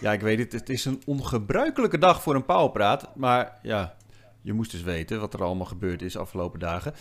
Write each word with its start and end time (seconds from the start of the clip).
Ja, 0.00 0.12
ik 0.12 0.20
weet 0.20 0.38
het. 0.38 0.52
Het 0.52 0.68
is 0.68 0.84
een 0.84 1.02
ongebruikelijke 1.06 1.98
dag 1.98 2.22
voor 2.22 2.34
een 2.34 2.44
Powerpraat. 2.44 3.08
Maar 3.14 3.58
ja, 3.62 3.96
je 4.40 4.52
moest 4.52 4.70
dus 4.70 4.82
weten 4.82 5.20
wat 5.20 5.34
er 5.34 5.42
allemaal 5.42 5.66
gebeurd 5.66 6.02
is 6.02 6.16
afgelopen 6.16 6.60
dagen. 6.60 6.94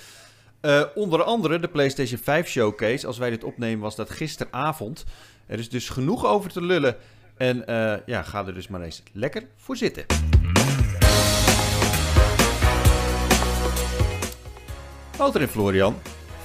Uh, 0.61 0.83
onder 0.95 1.23
andere 1.23 1.59
de 1.59 1.67
PlayStation 1.67 2.19
5 2.19 2.47
Showcase. 2.47 3.07
Als 3.07 3.17
wij 3.17 3.29
dit 3.29 3.43
opnemen 3.43 3.79
was 3.79 3.95
dat 3.95 4.09
gisteravond. 4.09 5.05
Er 5.45 5.59
is 5.59 5.69
dus 5.69 5.89
genoeg 5.89 6.25
over 6.25 6.51
te 6.51 6.61
lullen. 6.61 6.95
En 7.37 7.57
uh, 7.57 7.93
ja, 8.05 8.21
ga 8.21 8.45
er 8.45 8.53
dus 8.53 8.67
maar 8.67 8.81
eens 8.81 9.03
lekker 9.11 9.47
voor 9.55 9.77
zitten. 9.77 10.05
Wouter 15.17 15.41
en 15.41 15.49
Florian, 15.49 15.95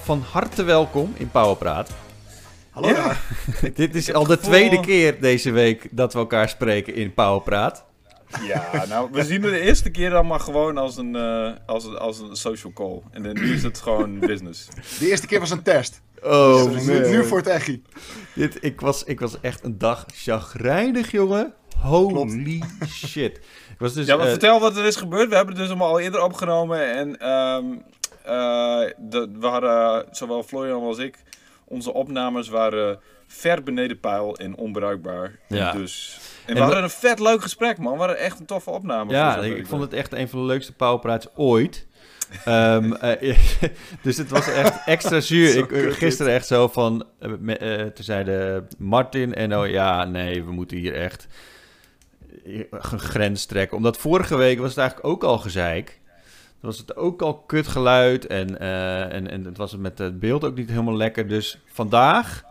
van 0.03 0.21
harte 0.21 0.63
welkom 0.63 1.13
in 1.17 1.31
Powerpraat. 1.31 2.06
Hallo 2.77 2.89
ja. 2.89 3.17
Dit 3.75 3.95
is 3.95 4.13
al 4.13 4.27
de 4.27 4.39
tweede 4.39 4.81
keer 4.81 5.21
deze 5.21 5.51
week 5.51 5.89
dat 5.91 6.13
we 6.13 6.19
elkaar 6.19 6.49
spreken 6.49 6.95
in 6.95 7.15
Powerpraat. 7.15 7.85
Ja, 8.43 8.85
nou, 8.89 9.09
we 9.13 9.25
zien 9.25 9.43
het 9.43 9.51
de 9.51 9.61
eerste 9.61 9.91
keer 9.91 10.11
dan 10.11 10.27
maar 10.27 10.41
gewoon 10.41 10.79
als 10.79 10.97
een, 10.97 11.15
uh, 11.15 11.51
als, 11.67 11.85
een, 11.85 11.99
als 11.99 12.19
een 12.19 12.37
social 12.37 12.73
call. 12.73 13.01
En 13.11 13.23
dan, 13.23 13.33
nu 13.33 13.55
is 13.55 13.63
het 13.63 13.81
gewoon 13.81 14.19
business. 14.19 14.69
De 14.99 15.09
eerste 15.09 15.27
keer 15.27 15.41
was 15.41 15.51
een 15.51 15.63
test. 15.63 16.03
Oh, 16.23 16.71
dus, 16.71 16.85
nu, 16.85 17.09
nu, 17.09 17.25
voor 17.25 17.39
het 17.39 17.47
echi. 17.47 17.83
Dit, 18.35 18.59
ik, 18.65 18.81
was, 18.81 19.05
ik 19.05 19.21
was 19.21 19.41
echt 19.41 19.65
een 19.65 19.79
dag 19.79 20.05
chagrijnig, 20.15 21.11
jongen. 21.11 21.55
Holy 21.79 22.63
shit. 22.87 23.37
Ik 23.37 23.79
was 23.79 23.93
dus, 23.93 24.07
ja, 24.07 24.17
maar 24.17 24.25
uh, 24.25 24.31
vertel 24.31 24.61
wat 24.61 24.77
er 24.77 24.85
is 24.85 24.97
gebeurd. 24.97 25.29
We 25.29 25.37
hebben 25.37 25.55
het 25.55 25.63
dus 25.63 25.73
allemaal 25.73 25.91
al 25.91 26.01
eerder 26.01 26.23
opgenomen. 26.23 26.95
En 26.95 27.31
um, 27.31 27.83
uh, 28.27 28.91
de, 28.97 29.29
we 29.39 29.47
hadden, 29.47 30.07
zowel 30.11 30.43
Florian 30.43 30.83
als 30.83 30.99
ik, 30.99 31.19
onze 31.69 31.93
opnames 31.93 32.49
waren 32.49 33.01
ver 33.27 33.63
beneden 33.63 34.01
pijl 34.01 34.37
en 34.37 34.57
onbruikbaar. 34.57 35.39
Ja. 35.49 35.73
Dus, 35.73 36.19
en, 36.47 36.55
we 36.55 36.61
hadden 36.61 36.83
een 36.83 36.91
vet 36.91 37.21
leuk 37.21 37.43
gesprek, 37.43 37.79
man. 37.79 37.93
We 37.93 37.99
hadden 37.99 38.19
echt 38.19 38.41
een 38.41 38.47
toffe 38.47 38.71
opname. 38.71 39.13
Ja, 39.13 39.37
ik, 39.37 39.57
ik 39.57 39.67
vond 39.67 39.83
het 39.83 39.93
echt 39.93 40.13
een 40.13 40.29
van 40.29 40.39
de 40.39 40.45
leukste 40.45 40.73
powerpraats 40.73 41.27
ooit. 41.35 41.87
um, 42.49 42.97
uh, 43.03 43.39
dus 44.03 44.17
het 44.17 44.31
was 44.31 44.49
echt 44.49 44.85
extra 44.85 45.21
zuur. 45.21 45.57
ik, 45.59 45.93
gisteren 45.93 46.33
echt 46.33 46.47
zo 46.47 46.69
van... 46.69 47.07
Uh, 47.21 47.83
toen 47.83 48.05
zeiden 48.05 48.69
Martin 48.79 49.35
en 49.35 49.57
oh 49.57 49.69
ja, 49.69 50.05
nee, 50.05 50.45
we 50.45 50.53
moeten 50.53 50.77
hier 50.77 50.95
echt 50.95 51.27
een 52.45 52.99
grens 52.99 53.45
trekken. 53.45 53.77
Omdat 53.77 53.97
vorige 53.97 54.37
week 54.37 54.59
was 54.59 54.69
het 54.69 54.79
eigenlijk 54.79 55.09
ook 55.09 55.25
al 55.25 55.39
gezeik. 55.39 56.01
Was 56.67 56.79
het 56.79 56.97
ook 56.97 57.23
al 57.23 57.35
kut 57.35 57.67
geluid 57.67 58.27
en, 58.27 58.51
uh, 58.51 59.13
en, 59.13 59.31
en 59.31 59.45
het 59.45 59.57
was 59.57 59.77
met 59.77 59.99
het 59.99 60.21
beeld 60.21 60.45
ook 60.45 60.57
niet 60.57 60.69
helemaal 60.69 60.97
lekker. 60.97 61.29
Dus 61.29 61.59
vandaag 61.67 62.45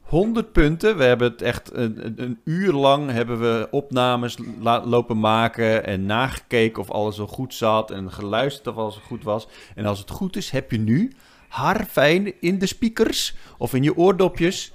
100 0.00 0.52
punten. 0.52 0.96
We 0.96 1.04
hebben 1.04 1.30
het 1.30 1.42
echt 1.42 1.74
een, 1.74 2.14
een 2.16 2.40
uur 2.44 2.72
lang 2.72 3.10
hebben 3.10 3.40
we 3.40 3.68
opnames 3.70 4.36
lopen 4.84 5.20
maken 5.20 5.86
en 5.86 6.06
nagekeken 6.06 6.82
of 6.82 6.90
alles 6.90 7.16
zo 7.16 7.26
goed 7.26 7.54
zat 7.54 7.90
en 7.90 8.12
geluisterd 8.12 8.66
of 8.66 8.76
alles 8.76 8.96
goed 8.96 9.24
was. 9.24 9.48
En 9.74 9.86
als 9.86 9.98
het 9.98 10.10
goed 10.10 10.36
is, 10.36 10.50
heb 10.50 10.70
je 10.70 10.78
nu 10.78 11.12
haarfijn 11.48 12.40
in 12.40 12.58
de 12.58 12.66
speakers 12.66 13.34
of 13.58 13.74
in 13.74 13.82
je 13.82 13.96
oordopjes 13.96 14.72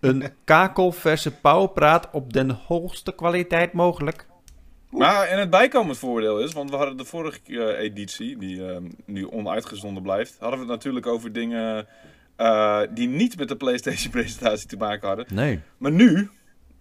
een 0.00 0.32
kakelverse 0.44 1.30
powerpraat 1.30 2.08
op 2.12 2.32
de 2.32 2.54
hoogste 2.66 3.14
kwaliteit 3.14 3.72
mogelijk. 3.72 4.26
Maar 4.90 5.26
en 5.26 5.38
het 5.38 5.50
bijkomend 5.50 5.98
voordeel 5.98 6.38
is, 6.38 6.52
want 6.52 6.70
we 6.70 6.76
hadden 6.76 6.96
de 6.96 7.04
vorige 7.04 7.40
uh, 7.46 7.78
editie, 7.78 8.36
die 8.36 8.56
uh, 8.56 8.76
nu 9.04 9.26
onuitgezonden 9.30 10.02
blijft, 10.02 10.36
hadden 10.38 10.58
we 10.58 10.64
het 10.64 10.74
natuurlijk 10.74 11.06
over 11.06 11.32
dingen 11.32 11.86
uh, 12.38 12.80
die 12.90 13.08
niet 13.08 13.38
met 13.38 13.48
de 13.48 13.56
PlayStation-presentatie 13.56 14.68
te 14.68 14.76
maken 14.76 15.08
hadden. 15.08 15.26
Nee. 15.32 15.60
Maar 15.78 15.92
nu, 15.92 16.30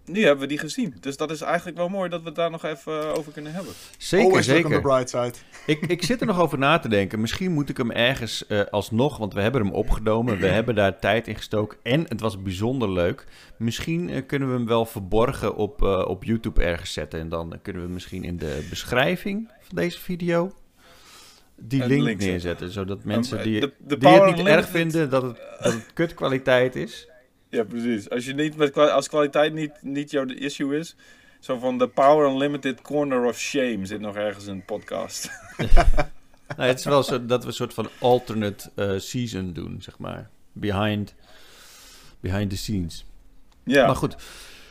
nu 0.07 0.23
hebben 0.23 0.39
we 0.39 0.47
die 0.47 0.57
gezien. 0.57 0.95
Dus 0.99 1.17
dat 1.17 1.31
is 1.31 1.41
eigenlijk 1.41 1.77
wel 1.77 1.89
mooi 1.89 2.09
dat 2.09 2.19
we 2.21 2.25
het 2.25 2.35
daar 2.35 2.51
nog 2.51 2.63
even 2.63 3.15
over 3.15 3.31
kunnen 3.31 3.53
hebben. 3.53 3.73
Zeker, 3.97 4.25
Always 4.25 4.45
zeker. 4.45 4.65
on 4.65 4.71
the 4.71 4.81
bright 4.81 5.09
side. 5.09 5.33
Ik, 5.65 5.85
ik 5.85 6.03
zit 6.03 6.21
er 6.21 6.27
nog 6.27 6.39
over 6.39 6.57
na 6.57 6.79
te 6.79 6.89
denken. 6.89 7.21
Misschien 7.21 7.51
moet 7.51 7.69
ik 7.69 7.77
hem 7.77 7.91
ergens 7.91 8.45
uh, 8.47 8.61
alsnog, 8.71 9.17
want 9.17 9.33
we 9.33 9.41
hebben 9.41 9.61
hem 9.61 9.71
opgenomen. 9.71 10.39
We 10.39 10.47
hebben 10.47 10.75
daar 10.75 10.99
tijd 10.99 11.27
in 11.27 11.35
gestoken 11.35 11.77
en 11.83 12.05
het 12.07 12.19
was 12.19 12.41
bijzonder 12.41 12.91
leuk. 12.91 13.25
Misschien 13.57 14.09
uh, 14.09 14.21
kunnen 14.27 14.49
we 14.49 14.53
hem 14.53 14.67
wel 14.67 14.85
verborgen 14.85 15.55
op, 15.55 15.81
uh, 15.81 16.05
op 16.07 16.23
YouTube 16.23 16.63
ergens 16.63 16.93
zetten. 16.93 17.19
En 17.19 17.29
dan 17.29 17.59
kunnen 17.61 17.81
we 17.81 17.89
misschien 17.89 18.23
in 18.23 18.37
de 18.37 18.67
beschrijving 18.69 19.51
van 19.61 19.75
deze 19.75 19.99
video 19.99 20.51
die 21.61 21.85
link, 21.85 22.03
link 22.03 22.19
neerzetten. 22.19 22.71
Zodat 22.71 23.03
mensen 23.03 23.43
die, 23.43 23.59
de, 23.59 23.73
de 23.79 23.97
die 23.97 24.09
het 24.09 24.35
niet 24.35 24.47
erg 24.47 24.67
vinden 24.67 25.09
dat 25.09 25.21
het, 25.21 25.37
dat 25.59 25.73
het 25.73 25.93
kut 25.93 26.13
kwaliteit 26.13 26.75
is. 26.75 27.07
Ja, 27.49 27.63
precies. 27.63 28.09
Als, 28.09 28.25
je 28.25 28.33
niet 28.33 28.55
met, 28.55 28.77
als 28.77 29.07
kwaliteit 29.07 29.53
niet, 29.53 29.71
niet 29.81 30.11
jouw 30.11 30.25
issue 30.25 30.77
is. 30.77 30.95
Zo 31.39 31.57
van 31.57 31.77
de 31.77 31.87
Power 31.87 32.29
Unlimited 32.29 32.81
Corner 32.81 33.25
of 33.25 33.39
Shame 33.39 33.85
zit 33.85 33.99
nog 33.99 34.15
ergens 34.15 34.45
in 34.45 34.51
een 34.51 34.65
podcast. 34.65 35.29
het 36.55 36.79
is 36.79 36.85
wel 36.85 37.03
zo 37.03 37.25
dat 37.25 37.41
we 37.41 37.47
een 37.47 37.53
soort 37.53 37.73
van 37.73 37.89
alternate 37.99 38.69
uh, 38.75 38.99
season 38.99 39.53
doen, 39.53 39.81
zeg 39.81 39.97
maar. 39.97 40.29
Behind, 40.51 41.13
behind 42.19 42.49
the 42.49 42.57
scenes. 42.57 43.05
Ja. 43.63 43.85
Maar 43.85 43.95
goed. 43.95 44.15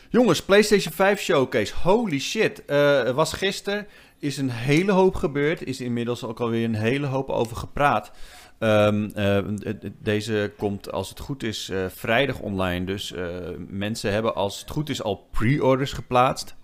Jongens, 0.08 0.42
PlayStation 0.42 0.92
5 0.92 1.20
Showcase. 1.20 1.74
Holy 1.74 2.18
shit. 2.18 2.62
Uh, 2.66 3.10
was 3.10 3.32
gisteren. 3.32 3.86
Is 4.18 4.36
een 4.36 4.50
hele 4.50 4.92
hoop 4.92 5.14
gebeurd. 5.14 5.64
Is 5.64 5.80
inmiddels 5.80 6.24
ook 6.24 6.40
alweer 6.40 6.64
een 6.64 6.74
hele 6.74 7.06
hoop 7.06 7.28
over 7.28 7.56
gepraat. 7.56 8.12
Um, 8.58 9.10
uh, 9.16 9.38
deze 9.98 10.52
komt, 10.56 10.92
als 10.92 11.08
het 11.08 11.20
goed 11.20 11.42
is, 11.42 11.70
uh, 11.70 11.86
vrijdag 11.88 12.40
online. 12.40 12.84
Dus 12.84 13.12
uh, 13.12 13.26
mensen 13.68 14.12
hebben, 14.12 14.34
als 14.34 14.60
het 14.60 14.70
goed 14.70 14.88
is, 14.88 15.02
al 15.02 15.28
pre-orders 15.30 15.92
geplaatst. 15.92 16.54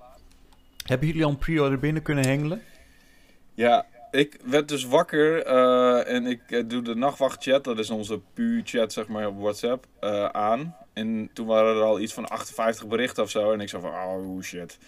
Hebben 0.87 1.07
jullie 1.07 1.25
al 1.25 1.31
een 1.31 1.39
pre-order 1.39 1.79
binnen 1.79 2.03
kunnen 2.03 2.27
hengelen? 2.27 2.63
Ja, 3.55 3.87
ik 4.11 4.41
werd 4.45 4.69
dus 4.69 4.85
wakker 4.85 5.43
en 6.07 6.27
ik 6.27 6.71
doe 6.71 6.83
de 6.83 6.95
nachtwachtchat, 6.95 7.65
dat 7.65 7.79
is 7.79 7.91
onze 7.91 8.21
pu-chat 8.35 8.93
zeg 8.93 9.09
maar 9.09 9.27
op 9.27 9.41
WhatsApp, 9.41 9.87
aan. 10.33 10.77
En 10.93 11.31
toen 11.33 11.47
waren 11.47 11.77
er 11.77 11.83
al 11.83 12.01
iets 12.01 12.13
van 12.13 12.29
58 12.29 12.87
berichten 12.87 13.23
of 13.23 13.31
zo. 13.31 13.53
En 13.53 13.61
ik 13.61 13.69
zo 13.69 13.81
van, 13.81 13.91
oh 13.91 14.43
shit. 14.43 14.79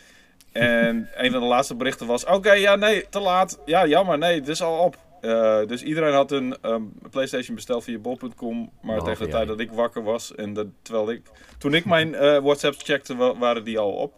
En 0.54 1.09
een 1.15 1.31
van 1.31 1.41
de 1.41 1.47
laatste 1.47 1.75
berichten 1.75 2.06
was, 2.06 2.25
oké, 2.25 2.34
okay, 2.34 2.60
ja 2.60 2.76
nee, 2.76 3.09
te 3.09 3.20
laat. 3.20 3.59
Ja, 3.65 3.87
jammer, 3.87 4.19
nee, 4.19 4.38
het 4.38 4.48
is 4.48 4.62
al 4.62 4.78
op. 4.78 4.97
Uh, 5.20 5.66
dus 5.66 5.82
iedereen 5.82 6.12
had 6.12 6.31
een 6.32 6.56
um, 6.62 6.92
PlayStation 7.10 7.54
besteld 7.54 7.84
via 7.84 7.98
bol.com. 7.98 8.70
Maar 8.82 8.98
oh, 8.98 9.04
tegen 9.04 9.19
de 9.19 9.25
jij. 9.25 9.32
tijd 9.32 9.48
dat 9.48 9.60
ik 9.60 9.72
wakker 9.72 10.03
was 10.03 10.34
en 10.34 10.53
dat, 10.53 10.66
terwijl 10.82 11.10
ik. 11.10 11.22
Toen 11.59 11.75
ik 11.75 11.84
mijn 11.84 12.09
uh, 12.09 12.38
WhatsApps 12.38 12.82
checkte, 12.82 13.16
waren 13.16 13.64
die 13.64 13.78
al 13.78 13.93
op. 13.93 14.14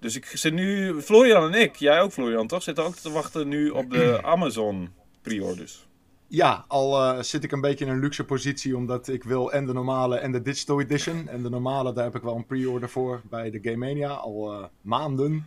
Dus 0.00 0.16
ik 0.16 0.26
zit 0.26 0.52
nu. 0.52 1.00
Florian 1.00 1.54
en 1.54 1.60
ik, 1.60 1.76
jij 1.76 2.00
ook 2.00 2.12
Florian, 2.12 2.46
toch? 2.46 2.62
Zitten 2.62 2.84
ook 2.84 2.94
te 2.94 3.10
wachten 3.10 3.48
nu 3.48 3.70
op 3.70 3.90
de 3.90 4.18
Amazon 4.34 4.92
pre-orders. 5.22 5.87
Ja, 6.30 6.64
al 6.68 7.14
uh, 7.14 7.22
zit 7.22 7.44
ik 7.44 7.52
een 7.52 7.60
beetje 7.60 7.84
in 7.84 7.90
een 7.90 7.98
luxe 8.00 8.24
positie, 8.24 8.76
omdat 8.76 9.08
ik 9.08 9.24
wil 9.24 9.52
en 9.52 9.66
de 9.66 9.72
normale 9.72 10.16
en 10.16 10.32
de 10.32 10.42
Digital 10.42 10.80
Edition. 10.80 11.28
En 11.28 11.42
de 11.42 11.50
normale, 11.50 11.92
daar 11.92 12.04
heb 12.04 12.14
ik 12.14 12.22
wel 12.22 12.36
een 12.36 12.46
pre-order 12.46 12.88
voor 12.88 13.20
bij 13.30 13.50
de 13.50 13.58
Game 13.62 13.76
Mania, 13.76 14.10
al 14.10 14.70
maanden. 14.80 15.46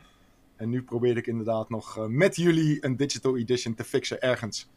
En 0.56 0.70
nu 0.70 0.84
probeer 0.84 1.18
ik 1.18 1.28
inderdaad 1.28 1.70
nog 1.70 1.98
uh, 1.98 2.06
met 2.06 2.36
jullie 2.36 2.86
een 2.86 2.98
Digital 2.98 3.38
Edition 3.38 3.76
te 3.76 3.84
fixen 3.84 4.22
ergens. 4.22 4.70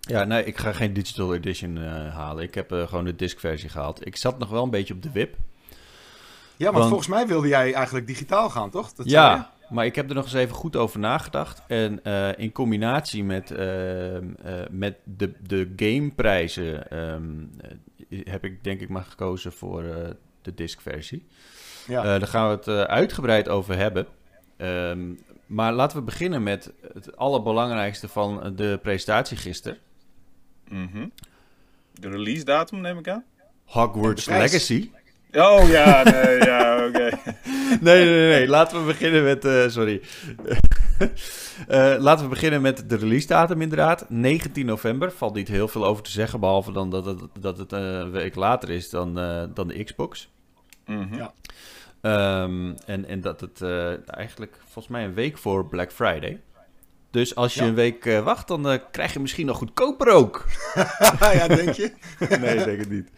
Ja, 0.00 0.24
nee, 0.24 0.44
ik 0.44 0.56
ga 0.56 0.72
geen 0.72 0.92
Digital 0.92 1.34
Edition 1.34 1.76
halen. 1.76 2.44
Ik 2.44 2.54
heb 2.54 2.70
gewoon 2.70 3.04
de 3.04 3.16
disc-versie 3.16 3.68
gehaald. 3.68 4.06
Ik 4.06 4.16
zat 4.16 4.38
nog 4.38 4.48
wel 4.48 4.62
een 4.62 4.70
beetje 4.70 4.94
op 4.94 5.02
de 5.02 5.10
wip. 5.12 5.36
Ja, 6.56 6.66
want, 6.66 6.76
want 6.76 6.88
volgens 6.88 7.08
mij 7.08 7.26
wilde 7.26 7.48
jij 7.48 7.74
eigenlijk 7.74 8.06
digitaal 8.06 8.50
gaan, 8.50 8.70
toch? 8.70 8.92
Dat 8.92 9.10
ja, 9.10 9.52
maar 9.70 9.84
ik 9.84 9.94
heb 9.94 10.08
er 10.08 10.14
nog 10.14 10.24
eens 10.24 10.34
even 10.34 10.54
goed 10.54 10.76
over 10.76 10.98
nagedacht. 10.98 11.62
En 11.66 12.02
in 12.36 12.52
combinatie 12.52 13.24
met, 13.24 13.50
ehm, 13.50 14.26
met 14.70 14.96
de, 15.04 15.32
de 15.46 15.72
gameprijzen 15.76 16.98
um, 16.98 17.50
heb 18.08 18.44
ik 18.44 18.64
denk 18.64 18.80
ik 18.80 18.88
maar 18.88 19.04
gekozen 19.04 19.52
voor 19.52 19.82
de 20.42 20.54
disc-versie. 20.54 21.26
Ja. 21.86 22.02
daar 22.02 22.28
gaan 22.28 22.48
we 22.48 22.54
het 22.54 22.88
uitgebreid 22.88 23.48
over 23.48 23.76
hebben. 23.76 24.06
Um, 24.56 25.18
maar 25.50 25.72
laten 25.72 25.98
we 25.98 26.02
beginnen 26.02 26.42
met 26.42 26.72
het 26.92 27.16
allerbelangrijkste 27.16 28.08
van 28.08 28.52
de 28.56 28.78
presentatie 28.82 29.36
gisteren. 29.36 29.78
Mm 30.68 30.88
-hmm. 30.92 31.12
De 31.92 32.08
release 32.08 32.44
datum 32.44 32.80
neem 32.80 32.98
ik 32.98 33.08
aan? 33.08 33.24
Hogwarts 33.64 34.26
Legacy. 34.26 34.90
Oh 35.32 35.68
ja, 35.68 36.02
nee, 36.02 36.38
ja, 36.38 36.86
oké. 36.86 37.08
Okay. 37.70 37.78
nee, 37.80 38.04
nee, 38.04 38.28
nee, 38.28 38.48
laten 38.48 38.80
we 38.80 38.86
beginnen 38.86 39.24
met, 39.24 39.44
uh, 39.44 39.68
sorry. 39.68 40.02
uh, 41.68 41.94
laten 42.06 42.24
we 42.24 42.30
beginnen 42.30 42.60
met 42.60 42.88
de 42.88 42.96
release 42.96 43.26
datum 43.26 43.62
inderdaad. 43.62 44.06
19 44.08 44.66
november, 44.66 45.12
valt 45.12 45.34
niet 45.34 45.48
heel 45.48 45.68
veel 45.68 45.86
over 45.86 46.02
te 46.02 46.10
zeggen, 46.10 46.40
behalve 46.40 46.72
dan 46.72 46.90
dat 46.90 47.04
het, 47.04 47.20
dat 47.40 47.58
het 47.58 47.72
een 47.72 48.10
week 48.10 48.34
later 48.34 48.70
is 48.70 48.90
dan, 48.90 49.18
uh, 49.18 49.42
dan 49.54 49.68
de 49.68 49.84
Xbox. 49.84 50.30
Mm 50.86 51.08
-hmm. 51.10 51.18
Ja. 51.18 51.32
Um, 52.42 52.74
en, 52.86 53.04
en 53.04 53.20
dat 53.20 53.40
het 53.40 53.60
uh, 53.60 54.08
eigenlijk 54.16 54.56
volgens 54.64 54.88
mij 54.88 55.04
een 55.04 55.14
week 55.14 55.38
voor 55.38 55.66
Black 55.66 55.92
Friday. 55.92 56.40
Dus 57.10 57.34
als 57.34 57.54
je 57.54 57.60
Ja. 57.62 57.66
een 57.68 57.74
week 57.74 58.06
eh, 58.06 58.22
wacht, 58.22 58.48
dan 58.48 58.68
eh, 58.68 58.78
krijg 58.90 59.12
je 59.12 59.20
misschien 59.20 59.46
nog 59.46 59.56
goedkoper 59.56 60.08
ook. 60.08 60.44
ja, 61.32 61.48
denk 61.48 61.72
je? 61.74 61.92
nee, 62.40 62.56
ik 62.56 62.64
denk 62.64 62.78
het 62.78 62.90
niet. 62.90 63.10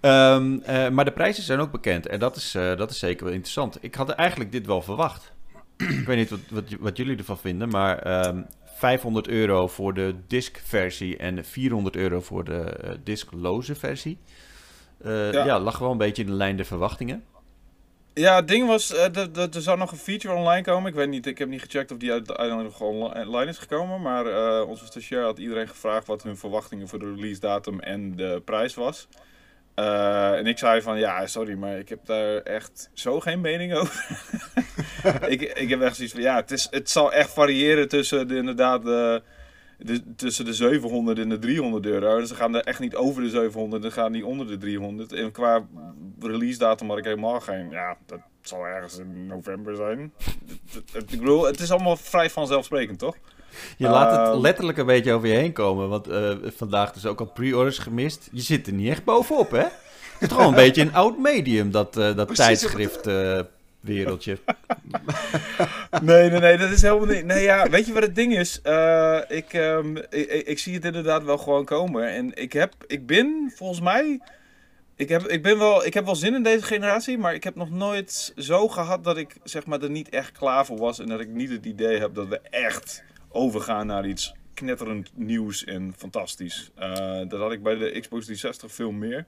Ehm, 0.00 0.58
eh, 0.62 0.88
maar 0.88 1.04
de 1.04 1.12
prijzen 1.12 1.42
zijn 1.42 1.60
ook 1.60 1.70
bekend. 1.70 2.06
En 2.06 2.18
dat 2.18 2.36
is, 2.36 2.52
dat 2.52 2.90
is 2.90 2.98
zeker 2.98 3.24
wel 3.24 3.32
interessant. 3.32 3.78
Ik 3.80 3.94
had 3.94 4.10
eigenlijk 4.10 4.52
dit 4.52 4.66
wel 4.66 4.82
verwacht. 4.82 5.32
ik 5.76 6.06
weet 6.06 6.16
niet 6.16 6.30
wat, 6.30 6.38
wat, 6.50 6.64
wat 6.80 6.96
jullie 6.96 7.16
ervan 7.16 7.38
vinden, 7.38 7.68
maar 7.68 7.98
ehm 7.98 8.42
500 8.76 9.28
euro 9.28 9.68
voor 9.68 9.94
de 9.94 10.14
disc-versie 10.26 11.16
en 11.16 11.44
400 11.44 11.96
euro 11.96 12.20
voor 12.20 12.44
de 12.44 12.74
discloze 13.04 13.74
versie. 13.74 14.18
Ja. 15.04 15.44
Ja. 15.44 15.60
lag 15.60 15.78
wel 15.78 15.90
een 15.90 15.98
beetje 15.98 16.22
in 16.22 16.28
de 16.28 16.34
lijn 16.34 16.56
der 16.56 16.66
verwachtingen. 16.66 17.24
Ja, 18.14 18.36
het 18.36 18.48
ding 18.48 18.66
was, 18.66 18.94
eh, 18.94 19.12
dat- 19.32 19.54
er 19.54 19.62
zou 19.62 19.78
nog 19.78 19.90
een 19.92 19.96
feature 19.98 20.34
online 20.34 20.62
komen. 20.62 20.88
Ik 20.90 20.96
weet 20.96 21.08
niet, 21.08 21.26
ik 21.26 21.38
heb 21.38 21.48
niet 21.48 21.60
gecheckt 21.62 21.90
of 21.92 21.98
die 21.98 22.12
uit- 22.12 22.36
uiteindelijk 22.36 22.80
online 22.80 23.50
is 23.50 23.58
gekomen. 23.58 24.02
Maar 24.02 24.26
eh, 24.26 24.68
onze 24.68 24.86
stagiair 24.86 25.22
had 25.24 25.38
iedereen 25.38 25.68
gevraagd 25.68 26.06
wat 26.06 26.22
hun 26.22 26.36
verwachtingen 26.36 26.88
voor 26.88 26.98
de 26.98 27.14
release 27.14 27.40
datum 27.40 27.80
en 27.80 28.16
de 28.16 28.42
prijs 28.44 28.74
was. 28.74 29.08
Eh, 29.74 30.32
en 30.32 30.46
ik 30.46 30.58
zei 30.58 30.82
van, 30.82 30.98
ja, 30.98 31.26
sorry, 31.26 31.54
maar 31.54 31.78
ik 31.78 31.88
heb 31.88 32.06
daar 32.06 32.36
echt 32.36 32.90
zo 32.92 33.20
geen 33.20 33.40
mening 33.40 33.74
over. 33.74 34.06
ik, 35.32 35.40
ik 35.42 35.68
heb 35.68 35.80
echt 35.80 35.96
zoiets 35.96 36.14
van, 36.14 36.22
ja, 36.22 36.36
het, 36.36 36.50
is, 36.50 36.66
het 36.70 36.90
zal 36.90 37.12
echt 37.12 37.30
variëren 37.30 37.88
tussen 37.88 38.28
de, 38.28 38.36
inderdaad 38.36 38.82
de, 38.82 39.22
de, 39.78 40.14
tussen 40.16 40.44
de 40.44 40.52
700 40.54 41.18
en 41.18 41.28
de 41.28 41.38
300 41.38 41.86
euro. 41.86 42.18
Dus 42.18 42.28
ze 42.28 42.34
gaan 42.34 42.54
er 42.54 42.64
echt 42.64 42.80
niet 42.80 42.94
over 42.94 43.22
de 43.22 43.28
700, 43.28 43.82
dan 43.82 43.92
gaan 43.92 44.12
die 44.12 44.26
onder 44.26 44.46
de 44.46 44.56
300. 44.56 45.12
En 45.12 45.32
qua 45.32 45.66
release 46.20 46.58
datum 46.58 46.88
had 46.88 46.98
ik 46.98 47.04
helemaal 47.04 47.40
geen, 47.40 47.70
ja, 47.70 47.96
dat 48.06 48.18
zal 48.42 48.66
ergens 48.66 48.98
in 48.98 49.26
november 49.26 49.76
zijn. 49.76 50.12
Ik 51.08 51.18
bedoel, 51.18 51.44
het 51.46 51.60
is 51.60 51.70
allemaal 51.70 51.96
vrij 51.96 52.30
vanzelfsprekend, 52.30 52.98
toch? 52.98 53.16
Je 53.76 53.88
laat 53.88 54.16
het 54.18 54.28
Ehm. 54.28 54.40
letterlijk 54.40 54.78
een 54.78 54.86
beetje 54.86 55.12
over 55.12 55.28
je 55.28 55.34
heen 55.34 55.52
komen. 55.52 55.88
Want 55.88 56.06
eh, 56.08 56.30
vandaag 56.56 56.92
dus 56.92 57.06
ook 57.06 57.20
al 57.20 57.26
pre-orders 57.26 57.78
gemist. 57.78 58.28
Je 58.32 58.40
zit 58.40 58.66
er 58.66 58.72
niet 58.72 58.88
echt 58.88 59.04
bovenop, 59.04 59.50
hè? 59.50 59.58
Het 59.58 59.72
is 60.18 60.28
gewoon 60.28 60.46
een 60.48 60.54
beetje 60.64 60.82
een 60.82 60.94
oud 60.94 61.18
medium, 61.18 61.70
dat, 61.70 61.96
eh, 61.96 62.16
dat 62.16 62.26
Precies, 62.26 62.44
tijdschrift 62.44 63.06
eh, 63.06 63.40
wereldje. 63.84 64.38
Nee, 66.02 66.30
nee, 66.30 66.40
nee, 66.40 66.56
dat 66.56 66.70
is 66.70 66.82
helemaal 66.82 67.06
niet. 67.06 67.24
Nee, 67.24 67.42
ja, 67.42 67.70
weet 67.70 67.86
je 67.86 67.92
wat 67.92 68.02
het 68.02 68.14
ding 68.14 68.36
is? 68.36 68.60
Eh, 68.62 69.20
ik, 69.28 69.52
ehm, 69.52 69.96
ik, 69.96 70.10
ik, 70.10 70.46
ik 70.46 70.58
zie 70.58 70.74
het 70.74 70.84
inderdaad 70.84 71.24
wel 71.24 71.38
gewoon 71.38 71.64
komen. 71.64 72.08
En 72.08 72.34
ik 72.34 72.52
heb, 72.52 72.74
ik 72.86 73.06
ben 73.06 73.52
volgens 73.54 73.80
mij. 73.80 74.20
Ik 74.96 75.08
heb, 75.08 75.22
ik, 75.22 75.42
ben 75.42 75.58
wel, 75.58 75.86
ik 75.86 75.94
heb 75.94 76.04
wel 76.04 76.16
zin 76.16 76.34
in 76.34 76.42
deze 76.42 76.64
generatie, 76.64 77.18
maar 77.18 77.34
ik 77.34 77.44
heb 77.44 77.54
nog 77.54 77.70
nooit 77.70 78.32
zo 78.36 78.68
gehad 78.68 79.04
dat 79.04 79.16
ik 79.16 79.36
zeg 79.44 79.66
maar, 79.66 79.82
er 79.82 79.90
niet 79.90 80.08
echt 80.08 80.32
klaar 80.32 80.66
voor 80.66 80.78
was. 80.78 80.98
En 80.98 81.06
dat 81.06 81.20
ik 81.20 81.28
niet 81.28 81.50
het 81.50 81.66
idee 81.66 81.98
heb 81.98 82.14
dat 82.14 82.28
we 82.28 82.40
echt 82.40 83.02
overgaan 83.28 83.86
naar 83.86 84.06
iets 84.06 84.34
knetterend 84.54 85.10
nieuws 85.14 85.64
en 85.64 85.94
fantastisch. 85.96 86.70
Eh, 86.74 87.20
dat 87.28 87.40
had 87.40 87.52
ik 87.52 87.62
bij 87.62 87.74
de 87.74 88.00
Xbox 88.00 88.24
360 88.24 88.72
veel 88.72 88.92
meer. 88.92 89.26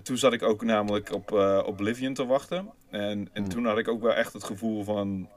En 0.00 0.06
toen 0.06 0.18
zat 0.18 0.32
ik 0.32 0.42
ook 0.42 0.62
namelijk 0.64 1.12
op 1.12 1.32
eh, 1.32 1.62
Oblivion 1.66 2.14
te 2.14 2.26
wachten. 2.26 2.70
En, 2.90 3.28
en 3.32 3.48
toen 3.48 3.66
had 3.66 3.78
ik 3.78 3.88
ook 3.88 4.02
wel 4.02 4.12
echt 4.14 4.32
het 4.32 4.44
gevoel 4.44 4.84
van... 4.84 5.28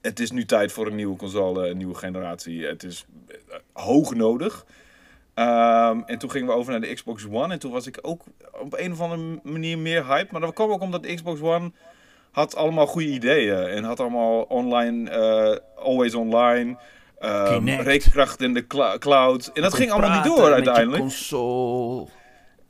Het 0.00 0.20
is 0.20 0.30
nu 0.30 0.44
tijd 0.44 0.72
voor 0.72 0.86
een 0.86 0.94
nieuwe 0.94 1.16
console, 1.16 1.68
een 1.68 1.76
nieuwe 1.76 1.94
generatie. 1.94 2.64
Het 2.66 2.82
is 2.82 3.06
eh, 3.28 3.56
hoog 3.72 4.14
nodig. 4.14 4.66
Ehm, 5.34 6.00
en 6.06 6.18
toen 6.18 6.30
gingen 6.30 6.48
we 6.48 6.54
over 6.54 6.70
naar 6.72 6.80
de 6.80 6.94
Xbox 6.94 7.26
One. 7.30 7.52
En 7.52 7.58
toen 7.58 7.72
was 7.72 7.86
ik 7.86 7.98
ook 8.02 8.22
op 8.60 8.78
een 8.78 8.92
of 8.92 9.00
andere 9.00 9.40
manier 9.42 9.78
meer 9.78 10.06
hype. 10.06 10.32
Maar 10.32 10.40
dat 10.40 10.54
kwam 10.54 10.70
ook 10.70 10.80
omdat 10.82 11.02
de 11.02 11.14
Xbox 11.14 11.40
One 11.40 11.72
had 12.30 12.56
allemaal 12.56 12.86
goede 12.86 13.08
ideeën. 13.08 13.66
En 13.66 13.84
had 13.84 14.00
allemaal 14.00 14.42
online, 14.42 15.10
eh, 15.10 15.84
always 15.84 16.14
online. 16.14 16.76
Kinect. 17.48 17.82
rekenkracht 17.82 18.40
in 18.40 18.54
de 18.54 18.66
clou- 18.66 18.98
cloud. 18.98 19.50
En 19.54 19.62
dat 19.62 19.74
ging 19.74 19.90
allemaal 19.90 20.14
niet 20.22 20.36
door 20.36 20.52
uiteindelijk. 20.52 21.02
console. 21.02 22.06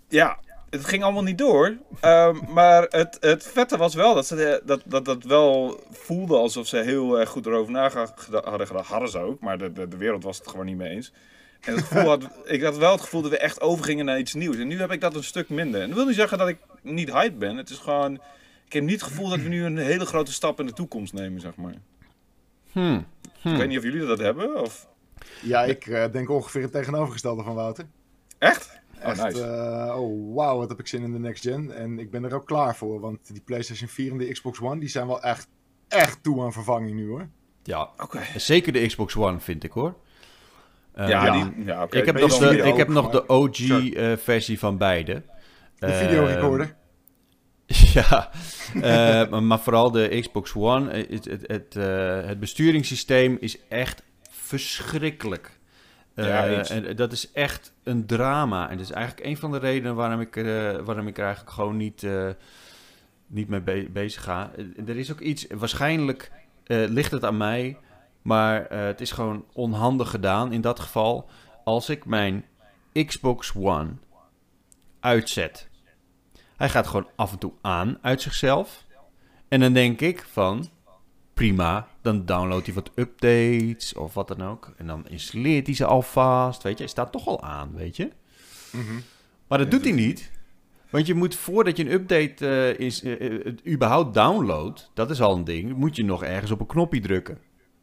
Ja, 0.08 0.38
het 0.72 0.84
ging 0.84 1.02
allemaal 1.02 1.22
niet 1.22 1.38
door. 1.38 1.76
Ehm, 2.00 2.36
maar 2.58 2.86
het, 2.88 3.16
het 3.20 3.42
vette 3.46 3.76
was 3.76 3.94
wel 3.94 4.14
dat 4.14 4.26
ze 4.26 4.34
de- 4.36 4.62
dat, 4.64 4.82
dat, 4.84 5.04
dat 5.04 5.24
wel 5.24 5.80
voelde 5.90 6.36
alsof 6.36 6.66
ze 6.66 6.76
heel 6.76 7.20
erg 7.20 7.28
goed 7.28 7.46
erover 7.46 7.72
na 7.72 7.90
hadden 8.44 8.66
gedacht. 8.66 8.88
Hadden 8.88 9.08
ze 9.08 9.18
ook, 9.18 9.40
maar 9.40 9.58
de, 9.58 9.72
de, 9.72 9.88
de 9.88 9.96
wereld 9.96 10.22
was 10.22 10.38
het 10.38 10.48
gewoon 10.48 10.66
niet 10.66 10.76
mee 10.76 10.88
eens. 10.90 11.12
En 11.60 11.74
het 11.74 11.84
gevoel 11.84 12.08
had, 12.08 12.28
ik 12.44 12.62
had 12.62 12.76
wel 12.76 12.92
het 12.92 13.00
gevoel 13.00 13.22
dat 13.22 13.30
we 13.30 13.38
echt 13.38 13.60
overgingen 13.60 14.04
naar 14.04 14.18
iets 14.18 14.34
nieuws. 14.34 14.56
En 14.56 14.66
nu 14.66 14.80
heb 14.80 14.92
ik 14.92 15.00
dat 15.00 15.14
een 15.14 15.24
stuk 15.24 15.48
minder. 15.48 15.80
En 15.80 15.86
dat 15.88 15.96
wil 15.96 16.06
niet 16.06 16.14
zeggen 16.14 16.38
dat 16.38 16.48
ik 16.48 16.58
niet 16.82 17.12
hype 17.12 17.36
ben. 17.36 17.56
Het 17.56 17.70
is 17.70 17.78
gewoon, 17.78 18.14
ik 18.66 18.72
heb 18.72 18.82
niet 18.82 19.00
het 19.00 19.10
gevoel 19.10 19.28
dat 19.28 19.40
we 19.40 19.48
nu 19.48 19.64
een 19.64 19.78
hele 19.78 20.06
grote 20.06 20.32
stap 20.32 20.60
in 20.60 20.66
de 20.66 20.72
toekomst 20.72 21.12
nemen, 21.12 21.40
zeg 21.40 21.56
maar. 21.56 21.74
Hmm. 22.72 23.06
Ik 23.44 23.56
weet 23.56 23.68
niet 23.68 23.78
of 23.78 23.84
jullie 23.84 24.06
dat 24.06 24.18
hebben, 24.18 24.60
of... 24.60 24.88
Ja, 25.42 25.64
ik 25.64 25.86
eh, 25.86 26.04
denk 26.12 26.30
ongeveer 26.30 26.62
het 26.62 26.72
tegenovergestelde 26.72 27.42
van 27.42 27.54
Wouter. 27.54 27.84
Echt? 28.38 28.80
Oh, 29.04 29.08
Echt, 29.10 29.22
nice. 29.22 29.42
eh, 29.44 30.00
oh 30.00 30.34
wauw, 30.34 30.56
wat 30.58 30.68
heb 30.68 30.78
ik 30.78 30.86
zin 30.86 31.02
in 31.02 31.12
de 31.12 31.18
next 31.18 31.42
gen. 31.42 31.70
En 31.76 31.98
ik 31.98 32.10
ben 32.10 32.24
er 32.24 32.34
ook 32.34 32.46
klaar 32.46 32.76
voor, 32.76 33.00
want 33.00 33.18
die 33.32 33.42
PlayStation 33.44 33.88
4 33.88 34.10
en 34.10 34.18
de 34.18 34.32
Xbox 34.32 34.60
One, 34.60 34.80
die 34.80 34.88
zijn 34.88 35.06
wel 35.06 35.22
echt, 35.22 35.48
echt 35.88 36.22
toe 36.22 36.42
aan 36.42 36.52
vervanging 36.52 36.94
nu 36.96 37.08
hoor. 37.08 37.28
Ja, 37.62 37.90
Oké. 38.02 38.20
zeker 38.36 38.72
de 38.72 38.86
Xbox 38.86 39.16
One 39.16 39.40
vind 39.40 39.64
ik 39.64 39.70
hoor. 39.72 39.94
Eh, 40.92 41.08
Ja, 41.08 41.24
ja. 41.24 41.32
die... 41.44 41.64
Ja, 41.64 41.82
oké. 41.82 41.96
ik 41.98 42.06
heb, 42.06 42.18
nog 42.20 42.38
de, 42.38 42.56
ik 42.58 42.76
heb 42.76 42.88
nog 42.88 43.10
de 43.10 43.24
Sure. 43.52 44.12
OG-versie 44.12 44.58
van 44.58 44.78
beide. 44.78 45.22
De 45.78 45.92
videorecorder. 45.92 46.74
Ja, 47.94 48.30
eh, 48.74 49.40
maar- 49.40 49.60
vooral 49.60 49.90
de 49.90 50.18
Xbox 50.20 50.54
One. 50.54 50.90
Het, 51.10 51.24
het, 51.24 51.44
het, 51.46 51.76
eh, 51.76 52.26
het 52.26 52.40
besturingssysteem 52.40 53.36
is 53.40 53.58
echt 53.68 54.02
verschrikkelijk. 54.30 55.58
Eh, 56.22 56.28
Ja, 56.28 56.46
eens. 56.58 56.70
en 56.70 56.96
dat 56.96 57.12
is 57.12 57.32
echt 57.32 57.72
een 57.82 58.06
drama. 58.06 58.70
En 58.70 58.76
dat 58.76 58.86
is 58.86 58.92
eigenlijk 58.92 59.26
een 59.26 59.36
van 59.36 59.50
de 59.52 59.58
redenen 59.58 59.94
waarom 59.94 60.20
ik, 60.20 60.36
er, 60.36 60.76
eh, 60.76 60.82
waarom 60.84 61.06
ik 61.06 61.18
er 61.18 61.24
eigenlijk 61.24 61.54
gewoon 61.54 61.76
niet, 61.76 62.02
eh, 62.02 62.28
niet 63.26 63.48
mee 63.48 63.60
be- 63.60 63.88
bezig 63.92 64.22
ga. 64.22 64.50
Eh, 64.56 64.88
er 64.88 64.96
is 64.96 65.12
ook 65.12 65.20
iets, 65.20 65.46
waarschijnlijk 65.54 66.30
eh, 66.64 66.84
ligt 66.88 67.10
het 67.10 67.24
aan 67.24 67.36
mij, 67.36 67.78
maar 68.22 68.66
eh, 68.66 68.84
het 68.84 69.00
is 69.00 69.10
gewoon 69.10 69.44
onhandig 69.52 70.10
gedaan 70.10 70.52
in 70.52 70.60
dat 70.60 70.80
geval. 70.80 71.28
Als 71.64 71.88
ik 71.88 72.04
mijn 72.04 72.44
Xbox 73.06 73.52
One 73.56 73.88
uitzet. 75.00 75.68
Hij 76.56 76.68
gaat 76.68 76.86
gewoon 76.86 77.08
af 77.16 77.32
en 77.32 77.38
toe 77.38 77.52
aan 77.60 77.98
uit 78.02 78.22
zichzelf. 78.22 78.84
En 79.48 79.60
dan 79.60 79.72
denk 79.72 80.00
ik 80.00 80.24
van, 80.30 80.68
prima, 81.34 81.88
dan 82.00 82.24
downloadt 82.24 82.66
hij 82.66 82.74
wat 82.74 82.90
updates 82.94 83.94
of 83.94 84.14
wat 84.14 84.28
dan 84.28 84.42
ook. 84.42 84.72
En 84.76 84.86
dan 84.86 85.08
installeert 85.08 85.66
hij 85.66 85.74
ze 85.74 85.84
alvast, 85.84 86.62
weet 86.62 86.72
je. 86.72 86.78
Hij 86.78 86.92
staat 86.92 87.12
toch 87.12 87.26
al 87.26 87.42
aan, 87.42 87.72
weet 87.74 87.96
je. 87.96 88.10
Mhm. 88.70 89.00
Maar 89.46 89.58
dat 89.58 89.70
doet 89.70 89.84
hij 89.84 89.92
niet. 89.92 90.30
Want 90.90 91.06
je 91.06 91.14
moet 91.14 91.34
voordat 91.34 91.76
je 91.76 91.84
een 91.84 91.92
update 91.92 92.48
eh, 92.48 92.86
is, 92.86 93.02
eh, 93.02 93.26
eh, 93.26 93.44
het 93.44 93.66
überhaupt 93.66 94.14
downloadt, 94.14 94.90
dat 94.94 95.10
is 95.10 95.20
al 95.20 95.36
een 95.36 95.44
ding, 95.44 95.74
moet 95.76 95.96
je 95.96 96.04
nog 96.04 96.24
ergens 96.24 96.50
op 96.50 96.60
een 96.60 96.66
knopje 96.66 97.00
drukken. 97.00 97.38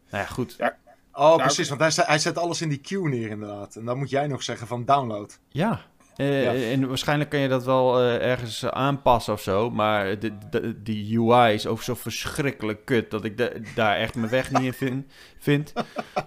Nou 0.09 0.23
ja, 0.23 0.29
goed. 0.29 0.55
Oh, 0.59 0.67
Nou, 1.13 1.41
precies, 1.41 1.69
want 1.69 1.81
hij 1.81 1.91
zet, 1.91 2.07
hij 2.07 2.19
zet 2.19 2.37
alles 2.37 2.61
in 2.61 2.69
die 2.69 2.77
queue 2.77 3.09
neer 3.09 3.29
inderdaad. 3.29 3.75
En 3.75 3.85
dan 3.85 3.97
moet 3.97 4.09
jij 4.09 4.27
nog 4.27 4.43
zeggen 4.43 4.67
van 4.67 4.85
download. 4.85 5.39
Ja. 5.47 5.81
Eh, 6.19 6.43
Ja. 6.43 6.71
En 6.71 6.87
waarschijnlijk 6.87 7.29
kan 7.29 7.39
je 7.39 7.47
dat 7.47 7.63
wel 7.63 7.99
eh, 7.99 8.29
ergens 8.29 8.65
aanpassen 8.65 9.33
of 9.33 9.41
zo. 9.41 9.69
Maar 9.69 10.19
de, 10.19 10.31
de, 10.49 10.81
die 10.83 11.19
UI 11.19 11.53
is 11.53 11.67
ook 11.67 11.81
zo 11.81 11.95
verschrikkelijk 11.95 12.85
kut 12.85 13.11
dat 13.11 13.23
ik 13.23 13.37
de- 13.37 13.61
daar 13.75 13.95
echt 13.97 14.15
mijn 14.15 14.29
weg 14.31 14.51
niet 14.51 14.63
in 14.63 14.73
vind, 14.73 15.05
vind. 15.39 15.73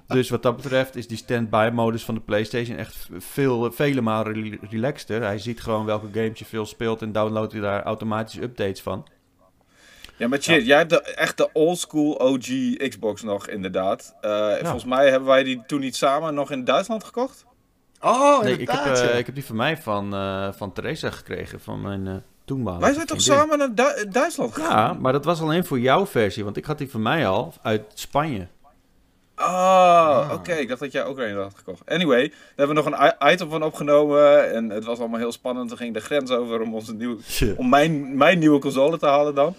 Dus 0.06 0.30
wat 0.30 0.42
dat 0.42 0.56
betreft 0.56 0.96
is 0.96 1.06
die 1.06 1.16
standby-modus 1.16 2.04
van 2.04 2.14
de 2.14 2.20
PlayStation 2.20 2.76
echt 2.76 3.08
veel, 3.18 3.72
vele 3.72 4.00
malen 4.00 4.32
rel- 4.32 4.58
relaxter. 4.70 5.22
Hij 5.22 5.38
ziet 5.38 5.60
gewoon 5.60 5.84
welke 5.84 6.08
games 6.12 6.38
je 6.38 6.44
veel 6.44 6.66
speelt 6.66 7.02
en 7.02 7.12
downloadt 7.12 7.52
hij 7.52 7.60
daar 7.60 7.82
automatisch 7.82 8.36
updates 8.40 8.80
van. 8.80 9.06
Ja, 10.16 10.28
maar 10.28 10.42
shit, 10.42 10.66
jij 10.66 10.76
hebt 10.78 10.90
de, 10.90 11.00
echt 11.02 11.36
de 11.36 11.48
oldschool 11.52 12.12
OG 12.20 12.76
Xbox 12.88 13.22
nog, 13.22 13.48
inderdaad. 13.48 14.14
Eh, 14.20 14.54
Volgens 14.54 14.84
mij 14.84 15.08
hebben 15.10 15.28
wij 15.28 15.42
die 15.42 15.62
toen 15.66 15.80
niet 15.80 15.96
samen 15.96 16.34
nog 16.34 16.50
in 16.50 16.64
Duitsland 16.64 17.04
gekocht. 17.04 17.44
Oh, 18.04 18.42
Nee, 18.42 18.58
ik, 18.58 18.70
heb, 18.70 18.84
eh, 18.94 19.02
ja. 19.04 19.10
ik 19.10 19.26
heb 19.26 19.34
die 19.34 19.44
van 19.44 19.56
mij 19.56 19.76
van, 19.76 20.14
eh 20.14 20.48
van 20.52 20.72
Theresa 20.72 21.10
gekregen, 21.10 21.60
van 21.60 21.80
mijn 21.80 22.06
eh 22.06 22.14
toenmalige 22.44 22.84
wij 22.84 22.92
zijn 22.94 23.06
toch 23.06 23.20
samen 23.20 23.58
naar 23.58 23.74
Du- 23.74 24.08
Duitsland 24.10 24.54
gegaan? 24.54 24.70
Ja, 24.70 24.92
maar 25.00 25.12
dat 25.12 25.24
was 25.24 25.40
alleen 25.40 25.64
voor 25.64 25.78
jouw 25.80 26.06
versie, 26.06 26.44
want 26.44 26.56
ik 26.56 26.64
had 26.64 26.78
die 26.78 26.90
van 26.90 27.02
mij 27.02 27.26
al 27.26 27.54
uit 27.62 27.82
Spanje. 27.94 28.46
Oh, 29.36 30.30
oké. 30.32 30.52
Ik 30.52 30.68
dacht 30.68 30.80
dat 30.80 30.92
jij 30.92 31.04
ook 31.04 31.18
er 31.18 31.30
een 31.30 31.36
had 31.36 31.52
gekocht. 31.56 31.90
Anyway, 31.90 32.28
daar 32.28 32.38
hebben 32.56 32.76
we 32.84 32.90
nog 32.90 33.00
een 33.00 33.32
item 33.32 33.50
van 33.50 33.62
opgenomen. 33.62 34.52
En 34.54 34.70
het 34.70 34.84
was 34.84 34.98
allemaal 34.98 35.18
heel 35.18 35.32
spannend. 35.32 35.70
We 35.70 35.76
gingen 35.76 35.92
de 35.92 36.00
grens 36.00 36.30
over 36.30 36.60
om, 36.60 36.74
onze 36.74 36.94
nieuwe, 36.94 37.16
om 37.56 37.68
mijn, 37.68 38.16
mijn 38.16 38.38
nieuwe 38.38 38.58
console 38.58 38.98
te 38.98 39.06
halen 39.06 39.34
dan. 39.34 39.54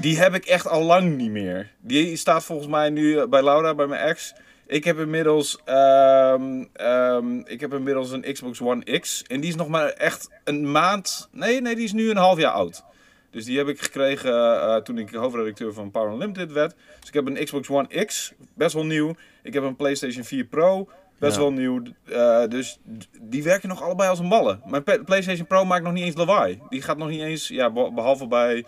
Die 0.00 0.18
heb 0.18 0.34
ik 0.34 0.44
echt 0.44 0.68
al 0.68 0.82
lang 0.82 1.16
niet 1.16 1.30
meer. 1.30 1.70
Die 1.80 2.16
staat 2.16 2.44
volgens 2.44 2.68
mij 2.68 2.90
nu 2.90 3.26
bij 3.26 3.42
Laura, 3.42 3.74
bij 3.74 3.86
mijn 3.86 4.00
ex. 4.02 4.34
Ik 4.70 4.84
heb 4.84 4.98
inmiddels, 4.98 5.58
ehm, 5.64 6.64
ehm, 6.72 7.38
ik 7.38 7.60
heb 7.60 7.74
inmiddels 7.74 8.10
een 8.10 8.32
Xbox 8.32 8.60
One 8.60 8.98
X. 8.98 9.22
En 9.26 9.40
die 9.40 9.50
is 9.50 9.56
nog 9.56 9.68
maar 9.68 9.88
echt 9.88 10.30
een 10.44 10.70
maand. 10.70 11.28
Nee, 11.32 11.60
nee, 11.60 11.74
die 11.74 11.84
is 11.84 11.92
nu 11.92 12.10
een 12.10 12.16
half 12.16 12.38
jaar 12.38 12.52
oud. 12.52 12.84
Dus 13.30 13.44
die 13.44 13.58
heb 13.58 13.68
ik 13.68 13.80
gekregen 13.80 14.32
eh, 14.60 14.76
toen 14.76 14.98
ik 14.98 15.10
hoofdredacteur 15.14 15.72
van 15.72 15.90
Power 15.90 16.12
Unlimited 16.12 16.52
werd. 16.52 16.74
Dus 16.98 17.08
ik 17.08 17.14
heb 17.14 17.26
een 17.26 17.44
Xbox 17.44 17.68
One 17.70 18.04
X, 18.04 18.32
best 18.54 18.74
wel 18.74 18.84
nieuw. 18.86 19.14
Ik 19.42 19.54
heb 19.54 19.62
een 19.62 19.76
PlayStation 19.76 20.24
4 20.24 20.44
Pro, 20.44 20.88
best 21.18 21.34
Ja. 21.34 21.40
wel 21.40 21.52
nieuw. 21.52 21.82
Uh, 22.08 22.42
dus 22.48 22.78
die 23.20 23.42
werken 23.42 23.68
nog 23.68 23.82
allebei 23.82 24.08
als 24.08 24.18
een 24.18 24.28
ballen. 24.28 24.62
Mijn 24.66 24.82
PlayStation 25.04 25.46
Pro 25.46 25.64
maakt 25.64 25.84
nog 25.84 25.92
niet 25.92 26.04
eens 26.04 26.16
lawaai. 26.16 26.60
Die 26.68 26.82
gaat 26.82 26.96
nog 26.98 27.08
niet 27.08 27.22
eens, 27.22 27.48
ja, 27.48 27.70
be- 27.70 27.92
behalve 27.94 28.26
bij, 28.26 28.64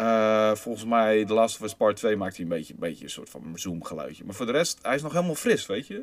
eh, 0.00 0.54
volgens 0.54 0.84
mij, 0.84 1.24
The 1.24 1.34
Last 1.34 1.56
of 1.60 1.62
Us 1.66 1.74
Part 1.74 1.96
2 1.96 2.16
maakt 2.16 2.34
hij 2.36 2.44
een 2.44 2.50
beetje, 2.50 2.72
een 2.72 2.78
beetje 2.80 3.04
een 3.04 3.10
soort 3.10 3.30
van 3.30 3.42
zoom 3.54 3.84
geluidje. 3.84 4.24
Maar 4.24 4.34
voor 4.34 4.46
de 4.46 4.52
rest, 4.52 4.78
hij 4.82 4.94
is 4.94 5.02
nog 5.02 5.12
helemaal 5.12 5.34
fris, 5.34 5.66
weet 5.66 5.86
je. 5.86 5.94
Uh, 5.94 6.02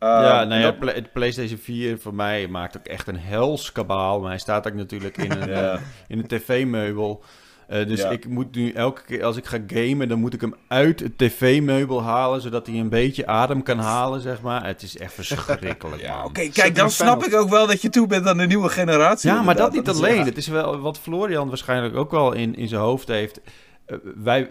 ja, 0.00 0.40
en 0.42 0.48
nou 0.48 0.60
ja, 0.60 0.70
dat- 0.72 1.12
PlayStation 1.12 1.58
4 1.58 1.98
voor 1.98 2.14
mij 2.14 2.48
maakt 2.48 2.76
ook 2.76 2.86
echt 2.86 3.06
een 3.06 3.18
hels 3.18 3.72
kabaal. 3.72 4.20
Maar 4.20 4.28
hij 4.28 4.38
staat 4.38 4.66
ook 4.66 4.74
natuurlijk 4.74 5.16
in 5.16 5.30
een, 5.32 5.48
Ja. 5.54 5.72
eh, 5.74 5.80
in 6.08 6.18
een 6.18 6.26
tv-meubel. 6.26 7.22
Eh, 7.68 7.86
dus 7.86 8.00
Ja. 8.00 8.10
ik 8.10 8.28
moet 8.28 8.54
nu 8.54 8.70
elke 8.72 9.02
keer 9.04 9.24
als 9.24 9.36
ik 9.36 9.44
ga 9.44 9.58
gamen, 9.66 10.08
dan 10.08 10.18
moet 10.18 10.34
ik 10.34 10.40
hem 10.40 10.54
uit 10.68 11.00
het 11.00 11.18
tv-meubel 11.18 12.02
halen, 12.02 12.40
zodat 12.40 12.66
hij 12.66 12.76
een 12.76 12.88
beetje 12.88 13.26
adem 13.26 13.62
kan 13.62 13.78
halen, 13.78 14.20
zeg 14.20 14.42
maar. 14.42 14.66
Het 14.66 14.82
is 14.82 14.96
echt 14.98 15.12
verschrikkelijk, 15.12 15.84
Ja, 16.00 16.16
man. 16.16 16.24
oké, 16.24 16.48
kijk, 16.48 16.74
dan 16.74 16.90
snap 16.90 17.24
ik 17.24 17.34
ook 17.34 17.48
wel 17.48 17.66
dat 17.66 17.82
je 17.82 17.88
toe 17.88 18.06
bent 18.06 18.26
aan 18.26 18.36
de 18.38 18.46
nieuwe 18.46 18.68
generatie. 18.68 19.30
Ja, 19.30 19.42
maar 19.42 19.56
dat 19.56 19.72
niet 19.72 19.88
alleen. 19.88 20.24
Het 20.24 20.36
is 20.36 20.46
wel 20.48 20.78
wat 20.78 20.98
Florian 20.98 21.48
waarschijnlijk 21.48 21.96
ook 21.96 22.10
wel 22.10 22.32
in, 22.32 22.54
in 22.56 22.68
zijn 22.68 22.80
hoofd 22.80 23.08
heeft. 23.08 23.40
Eh, 23.86 23.96
wij, 24.14 24.50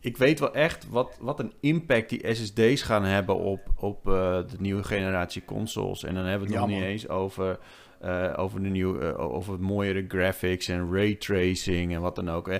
ik 0.00 0.16
weet 0.16 0.40
wel 0.40 0.54
echt 0.54 0.86
wat, 0.90 1.16
wat 1.20 1.40
een 1.40 1.52
impact 1.60 2.08
die 2.08 2.34
SSD's 2.34 2.82
gaan 2.82 3.04
hebben 3.04 3.36
op, 3.36 3.60
op 3.76 4.08
eh, 4.08 4.12
de 4.36 4.56
nieuwe 4.58 4.84
generatie 4.84 5.44
consoles. 5.44 6.04
En 6.04 6.14
dan 6.14 6.24
hebben 6.24 6.48
we 6.48 6.54
het 6.54 6.62
Ja, 6.62 6.68
nog 6.70 6.78
niet 6.78 6.88
eens 6.88 7.08
over, 7.08 7.58
eh, 8.00 8.32
over, 8.36 8.62
de 8.62 8.68
nieuwe, 8.68 9.04
eh, 9.06 9.34
over 9.34 9.60
mooiere 9.60 10.04
graphics 10.08 10.68
en 10.68 10.92
raytracing 10.94 11.94
en 11.94 12.00
wat 12.00 12.16
dan 12.16 12.30
ook. 12.30 12.46
Hè. 12.46 12.58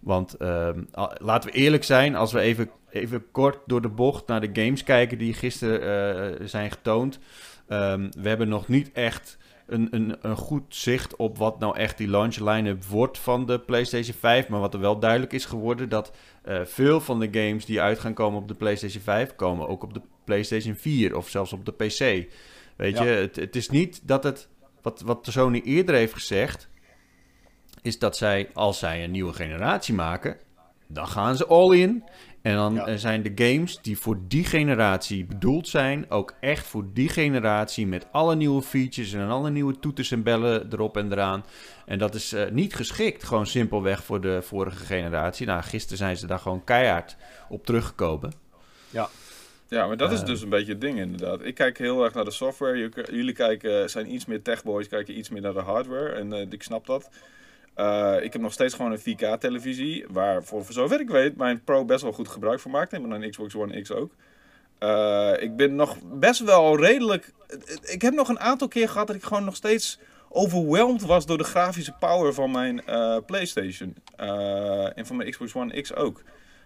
Want 0.00 0.34
ehm, 0.34 0.82
laten 1.18 1.50
we 1.50 1.56
eerlijk 1.56 1.84
zijn, 1.84 2.16
als 2.16 2.32
we 2.32 2.40
even, 2.40 2.70
even 2.90 3.30
kort 3.30 3.58
door 3.66 3.82
de 3.82 3.88
bocht 3.88 4.26
naar 4.26 4.40
de 4.40 4.62
games 4.62 4.84
kijken 4.84 5.18
die 5.18 5.34
gisteren 5.34 6.38
eh, 6.40 6.46
zijn 6.46 6.70
getoond. 6.70 7.18
Ehm, 7.68 8.10
we 8.20 8.28
hebben 8.28 8.48
nog 8.48 8.68
niet 8.68 8.92
echt 8.92 9.38
een, 9.66 9.88
een, 9.90 10.16
een 10.20 10.36
goed 10.36 10.64
zicht 10.68 11.16
op 11.16 11.38
wat 11.38 11.58
nou 11.58 11.76
echt 11.76 11.98
die 11.98 12.08
launch 12.08 12.36
line-up 12.36 12.84
wordt 12.84 13.18
van 13.18 13.46
de 13.46 13.58
PlayStation 13.58 14.16
5. 14.18 14.48
Maar 14.48 14.60
wat 14.60 14.74
er 14.74 14.80
wel 14.80 14.98
duidelijk 14.98 15.32
is 15.32 15.44
geworden, 15.44 15.88
dat 15.88 16.12
veel 16.64 17.00
van 17.00 17.20
de 17.20 17.28
games 17.32 17.64
die 17.64 17.80
uit 17.80 17.98
gaan 17.98 18.14
komen 18.14 18.40
op 18.40 18.48
de 18.48 18.54
PlayStation 18.54 19.02
5 19.02 19.34
komen 19.34 19.68
ook 19.68 19.82
op 19.82 19.94
de 19.94 20.00
PlayStation 20.24 20.74
4 20.74 21.16
of 21.16 21.28
zelfs 21.28 21.52
op 21.52 21.64
de 21.64 21.72
PC. 21.72 22.28
Weet 22.76 22.98
Ja. 22.98 23.04
je, 23.04 23.10
het, 23.10 23.36
het 23.36 23.56
is 23.56 23.70
niet 23.70 24.00
dat 24.02 24.24
het, 24.24 24.48
wat, 24.82 25.00
wat 25.00 25.26
Sony 25.30 25.60
eerder 25.64 25.94
heeft 25.94 26.12
gezegd, 26.12 26.68
is 27.82 27.98
dat 27.98 28.16
zij, 28.16 28.50
als 28.54 28.78
zij 28.78 29.04
een 29.04 29.10
nieuwe 29.10 29.32
generatie 29.32 29.94
maken, 29.94 30.36
dan 30.86 31.08
gaan 31.08 31.36
ze 31.36 31.46
all 31.46 31.76
in. 31.78 32.04
En 32.42 32.54
dan 32.54 32.74
Ja. 32.74 32.86
eh, 32.86 32.96
zijn 32.96 33.22
de 33.22 33.32
games 33.34 33.78
die 33.82 33.98
voor 33.98 34.18
die 34.28 34.44
generatie 34.44 35.24
bedoeld 35.24 35.68
zijn, 35.68 36.10
ook 36.10 36.34
echt 36.40 36.66
voor 36.66 36.84
die 36.92 37.08
generatie 37.08 37.86
met 37.86 38.06
alle 38.12 38.36
nieuwe 38.36 38.62
features 38.62 39.12
en 39.12 39.28
alle 39.28 39.50
nieuwe 39.50 39.78
toeters 39.78 40.10
en 40.10 40.22
bellen 40.22 40.68
erop 40.72 40.96
en 40.96 41.12
eraan. 41.12 41.44
En 41.86 41.98
dat 41.98 42.14
is 42.14 42.32
eh, 42.32 42.50
niet 42.50 42.74
geschikt, 42.74 43.24
gewoon 43.24 43.46
simpelweg 43.46 44.04
voor 44.04 44.20
de 44.20 44.42
vorige 44.42 44.84
generatie. 44.84 45.46
Nou, 45.46 45.62
gisteren 45.62 45.98
zijn 45.98 46.16
ze 46.16 46.26
daar 46.26 46.38
gewoon 46.38 46.64
keihard 46.64 47.16
op 47.48 47.66
teruggekomen. 47.66 48.32
Ja, 48.90 49.08
maar 49.70 49.96
dat 49.96 50.12
is 50.12 50.20
Eh. 50.20 50.26
dus 50.26 50.42
een 50.42 50.48
beetje 50.48 50.72
het 50.72 50.80
ding 50.80 50.98
inderdaad. 50.98 51.44
Ik 51.44 51.54
kijk 51.54 51.78
heel 51.78 52.04
erg 52.04 52.14
naar 52.14 52.24
de 52.24 52.30
software. 52.30 52.90
Jullie 53.10 53.32
kijken, 53.32 53.90
zijn 53.90 54.14
iets 54.14 54.26
meer 54.26 54.42
techboys, 54.42 54.88
kijken 54.88 55.18
iets 55.18 55.28
meer 55.28 55.42
naar 55.42 55.52
de 55.52 55.60
hardware. 55.60 56.08
En 56.08 56.32
eh, 56.32 56.46
ik 56.50 56.62
snap 56.62 56.86
dat. 56.86 57.10
Eh, 57.74 58.16
ik 58.22 58.32
heb 58.32 58.42
nog 58.42 58.52
steeds 58.52 58.74
gewoon 58.74 58.92
een 58.92 58.98
4K-televisie. 58.98 60.04
Waar 60.08 60.44
voor, 60.44 60.64
voor 60.64 60.74
zover 60.74 61.00
ik 61.00 61.10
weet 61.10 61.36
mijn 61.36 61.64
Pro 61.64 61.84
best 61.84 62.02
wel 62.02 62.12
goed 62.12 62.28
gebruik 62.28 62.60
van 62.60 62.70
maakt. 62.70 62.92
En 62.92 63.08
mijn 63.08 63.30
Xbox 63.30 63.54
One 63.54 63.80
X 63.80 63.92
ook. 63.92 64.12
Eh, 64.80 65.32
ik 65.38 65.56
ben 65.56 65.74
nog 65.74 65.96
best 66.02 66.40
wel 66.40 66.76
redelijk... 66.76 67.32
Ik 67.82 68.02
heb 68.02 68.14
nog 68.14 68.28
een 68.28 68.40
aantal 68.40 68.68
keer 68.68 68.88
gehad 68.88 69.06
dat 69.06 69.16
ik 69.16 69.22
gewoon 69.22 69.44
nog 69.44 69.56
steeds 69.56 69.98
overwhelmed 70.28 71.02
was 71.02 71.26
door 71.26 71.38
de 71.38 71.44
grafische 71.44 71.92
power 71.92 72.34
van 72.34 72.50
mijn 72.50 72.86
eh, 72.86 73.16
PlayStation. 73.26 73.96
Eh, 74.16 74.98
en 74.98 75.06
van 75.06 75.16
mijn 75.16 75.30
Xbox 75.30 75.54
One 75.54 75.80
X 75.80 75.94
ook. 75.94 76.22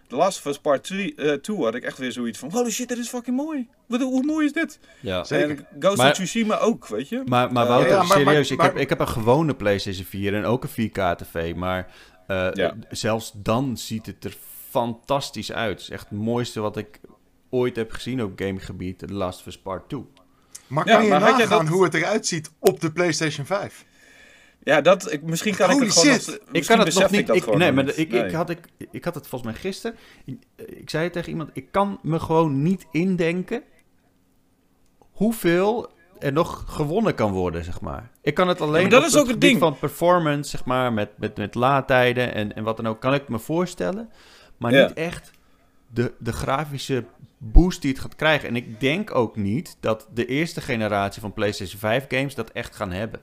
The 0.08 0.16
Last 0.16 0.38
of 0.38 0.44
Us 0.46 0.58
Part 0.58 0.84
2 0.84 1.14
eh, 1.14 1.32
2 1.32 1.56
had 1.56 1.74
ik 1.74 1.82
echt 1.82 1.98
weer 1.98 2.12
zoiets 2.12 2.38
van... 2.38 2.50
Holy 2.52 2.70
shit, 2.70 2.88
dit 2.88 2.98
is 2.98 3.08
fucking 3.08 3.36
mooi. 3.36 3.68
Wat, 3.86 4.00
hoe 4.00 4.22
mooi 4.22 4.46
is 4.46 4.52
dit? 4.52 4.78
Ja. 5.00 5.24
Zeker. 5.24 5.48
En 5.50 5.66
Ghost 5.80 5.96
Maar- 5.96 6.06
of 6.06 6.12
Tsushima 6.12 6.58
ook, 6.58 6.86
weet 6.86 7.08
je? 7.08 7.22
Maar, 7.26 7.52
maar 7.52 7.62
Eh, 7.62 7.68
Wouter, 7.68 7.90
ja, 7.90 7.96
maar- 7.96 8.06
maar- 8.06 8.16
serieus, 8.18 8.50
ik, 8.50 8.56
maar- 8.56 8.66
heb, 8.66 8.76
ik 8.76 8.88
heb 8.88 9.00
een 9.00 9.08
gewone 9.08 9.54
PlayStation 9.54 10.04
4 10.06 10.34
en 10.34 10.44
ook 10.44 10.64
een 10.64 10.68
4K-tv. 10.90 11.54
Maar 11.54 11.92
eh, 12.26 12.48
Ja. 12.52 12.74
zelfs 12.90 13.32
dan 13.34 13.76
ziet 13.76 14.06
het 14.06 14.24
er 14.24 14.36
fantastisch 14.70 15.52
uit. 15.52 15.70
Het 15.72 15.80
is 15.80 15.90
echt 15.90 16.08
het 16.08 16.18
mooiste 16.18 16.60
wat 16.60 16.76
ik 16.76 17.00
ooit 17.50 17.76
heb 17.76 17.92
gezien 17.92 18.22
op 18.22 18.32
gamegebied. 18.36 18.98
The 18.98 19.12
Last 19.12 19.40
of 19.40 19.46
Us 19.46 19.58
Part 19.58 19.88
2. 19.88 20.04
Maar 20.66 20.86
Ja, 20.86 20.94
kan 20.94 21.04
je 21.04 21.10
maar 21.10 21.20
nagaan 21.20 21.64
dat- 21.64 21.74
hoe 21.74 21.84
het 21.84 21.94
eruit 21.94 22.26
ziet 22.26 22.50
op 22.58 22.80
de 22.80 22.92
PlayStation 22.92 23.46
5? 23.46 23.84
Ja, 24.64 24.80
dat, 24.80 25.12
ik, 25.12 25.22
misschien 25.22 25.56
kan 25.56 25.70
ik 25.70 25.78
het 25.80 25.92
gewoon 25.92 26.06
nog... 26.08 26.38
Ik 26.52 26.66
kan 26.66 26.78
het 26.78 26.94
nog 26.94 27.10
niet. 27.10 27.28
Ik 27.28 27.56
nee, 27.56 27.72
maar 27.72 27.88
ik, 27.88 28.10
Nee. 28.10 28.24
ik, 28.24 28.32
had, 28.32 28.50
ik, 28.50 28.58
ik 28.90 29.04
had 29.04 29.14
het 29.14 29.26
volgens 29.26 29.52
mij 29.52 29.60
gisteren. 29.60 29.96
Ik, 30.24 30.36
ik 30.56 30.90
zei 30.90 31.04
het 31.04 31.12
tegen 31.12 31.30
iemand. 31.30 31.50
Ik 31.52 31.66
kan 31.70 31.98
me 32.02 32.20
gewoon 32.20 32.62
niet 32.62 32.86
indenken 32.90 33.62
hoeveel 34.98 35.90
er 36.18 36.32
nog 36.32 36.64
gewonnen 36.66 37.14
kan 37.14 37.32
worden, 37.32 37.64
zeg 37.64 37.80
maar. 37.80 38.10
Ik 38.22 38.34
kan 38.34 38.48
het 38.48 38.60
alleen 38.60 38.82
maar 38.82 38.90
dat 38.90 39.00
op 39.02 39.06
is 39.08 39.16
ook 39.16 39.28
het 39.28 39.40
ding. 39.40 39.58
van 39.58 39.78
performance, 39.78 40.50
zeg 40.50 40.64
maar, 40.64 40.92
met, 40.92 41.08
met, 41.18 41.36
met 41.36 41.54
laadtijden 41.54 42.34
en, 42.34 42.54
en 42.54 42.64
wat 42.64 42.76
dan 42.76 42.86
ook, 42.86 43.00
kan 43.00 43.14
ik 43.14 43.28
me 43.28 43.38
voorstellen. 43.38 44.08
Maar 44.56 44.72
Ja. 44.72 44.86
niet 44.86 44.96
echt 44.96 45.30
de, 45.86 46.12
de 46.18 46.32
grafische 46.32 47.04
boost 47.38 47.82
die 47.82 47.90
het 47.90 48.00
gaat 48.00 48.14
krijgen. 48.16 48.48
En 48.48 48.56
ik 48.56 48.80
denk 48.80 49.14
ook 49.14 49.36
niet 49.36 49.76
dat 49.80 50.08
de 50.14 50.26
eerste 50.26 50.60
generatie 50.60 51.20
van 51.20 51.32
PlayStation 51.32 51.78
5 51.80 52.04
games 52.08 52.34
dat 52.34 52.50
echt 52.50 52.76
gaan 52.76 52.92
hebben. 52.92 53.20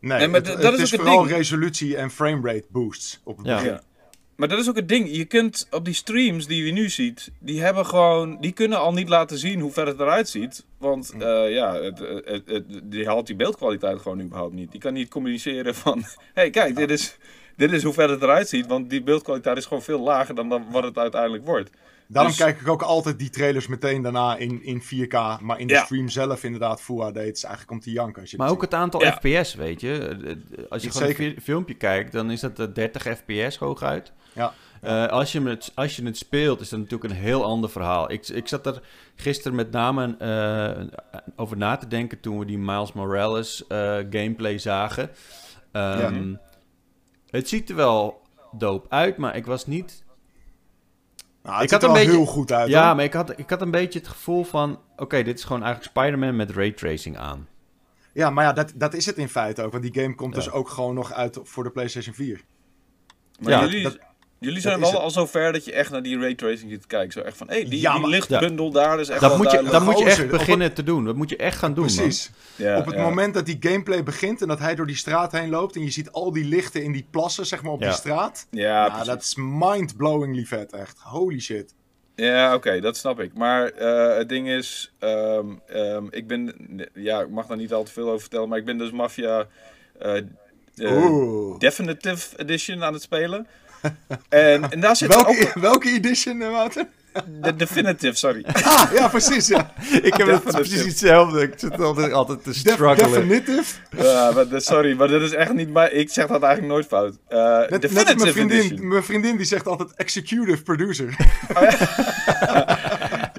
Nee, 0.00 0.18
Nee, 0.18 0.28
maar 0.28 0.40
het, 0.40 0.62
dat 0.62 0.72
is 0.72 0.80
is 0.80 0.84
ook 0.84 0.90
het 0.90 1.00
vooral 1.00 1.22
ding. 1.24 1.36
resolutie 1.36 1.96
en 1.96 2.10
framerate 2.10 2.64
boosts 2.68 3.20
op 3.24 3.36
het 3.36 3.46
Ja. 3.46 3.54
begin. 3.54 3.70
Ja. 3.70 3.80
Maar 4.36 4.48
dat 4.48 4.58
is 4.58 4.68
ook 4.68 4.76
het 4.76 4.88
ding. 4.88 5.16
Je 5.16 5.24
kunt 5.24 5.66
op 5.70 5.84
die 5.84 5.94
streams 5.94 6.46
die 6.46 6.64
je 6.64 6.72
nu 6.72 6.88
ziet, 6.88 7.30
die 7.38 7.60
hebben 7.62 7.86
gewoon, 7.86 8.36
die 8.40 8.52
kunnen 8.52 8.78
al 8.78 8.92
niet 8.92 9.08
laten 9.08 9.38
zien 9.38 9.60
hoe 9.60 9.72
ver 9.72 9.86
het 9.86 10.00
eruit 10.00 10.28
ziet. 10.28 10.64
Want 10.78 11.12
eh, 11.18 11.52
ja, 11.52 11.74
het, 11.74 11.98
het, 12.24 12.42
het, 12.46 12.64
die 12.84 13.06
haalt 13.06 13.26
die 13.26 13.36
beeldkwaliteit 13.36 13.98
gewoon 14.00 14.20
überhaupt 14.20 14.54
niet. 14.54 14.70
Die 14.70 14.80
kan 14.80 14.92
niet 14.92 15.08
communiceren 15.08 15.74
van, 15.74 16.04
hey 16.34 16.50
kijk, 16.50 16.76
dit 16.76 16.90
is, 16.90 17.16
dit 17.56 17.72
is 17.72 17.82
hoe 17.82 17.92
ver 17.92 18.10
het 18.10 18.22
eruit 18.22 18.48
ziet. 18.48 18.66
Want 18.66 18.90
die 18.90 19.02
beeldkwaliteit 19.02 19.56
is 19.56 19.66
gewoon 19.66 19.82
veel 19.82 20.00
lager 20.00 20.34
dan, 20.34 20.48
dan 20.48 20.64
wat 20.70 20.82
het 20.84 20.98
uiteindelijk 20.98 21.44
wordt. 21.46 21.70
Daarom 22.12 22.32
Dus- 22.32 22.40
kijk 22.40 22.60
ik 22.60 22.68
ook 22.68 22.82
altijd 22.82 23.18
die 23.18 23.30
trailers 23.30 23.66
meteen 23.66 24.02
daarna 24.02 24.36
in, 24.36 24.62
in 24.62 24.82
4K. 24.82 25.40
Maar 25.40 25.58
in 25.60 25.66
de 25.66 25.72
Ja. 25.72 25.84
stream 25.84 26.08
zelf 26.08 26.44
inderdaad 26.44 26.82
Full 26.82 27.00
HD. 27.00 27.14
Het 27.14 27.36
is 27.36 27.42
eigenlijk 27.44 27.70
om 27.72 27.80
te 27.80 27.90
janken. 27.90 28.20
Als 28.20 28.30
je 28.30 28.36
Maar 28.36 28.50
ook 28.50 28.60
het 28.60 28.74
aantal 28.74 29.02
Ja. 29.02 29.12
FPS, 29.12 29.54
weet 29.54 29.80
je. 29.80 29.98
Eh, 29.98 30.30
eh, 30.30 30.36
Als 30.70 30.82
je 30.82 30.90
gewoon 30.90 31.06
Zeker. 31.08 31.24
een 31.26 31.32
fi- 31.32 31.40
filmpje 31.40 31.74
kijkt, 31.74 32.12
dan 32.12 32.30
is 32.30 32.40
dat 32.40 32.58
eh, 32.58 32.66
30 32.74 33.02
FPS 33.02 33.56
hooguit. 33.56 34.12
Ja. 34.32 34.52
Eh, 34.80 35.06
als, 35.06 35.32
je 35.32 35.40
het, 35.42 35.72
als 35.74 35.96
je 35.96 36.04
het 36.04 36.16
speelt, 36.16 36.60
is 36.60 36.68
dat 36.68 36.78
natuurlijk 36.78 37.10
een 37.10 37.18
heel 37.20 37.44
ander 37.44 37.70
verhaal. 37.70 38.10
Ik, 38.12 38.28
ik 38.28 38.48
zat 38.48 38.66
er 38.66 38.82
gisteren 39.16 39.56
met 39.56 39.70
name 39.70 40.16
eh, 40.18 41.00
over 41.36 41.56
na 41.56 41.76
te 41.76 41.86
denken 41.86 42.20
toen 42.20 42.38
we 42.38 42.44
die 42.44 42.58
Miles 42.58 42.92
Morales 42.92 43.66
eh, 43.66 43.78
gameplay 44.10 44.58
zagen. 44.58 45.10
Ehm, 45.72 46.34
Het 47.30 47.48
ziet 47.48 47.68
er 47.70 47.76
wel 47.76 48.20
dope 48.58 48.90
uit, 48.90 49.16
maar 49.16 49.36
ik 49.36 49.46
was 49.46 49.66
niet 49.66 50.04
Nou, 51.50 51.62
het 51.62 51.72
Ik 51.72 51.78
ziet 51.78 51.82
had 51.88 51.96
er 51.96 52.00
een 52.00 52.04
beetje- 52.06 52.18
heel 52.24 52.32
goed 52.32 52.52
uit. 52.52 52.68
Ja, 52.68 52.86
hoor. 52.86 52.96
maar 52.96 53.04
ik 53.04 53.12
had, 53.12 53.38
ik 53.38 53.50
had 53.50 53.60
een 53.62 53.70
beetje 53.70 53.98
het 53.98 54.08
gevoel 54.08 54.44
van... 54.44 54.80
Oké, 54.96 55.22
dit 55.22 55.38
is 55.38 55.44
gewoon 55.44 55.62
eigenlijk 55.62 55.92
Spider-Man 55.96 56.36
met 56.36 56.50
raytracing 56.50 57.18
aan. 57.18 57.48
ja, 58.12 58.30
maar 58.30 58.44
ja, 58.44 58.52
dat, 58.52 58.72
dat 58.74 58.94
is 58.94 59.06
het 59.06 59.16
in 59.16 59.28
feite 59.28 59.62
ook. 59.62 59.72
Want 59.72 59.92
die 59.92 60.02
game 60.02 60.14
komt 60.14 60.34
Ja. 60.34 60.40
dus 60.40 60.50
ook 60.50 60.68
gewoon 60.68 60.94
nog 60.94 61.12
uit 61.12 61.38
voor 61.42 61.64
de 61.64 61.70
PlayStation 61.70 62.14
4. 62.14 62.44
Maar 63.40 63.50
Ja, 63.52 63.60
jullie, 63.60 63.82
dat- 63.82 63.98
jullie 64.40 64.60
zijn 64.60 64.80
wel 64.80 64.90
het. 64.90 65.00
al 65.00 65.10
zover 65.10 65.52
dat 65.52 65.64
je 65.64 65.72
echt 65.72 65.90
naar 65.90 66.02
die 66.02 66.18
raytracing 66.18 66.70
zit 66.70 66.80
te 66.80 66.86
kijken. 66.86 67.12
Zo 67.12 67.20
echt 67.20 67.36
van, 67.36 67.48
hé, 67.48 67.54
hey, 67.54 67.64
die, 67.68 67.80
Ja, 67.80 67.98
die 67.98 68.08
lichtbundel 68.08 68.70
daar 68.70 69.00
is 69.00 69.08
echt 69.08 69.20
Dat 69.20 69.28
wel 69.28 69.38
moet, 69.38 69.50
je, 69.50 69.56
duidelijk. 69.56 69.84
dat 69.84 69.94
moet 69.94 70.04
je 70.04 70.10
echt 70.10 70.30
beginnen 70.30 70.72
te 70.72 70.82
doen. 70.82 71.04
Dat 71.04 71.16
moet 71.16 71.30
je 71.30 71.36
echt 71.36 71.58
gaan 71.58 71.74
doen, 71.74 71.84
Precies. 71.84 72.30
Ja, 72.56 72.78
op 72.78 72.86
het 72.86 72.94
ja. 72.94 73.02
moment 73.02 73.34
dat 73.34 73.46
die 73.46 73.56
gameplay 73.60 74.02
begint 74.02 74.42
en 74.42 74.48
dat 74.48 74.58
hij 74.58 74.74
door 74.74 74.86
die 74.86 74.96
straat 74.96 75.32
heen 75.32 75.50
loopt. 75.50 75.76
En 75.76 75.82
je 75.82 75.90
ziet 75.90 76.12
al 76.12 76.32
die 76.32 76.44
lichten 76.44 76.82
in 76.82 76.92
die 76.92 77.06
plassen, 77.10 77.46
zeg 77.46 77.62
maar, 77.62 77.72
op 77.72 77.80
Ja. 77.80 77.86
die 77.86 77.96
straat. 77.96 78.46
Ja, 78.50 79.04
dat 79.04 79.22
is 79.22 79.34
mind-blowingly 79.38 80.44
vet, 80.44 80.72
echt. 80.72 80.98
Holy 80.98 81.40
shit. 81.40 81.74
Ja, 82.14 82.54
oké, 82.54 82.80
dat 82.80 82.96
snap 82.96 83.20
ik. 83.20 83.34
Maar 83.34 83.68
eh, 83.70 84.16
het 84.16 84.28
ding 84.28 84.48
is, 84.48 84.92
ehm, 84.98 85.46
ehm, 85.66 86.04
ik 86.10 86.26
ben, 86.26 86.54
ja, 86.94 87.20
ik 87.20 87.30
mag 87.30 87.46
daar 87.46 87.56
niet 87.56 87.72
al 87.72 87.82
te 87.84 87.92
veel 87.92 88.06
over 88.08 88.20
vertellen, 88.20 88.48
maar 88.48 88.58
ik 88.58 88.64
ben 88.64 88.78
dus 88.78 88.90
Mafia 88.90 89.46
eh, 89.98 90.16
eh. 90.76 91.58
Definitive 91.58 92.36
Edition 92.38 92.84
aan 92.84 92.92
het 92.92 93.02
spelen. 93.02 93.46
En, 94.28 94.70
en 94.70 94.80
daar 94.80 94.96
zit 94.96 95.16
ook... 95.16 95.26
Welke, 95.26 95.60
welke 95.60 95.88
edition, 95.88 96.42
eh, 96.42 96.50
Wouter? 96.50 96.86
De 97.40 97.56
definitive, 97.56 98.16
sorry. 98.16 98.44
Ah, 98.52 98.90
ja, 98.94 99.08
precies, 99.08 99.48
ja. 99.48 99.72
ik 100.02 100.14
heb 100.14 100.26
het 100.26 100.42
precies 100.42 100.84
hetzelfde. 100.84 101.42
Ik 101.42 101.52
zit 101.56 101.80
altijd, 101.80 102.12
altijd 102.12 102.44
te 102.44 102.54
struggelen. 102.54 103.12
definitive. 103.12 103.74
Ja, 103.96 104.30
maar 104.30 104.46
sorry, 104.60 104.96
maar 104.96 105.08
dat 105.08 105.22
is 105.22 105.32
echt 105.32 105.52
niet 105.52 105.70
mijn... 105.72 105.98
Ik 105.98 106.10
zeg 106.10 106.26
dat 106.26 106.42
eigenlijk 106.42 106.72
nooit 106.72 106.86
fout. 106.86 107.18
Eh, 107.28 107.70
Net, 107.70 107.82
definitive 107.82 108.16
mijn 108.16 108.32
vriendin, 108.32 108.58
edition. 108.58 108.88
mijn 108.88 109.02
vriendin 109.04 109.36
die 109.36 109.46
zegt 109.46 109.66
altijd 109.66 109.92
executive 109.96 110.62
producer. 110.62 111.16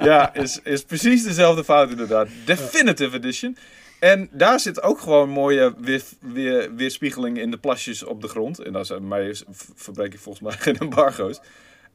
Ja, 0.03 0.33
is, 0.33 0.59
is 0.63 0.83
precies 0.83 1.23
dezelfde 1.23 1.63
fout 1.63 1.89
inderdaad. 1.89 2.27
Definitive 2.45 3.15
edition. 3.15 3.57
En 4.01 4.29
daar 4.31 4.59
zit 4.59 4.81
ook 4.81 4.99
gewoon 4.99 5.29
mooie 5.29 5.73
weer, 5.77 6.01
weer, 6.19 6.75
weerspiegeling 6.75 7.37
in 7.39 7.51
de 7.51 7.57
plasjes 7.57 8.03
op 8.03 8.21
de 8.21 8.27
grond. 8.27 8.59
En 8.59 8.73
dat 8.73 8.89
is, 8.91 8.97
mij 9.01 9.35
verbreek 9.75 10.13
ik 10.13 10.19
volgens 10.19 10.43
mij 10.43 10.57
geen 10.65 10.77
embargo's. 10.77 11.39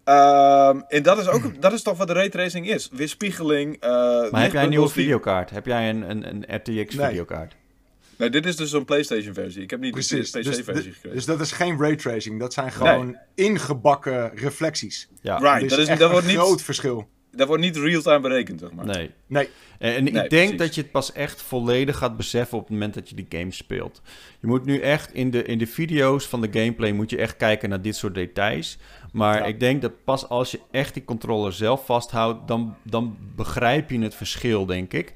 Ehm, 0.05 0.81
en 0.89 1.03
dat 1.03 1.19
is, 1.19 1.29
ook, 1.29 1.61
dat 1.63 1.73
is 1.73 1.83
toch 1.83 1.97
wat 1.99 2.07
de 2.07 2.13
raytracing 2.13 2.69
is. 2.69 2.89
Weerspiegeling. 2.93 3.77
eh, 3.81 3.91
Maar 4.31 4.43
heb 4.43 4.53
jij 4.53 4.63
een 4.63 4.69
nieuwe 4.69 4.89
videokaart? 4.89 5.51
Heb 5.51 5.67
jij 5.67 5.89
een, 5.89 6.11
een, 6.11 6.29
een 6.29 6.45
RTX 6.57 6.95
Nee. 6.95 7.07
videokaart? 7.09 7.57
Nee, 8.17 8.31
dit 8.31 8.47
is 8.47 8.57
dus 8.57 8.73
een 8.73 8.85
PlayStation 8.85 9.35
versie. 9.35 9.63
Ik 9.63 9.71
heb 9.71 9.81
niet 9.81 9.93
Precies. 9.93 10.31
de 10.31 10.43
Dus, 10.43 10.59
PC-versie 10.61 10.83
di- 10.85 10.93
gekregen. 10.93 11.17
dus 11.17 11.25
dat 11.27 11.41
is 11.41 11.53
geen 11.53 11.79
raytracing. 11.81 12.41
Dat 12.41 12.53
zijn 12.53 12.73
gewoon 12.73 13.19
ingebakken 13.35 14.31
reflecties. 14.35 15.09
Ja. 15.21 15.37
Right. 15.37 15.53
Dat 15.53 15.63
is, 15.63 15.69
dat 15.71 15.79
is- 15.79 15.87
echt 15.89 15.99
dat 15.99 16.07
een 16.09 16.13
wordt 16.13 16.27
niet- 16.27 16.37
groot 16.37 16.63
verschil. 16.63 17.09
Dat 17.37 17.47
wordt 17.47 17.63
niet 17.63 17.77
real-time 17.77 18.21
berekend, 18.21 18.61
zeg 18.61 18.73
maar. 18.73 18.85
Nee. 18.85 19.11
Nee, 19.27 19.49
En, 19.79 19.95
en 19.95 20.05
Nee, 20.05 20.25
ik 20.25 20.31
denk 20.31 20.31
precies. 20.31 20.57
dat 20.59 20.75
je 20.75 20.81
het 20.81 20.91
pas 20.91 21.13
echt 21.13 21.43
volledig 21.43 21.97
gaat 21.99 22.17
beseffen 22.17 22.59
op 22.59 22.63
het 22.65 22.73
moment 22.73 22.95
dat 22.95 23.09
je 23.09 23.15
die 23.15 23.27
game 23.29 23.51
speelt. 23.53 24.03
Je 24.41 24.47
moet 24.47 24.65
nu 24.65 24.79
echt 24.79 25.13
in 25.15 25.31
de, 25.31 25.43
in 25.43 25.59
de 25.59 25.67
video's 25.67 26.27
van 26.27 26.41
de 26.41 26.49
gameplay 26.61 26.93
moet 26.93 27.11
je 27.11 27.17
echt 27.19 27.37
kijken 27.37 27.69
naar 27.69 27.83
dit 27.83 27.97
soort 27.97 28.15
details. 28.15 28.79
Maar 29.13 29.39
Ja. 29.39 29.45
ik 29.45 29.61
denk 29.61 29.83
dat 29.83 30.05
pas 30.05 30.29
als 30.29 30.51
je 30.51 30.61
echt 30.71 30.95
die 30.95 31.05
controller 31.05 31.53
zelf 31.53 31.85
vasthoudt, 31.85 32.49
dan, 32.49 32.77
dan 32.83 33.17
begrijp 33.37 33.91
je 33.91 33.99
het 33.99 34.15
verschil, 34.15 34.67
denk 34.67 34.93
ik. 34.93 35.13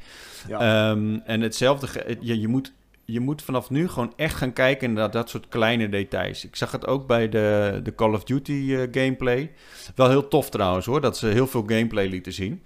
ja. 0.48 0.90
Ehm, 0.90 1.14
en 1.24 1.40
hetzelfde, 1.40 2.16
je, 2.20 2.40
je, 2.40 2.48
moet, 2.48 2.72
je 3.10 3.20
moet 3.20 3.42
vanaf 3.42 3.70
nu 3.70 3.88
gewoon 3.88 4.12
echt 4.16 4.34
gaan 4.36 4.52
kijken 4.52 4.92
naar 4.92 5.10
dat 5.10 5.28
soort 5.28 5.48
kleine 5.48 5.88
details. 5.88 6.44
Ik 6.44 6.56
zag 6.56 6.72
het 6.72 6.86
ook 6.86 7.06
bij 7.06 7.28
de, 7.28 7.80
de 7.82 7.94
Call 7.94 8.12
of 8.12 8.24
Duty 8.24 8.74
eh, 8.74 9.02
gameplay. 9.02 9.50
Wel 9.94 10.08
heel 10.08 10.28
tof 10.28 10.50
trouwens 10.50 10.86
hoor, 10.86 11.00
dat 11.00 11.18
ze 11.18 11.26
heel 11.26 11.46
veel 11.46 11.64
gameplay 11.66 12.06
lieten 12.06 12.32
zien. 12.32 12.62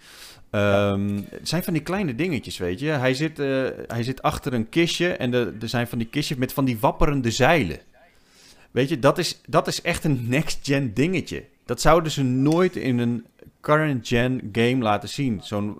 Ehm, 0.51 1.21
Het 1.31 1.49
zijn 1.49 1.65
van 1.65 1.73
die 1.73 1.83
kleine 1.83 2.15
dingetjes, 2.15 2.59
weet 2.59 2.81
je. 2.81 2.87
Hij 2.87 3.15
zit, 3.15 3.39
eh, 3.39 3.47
hij 3.87 4.03
zit 4.03 4.23
achter 4.23 4.53
een 4.53 4.69
kistje 4.69 5.09
en 5.13 5.33
er 5.33 5.69
zijn 5.69 5.87
van 5.87 5.99
die 5.99 6.09
kistjes 6.09 6.39
met 6.39 6.53
van 6.53 6.65
die 6.65 6.79
wapperende 6.81 7.31
zeilen. 7.31 7.79
Weet 8.71 8.89
je, 8.89 8.99
dat 8.99 9.19
is, 9.19 9.41
dat 9.47 9.67
is 9.67 9.83
echt 9.83 10.05
een 10.05 10.29
next-gen 10.29 10.95
dingetje. 10.95 11.45
Dat 11.65 11.81
zouden 11.81 12.13
ze 12.13 12.23
nooit 12.23 12.77
in 12.77 12.99
een 12.99 13.27
current-gen 13.65 14.49
game 14.53 14.77
laten 14.83 15.09
zien. 15.09 15.41
Zo'n 15.43 15.77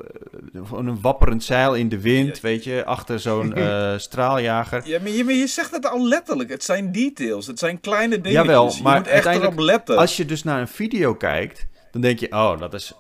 eh, 0.55 0.61
een 0.73 1.01
wapperend 1.01 1.45
zeil 1.45 1.75
in 1.75 1.89
de 1.89 2.01
wind, 2.01 2.35
Ja. 2.35 2.43
weet 2.43 2.65
je, 2.65 2.85
achter 2.85 3.21
zo'n 3.21 3.55
eh, 3.55 3.99
straaljager. 3.99 4.87
Ja, 4.89 5.01
maar 5.01 5.11
je, 5.11 5.25
maar 5.25 5.35
je 5.35 5.47
zegt 5.47 5.71
het 5.71 5.87
al 5.87 6.07
letterlijk. 6.09 6.51
Het 6.51 6.65
zijn 6.65 6.93
details. 6.93 7.47
Het 7.47 7.59
zijn 7.59 7.81
kleine 7.81 8.17
dingen. 8.21 8.31
Jawel, 8.43 8.73
je 8.75 8.83
maar 8.83 8.99
moet 8.99 9.07
echt 9.07 9.27
erop 9.27 9.59
letten. 9.59 9.97
Als 9.97 10.17
je 10.17 10.25
dus 10.25 10.43
naar 10.43 10.61
een 10.61 10.69
video 10.69 11.15
kijkt, 11.15 11.67
dan 11.91 12.01
denk 12.01 12.19
je, 12.19 12.31
oh, 12.33 12.59
dat 12.59 12.75
is... 12.75 12.93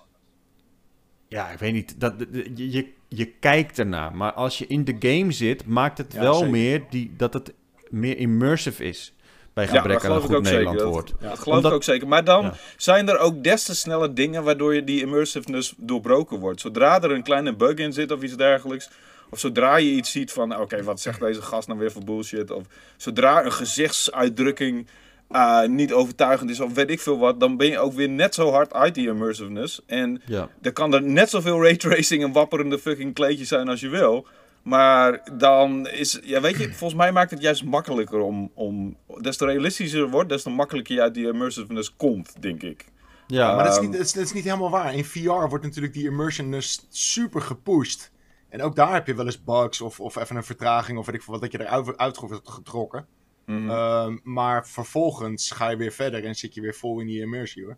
Ja, 1.28 1.48
ik 1.50 1.58
weet 1.58 1.72
niet. 1.72 1.94
Dat, 2.00 2.14
je, 2.54 2.70
je, 2.70 2.92
je 3.08 3.26
kijkt 3.26 3.78
ernaar. 3.78 4.16
Maar 4.16 4.32
als 4.32 4.58
je 4.58 4.66
in 4.66 4.84
de 4.84 4.96
game 4.98 5.32
zit, 5.32 5.66
maakt 5.66 5.98
het 5.98 6.12
Ja, 6.12 6.20
wel 6.20 6.34
zeker. 6.34 6.50
meer 6.50 6.82
die, 6.90 7.12
dat 7.16 7.32
het 7.34 7.52
meer 7.90 8.18
immersive 8.18 8.84
is. 8.84 9.14
Bij 9.54 9.64
Ja, 9.64 9.70
gebrek 9.70 9.92
dat 10.02 10.04
aan 10.04 10.16
een 10.16 10.23
geloof 10.23 10.23
ik 10.23 10.26
goed 10.26 10.37
ook 10.37 10.44
zeker. 10.46 10.64
Nederland 10.64 10.78
Dat, 10.78 10.88
woord. 11.18 11.30
dat 11.30 11.38
geloof 11.38 11.56
Omdat- 11.56 11.70
ik 11.70 11.76
ook 11.76 11.84
zeker. 11.84 12.08
Maar 12.08 12.25
dan 12.25 12.42
Ja. 12.44 12.54
zijn 12.76 13.08
er 13.08 13.18
ook 13.18 13.42
des 13.44 13.64
te 13.64 13.75
snelle 13.75 14.12
dingen 14.12 14.44
waardoor 14.44 14.75
je 14.75 14.84
die 14.84 15.00
immersiveness 15.00 15.75
doorbroken 15.76 16.38
wordt. 16.38 16.61
Zodra 16.61 17.02
er 17.02 17.11
een 17.11 17.23
kleine 17.23 17.54
bug 17.56 17.75
in 17.75 17.92
zit 17.92 18.11
of 18.12 18.23
iets 18.23 18.37
dergelijks. 18.37 18.90
Of 19.30 19.38
zodra 19.38 19.76
je 19.76 19.90
iets 19.90 20.11
ziet 20.11 20.32
van, 20.32 20.61
oké, 20.61 20.82
wat 20.82 21.00
zegt 21.00 21.20
deze 21.20 21.42
gast 21.42 21.68
nou 21.68 21.78
weer 21.80 21.92
voor 21.92 22.04
bullshit? 22.04 22.50
Of 22.50 22.62
zodra 22.96 23.44
een 23.44 23.52
gezichtsuitdrukking 23.52 24.87
eh, 25.30 25.62
niet 25.66 25.92
overtuigend 25.92 26.50
is 26.50 26.61
of 26.61 26.75
weet 26.75 26.90
ik 26.90 27.00
veel 27.00 27.18
wat. 27.18 27.40
Dan 27.40 27.56
ben 27.56 27.66
je 27.66 27.78
ook 27.78 27.92
weer 27.92 28.08
net 28.08 28.34
zo 28.34 28.50
hard 28.50 28.73
uit 28.73 28.94
die 28.94 29.08
immersiveness. 29.08 29.80
En 29.87 30.23
Ja. 30.26 30.49
dan 30.61 30.73
kan 30.73 30.94
er 30.94 31.02
net 31.02 31.30
zoveel 31.30 31.62
raytracing 31.62 32.23
en 32.23 32.32
wapperende 32.32 32.78
fucking 32.78 33.14
kleedjes 33.14 33.49
zijn 33.49 33.68
als 33.68 33.80
je 33.80 33.88
wil. 33.88 34.26
Maar 34.64 35.21
dan 35.38 35.88
is, 35.88 36.18
ja 36.23 36.40
weet 36.40 36.56
je, 36.59 36.68
volgens 36.68 36.94
mij 37.00 37.12
maakt 37.12 37.30
het 37.30 37.40
juist 37.40 37.64
makkelijker 37.64 38.21
om, 38.21 38.50
om 38.54 38.97
des 39.21 39.37
te 39.37 39.44
realistischer 39.47 40.00
het 40.02 40.11
wordt, 40.11 40.28
des 40.28 40.42
te 40.42 40.50
makkelijker 40.50 40.94
je 40.94 41.00
uit 41.02 41.14
die 41.14 41.26
immersiveness 41.28 41.97
komt, 41.97 42.42
denk 42.42 42.62
ik. 42.62 42.85
Ja, 43.26 43.54
maar 43.54 43.64
dat 43.64 43.73
is, 43.73 43.78
Ehm, 43.78 43.85
niet, 43.88 43.97
dat, 43.97 44.06
is, 44.06 44.12
dat 44.12 44.25
is 44.25 44.33
niet 44.33 44.44
helemaal 44.44 44.71
waar. 44.71 44.94
In 44.94 45.04
VR 45.04 45.28
wordt 45.49 45.64
natuurlijk 45.64 45.92
die 45.94 46.04
immersionness 46.06 46.87
super 46.90 47.40
gepusht. 47.40 48.12
En 48.49 48.62
ook 48.62 48.76
daar 48.76 48.93
heb 48.93 49.06
je 49.06 49.15
wel 49.15 49.25
eens 49.26 49.45
bugs 49.45 49.80
of, 49.80 50.00
of 50.00 50.17
even 50.17 50.36
een 50.36 50.45
vertraging 50.45 50.99
of 50.99 51.06
weet 51.06 51.15
ik 51.15 51.23
veel 51.23 51.32
wat, 51.32 51.43
dat 51.43 51.52
je 51.52 51.60
eruit 51.60 51.97
uit 51.97 52.17
wordt 52.17 52.49
getrokken. 52.50 53.06
Mhm. 53.47 53.71
Ehm, 53.71 54.17
maar 54.23 54.67
vervolgens 54.69 55.50
ga 55.50 55.69
je 55.69 55.76
weer 55.76 55.93
verder 55.93 56.25
en 56.25 56.34
zit 56.34 56.54
je 56.54 56.60
weer 56.60 56.75
vol 56.75 57.00
in 57.00 57.06
die 57.06 57.21
immersie 57.21 57.65
hoor. 57.65 57.76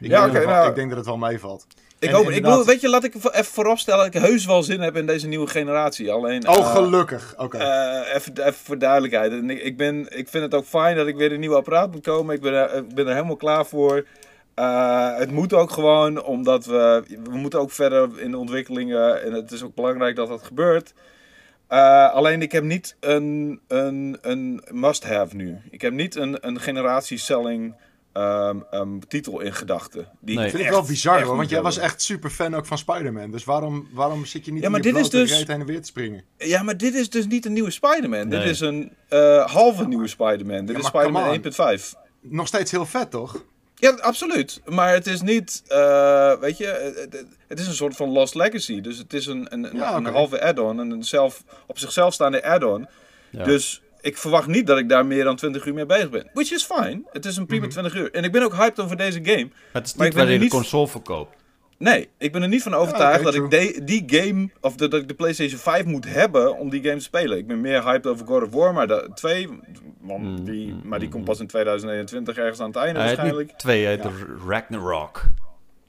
Ik, 0.00 0.10
Ja, 0.10 0.22
denk, 0.22 0.34
dat 0.34 0.44
nou- 0.44 0.68
ik 0.68 0.74
denk 0.74 0.88
dat 0.88 0.98
het 0.98 1.06
wel 1.06 1.16
meevalt. 1.16 1.66
Ik 2.02 2.10
hoop, 2.10 2.30
ik 2.30 2.42
bedoel, 2.42 2.64
weet 2.64 2.80
je, 2.80 2.88
laat 2.88 3.04
ik 3.04 3.14
even 3.14 3.44
vooropstellen 3.44 4.04
dat 4.04 4.14
ik 4.14 4.20
heus 4.20 4.46
wel 4.46 4.62
zin 4.62 4.80
heb 4.80 4.96
in 4.96 5.06
deze 5.06 5.28
nieuwe 5.28 5.46
generatie. 5.46 6.12
Alleen, 6.12 6.48
Oh, 6.48 6.56
eh, 6.56 6.74
gelukkig. 6.74 7.34
Oké. 7.36 7.58
Eh, 7.58 8.14
even, 8.14 8.32
even 8.38 8.54
voor 8.54 8.78
duidelijkheid. 8.78 9.32
En 9.32 9.50
ik, 9.50 9.62
ik, 9.62 9.76
ben, 9.76 10.18
ik 10.18 10.28
vind 10.28 10.44
het 10.44 10.54
ook 10.54 10.64
fijn 10.64 10.96
dat 10.96 11.06
ik 11.06 11.16
weer 11.16 11.32
een 11.32 11.40
nieuw 11.40 11.56
apparaat 11.56 11.92
moet 11.92 12.02
komen. 12.02 12.34
Ik 12.34 12.40
ben 12.40 12.52
er, 12.52 12.74
ik 12.74 12.94
ben 12.94 13.06
er 13.06 13.14
helemaal 13.14 13.36
klaar 13.36 13.66
voor. 13.66 14.06
Eh, 14.54 15.16
het 15.16 15.30
moet 15.30 15.52
ook 15.52 15.70
gewoon, 15.70 16.22
omdat 16.22 16.64
we, 16.64 17.02
we 17.24 17.36
moeten 17.36 17.60
ook 17.60 17.70
verder 17.70 18.20
in 18.20 18.30
de 18.30 18.38
ontwikkelingen. 18.38 19.22
En 19.22 19.32
het 19.32 19.52
is 19.52 19.62
ook 19.62 19.74
belangrijk 19.74 20.16
dat 20.16 20.28
dat 20.28 20.42
gebeurt. 20.42 20.94
Alleen 22.12 22.42
ik 22.42 22.52
heb 22.52 22.64
niet 22.64 22.96
een, 23.00 23.60
een, 23.68 24.18
een 24.20 24.62
must-have 24.70 25.36
nu. 25.36 25.58
Ik 25.70 25.80
heb 25.80 25.92
niet 25.92 26.16
een, 26.16 26.46
een 26.46 26.60
generatie-selling 26.60 27.74
ehm, 28.12 28.58
ehm, 28.70 28.98
titel 29.08 29.40
in 29.40 29.54
gedachten. 29.54 30.08
Die 30.20 30.36
Nee. 30.36 30.44
Ik 30.44 30.50
vind 30.50 30.62
het 30.64 30.72
wel 30.72 30.82
bizar 30.84 31.22
hoor, 31.22 31.36
want 31.36 31.50
jij 31.50 31.62
was 31.62 31.78
echt 31.78 32.02
super 32.02 32.30
fan 32.30 32.54
ook 32.54 32.66
van 32.66 32.78
Spider-Man. 32.78 33.30
Dus 33.30 33.44
waarom, 33.44 33.88
waarom 33.92 34.24
zit 34.26 34.44
je 34.44 34.50
niet 34.52 34.60
Ja, 34.60 34.66
in 34.66 34.72
maar 34.72 34.82
je 34.82 34.92
dit 34.92 35.00
is 35.02 35.08
blote 35.08 35.26
dus- 35.26 35.36
heen 35.36 35.60
en 35.60 35.66
weer 35.66 35.80
te 35.80 35.86
springen? 35.86 36.24
Ja, 36.38 36.62
maar 36.62 36.76
dit 36.76 36.94
is 36.94 37.10
dus 37.10 37.26
niet 37.26 37.46
een 37.46 37.52
nieuwe 37.52 37.70
Spider-Man. 37.70 38.28
Dit 38.28 38.44
is 38.44 38.60
een 38.60 38.92
eh, 39.08 39.46
halve 39.52 39.86
nieuwe 39.86 40.08
Spider-Man. 40.08 40.64
Dit 40.66 40.76
Ja, 40.76 40.82
is 40.82 40.86
Spider-Man 40.88 41.28
on. 41.28 41.34
1.5. 41.34 41.94
Nog 42.20 42.46
steeds 42.46 42.70
heel 42.70 42.86
vet 42.86 43.10
toch? 43.10 43.44
Ja, 43.74 43.90
absoluut. 43.90 44.60
Maar 44.64 44.92
het 44.92 45.06
is 45.06 45.20
niet, 45.22 45.62
eh, 45.68 46.38
weet 46.40 46.58
je, 46.58 46.66
het- 47.48 47.60
is 47.60 47.66
een 47.66 47.74
soort 47.74 47.96
van 47.96 48.08
Lost 48.08 48.34
Legacy. 48.34 48.80
Dus 48.80 48.98
het 48.98 49.12
is 49.12 49.26
een, 49.26 49.46
een, 49.50 49.64
een, 49.64 49.76
Ja, 49.76 49.94
een 49.96 50.06
oké. 50.06 50.10
halve 50.16 50.42
add-on, 50.42 50.78
een 50.78 50.90
een 50.90 51.04
zelf, 51.04 51.44
op 51.66 51.78
zichzelf 51.78 52.14
staande 52.14 52.44
add-on. 52.44 52.86
ja. 53.30 53.44
Dus 53.44 53.82
ik 54.02 54.16
verwacht 54.16 54.46
niet 54.46 54.66
dat 54.66 54.78
ik 54.78 54.88
daar 54.88 55.06
meer 55.06 55.24
dan 55.24 55.36
20 55.36 55.66
uur 55.66 55.74
mee 55.74 55.86
bezig 55.86 56.10
ben. 56.10 56.30
Which 56.32 56.52
is 56.52 56.64
fine. 56.64 57.02
Het 57.12 57.24
is 57.24 57.36
een 57.36 57.46
prima 57.46 57.62
Mhm. 57.62 57.70
20 57.72 57.94
uur. 57.94 58.10
En 58.12 58.24
ik 58.24 58.32
ben 58.32 58.42
ook 58.42 58.54
hyped 58.54 58.80
over 58.80 58.96
deze 58.96 59.20
game. 59.24 59.48
het 59.72 59.86
is 59.86 59.94
maar 59.94 60.06
niet 60.06 60.06
ik 60.06 60.12
ben 60.12 60.12
waar 60.14 60.24
je 60.26 60.32
er 60.32 60.34
de 60.34 60.38
niet- 60.38 60.50
console 60.50 60.88
verkoopt. 60.88 61.36
Nee, 61.78 62.08
ik 62.18 62.32
ben 62.32 62.42
er 62.42 62.48
niet 62.48 62.62
van 62.62 62.74
overtuigd 62.74 63.24
dat 63.24 63.34
ik 63.34 63.50
de- 63.50 63.80
die 63.84 64.02
game, 64.06 64.48
of 64.60 64.74
dat, 64.76 64.90
dat 64.90 65.00
ik 65.00 65.08
de 65.08 65.14
PlayStation 65.14 65.58
5 65.60 65.84
moet 65.84 66.04
hebben 66.08 66.58
om 66.58 66.70
die 66.70 66.82
game 66.82 66.96
te 66.96 67.02
spelen. 67.02 67.38
Ik 67.38 67.46
ben 67.46 67.60
meer 67.60 67.82
hyped 67.84 68.06
over 68.06 68.26
God 68.26 68.42
of 68.42 68.50
War, 68.50 68.72
maar 68.72 68.86
de 68.86 69.10
2, 69.14 69.48
want 70.00 70.22
Mm, 70.22 70.44
die, 70.44 70.72
mm, 70.72 70.80
maar 70.84 70.98
die 70.98 71.08
mm, 71.08 71.14
komt 71.14 71.24
pas 71.24 71.40
in 71.40 71.46
2021 71.46 72.36
ergens 72.36 72.60
aan 72.60 72.66
het 72.66 72.76
einde 72.76 72.98
waarschijnlijk. 73.00 73.48
niet 73.48 73.58
twee, 73.58 73.86
heet 73.86 74.02
Ja. 74.02 74.10
Ragnarok. 74.48 75.22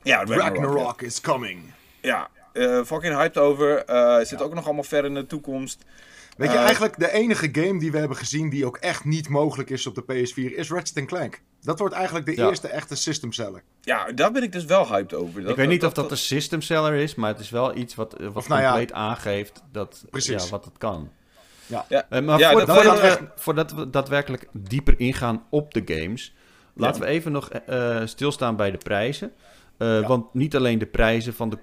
Ja, 0.04 0.18
Ragnarok, 0.18 0.44
ja. 0.44 0.50
Ragnarok 0.50 1.02
is 1.02 1.22
coming. 1.22 1.60
Ja, 2.02 2.28
eh, 2.54 2.84
fucking 2.84 3.16
hyped 3.16 3.38
over. 3.38 3.78
Eh 3.86 4.20
zit 4.26 4.42
ook 4.42 4.54
nog 4.54 4.66
allemaal 4.66 4.84
ver 4.84 5.06
in 5.06 5.14
de 5.14 5.26
toekomst. 5.26 5.84
Weet 6.38 6.52
je, 6.52 6.58
Eh, 6.58 6.64
eigenlijk 6.64 7.00
de 7.00 7.12
enige 7.12 7.50
game 7.52 7.80
die 7.80 7.92
we 7.92 7.98
hebben 7.98 8.18
gezien 8.18 8.50
die 8.50 8.66
ook 8.66 8.78
echt 8.78 9.06
niet 9.06 9.30
mogelijk 9.30 9.70
is 9.70 9.88
op 9.88 9.96
de 9.96 10.02
PS4 10.04 10.56
is 10.58 10.70
Ratchet 10.70 11.06
Clank. 11.06 11.42
Dat 11.62 11.80
wordt 11.80 11.94
eigenlijk 11.96 12.26
de 12.26 12.36
Ja. 12.36 12.48
eerste 12.48 12.68
echte 12.68 12.96
system 12.96 13.32
seller. 13.32 13.64
Ja, 13.82 14.12
daar 14.12 14.32
ben 14.32 14.44
ik 14.44 14.52
dus 14.52 14.66
wel 14.66 14.88
hyped 14.88 15.14
over. 15.14 15.42
Dat- 15.42 15.50
ik 15.50 15.56
weet 15.56 15.68
niet 15.68 15.82
dat- 15.82 15.90
of 15.90 15.96
dat 15.96 16.12
een 16.12 16.18
system 16.18 16.62
seller 16.62 16.94
is, 16.94 17.16
maar 17.16 17.30
het 17.30 17.40
is 17.40 17.50
wel 17.50 17.76
iets 17.76 17.96
wat, 17.96 18.14
eh, 18.14 18.26
wat 18.26 18.36
Of 18.36 18.48
nou 18.48 18.62
ja, 18.62 18.68
compleet 18.68 18.92
aangeeft 18.94 19.64
dat, 19.72 20.06
precies. 20.10 20.44
ja, 20.44 20.50
wat 20.50 20.66
het 20.66 20.78
kan. 20.78 21.12
Ja. 21.66 21.86
Ja, 21.90 22.06
Eh, 22.10 22.22
maar 22.22 22.40
Ja, 22.40 22.50
voordat, 22.52 22.68
dat- 22.68 22.76
voordat, 22.84 23.02
dat- 23.02 23.20
we, 23.20 23.28
voordat 23.36 23.72
we 23.72 23.90
daadwerkelijk 23.90 24.48
dieper 24.52 25.00
ingaan 25.00 25.44
op 25.50 25.74
de 25.74 25.82
games, 25.86 26.36
laten 26.74 27.02
we 27.02 27.08
even 27.08 27.32
nog 27.32 27.50
eh, 27.50 28.02
stilstaan 28.06 28.56
bij 28.56 28.72
de 28.72 28.78
prijzen. 28.78 29.32
Eh, 29.78 29.88
Ja. 29.88 30.08
Want 30.08 30.34
niet 30.34 30.56
alleen 30.56 30.80
de 30.80 30.86
prijzen 30.86 31.34
van 31.34 31.50
de 31.50 31.58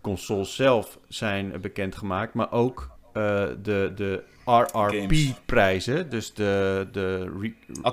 console 0.00 0.44
zelf 0.44 0.98
zijn 1.08 1.60
bekendgemaakt, 1.60 2.34
maar 2.34 2.52
ook 2.52 2.90
de, 3.12 3.92
de 3.94 4.22
RRP-prijzen, 4.44 6.10
dus 6.10 6.34
de, 6.34 6.88
de 6.92 7.32
re- 7.40 7.52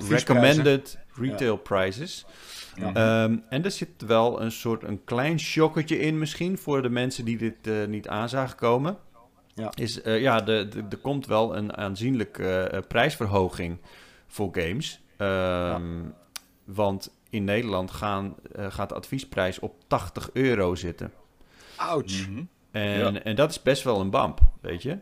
recommended 0.10 0.98
retail 1.14 1.58
prices. 1.58 2.26
Ja. 2.76 2.94
Ehm, 2.94 3.38
en 3.50 3.64
er 3.64 3.72
zit 3.72 3.90
wel 4.08 4.42
een 4.42 4.52
soort 4.52 4.84
een 4.84 5.04
klein 5.04 5.40
shockertje 5.40 6.00
in 6.00 6.18
misschien 6.18 6.58
voor 6.58 6.82
de 6.82 6.90
mensen 6.90 7.26
die 7.26 7.38
dit 7.38 7.68
eh, 7.68 7.74
niet 7.88 8.08
aan 8.08 8.30
zagen 8.30 8.56
komen. 8.58 8.98
Ja. 9.54 9.72
Is, 9.76 10.02
eh, 10.02 10.22
ja, 10.22 10.42
de- 10.42 10.68
de- 10.68 10.84
er 10.90 10.98
komt 10.98 11.26
wel 11.26 11.56
een 11.58 11.78
aanzienlijke 11.78 12.60
eh, 12.60 12.80
prijsverhoging 12.88 13.78
voor 14.28 14.50
games. 14.52 15.02
Ehm, 15.18 15.84
Want 16.66 17.16
in 17.30 17.44
Nederland 17.44 17.92
gaan, 17.92 18.36
eh, 18.56 18.66
gaat 18.70 18.90
de 18.90 18.96
adviesprijs 18.96 19.60
op 19.60 19.74
80 19.88 20.30
euro 20.34 20.76
zitten. 20.76 21.12
Ouch. 21.76 22.28
Mhm. 22.28 22.44
En, 22.72 23.14
Ja. 23.14 23.14
en 23.24 23.36
dat 23.36 23.50
is 23.50 23.62
best 23.62 23.84
wel 23.84 24.00
een 24.00 24.10
bump, 24.10 24.40
weet 24.62 24.82
je. 24.82 25.00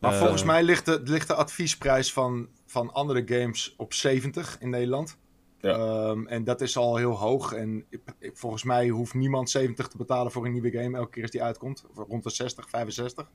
Maar 0.00 0.12
Eh, 0.12 0.18
volgens 0.18 0.44
mij 0.44 0.62
ligt 0.62 0.84
de, 0.84 1.00
ligt 1.04 1.26
de 1.28 1.34
adviesprijs 1.34 2.12
van, 2.12 2.48
van 2.66 2.92
andere 2.92 3.22
games 3.26 3.74
op 3.76 3.92
70 3.92 4.56
in 4.60 4.70
Nederland. 4.70 5.18
Ja. 5.60 5.74
Ehm, 5.74 6.26
en 6.26 6.44
dat 6.44 6.60
is 6.60 6.76
al 6.76 6.96
heel 6.96 7.12
hoog. 7.18 7.52
En 7.52 7.84
ik- 7.90 8.00
ik- 8.18 8.30
volgens 8.36 8.62
mij 8.62 8.88
hoeft 8.88 9.14
niemand 9.14 9.50
70 9.50 9.88
te 9.88 9.96
betalen 9.96 10.32
voor 10.32 10.44
een 10.46 10.52
nieuwe 10.52 10.70
game 10.70 10.96
elke 10.96 11.10
keer 11.10 11.22
als 11.22 11.30
die 11.30 11.42
uitkomt. 11.42 11.84
Of 11.90 12.06
Rond 12.08 12.22
de 12.22 12.30
60, 12.30 12.68
65. 12.68 13.30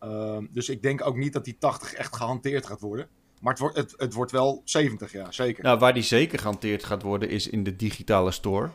Ehm, 0.00 0.46
dus 0.50 0.68
ik 0.68 0.82
denk 0.82 1.06
ook 1.06 1.16
niet 1.16 1.32
dat 1.32 1.44
die 1.44 1.56
80 1.58 1.92
echt 1.94 2.16
gehanteerd 2.16 2.66
gaat 2.66 2.80
worden. 2.80 3.08
Maar 3.40 3.52
het 3.52 3.62
wordt, 3.62 3.76
het, 3.76 3.94
het 3.96 4.14
wordt 4.14 4.30
wel 4.32 4.60
70, 4.64 5.12
ja, 5.12 5.30
zeker. 5.32 5.64
Nou, 5.64 5.78
waar 5.78 5.94
die 5.94 6.02
zeker 6.02 6.38
gehanteerd 6.38 6.84
gaat 6.84 7.02
worden 7.02 7.28
is 7.28 7.48
in 7.48 7.62
de 7.64 7.76
digitale 7.76 8.30
store. 8.30 8.70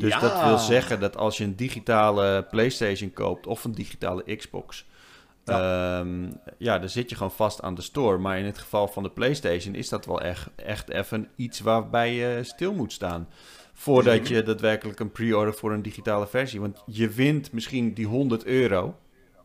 Dus 0.00 0.12
Ja. 0.12 0.20
dat 0.20 0.44
wil 0.44 0.58
zeggen 0.58 1.00
dat 1.00 1.16
als 1.16 1.38
je 1.38 1.44
een 1.44 1.56
digitale 1.56 2.46
PlayStation 2.50 3.12
koopt 3.12 3.46
of 3.46 3.64
een 3.64 3.72
digitale 3.74 4.36
Xbox, 4.36 4.86
ja. 5.44 6.04
ja, 6.58 6.78
dan 6.78 6.88
zit 6.88 7.10
je 7.10 7.16
gewoon 7.16 7.32
vast 7.32 7.62
aan 7.62 7.74
de 7.74 7.82
store. 7.82 8.18
Maar 8.18 8.38
in 8.38 8.44
het 8.44 8.58
geval 8.58 8.88
van 8.88 9.02
de 9.02 9.10
PlayStation 9.10 9.74
is 9.74 9.88
dat 9.88 10.06
wel 10.06 10.20
echt, 10.20 10.48
echt 10.56 10.90
even 10.90 11.28
iets 11.36 11.60
waarbij 11.60 12.14
je 12.14 12.40
stil 12.44 12.74
moet 12.74 12.92
staan. 12.92 13.28
Voordat 13.72 14.28
je 14.28 14.42
daadwerkelijk 14.42 15.00
een 15.00 15.12
pre-order 15.12 15.54
voor 15.54 15.72
een 15.72 15.82
digitale 15.82 16.26
versie. 16.26 16.60
Want 16.60 16.82
je 16.86 17.08
wint 17.08 17.52
misschien 17.52 17.94
die 17.94 18.06
100 18.06 18.44
euro 18.44 18.96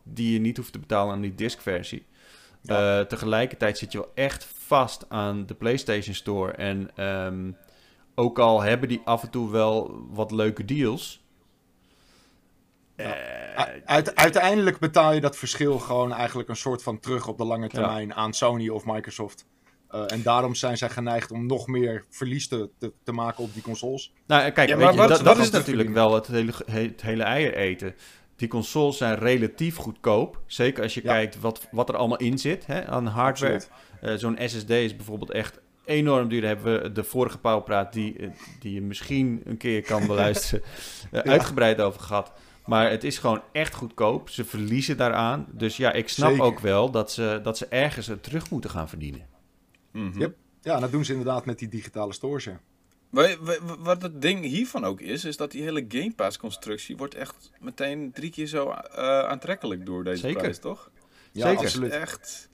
die 0.02 0.32
je 0.32 0.38
niet 0.38 0.56
hoeft 0.56 0.72
te 0.72 0.78
betalen 0.78 1.14
aan 1.14 1.20
die 1.20 1.34
discversie. 1.34 2.06
Ja. 2.62 2.98
Eh, 2.98 3.06
tegelijkertijd 3.06 3.78
zit 3.78 3.92
je 3.92 3.98
wel 3.98 4.12
echt 4.14 4.44
vast 4.44 5.04
aan 5.08 5.46
de 5.46 5.54
PlayStation 5.54 6.14
Store. 6.14 6.52
En 6.52 6.90
ehm, 6.94 7.50
ook 8.14 8.38
al 8.38 8.62
hebben 8.62 8.88
die 8.88 9.00
af 9.04 9.22
en 9.22 9.30
toe 9.30 9.50
wel 9.50 10.06
wat 10.10 10.30
leuke 10.30 10.64
deals. 10.64 11.26
Eh, 13.06 13.10
uit- 13.84 14.14
uiteindelijk 14.16 14.78
betaal 14.78 15.12
je 15.12 15.20
dat 15.20 15.36
verschil 15.36 15.78
gewoon 15.78 16.12
eigenlijk 16.12 16.48
een 16.48 16.56
soort 16.56 16.82
van 16.82 17.00
terug 17.00 17.28
op 17.28 17.38
de 17.38 17.44
lange 17.44 17.68
termijn 17.68 18.14
aan 18.14 18.32
Sony 18.34 18.68
of 18.68 18.84
Microsoft. 18.84 19.46
Eh, 19.90 20.02
en 20.12 20.22
daarom 20.22 20.54
zijn 20.54 20.76
zij 20.76 20.88
geneigd 20.88 21.30
om 21.30 21.46
nog 21.46 21.66
meer 21.66 22.04
verlies 22.10 22.48
te, 22.48 22.68
te, 22.78 22.92
te 23.04 23.12
maken 23.12 23.44
op 23.44 23.52
die 23.52 23.62
consoles. 23.62 24.12
Nou, 24.26 24.42
en 24.42 24.52
kijk, 24.52 24.68
Ja, 24.68 24.76
weet 24.76 24.84
maar 24.84 24.92
je, 24.94 24.98
wat- 24.98 25.08
dat, 25.08 25.20
wat 25.20 25.36
dat 25.36 25.44
is 25.44 25.50
natuurlijk 25.50 25.88
wel 25.90 26.14
het 26.14 26.26
hele, 26.26 26.52
het 26.70 27.02
hele 27.02 27.22
eier 27.22 27.54
eten. 27.54 27.94
Die 28.36 28.48
consoles 28.48 28.96
zijn 28.96 29.18
relatief 29.18 29.76
goedkoop. 29.76 30.40
Zeker 30.46 30.82
als 30.82 30.94
je 30.94 31.00
Ja. 31.04 31.12
kijkt 31.12 31.40
wat, 31.40 31.68
wat 31.70 31.88
er 31.88 31.96
allemaal 31.96 32.16
in 32.18 32.38
zit 32.38 32.66
hè, 32.66 32.86
aan 32.86 33.06
hardware. 33.06 33.60
Eh, 34.00 34.14
Zo'n 34.14 34.38
SSD 34.46 34.70
is 34.70 34.96
bijvoorbeeld 34.96 35.30
echt 35.30 35.60
enorm 35.84 36.28
duur. 36.28 36.40
Daar 36.40 36.54
hebben 36.54 36.82
we 36.82 36.92
de 36.92 37.04
vorige 37.04 37.38
Pauwpraat, 37.38 37.92
die, 37.92 38.18
eh, 38.18 38.28
die 38.60 38.74
je 38.74 38.80
misschien 38.82 39.40
een 39.44 39.56
keer 39.56 39.82
kan 39.82 40.06
beluisteren, 40.06 40.62
eh, 41.12 41.22
Ja. 41.24 41.30
uitgebreid 41.30 41.80
over 41.80 42.00
gehad. 42.00 42.32
Maar 42.68 42.90
het 42.90 43.04
is 43.04 43.18
gewoon 43.18 43.42
echt 43.52 43.74
goedkoop. 43.74 44.28
Ze 44.28 44.44
verliezen 44.44 44.96
daaraan. 44.96 45.46
Dus 45.52 45.76
ja, 45.76 45.92
ik 45.92 46.08
snap 46.08 46.28
Zeker. 46.30 46.44
ook 46.44 46.58
wel 46.60 46.90
dat 46.90 47.12
ze, 47.12 47.40
dat 47.42 47.58
ze 47.58 47.66
ergens 47.66 48.06
het 48.06 48.22
terug 48.22 48.50
moeten 48.50 48.70
gaan 48.70 48.88
verdienen. 48.88 49.26
Mhm. 49.92 50.18
Yep. 50.20 50.36
Ja, 50.60 50.80
dat 50.80 50.90
doen 50.92 51.04
ze 51.04 51.12
inderdaad 51.12 51.46
met 51.46 51.58
die 51.58 51.68
digitale 51.68 52.12
stores. 52.12 52.48
Wat 53.78 54.02
het 54.02 54.22
ding 54.22 54.44
hiervan 54.44 54.84
ook 54.84 55.00
is, 55.00 55.24
is 55.24 55.36
dat 55.36 55.50
die 55.50 55.62
hele 55.62 55.84
Game 55.88 56.12
Pass 56.14 56.38
constructie 56.38 56.96
wordt 56.96 57.14
echt 57.14 57.50
meteen 57.60 58.12
drie 58.12 58.30
keer 58.30 58.46
zo 58.46 58.70
eh, 58.70 59.18
aantrekkelijk 59.18 59.86
door 59.86 60.04
deze 60.04 60.20
Zeker. 60.20 60.38
prijs, 60.38 60.58
toch? 60.58 60.90
Ja, 61.32 61.46
Zeker. 61.46 61.64
absoluut. 61.64 61.90
Echt. 61.92 62.48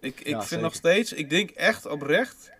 Ik, 0.00 0.20
ik 0.20 0.26
Ja, 0.26 0.36
vind 0.36 0.48
zeker. 0.48 0.64
nog 0.64 0.74
steeds, 0.74 1.12
ik 1.12 1.30
denk 1.30 1.50
echt 1.50 1.86
oprecht 1.86 2.50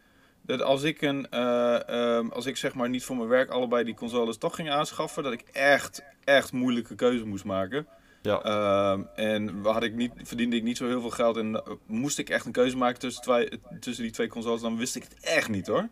dat 0.47 0.63
als 0.63 0.83
ik 0.83 1.03
een, 1.03 1.31
eh, 1.31 1.89
ehm, 1.89 2.29
als 2.29 2.47
ik 2.47 2.57
zeg 2.57 2.75
maar 2.75 2.89
niet 2.89 3.05
voor 3.05 3.17
mijn 3.17 3.29
werk 3.29 3.51
allebei 3.51 3.85
die 3.85 3.95
consoles 3.95 4.37
toch 4.37 4.55
ging 4.55 4.71
aanschaffen, 4.71 5.23
dat 5.23 5.33
ik 5.33 5.45
echt, 5.53 6.03
echt 6.25 6.53
moeilijke 6.53 6.95
keuze 6.95 7.25
moest 7.25 7.45
maken. 7.45 7.87
Ja. 8.23 8.43
Ehm, 8.43 9.03
en 9.15 9.65
had 9.65 9.83
ik 9.83 9.95
niet, 9.95 10.13
verdiende 10.23 10.57
ik 10.57 10.63
niet 10.63 10.77
zo 10.77 10.87
heel 10.87 11.01
veel 11.01 11.11
geld 11.11 11.37
en 11.37 11.55
eh, 11.55 11.73
moest 11.87 12.19
ik 12.19 12.31
echt 12.31 12.47
een 12.47 12.53
keuze 12.53 12.77
maken 12.77 13.01
tussen, 13.01 13.23
twee, 13.23 13.49
tussen 13.81 14.05
die 14.05 14.13
twee 14.13 14.29
consoles, 14.29 14.61
dan 14.61 14.77
wist 14.77 14.97
ik 14.97 15.03
het 15.03 15.17
echt 15.21 15.49
niet 15.49 15.67
hoor. 15.67 15.89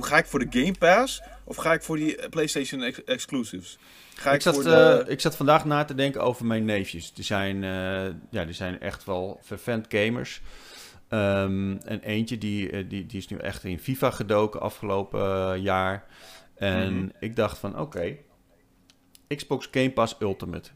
Ga 0.00 0.16
ik 0.18 0.26
voor 0.26 0.38
de 0.38 0.58
Game 0.60 0.78
Pass 0.78 1.22
of 1.44 1.56
ga 1.56 1.72
ik 1.72 1.82
voor 1.82 1.96
die 1.96 2.16
eh, 2.16 2.28
PlayStation 2.28 2.82
ex- 2.82 3.04
exclusives? 3.04 3.78
Ga 4.14 4.28
ik, 4.28 4.34
ik, 4.34 4.42
zat, 4.42 4.54
voor 4.54 4.62
de... 4.62 5.04
ik 5.08 5.20
zat 5.20 5.36
vandaag 5.36 5.64
na 5.64 5.84
te 5.84 5.94
denken 5.94 6.20
over 6.20 6.46
mijn 6.46 6.64
neefjes. 6.64 7.12
Die 7.12 7.24
zijn, 7.24 7.62
ja, 8.30 8.44
die 8.44 8.52
zijn 8.52 8.80
echt 8.80 9.04
wel 9.04 9.40
vervent 9.42 9.86
gamers. 9.88 10.40
Ehm, 11.12 11.76
en 11.76 12.00
eentje 12.00 12.38
die, 12.38 12.70
eh, 12.70 12.88
die, 12.88 13.06
die 13.06 13.18
is 13.18 13.28
nu 13.28 13.36
echt 13.36 13.64
in 13.64 13.78
FIFA 13.78 14.10
gedoken 14.10 14.60
afgelopen 14.60 15.20
eh, 15.54 15.62
jaar. 15.62 16.06
En 16.54 16.94
Mhm. 16.94 17.08
ik 17.20 17.36
dacht 17.36 17.58
van 17.58 17.78
oké, 17.78 18.16
Xbox 19.36 19.68
Game 19.70 19.90
Pass 19.92 20.16
Ultimate 20.20 20.70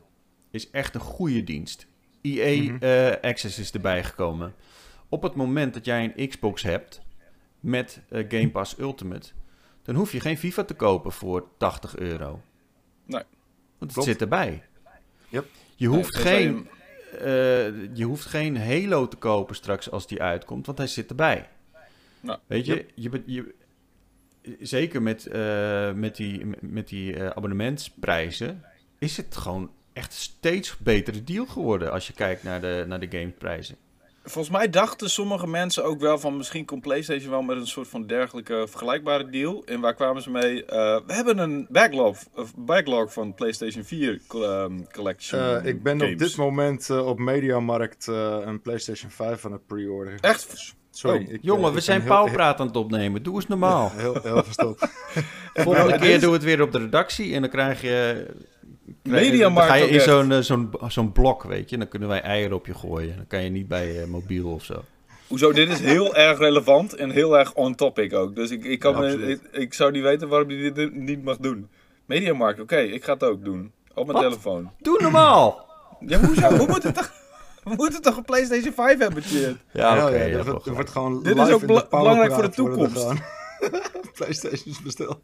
is 0.51 0.71
echt 0.71 0.95
een 0.95 1.01
goede 1.01 1.45
dienst. 1.45 1.87
EA 2.23 2.63
Mhm. 2.63 2.77
eh, 2.85 3.31
Access 3.31 3.59
is 3.59 3.73
erbij 3.73 4.05
gekomen. 4.05 4.55
Op 5.09 5.23
het 5.23 5.35
moment 5.35 5.75
dat 5.75 5.85
jij 5.85 6.13
een 6.17 6.29
Xbox 6.29 6.63
hebt 6.63 7.01
met 7.61 8.01
Game 8.11 8.51
Pass 8.51 8.79
Ultimate, 8.79 9.29
dan 9.83 9.95
hoef 9.95 10.13
je 10.13 10.21
geen 10.21 10.39
FIFA 10.39 10.65
te 10.65 10.75
kopen 10.75 11.13
voor 11.13 11.49
80 11.57 11.97
euro. 11.97 12.41
Nee. 13.05 13.23
Want 13.79 13.79
het 13.79 13.93
Klopt. 13.93 14.09
zit 14.09 14.21
erbij. 14.21 14.63
Yep. 15.29 15.47
Je, 15.77 15.87
hoeft 15.87 16.15
Nee, 16.15 16.23
geen, 16.23 16.69
je 17.93 18.05
hoeft 18.05 18.25
geen 18.25 18.57
Halo 18.57 19.09
te 19.09 19.17
kopen 19.17 19.55
straks 19.55 19.91
als 19.91 20.07
die 20.07 20.23
uitkomt, 20.23 20.67
want 20.67 20.79
hij 20.79 20.87
zit 20.87 21.11
erbij. 21.11 21.49
Nou, 22.21 22.39
Weet 22.47 22.67
je, 22.67 22.87
je, 22.95 23.23
je, 23.27 23.55
zeker 24.61 25.03
met, 25.03 25.27
eh, 25.27 25.93
met 25.93 26.17
die, 26.17 26.47
met 26.61 26.89
die 26.89 27.17
eh, 27.17 27.27
abonnementsprijzen 27.27 28.63
is 28.99 29.17
het 29.17 29.37
gewoon 29.37 29.71
echt 29.93 30.13
steeds 30.13 30.79
betere 30.79 31.25
deal 31.25 31.47
geworden 31.47 31.93
als 31.93 32.07
je 32.07 32.13
kijkt 32.13 32.43
naar 32.43 32.61
de, 32.61 32.85
naar 32.87 33.01
de 33.01 33.19
gameprijzen. 33.19 33.77
Volgens 34.29 34.57
mij 34.57 34.71
dachten 34.71 35.11
sommige 35.11 35.47
mensen 35.47 35.85
ook 35.85 36.01
wel 36.01 36.19
van 36.19 36.37
misschien 36.37 36.65
komt 36.65 36.81
PlayStation 36.81 37.31
wel 37.31 37.43
met 37.43 37.57
een 37.57 37.67
soort 37.67 37.89
van 37.89 38.07
dergelijke 38.07 38.67
vergelijkbare 38.69 39.31
deal. 39.31 39.63
En 39.65 39.81
waar 39.81 39.95
kwamen 39.95 40.23
ze 40.23 40.31
mee? 40.31 40.65
Eh, 40.65 40.99
we 41.07 41.13
hebben 41.13 41.39
een 41.39 41.67
backlog, 41.69 42.19
backlog 42.57 43.13
van 43.13 43.35
PlayStation 43.35 43.85
4 43.85 44.21
col- 44.27 44.45
ehm, 44.45 44.79
Collection. 44.93 45.41
Eh, 45.41 45.65
ik 45.65 45.83
ben 45.83 45.99
games. 45.99 46.13
op 46.13 46.19
dit 46.19 46.37
moment 46.37 46.91
eh, 46.91 47.07
op 47.07 47.19
Mediamarkt 47.19 48.09
eh 48.09 48.39
een 48.45 48.61
PlayStation 48.61 49.11
5 49.11 49.45
aan 49.45 49.53
het 49.53 49.67
pre-orderen. 49.67 50.21
Echt? 50.21 50.75
Sorry. 50.91 51.25
Oh, 51.27 51.33
ik, 51.33 51.39
Jongen, 51.43 51.71
we 51.71 51.77
ik 51.77 51.85
zijn 51.85 52.05
pauwpraat 52.05 52.61
aan 52.61 52.67
het 52.67 52.77
opnemen. 52.77 53.23
Doe 53.23 53.35
eens 53.35 53.47
normaal. 53.47 53.91
Heel, 53.95 54.19
heel 54.23 54.45
verstopt. 54.45 54.89
Volgende 55.55 55.99
keer 55.99 56.21
doen 56.21 56.29
we 56.29 56.37
het 56.37 56.45
weer 56.45 56.63
op 56.63 56.73
de 56.73 56.79
redactie 56.79 57.35
en 57.35 57.41
dan 57.41 57.51
krijg 57.51 57.83
je... 57.83 58.27
Mediamarkt 59.07 59.69
Dan 59.69 59.79
ga 59.79 59.85
je 59.85 59.91
in 59.91 60.01
zo'n 60.01 60.33
eh, 60.33 60.39
zo'n 60.39 60.71
zo'n 60.89 61.13
blok, 61.13 61.43
weet 61.43 61.71
je. 61.71 61.79
Dan 61.79 61.89
kunnen 61.89 62.09
wij 62.09 62.21
eieren 62.21 62.57
op 62.57 62.67
je 62.67 62.75
gooien. 62.75 63.17
Dan 63.17 63.27
kan 63.27 63.43
je 63.45 63.51
niet 63.51 63.69
bij 63.69 64.01
eh, 64.03 64.07
mobiel 64.07 64.51
of 64.51 64.65
zo. 64.65 64.83
Hoezo, 65.29 65.53
dit 65.53 65.69
is 65.69 65.81
heel 65.81 66.15
erg 66.27 66.39
relevant 66.39 66.95
en 66.95 67.11
heel 67.11 67.39
erg 67.39 67.55
on 67.55 67.75
topic 67.75 68.13
ook. 68.15 68.35
Dus 68.37 68.51
ik, 68.51 68.65
ik, 68.65 68.79
kan 68.79 68.93
Ja, 68.93 68.99
me, 68.99 69.05
absoluut. 69.05 69.41
ik, 69.53 69.61
ik 69.61 69.75
zou 69.75 69.91
niet 69.91 70.03
weten 70.03 70.29
waarom 70.29 70.51
je 70.51 70.73
dit 70.73 70.95
niet 70.95 71.25
mag 71.25 71.37
doen. 71.37 71.69
Mediamarkt, 72.05 72.61
oké, 72.61 72.77
ik 72.79 73.05
ga 73.05 73.13
het 73.13 73.23
ook 73.23 73.45
doen. 73.45 73.73
Op 73.95 74.07
mijn 74.07 74.19
Wat? 74.19 74.29
telefoon. 74.29 74.71
Doe 74.79 75.03
normaal! 75.03 75.65
Ja, 76.07 76.19
hoezo? 76.21 76.49
we, 76.57 76.67
moeten 76.69 76.93
toch, 76.93 77.13
we 77.65 77.75
moeten 77.77 78.03
toch 78.03 78.17
een 78.17 78.25
PlayStation 78.25 78.73
5 78.73 78.99
hebben, 78.99 79.23
shit? 79.23 79.57
Ja, 79.73 80.07
oké. 80.07 80.17
ja, 80.25 80.35
wel 80.35 80.45
wordt, 80.45 80.67
wordt 80.67 80.91
gewoon 80.91 81.23
Dit 81.23 81.37
is 81.37 81.51
ook 81.51 81.61
in 81.61 81.67
bela- 81.67 81.81
de 81.81 81.87
belangrijk 81.91 82.33
voor 82.33 82.43
de 82.43 82.49
toekomst. 82.49 82.97
gewoon 82.99 83.19
Playstations 84.17 84.83
besteld. 84.83 85.21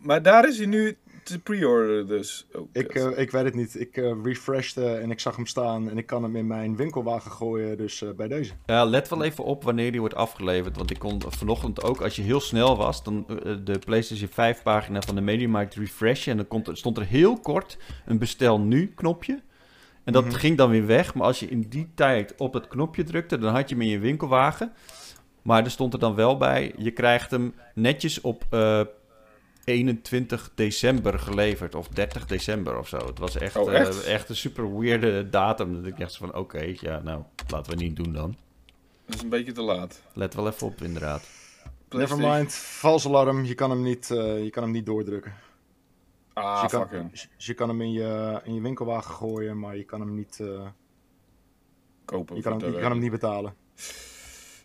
Maar 0.00 0.22
daar 0.22 0.48
is 0.48 0.56
hij 0.58 0.66
nu 0.66 0.96
te 1.24 1.38
pre-orderen 1.38 2.06
dus. 2.06 2.46
Oh, 2.54 2.68
Ik, 2.72 2.94
eh, 2.94 3.18
ik 3.18 3.30
weet 3.30 3.44
het 3.44 3.54
niet. 3.54 3.80
Ik 3.80 3.96
eh 3.96 4.12
refreshte 4.22 4.94
en 4.94 5.10
ik 5.10 5.20
zag 5.20 5.36
hem 5.36 5.46
staan 5.46 5.90
en 5.90 5.98
ik 5.98 6.06
kan 6.06 6.22
hem 6.22 6.36
in 6.36 6.46
mijn 6.46 6.76
winkelwagen 6.76 7.30
gooien. 7.30 7.76
Dus 7.76 8.02
eh, 8.02 8.10
bij 8.10 8.28
deze. 8.28 8.52
Ja, 8.66 8.84
let 8.84 9.08
wel 9.08 9.22
even 9.22 9.44
op 9.44 9.64
wanneer 9.64 9.90
die 9.90 10.00
wordt 10.00 10.14
afgeleverd. 10.14 10.76
Want 10.76 10.90
ik 10.90 10.98
kon 10.98 11.22
vanochtend 11.28 11.82
ook, 11.82 12.00
als 12.00 12.16
je 12.16 12.22
heel 12.22 12.40
snel 12.40 12.76
was, 12.76 13.02
dan 13.04 13.24
de 13.64 13.78
PlayStation 13.84 14.28
5 14.28 14.62
pagina 14.62 15.00
van 15.02 15.14
de 15.14 15.20
Mediamarkt 15.20 15.74
refreshen. 15.74 16.30
En 16.30 16.36
dan 16.36 16.48
komt, 16.48 16.68
stond 16.72 16.98
er 16.98 17.06
heel 17.06 17.40
kort 17.40 17.78
een 18.06 18.18
bestel 18.18 18.60
nu 18.60 18.92
knopje. 18.94 19.40
En 20.04 20.12
dat 20.12 20.24
Mhm. 20.24 20.34
ging 20.34 20.56
dan 20.56 20.70
weer 20.70 20.86
weg. 20.86 21.14
Maar 21.14 21.26
als 21.26 21.40
je 21.40 21.46
in 21.48 21.60
die 21.68 21.88
tijd 21.94 22.34
op 22.36 22.52
het 22.54 22.68
knopje 22.68 23.04
drukte, 23.04 23.38
dan 23.38 23.54
had 23.54 23.68
je 23.68 23.74
hem 23.74 23.84
in 23.84 23.90
je 23.90 23.98
winkelwagen. 23.98 24.72
Maar 25.42 25.64
er 25.64 25.70
stond 25.70 25.92
er 25.92 25.98
dan 25.98 26.14
wel 26.14 26.36
bij, 26.36 26.72
je 26.76 26.90
krijgt 26.90 27.30
hem 27.30 27.54
netjes 27.74 28.20
op 28.20 28.44
eh, 28.50 28.80
21 29.64 30.50
december 30.54 31.18
geleverd. 31.18 31.74
Of 31.74 31.88
30 31.88 32.26
december 32.26 32.78
of 32.78 32.88
zo. 32.88 32.96
Het 32.96 33.18
was 33.18 33.36
echt, 33.36 33.56
Oh, 33.56 33.74
eh, 33.74 33.80
echt? 33.80 34.04
echt 34.04 34.28
een 34.28 34.36
super 34.36 34.78
weirde 34.78 35.28
datum. 35.28 35.74
Dat 35.74 35.86
ik 35.86 35.98
dacht 35.98 36.16
van, 36.16 36.34
oké, 36.34 36.74
ja, 36.80 37.00
nou, 37.02 37.22
laten 37.48 37.72
we 37.76 37.82
niet 37.84 37.96
doen 37.96 38.12
dan. 38.12 38.36
Dat 39.06 39.14
is 39.16 39.22
een 39.22 39.28
beetje 39.28 39.52
te 39.52 39.62
laat. 39.62 40.02
Let 40.12 40.34
wel 40.34 40.46
even 40.48 40.66
op, 40.66 40.80
inderdaad. 40.82 41.20
Never 41.22 41.72
PlayStation- 41.88 42.30
mind. 42.38 42.54
Vals 42.54 43.06
alarm. 43.06 43.44
Je 43.44 43.54
kan 43.54 43.70
hem 43.70 43.82
niet, 43.82 44.10
eh, 44.10 44.42
je 44.44 44.50
kan 44.50 44.62
hem 44.62 44.72
niet 44.72 44.86
doordrukken. 44.86 45.34
Ah, 46.32 46.62
dus 46.62 46.70
je, 46.70 46.78
fuck 46.78 46.88
kan, 46.88 46.98
hem. 46.98 47.08
dus 47.10 47.46
je 47.46 47.54
kan 47.54 47.68
hem 47.68 47.80
in 47.80 47.92
je, 47.92 48.40
in 48.44 48.54
je 48.54 48.60
winkelwagen 48.60 49.14
gooien, 49.14 49.58
maar 49.58 49.76
je 49.76 49.84
kan 49.84 50.00
hem 50.00 50.14
niet, 50.14 50.38
eh, 50.40 50.66
Kopen. 52.04 52.36
je 52.36 52.42
kan 52.42 52.60
hem, 52.60 52.72
je 52.74 52.80
kan 52.80 52.90
hem 52.90 53.00
niet 53.00 53.10
betalen. 53.10 53.54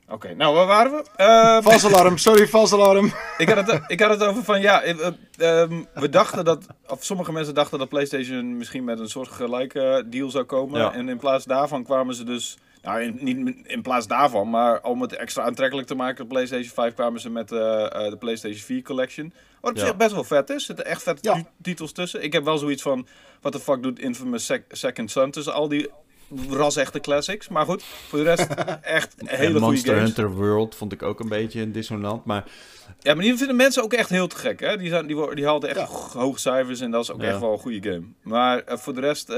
Oké, 0.10 0.34
nou 0.36 0.56
waar 0.56 0.66
waren 0.66 0.92
we? 0.92 1.04
Ehm, 1.16 1.62
Vals 1.62 1.86
alarm, 1.86 2.18
sorry, 2.18 2.48
vals 2.48 2.74
alarm. 2.74 3.06
ik, 3.38 3.50
had 3.50 3.72
het, 3.72 3.82
ik 3.88 4.00
had 4.00 4.10
het 4.10 4.24
over 4.24 4.44
van 4.44 4.62
ja, 4.62 4.82
eh, 4.82 5.08
eh, 5.08 5.62
ehm, 5.62 5.84
we 5.94 6.10
dachten 6.10 6.46
dat, 6.46 6.66
of 6.88 7.04
sommige 7.04 7.32
mensen 7.32 7.54
dachten 7.54 7.80
dat 7.80 7.90
PlayStation 7.90 8.58
misschien 8.58 8.84
met 8.84 9.00
een 9.00 9.10
soort 9.10 9.28
gelijke 9.28 10.04
deal 10.06 10.30
zou 10.30 10.44
komen. 10.44 10.80
Ja. 10.80 10.94
En 10.94 11.10
in 11.10 11.18
plaats 11.18 11.46
daarvan 11.46 11.84
kwamen 11.84 12.16
ze 12.16 12.24
dus, 12.24 12.58
nou 12.82 13.02
in, 13.02 13.18
niet 13.22 13.56
in 13.68 13.82
plaats 13.82 14.08
daarvan, 14.08 14.50
maar 14.50 14.84
om 14.84 15.02
het 15.02 15.16
extra 15.16 15.44
aantrekkelijk 15.44 15.88
te 15.88 15.96
maken, 15.96 16.24
de 16.24 16.30
PlayStation 16.30 16.74
5 16.74 16.94
kwamen 16.94 17.20
ze 17.22 17.30
met 17.30 17.52
eh, 17.52 17.84
eh, 17.86 18.10
de 18.10 18.18
PlayStation 18.18 18.62
4 18.62 18.82
Collection. 18.82 19.34
Wat 19.62 19.72
op 19.72 19.78
Ja. 19.78 19.86
zich 19.86 19.96
best 19.98 20.12
wel 20.14 20.24
vet 20.24 20.50
is, 20.50 20.56
er 20.56 20.62
zitten 20.62 20.86
echt 20.86 21.04
vette 21.04 21.30
Ja. 21.30 21.44
titels 21.62 21.92
tussen. 21.92 22.24
Ik 22.24 22.34
heb 22.34 22.44
wel 22.44 22.58
zoiets 22.58 22.82
van, 22.82 23.08
wat 23.42 23.52
de 23.54 23.60
fuck 23.60 23.84
doet 23.84 24.00
Infamous 24.00 24.46
Sec- 24.46 24.66
Second 24.70 25.12
Son 25.12 25.32
tussen 25.32 25.54
al 25.54 25.68
die 25.68 25.90
ras-echte 26.50 27.00
classics. 27.00 27.48
Maar 27.48 27.66
goed, 27.66 27.84
voor 27.84 28.20
de 28.20 28.26
rest 28.26 28.48
echt 28.82 29.16
hele 29.26 29.32
En 29.44 29.46
goede 29.52 29.60
Monster 29.60 29.94
games. 29.96 30.06
Hunter 30.16 30.32
World 30.36 30.76
vond 30.76 30.92
ik 30.94 31.04
ook 31.04 31.20
een 31.20 31.30
beetje 31.30 31.62
een 31.62 31.72
dissonant. 31.72 32.26
Maar 32.26 32.44
Ja, 33.00 33.14
maar 33.14 33.24
die 33.24 33.38
vinden 33.38 33.56
mensen 33.56 33.84
ook 33.84 33.94
echt 33.94 34.10
heel 34.10 34.28
te 34.28 34.36
gek. 34.36 34.60
Hè? 34.60 34.78
Die, 34.78 34.90
zijn, 34.90 35.08
die, 35.08 35.36
die 35.36 35.46
haalden 35.46 35.70
echt 35.70 35.80
Ja. 35.80 36.20
hoge 36.20 36.40
cijfers 36.40 36.80
en 36.80 36.92
dat 36.92 37.04
is 37.04 37.12
ook 37.12 37.22
Ja. 37.22 37.28
echt 37.28 37.40
wel 37.40 37.52
een 37.52 37.58
goede 37.60 37.90
game. 37.92 38.04
Maar 38.24 38.60
eh, 38.64 38.78
voor 38.78 38.94
de 38.94 39.02
rest, 39.02 39.30
eh, 39.30 39.36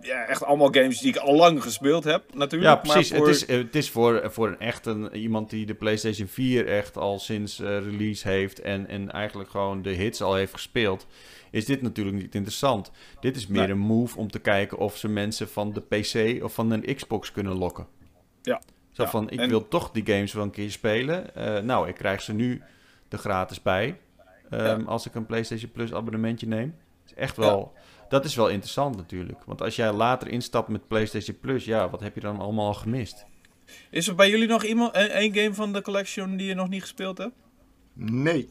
ja, 0.00 0.26
echt 0.26 0.44
allemaal 0.44 0.68
games 0.72 0.98
die 0.98 1.08
ik 1.08 1.16
al 1.16 1.34
lang 1.34 1.62
gespeeld 1.62 2.04
heb 2.04 2.22
natuurlijk. 2.34 2.72
ja, 2.72 2.76
precies. 2.76 3.10
Maar 3.10 3.18
voor... 3.18 3.28
Het 3.28 3.36
is, 3.36 3.46
het 3.56 3.76
is 3.76 3.90
voor, 3.90 4.22
voor 4.24 4.48
een 4.48 4.58
echt 4.60 4.86
een, 4.86 5.14
iemand 5.16 5.50
die 5.50 5.66
de 5.66 5.74
PlayStation 5.74 6.28
4 6.28 6.66
echt 6.68 6.96
al 6.96 7.18
sinds 7.18 7.60
eh, 7.60 7.66
release 7.78 8.28
heeft. 8.28 8.60
En, 8.60 8.88
en 8.88 9.10
eigenlijk 9.12 9.50
gewoon 9.50 9.82
de 9.82 9.90
hits 9.90 10.22
al 10.22 10.34
heeft 10.34 10.52
gespeeld. 10.52 11.06
Is 11.54 11.64
dit 11.64 11.82
natuurlijk 11.82 12.16
niet 12.16 12.34
interessant. 12.34 12.90
Dit 13.20 13.36
is 13.36 13.46
meer 13.46 13.60
Nee. 13.62 13.70
een 13.70 13.78
move 13.78 14.18
om 14.18 14.30
te 14.30 14.38
kijken 14.38 14.78
of 14.78 14.96
ze 14.96 15.08
mensen 15.08 15.48
van 15.48 15.72
de 15.72 15.80
PC 15.80 16.44
of 16.44 16.54
van 16.54 16.70
een 16.70 16.94
Xbox 16.94 17.32
kunnen 17.32 17.54
lokken. 17.56 17.86
Ja. 18.42 18.60
Zo 18.90 19.02
Ja, 19.02 19.08
van, 19.10 19.30
ik 19.30 19.38
en- 19.40 19.48
wil 19.48 19.68
toch 19.68 19.90
die 19.90 20.06
games 20.06 20.32
wel 20.32 20.42
een 20.44 20.50
keer 20.50 20.70
spelen. 20.70 21.34
Eh, 21.34 21.58
nou, 21.62 21.88
ik 21.88 21.94
krijg 21.94 22.22
ze 22.22 22.32
nu 22.32 22.62
er 23.08 23.18
gratis 23.18 23.62
bij. 23.62 23.98
ehm, 24.50 24.64
Ja. 24.80 24.86
Als 24.86 25.06
ik 25.06 25.14
een 25.14 25.26
PlayStation 25.26 25.70
Plus 25.70 25.92
abonnementje 25.92 26.46
neem. 26.46 26.74
Is 27.06 27.14
echt 27.14 27.36
wel, 27.36 27.72
Dat 28.08 28.24
is 28.24 28.34
wel 28.34 28.48
interessant 28.48 28.96
natuurlijk. 28.96 29.44
Want 29.44 29.62
als 29.62 29.76
jij 29.76 29.92
later 29.92 30.28
instapt 30.28 30.68
met 30.68 30.88
PlayStation 30.88 31.38
Plus, 31.40 31.64
ja, 31.64 31.90
wat 31.90 32.00
heb 32.00 32.14
je 32.14 32.20
dan 32.20 32.38
allemaal 32.38 32.66
al 32.66 32.74
gemist? 32.74 33.26
Is 33.90 34.08
er 34.08 34.14
bij 34.14 34.30
jullie 34.30 34.48
nog 34.48 34.64
iemand, 34.64 34.96
een, 34.96 35.08
één 35.10 35.34
game 35.34 35.54
van 35.54 35.72
de 35.72 35.82
collection 35.82 36.36
die 36.36 36.46
je 36.46 36.54
nog 36.54 36.68
niet 36.68 36.80
gespeeld 36.80 37.18
hebt? 37.18 37.34
Nee. 37.92 38.48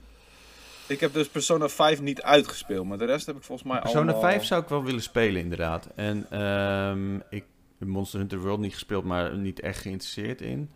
Ik 0.87 0.99
heb 0.99 1.13
dus 1.13 1.27
Persona 1.27 1.69
5 1.69 2.01
niet 2.01 2.21
uitgespeeld, 2.21 2.87
maar 2.87 2.97
de 2.97 3.05
rest 3.05 3.25
heb 3.25 3.35
ik 3.35 3.43
volgens 3.43 3.67
mij 3.67 3.79
Persona 3.79 4.11
allemaal... 4.11 4.31
5 4.31 4.43
zou 4.43 4.61
ik 4.61 4.67
wel 4.67 4.83
willen 4.83 5.01
spelen, 5.01 5.41
inderdaad. 5.41 5.89
En 5.95 6.25
ehm, 6.29 7.15
ik 7.15 7.45
heb 7.79 7.87
Monster 7.87 8.19
Hunter 8.19 8.39
World 8.39 8.59
niet 8.59 8.73
gespeeld, 8.73 9.03
maar 9.03 9.37
niet 9.37 9.59
echt 9.59 9.81
geïnteresseerd 9.81 10.41
in. 10.41 10.69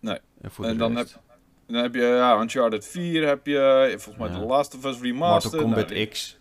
Nee. 0.00 0.18
En, 0.40 0.50
voor 0.50 0.64
En 0.64 0.72
de 0.72 0.78
dan 0.78 0.96
rest, 0.96 1.18
Dan 1.66 1.82
heb 1.82 1.94
je 1.94 2.00
ja, 2.00 2.40
Uncharted 2.40 2.86
4, 2.86 3.26
heb 3.26 3.46
je 3.46 3.94
volgens 3.98 4.16
mij 4.16 4.28
Ja. 4.28 4.38
The 4.38 4.46
Last 4.46 4.74
of 4.74 4.84
Us 4.84 4.84
Mortal 4.84 5.10
Remastered. 5.10 5.62
Kombat 5.62 5.90
Nou, 5.90 6.06
X. 6.06 6.38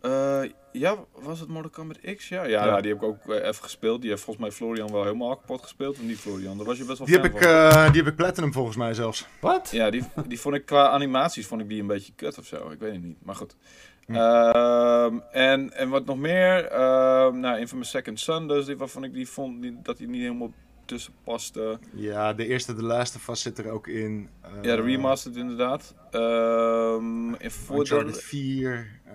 Eh, 0.00 0.42
ja, 0.72 0.96
was 1.12 1.40
het 1.40 1.48
Mortal 1.48 1.70
Kombat 1.70 1.98
X? 2.16 2.28
Ja, 2.28 2.42
ja, 2.42 2.48
Ja. 2.48 2.66
ja, 2.66 2.80
die 2.80 2.92
heb 2.92 3.02
ik 3.02 3.08
ook 3.08 3.28
eh, 3.28 3.36
even 3.48 3.62
gespeeld. 3.62 4.00
Die 4.00 4.10
heeft 4.10 4.22
volgens 4.22 4.44
mij 4.46 4.54
Florian 4.54 4.92
wel 4.92 5.02
helemaal 5.02 5.36
kapot 5.36 5.62
gespeeld. 5.62 5.96
Of 5.98 6.02
niet 6.02 6.18
Florian, 6.18 6.56
daar 6.56 6.66
was 6.66 6.78
je 6.78 6.84
best 6.84 6.98
wel 6.98 7.06
Die 7.06 7.16
fan 7.16 7.24
heb, 7.24 7.34
ik, 7.34 7.42
van. 7.42 7.50
eh, 7.52 7.92
die 7.92 8.02
heb 8.02 8.10
ik 8.10 8.16
Platinum 8.16 8.52
volgens 8.52 8.76
mij 8.76 8.94
zelfs. 8.94 9.26
Wat? 9.40 9.68
Ja, 9.70 9.90
die, 9.90 10.04
die 10.26 10.40
vond 10.40 10.54
ik 10.54 10.66
qua 10.66 10.88
animaties 10.88 11.46
vond 11.46 11.60
ik 11.60 11.68
die 11.68 11.80
een 11.80 11.86
beetje 11.86 12.12
kut 12.16 12.38
of 12.38 12.46
zo. 12.46 12.70
Ik 12.70 12.78
weet 12.78 12.92
het 12.92 13.02
niet, 13.02 13.24
maar 13.24 13.34
goed. 13.34 13.56
Hm. 14.06 14.14
Ehm, 14.14 15.18
en, 15.32 15.72
en 15.72 15.88
wat 15.88 16.04
nog 16.04 16.18
meer? 16.18 16.64
Ehm 16.64 17.40
nou, 17.40 17.58
Infamous 17.58 17.90
Second 17.90 18.20
Son, 18.20 18.48
dus 18.48 18.64
die, 18.66 18.76
waarvan 18.76 19.04
ik 19.04 19.12
die 19.12 19.28
vond 19.28 19.62
die- 19.62 19.78
dat 19.82 19.96
die 19.96 20.08
niet 20.08 20.20
helemaal 20.22 20.52
tussen 20.84 21.12
paste. 21.24 21.78
Ja, 21.94 22.32
de 22.32 22.46
eerste 22.46 22.74
Last 22.82 23.16
of 23.16 23.28
Us 23.28 23.42
zit 23.42 23.58
er 23.58 23.70
ook 23.70 23.86
in. 23.86 24.28
Eh, 24.42 24.50
ja, 24.62 24.76
de 24.76 24.82
remastered 24.82 25.36
inderdaad. 25.38 25.94
Ehm 26.10 27.34
en 27.34 27.50
voor 27.50 27.78
Uncharted 27.78 28.14
de, 28.14 28.20
4. 28.20 29.00
eh, 29.04 29.12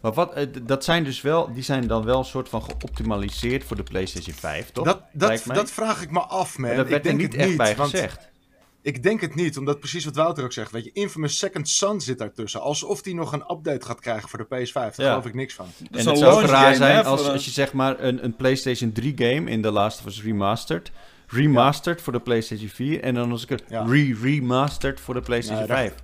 Maar 0.00 0.12
wat, 0.12 0.32
eh, 0.32 0.46
dat 0.62 0.84
zijn 0.84 1.04
dus 1.04 1.20
wel, 1.20 1.52
die 1.52 1.62
zijn 1.62 1.86
dan 1.86 2.04
wel 2.04 2.18
een 2.18 2.24
soort 2.24 2.48
van 2.48 2.62
geoptimaliseerd 2.62 3.64
voor 3.64 3.76
de 3.76 3.82
PlayStation 3.82 4.34
5, 4.34 4.70
toch? 4.70 4.84
dat, 4.84 5.02
dat, 5.12 5.42
dat 5.46 5.70
vraag 5.70 6.02
ik 6.02 6.10
me 6.10 6.20
af, 6.20 6.58
man. 6.58 6.66
Maar 6.68 6.76
dat 6.76 6.84
ik 6.84 6.90
werd 6.90 7.06
er 7.06 7.10
denk 7.16 7.22
niet 7.30 7.34
echt 7.40 7.48
niet, 7.48 7.56
bij 7.56 7.76
want 7.76 7.90
gezegd. 7.90 8.28
Ik 8.82 9.02
denk 9.02 9.20
het 9.20 9.34
niet, 9.34 9.58
omdat 9.58 9.78
precies 9.78 10.04
wat 10.04 10.16
Wouter 10.16 10.44
ook 10.44 10.52
zegt. 10.52 10.70
Weet 10.70 10.84
je, 10.84 10.90
Infamous 10.92 11.38
Second 11.38 11.68
Son 11.68 12.00
zit 12.00 12.18
daartussen. 12.18 12.60
Alsof 12.60 13.02
die 13.02 13.14
nog 13.14 13.32
een 13.32 13.44
update 13.50 13.86
gaat 13.86 14.00
krijgen 14.00 14.28
voor 14.28 14.38
de 14.38 14.44
PS5. 14.44 14.72
Daar 14.72 14.92
Ja. 14.96 15.08
geloof 15.08 15.26
ik 15.26 15.34
niks 15.34 15.54
van. 15.54 15.66
dat 15.90 16.00
En 16.00 16.08
het 16.08 16.18
zou 16.18 16.44
raar 16.46 16.62
game, 16.64 16.74
zijn 16.76 16.96
hè, 16.96 17.02
als, 17.04 17.28
als 17.28 17.44
je 17.44 17.50
zeg 17.50 17.72
maar 17.72 18.00
een, 18.00 18.24
een 18.24 18.36
PlayStation 18.36 18.92
3 18.92 19.12
game 19.16 19.50
in 19.50 19.62
The 19.62 19.70
Last 19.70 19.98
of 20.00 20.06
Us 20.06 20.22
Remastered, 20.22 20.90
remastered 21.26 22.02
voor 22.02 22.12
de 22.12 22.20
PlayStation 22.20 22.68
4 22.68 23.02
en 23.02 23.14
dan 23.14 23.30
als 23.30 23.42
ik 23.42 23.48
het 23.48 23.62
Ja. 23.68 23.82
re-remastered 23.88 25.00
voor 25.00 25.14
de 25.14 25.20
PlayStation 25.20 25.66
Nee, 25.66 25.68
dat- 25.68 25.76
5. 25.76 25.94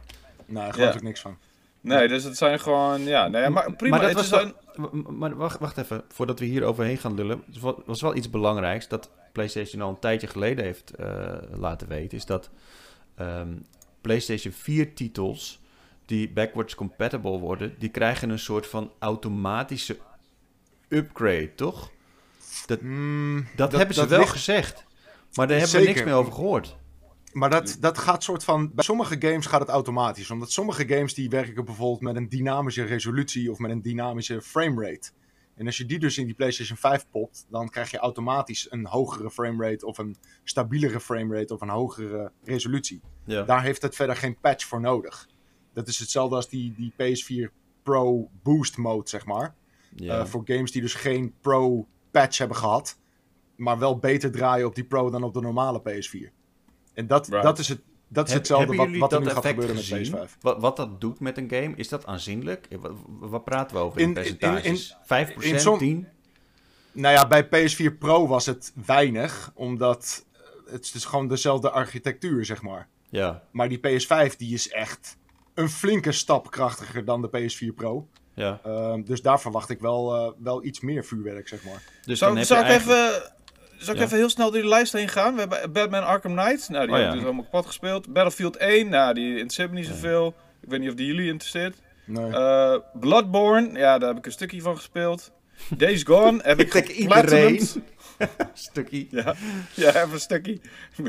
Nou, 0.46 0.64
daar 0.64 0.74
geloof 0.74 0.90
Ja. 0.92 0.96
ik 0.96 1.02
niks 1.02 1.20
van. 1.20 1.36
Nee, 1.86 2.08
dus 2.08 2.24
het 2.24 2.36
zijn 2.36 2.60
gewoon, 2.60 3.02
ja, 3.02 3.28
nee, 3.28 3.48
maar 3.48 3.72
prima. 3.72 3.96
Maar 3.96 4.06
dat 4.06 4.20
het 4.20 4.30
was 4.30 4.40
wel- 4.40 4.52
een- 4.92 5.06
Maar 5.18 5.36
wacht, 5.36 5.58
wacht 5.58 5.78
even, 5.78 6.04
voordat 6.08 6.38
we 6.38 6.44
hier 6.44 6.64
overheen 6.64 6.98
gaan 6.98 7.14
lullen. 7.14 7.42
Het 7.46 7.60
wa- 7.60 7.74
was 7.86 8.00
wel 8.00 8.16
iets 8.16 8.30
belangrijks 8.30 8.88
dat 8.88 9.10
PlayStation 9.32 9.82
al 9.82 9.88
een 9.88 9.98
tijdje 9.98 10.26
geleden 10.26 10.64
heeft 10.64 10.90
eh, 10.90 11.34
laten 11.52 11.88
weten. 11.88 12.18
Is 12.18 12.24
dat 12.26 12.50
ehm, 13.14 13.48
PlayStation 14.00 14.52
4 14.52 14.94
titels 14.94 15.60
die 16.06 16.30
backwards 16.30 16.74
compatible 16.74 17.38
worden, 17.38 17.74
die 17.78 17.88
krijgen 17.88 18.30
een 18.30 18.38
soort 18.38 18.66
van 18.66 18.92
automatische 18.98 19.96
upgrade, 20.88 21.54
toch? 21.54 21.90
Hmm, 22.80 23.46
Dat, 23.56 23.72
hebben 23.72 23.94
ze 23.94 24.06
wel 24.06 24.18
ligt- 24.18 24.30
gezegd. 24.30 24.84
Maar 25.34 25.48
daar 25.48 25.58
hebben 25.58 25.80
we 25.80 25.86
niks 25.86 26.04
meer 26.04 26.14
over 26.14 26.32
gehoord. 26.32 26.76
Maar 27.36 27.50
dat, 27.50 27.76
dat 27.80 27.98
gaat 27.98 28.22
soort 28.22 28.44
van. 28.44 28.70
Bij 28.74 28.84
sommige 28.84 29.16
games 29.18 29.46
gaat 29.46 29.60
het 29.60 29.68
automatisch. 29.68 30.30
Omdat 30.30 30.50
sommige 30.50 30.88
games 30.88 31.14
die 31.14 31.28
werken 31.28 31.64
bijvoorbeeld 31.64 32.00
met 32.00 32.16
een 32.16 32.28
dynamische 32.28 32.82
resolutie 32.84 33.50
of 33.50 33.58
met 33.58 33.70
een 33.70 33.82
dynamische 33.82 34.42
framerate. 34.42 35.10
En 35.54 35.66
als 35.66 35.76
je 35.76 35.86
die 35.86 35.98
dus 35.98 36.18
in 36.18 36.26
die 36.26 36.34
PlayStation 36.34 36.76
5 36.78 37.06
popt, 37.10 37.46
dan 37.50 37.68
krijg 37.68 37.90
je 37.90 37.98
automatisch 37.98 38.66
een 38.70 38.86
hogere 38.86 39.30
framerate 39.30 39.86
of 39.86 39.98
een 39.98 40.16
stabielere 40.44 41.00
framerate 41.00 41.54
of 41.54 41.60
een 41.60 41.68
hogere 41.68 42.32
resolutie. 42.44 43.00
Ja. 43.24 43.42
Daar 43.42 43.62
heeft 43.62 43.82
het 43.82 43.94
verder 43.94 44.16
geen 44.16 44.38
patch 44.40 44.66
voor 44.66 44.80
nodig. 44.80 45.28
Dat 45.72 45.88
is 45.88 45.98
hetzelfde 45.98 46.36
als 46.36 46.48
die, 46.48 46.74
die 46.76 46.92
PS4 46.92 47.52
Pro 47.82 48.30
Boost 48.42 48.76
mode, 48.76 49.08
zeg 49.08 49.26
maar. 49.26 49.54
ja. 49.96 50.20
Eh, 50.20 50.26
voor 50.26 50.42
games 50.44 50.72
die 50.72 50.82
dus 50.82 50.94
geen 50.94 51.34
Pro 51.40 51.88
patch 52.10 52.38
hebben 52.38 52.56
gehad, 52.56 52.98
maar 53.56 53.78
wel 53.78 53.98
beter 53.98 54.30
draaien 54.30 54.66
op 54.66 54.74
die 54.74 54.84
Pro 54.84 55.10
dan 55.10 55.22
op 55.22 55.34
de 55.34 55.40
normale 55.40 55.80
PS4. 55.80 56.36
En 56.96 57.06
dat, 57.06 57.26
Right. 57.28 57.42
dat 57.44 57.58
is, 57.58 57.68
het, 57.68 57.80
dat 58.08 58.26
is 58.26 58.32
Heb- 58.32 58.38
hetzelfde 58.40 58.76
wat, 58.76 58.88
wat 58.96 59.12
er 59.12 59.20
nu 59.20 59.26
gaat 59.26 59.36
effect 59.36 59.54
gebeuren 59.54 59.76
gezien? 59.76 60.10
met 60.10 60.28
PS5. 60.30 60.38
Wat, 60.40 60.60
wat 60.60 60.76
dat 60.76 61.00
doet 61.00 61.20
met 61.20 61.38
een 61.38 61.50
game, 61.50 61.72
is 61.76 61.88
dat 61.88 62.06
aanzienlijk? 62.06 62.66
Eh, 62.70 62.78
Wat, 62.78 62.92
wat 63.06 63.44
praten 63.44 63.76
we 63.76 63.82
over 63.82 64.00
In- 64.00 64.08
in, 64.16 64.24
in- 64.24 64.36
percentages? 64.36 64.96
5%, 65.02 65.52
in 65.52 65.60
som- 65.60 65.78
10? 65.78 66.08
Nou 66.92 67.14
ja, 67.14 67.26
bij 67.28 67.46
PS4 67.48 67.90
Pro 67.98 68.26
was 68.26 68.46
het 68.46 68.72
weinig, 68.86 69.52
omdat 69.54 70.24
eh, 70.66 70.72
het 70.72 70.84
is 70.84 70.90
dus 70.92 71.04
gewoon 71.04 71.28
dezelfde 71.28 71.70
architectuur, 71.70 72.44
zeg 72.44 72.62
maar. 72.62 72.88
Ja, 73.08 73.42
Maar 73.50 73.68
die 73.68 73.78
PS5 73.78 74.36
die 74.36 74.54
is 74.54 74.68
echt 74.70 75.16
een 75.54 75.68
flinke 75.68 76.12
stap 76.12 76.50
krachtiger 76.50 77.04
dan 77.04 77.22
de 77.22 77.28
PS4 77.28 77.74
Pro. 77.74 78.08
ja. 78.34 78.60
Ehm, 78.64 79.02
dus 79.02 79.22
daar 79.22 79.40
verwacht 79.40 79.70
ik 79.70 79.80
wel, 79.80 80.14
eh, 80.16 80.32
wel 80.42 80.64
iets 80.64 80.80
meer 80.80 81.04
vuurwerk, 81.04 81.48
zeg 81.48 81.64
maar. 81.64 81.82
Dus 82.04 82.18
Zou, 82.18 82.30
dan 82.30 82.38
heb 82.38 82.48
zou 82.48 82.60
je 82.60 82.64
ik 82.66 82.70
eigenlijk- 82.70 83.00
even... 83.14 83.34
Zal 83.78 83.94
ik 83.94 84.00
Ja. 84.00 84.06
even 84.06 84.16
heel 84.16 84.28
snel 84.30 84.50
door 84.50 84.60
de 84.62 84.68
lijst 84.68 84.92
heen 84.92 85.08
gaan? 85.08 85.34
We 85.34 85.40
hebben 85.40 85.72
Batman 85.72 86.04
Arkham 86.06 86.36
Knight. 86.36 86.68
Nou, 86.68 86.86
die 86.86 86.94
Oh, 86.94 87.00
heb 87.00 87.06
ik 87.06 87.06
ja. 87.06 87.10
dus 87.12 87.20
helemaal 87.22 87.42
kapot 87.44 87.66
gespeeld. 87.66 88.12
Battlefield 88.12 88.56
1. 88.56 88.88
Nou, 88.88 89.14
die 89.14 89.30
interesseert 89.30 89.70
me 89.70 89.76
niet 89.76 89.86
zoveel. 89.86 90.34
Ik 90.62 90.68
weet 90.68 90.80
niet 90.80 90.88
of 90.88 90.94
die 90.94 91.06
jullie 91.06 91.26
interesseert. 91.28 91.76
Nee. 92.04 92.30
Eh, 92.32 92.76
Bloodborne. 93.00 93.78
Ja, 93.78 93.98
daar 93.98 94.08
heb 94.08 94.18
ik 94.18 94.26
een 94.26 94.32
stukje 94.32 94.60
van 94.60 94.76
gespeeld. 94.76 95.30
Days 95.76 96.02
Gone 96.02 96.40
heb 96.42 96.60
ik, 96.60 96.74
Ik 96.74 96.86
geplatinumd. 96.86 97.78
Stukje. 98.54 99.06
Ja, 99.10 99.34
ja, 99.74 99.88
even 99.88 100.12
een 100.12 100.20
stukje. 100.20 100.58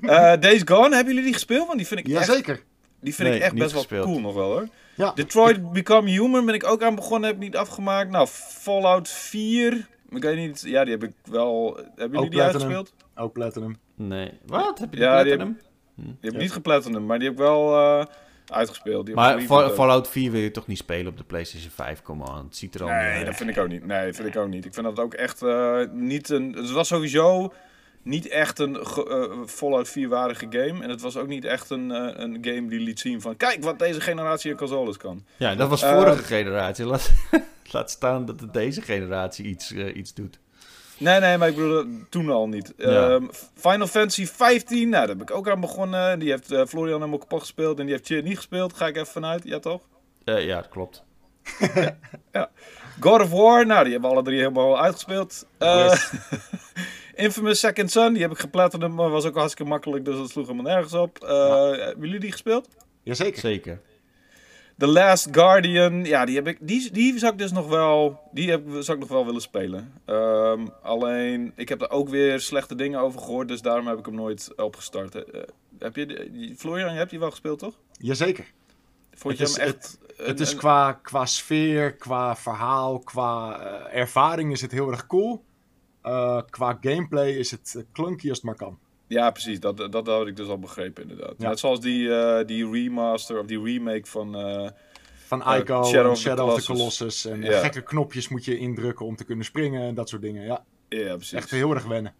Eh, 0.00 0.32
Days 0.40 0.62
Gone, 0.64 0.94
hebben 0.94 1.06
jullie 1.06 1.22
die 1.22 1.32
gespeeld? 1.32 1.66
Want 1.66 1.78
die 1.78 1.86
vind 1.86 2.00
ik 2.00 2.06
echt, 2.08 2.26
Jazeker. 2.26 2.62
die 3.00 3.14
vind 3.14 3.28
Nee, 3.28 3.36
ik 3.38 3.44
echt 3.44 3.54
best 3.54 3.88
wel 3.88 4.02
cool 4.04 4.20
nog 4.20 4.34
wel 4.34 4.50
hoor. 4.50 4.68
Ja. 4.94 5.12
Detroit 5.14 5.72
Become 5.72 6.10
Human 6.10 6.44
ben 6.46 6.54
ik 6.54 6.64
ook 6.66 6.82
aan 6.82 6.94
begonnen, 6.94 7.28
heb 7.28 7.38
ik 7.38 7.42
niet 7.44 7.56
afgemaakt. 7.56 8.10
Nou, 8.10 8.26
Fallout 8.28 9.08
4. 9.08 9.86
Ik 10.16 10.22
weet 10.22 10.36
niet, 10.36 10.62
ja, 10.66 10.84
die 10.84 10.92
heb 10.92 11.02
ik 11.02 11.12
wel. 11.24 11.74
Hebben 11.76 11.94
jullie 11.96 12.30
die 12.30 12.38
Platinum. 12.38 12.42
uitgespeeld? 12.44 12.94
Ook 13.14 13.32
Platinum. 13.32 13.76
Nee. 13.94 14.32
Wat? 14.46 14.78
Heb 14.78 14.90
je 14.90 14.96
die 14.96 15.04
Ja, 15.06 15.22
die 15.22 15.34
platinum? 15.36 15.58
Die 15.94 16.16
heb 16.20 16.32
ik 16.32 16.38
niet 16.40 16.52
geplatinum, 16.52 17.06
maar 17.06 17.18
die 17.18 17.28
heb 17.28 17.36
ik 17.36 17.42
wel 17.44 17.74
eh, 17.76 18.04
uitgespeeld. 18.46 19.06
Die 19.06 19.14
Maar 19.14 19.40
Fall-. 19.40 19.70
Fallout 19.70 20.08
4 20.08 20.30
wil 20.30 20.40
je 20.40 20.50
toch 20.50 20.66
niet 20.66 20.78
spelen 20.78 21.06
op 21.06 21.16
de 21.16 21.24
PlayStation 21.24 21.70
5? 21.70 22.02
Kom 22.02 22.22
aan, 22.22 22.44
het 22.44 22.56
ziet 22.56 22.74
er 22.74 22.82
al 22.82 22.88
Nee, 22.88 23.24
dat 23.24 23.36
vind 23.36 23.50
ik 23.50 23.58
ook 23.58 23.68
niet. 23.68 23.86
Nee, 23.86 24.06
dat 24.06 24.16
vind 24.16 24.28
ik 24.28 24.36
ook 24.36 24.48
niet. 24.48 24.64
Ik 24.64 24.74
vind 24.74 24.86
dat 24.86 25.00
ook 25.00 25.14
echt 25.14 25.42
eh, 25.42 25.80
niet 25.92 26.28
een. 26.28 26.52
Het 26.52 26.70
was 26.70 26.88
sowieso 26.88 27.52
niet 28.06 28.28
echt 28.28 28.58
een 28.58 28.86
ge- 28.86 29.08
eh, 29.30 29.46
Fallout 29.46 29.88
4-waardige 29.88 30.46
game. 30.50 30.82
En 30.82 30.90
het 30.90 31.00
was 31.00 31.16
ook 31.16 31.26
niet 31.26 31.44
echt 31.44 31.70
een, 31.70 31.90
eh, 31.90 32.22
een 32.24 32.38
game 32.40 32.68
die 32.68 32.80
liet 32.80 33.00
zien 33.00 33.20
van... 33.20 33.36
Kijk 33.36 33.62
wat 33.64 33.78
deze 33.78 34.00
generatie 34.00 34.50
aan 34.50 34.56
consoles 34.56 34.96
kan. 34.96 35.24
Ja, 35.36 35.54
dat 35.54 35.68
was 35.68 35.82
Eh, 35.82 35.92
vorige 35.92 36.22
generatie. 36.22 36.84
Laat, 36.84 37.12
laat 37.72 37.90
staan 37.90 38.24
dat 38.26 38.40
het 38.40 38.52
deze 38.52 38.82
generatie 38.82 39.44
iets, 39.44 39.72
iets 39.72 40.14
doet. 40.14 40.38
Nee, 40.98 41.20
nee, 41.20 41.38
maar 41.38 41.48
ik 41.48 41.54
bedoel 41.56 41.84
toen 42.10 42.30
al 42.30 42.48
niet. 42.48 42.72
Ja. 42.76 43.08
Ehm, 43.08 43.24
Final 43.54 43.86
Fantasy 43.86 44.26
15, 44.26 44.88
nou, 44.88 45.06
daar 45.06 45.16
heb 45.16 45.30
ik 45.30 45.36
ook 45.36 45.48
aan 45.48 45.60
begonnen. 45.60 46.18
Die 46.18 46.30
heeft 46.30 46.46
Florian 46.68 46.98
helemaal 46.98 47.18
kapot 47.18 47.40
gespeeld 47.40 47.78
en 47.78 47.84
die 47.84 47.94
heeft 47.94 48.06
Cheer 48.06 48.22
niet 48.22 48.36
gespeeld. 48.36 48.76
Ga 48.76 48.86
ik 48.86 48.94
even 48.96 49.06
vanuit, 49.12 49.44
ja 49.44 49.58
toch? 49.58 49.80
Ja, 50.24 50.54
dat 50.56 50.68
klopt. 50.68 51.04
God 53.00 53.20
of 53.22 53.30
War, 53.30 53.66
nou, 53.66 53.82
die 53.84 53.92
hebben 53.92 54.10
alle 54.10 54.22
drie 54.22 54.38
helemaal 54.38 54.80
uitgespeeld. 54.80 55.46
Yes. 55.58 56.10
Infamous 57.16 57.60
Second 57.60 57.90
Son, 57.90 58.12
die 58.12 58.22
heb 58.22 58.30
ik 58.30 58.38
geplatterd, 58.38 58.92
maar 58.92 59.10
was 59.10 59.24
ook 59.24 59.34
hartstikke 59.36 59.70
makkelijk, 59.70 60.04
dus 60.04 60.16
dat 60.16 60.30
sloeg 60.30 60.46
helemaal 60.46 60.72
nergens 60.72 60.94
op. 60.94 61.18
Eh, 61.24 61.70
Hebben 61.70 62.04
jullie 62.06 62.20
die 62.20 62.32
gespeeld? 62.32 62.68
Jazeker. 63.02 63.40
Zeker. 63.40 63.80
The 64.78 64.86
Last 64.86 65.28
Guardian, 65.32 66.04
ja, 66.04 66.24
die, 66.24 66.34
heb 66.36 66.46
ik, 66.46 66.58
die, 66.60 66.90
die 66.92 67.18
zou 67.18 67.32
ik 67.32 67.38
dus 67.38 67.52
nog 67.52 67.68
wel, 67.68 68.20
die 68.32 68.50
heb, 68.50 68.62
zou 68.68 68.92
ik 68.92 68.98
nog 68.98 69.08
wel 69.08 69.24
willen 69.26 69.40
spelen. 69.40 69.92
Ehm, 70.04 70.66
alleen, 70.82 71.52
ik 71.54 71.68
heb 71.68 71.82
er 71.82 71.90
ook 71.90 72.08
weer 72.08 72.40
slechte 72.40 72.74
dingen 72.74 73.00
over 73.00 73.20
gehoord, 73.20 73.48
dus 73.48 73.62
daarom 73.62 73.86
heb 73.86 73.98
ik 73.98 74.06
hem 74.06 74.14
nooit 74.14 74.52
opgestart. 74.56 75.14
Eh, 75.14 75.42
heb 75.78 75.96
je, 75.96 76.06
de- 76.06 76.54
Florian, 76.56 76.92
je 76.92 76.98
hebt 76.98 77.10
die 77.10 77.18
wel 77.18 77.30
gespeeld, 77.30 77.58
toch? 77.58 77.74
Jazeker. 77.92 78.44
Vond 79.14 79.38
Het 79.38 79.48
je 79.48 79.54
is- 79.54 79.60
hem 79.60 79.66
echt... 79.74 79.98
Het 80.16 80.26
een- 80.28 80.46
is 80.46 80.52
een- 80.52 80.58
qua, 80.58 80.92
qua 80.92 81.26
sfeer, 81.26 81.94
qua 81.94 82.36
verhaal, 82.36 82.98
qua 82.98 83.60
eh, 83.60 83.98
ervaring 84.00 84.52
is 84.52 84.60
het 84.60 84.72
heel 84.72 84.90
erg 84.90 85.06
cool. 85.06 85.44
Eh, 86.06 86.40
qua 86.50 86.78
gameplay 86.80 87.30
is 87.30 87.50
het 87.50 87.74
eh, 87.76 87.82
clunky 87.92 88.28
als 88.28 88.36
het 88.38 88.46
maar 88.46 88.54
kan. 88.56 88.78
Ja, 89.06 89.30
precies, 89.30 89.60
dat, 89.60 89.76
dat, 89.76 89.92
dat 89.92 90.06
had 90.06 90.26
ik 90.26 90.36
dus 90.36 90.48
al 90.48 90.58
begrepen 90.58 91.02
inderdaad. 91.02 91.34
Ja. 91.38 91.48
Net 91.48 91.58
zoals 91.58 91.80
die, 91.80 92.14
eh, 92.14 92.46
die 92.46 92.70
remaster 92.70 93.38
of 93.40 93.46
die 93.46 93.62
remake 93.62 94.06
van... 94.06 94.36
eh, 94.36 94.68
Van 95.26 95.40
Ico, 95.40 95.84
Shadow 95.84 96.10
of 96.10 96.16
the 96.16 96.20
Shadow 96.22 96.48
of 96.50 96.60
the 96.60 96.66
Colossus. 96.66 97.22
Colossus. 97.22 97.24
En 97.24 97.42
Ja. 97.42 97.58
gekke 97.60 97.82
knopjes 97.82 98.28
moet 98.28 98.44
je 98.44 98.58
indrukken 98.58 99.06
om 99.06 99.16
te 99.16 99.24
kunnen 99.24 99.44
springen 99.44 99.82
en 99.82 99.94
dat 99.94 100.08
soort 100.08 100.22
dingen. 100.22 100.42
Ja, 100.44 100.64
ja, 100.88 101.14
precies. 101.14 101.32
echt 101.32 101.50
heel 101.50 101.74
erg 101.74 101.84
wennen. 101.84 102.14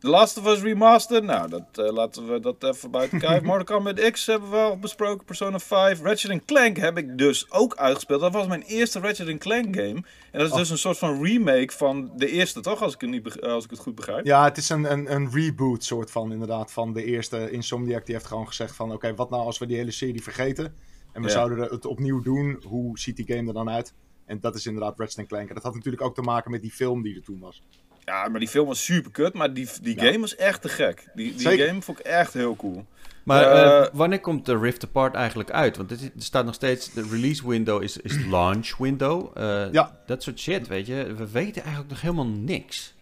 The 0.00 0.08
Last 0.08 0.38
of 0.38 0.46
Us 0.46 0.60
Remastered, 0.60 1.22
nou, 1.24 1.48
dat, 1.50 1.64
eh, 1.72 1.92
laten 1.92 2.28
we 2.32 2.40
dat 2.40 2.64
even 2.64 2.90
buiten 2.90 3.18
kijf. 3.28 3.42
Mortal 3.42 3.76
Kombat 3.76 4.10
X 4.10 4.26
hebben 4.26 4.50
we 4.50 4.56
al 4.56 4.78
besproken, 4.78 5.24
Persona 5.24 5.58
5. 5.58 6.00
Ratchet 6.02 6.44
Clank 6.44 6.76
heb 6.76 6.98
ik 6.98 7.18
dus 7.18 7.50
ook 7.50 7.76
uitgespeeld. 7.76 8.20
Dat 8.20 8.32
was 8.32 8.46
mijn 8.46 8.62
eerste 8.62 9.00
Ratchet 9.00 9.38
Clank 9.38 9.76
game. 9.76 9.94
En 10.32 10.38
dat 10.38 10.42
is 10.46 10.50
Oh. 10.52 10.56
dus 10.58 10.70
een 10.70 10.78
soort 10.78 10.98
van 10.98 11.24
remake 11.24 11.72
van 11.72 12.10
de 12.16 12.30
eerste, 12.30 12.60
toch? 12.60 12.82
Als 12.82 12.94
ik 12.94 13.00
het, 13.00 13.10
niet 13.10 13.22
beg- 13.22 13.40
als 13.40 13.64
ik 13.64 13.70
het 13.70 13.78
goed 13.78 13.94
begrijp. 13.94 14.24
Ja, 14.26 14.44
het 14.44 14.56
is 14.56 14.68
een, 14.68 14.92
een, 14.92 15.12
een 15.14 15.30
reboot 15.32 15.84
soort 15.84 16.10
van 16.10 16.32
inderdaad 16.32 16.72
van 16.72 16.92
de 16.92 17.04
eerste 17.04 17.50
Insomniac. 17.50 18.06
Die 18.06 18.14
heeft 18.14 18.26
gewoon 18.26 18.46
gezegd 18.46 18.76
van 18.76 18.92
oké, 18.92 19.14
wat 19.14 19.30
nou 19.30 19.42
als 19.44 19.58
we 19.58 19.66
die 19.66 19.76
hele 19.76 19.90
serie 19.90 20.22
vergeten? 20.22 20.64
En 21.12 21.22
we 21.22 21.28
Ja. 21.28 21.34
zouden 21.34 21.58
het 21.58 21.86
opnieuw 21.86 22.20
doen. 22.22 22.62
Hoe 22.66 22.98
ziet 22.98 23.16
die 23.16 23.26
game 23.26 23.48
er 23.48 23.54
dan 23.54 23.70
uit? 23.70 23.94
En 24.26 24.40
dat 24.40 24.54
is 24.54 24.66
inderdaad 24.66 24.98
Ratchet 24.98 25.26
Clank. 25.26 25.48
En 25.48 25.54
dat 25.54 25.64
had 25.64 25.74
natuurlijk 25.74 26.02
ook 26.02 26.14
te 26.14 26.22
maken 26.22 26.50
met 26.50 26.60
die 26.60 26.70
film 26.70 27.02
die 27.02 27.14
er 27.16 27.22
toen 27.22 27.40
was. 27.40 27.62
Ja, 28.08 28.28
maar 28.28 28.40
die 28.40 28.48
film 28.48 28.66
was 28.66 28.84
super 28.84 29.10
kut, 29.10 29.34
maar 29.34 29.52
die, 29.54 29.68
die 29.82 29.94
Ja. 30.00 30.04
game 30.06 30.20
was 30.20 30.36
echt 30.36 30.62
te 30.62 30.68
gek. 30.68 31.04
Die, 31.14 31.30
die 31.32 31.40
Zeker. 31.40 31.66
game 31.66 31.82
vond 31.82 31.98
ik 31.98 32.04
echt 32.06 32.32
heel 32.34 32.56
cool. 32.56 32.86
Maar 33.22 33.42
Eh, 33.42 33.78
eh, 33.82 33.86
wanneer 33.92 34.20
komt 34.20 34.46
de 34.46 34.58
Rift 34.58 34.84
Apart 34.84 35.14
eigenlijk 35.14 35.50
uit? 35.50 35.76
Want 35.76 35.90
er, 35.90 35.98
er 36.02 36.10
staat 36.22 36.44
nog 36.44 36.54
steeds, 36.54 36.92
de 36.92 37.06
release 37.10 37.48
window 37.48 37.82
is, 37.82 37.96
is 37.96 38.24
launch 38.26 38.76
window. 38.76 39.30
Eh, 39.34 39.72
Ja. 39.72 39.98
Dat 40.06 40.22
soort 40.22 40.40
shit, 40.40 40.66
weet 40.68 40.86
je. 40.86 41.14
We 41.16 41.30
weten 41.30 41.60
eigenlijk 41.62 41.90
nog 41.90 42.00
helemaal 42.00 42.26
niks. 42.26 42.94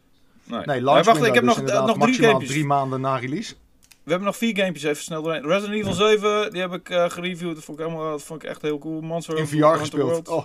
Nee, 0.45 0.57
Nee, 0.59 0.67
Maar 0.67 0.81
launch 0.81 1.05
wacht, 1.05 1.19
window, 1.21 1.27
ik 1.27 1.35
heb 1.35 1.45
dus 1.45 1.53
nog, 1.55 1.59
inderdaad 1.59 1.87
nog 1.87 1.97
drie 1.97 2.07
maximaal 2.07 2.31
gamepjes. 2.31 2.51
drie 2.53 2.65
maanden 2.67 3.01
na 3.01 3.17
release. 3.17 3.55
We 4.03 4.11
hebben 4.13 4.27
nog 4.29 4.37
vier 4.37 4.57
gamepjes, 4.57 4.83
even 4.83 5.03
snel 5.03 5.23
doorheen. 5.23 5.47
Resident 5.47 5.79
Evil 5.81 5.93
7, 5.93 6.53
die 6.53 6.61
heb 6.61 6.73
ik 6.73 6.91
eh, 6.91 7.11
gereviewd. 7.11 7.55
Dat 7.55 7.65
vond 7.65 7.79
ik, 7.81 7.85
helemaal, 7.87 8.11
dat 8.11 8.23
vond 8.23 8.43
ik 8.43 8.49
echt 8.49 8.63
heel 8.63 8.79
cool. 8.79 9.01
Monster 9.01 9.35
In 9.37 9.41
Hunter 9.41 9.57
VR 9.59 9.63
World. 9.65 9.81
gespeeld. 9.81 10.29
Oh, 10.29 10.45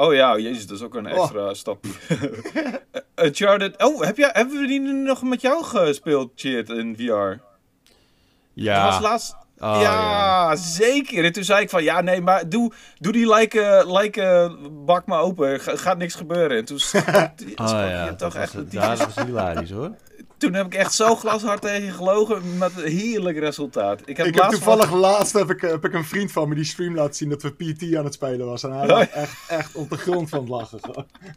Oh 0.00 0.14
ja, 0.14 0.38
jezus, 0.38 0.66
dat 0.66 0.76
is 0.76 0.82
ook 0.84 0.94
een 0.94 1.12
Oh. 1.12 1.22
extra 1.22 1.54
stapje. 1.54 1.90
Eh, 3.14 3.24
Uncharted. 3.26 3.82
Oh, 3.82 4.02
heb 4.02 4.16
jij, 4.16 4.30
hebben 4.32 4.60
we 4.60 4.66
die 4.66 4.80
nu 4.80 4.92
nog 4.92 5.22
met 5.22 5.40
jou 5.40 5.64
gespeeld, 5.64 6.30
Cheert, 6.34 6.68
in 6.68 6.94
VR? 6.96 7.04
Dat 7.04 7.38
Ja. 8.52 8.84
was 8.86 9.00
laatst... 9.00 9.36
Oh, 9.60 9.78
ja, 9.80 9.80
ja. 9.80 10.56
zeker. 10.56 11.24
En 11.24 11.32
toen 11.32 11.44
zei 11.44 11.62
ik 11.62 11.70
van, 11.70 11.82
ja, 11.82 12.00
nee, 12.00 12.20
maar 12.20 12.48
doe, 12.48 12.72
doe 12.98 13.12
die 13.12 13.34
like, 13.34 13.84
like 13.86 14.56
bak 14.84 15.06
maar 15.06 15.20
open. 15.20 15.60
Ga, 15.60 15.76
gaat 15.76 15.98
niks 15.98 16.14
gebeuren. 16.14 16.56
En 16.58 16.64
toen 16.64 16.78
je 16.92 16.98
Oh 17.56 17.68
ja, 17.68 18.06
toch 18.06 18.16
dat 18.16 18.32
was, 18.32 18.42
echt... 18.42 18.52
het- 18.52 18.70
die- 18.70 18.80
ja, 18.80 18.94
dat 18.96 19.14
was 19.14 19.24
hilarisch 19.24 19.70
hoor. 19.70 19.90
Toen 20.38 20.54
heb 20.54 20.66
ik 20.66 20.74
echt 20.74 20.92
zo 20.94 21.14
glashard 21.16 21.60
tegen 21.60 21.84
je 21.84 21.90
gelogen 21.90 22.58
met 22.58 22.72
een 22.76 22.90
heerlijk 22.90 23.38
resultaat. 23.38 24.00
Ik 24.04 24.16
heb, 24.16 24.26
ik 24.26 24.34
heb 24.34 24.42
laatst 24.42 24.56
toevallig 24.62 24.92
laatst 24.92 25.32
heb 25.32 25.50
ik, 25.50 25.62
eh, 25.62 25.70
heb 25.70 25.84
ik 25.84 25.94
een 25.94 26.04
vriend 26.04 26.32
van 26.32 26.48
me 26.48 26.54
die 26.54 26.64
stream 26.64 26.94
laten 26.94 27.14
zien 27.14 27.28
dat 27.28 27.42
we 27.42 27.50
PT 27.50 27.94
aan 27.96 28.04
het 28.04 28.14
spelen 28.14 28.46
was. 28.46 28.62
En 28.62 28.72
hij 28.72 28.86
lag 28.86 29.08
echt, 29.08 29.48
echt 29.48 29.74
op 29.74 29.90
de 29.90 29.96
grond 29.96 30.28
van 30.28 30.38
het 30.38 30.48
lachen. 30.48 30.80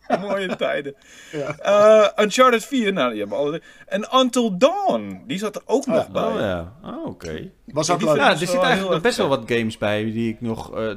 mooie 0.22 0.56
tijden. 0.56 0.96
Ja. 1.32 1.58
Eh, 1.58 2.24
Uncharted 2.24 2.66
4, 2.66 2.94
nou, 2.94 3.10
die 3.12 3.20
hebben 3.20 3.38
alle... 3.38 3.62
En 3.86 4.08
Until 4.16 4.58
Dawn, 4.58 5.24
die 5.28 5.38
zat 5.38 5.56
er 5.56 5.62
ook 5.66 5.86
nog 5.86 6.10
bij. 6.12 6.24
Oh 6.24 6.40
ja, 6.40 6.74
oh, 6.84 7.06
oké. 7.06 7.52
Was 7.66 7.90
ook 7.90 8.02
leuk. 8.02 8.16
Ja, 8.16 8.30
er 8.30 8.38
zitten 8.38 8.60
eigenlijk 8.62 8.94
nog 8.94 9.02
best 9.02 9.18
wel 9.18 9.28
wat 9.28 9.44
games 9.46 9.78
bij 9.78 10.04
die 10.04 10.30
ik 10.34 10.42
nog, 10.42 10.76
eh, 10.76 10.88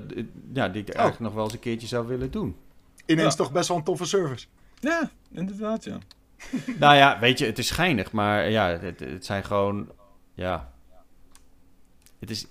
ja, 0.52 0.68
die 0.68 0.82
ik 0.82 0.88
eigenlijk 0.88 1.20
nog 1.20 1.34
wel 1.34 1.44
eens 1.44 1.52
een 1.52 1.58
keertje 1.58 1.86
zou 1.86 2.06
willen 2.06 2.30
doen. 2.30 2.56
Ineens 3.06 3.30
Ja. 3.30 3.36
toch 3.36 3.52
best 3.52 3.68
wel 3.68 3.76
een 3.76 3.84
toffe 3.84 4.04
service. 4.04 4.46
Ja, 4.80 5.10
inderdaad, 5.32 5.84
ja. 5.84 5.98
Nou 6.78 6.94
ja, 6.96 7.18
weet 7.20 7.38
je, 7.38 7.46
het 7.46 7.58
is 7.58 7.70
geinig, 7.70 8.12
maar 8.12 8.50
ja, 8.50 8.68
het, 8.78 9.00
het 9.00 9.24
zijn 9.24 9.44
gewoon, 9.44 9.88
ja, 10.34 10.72
het 12.20 12.30
is, 12.30 12.46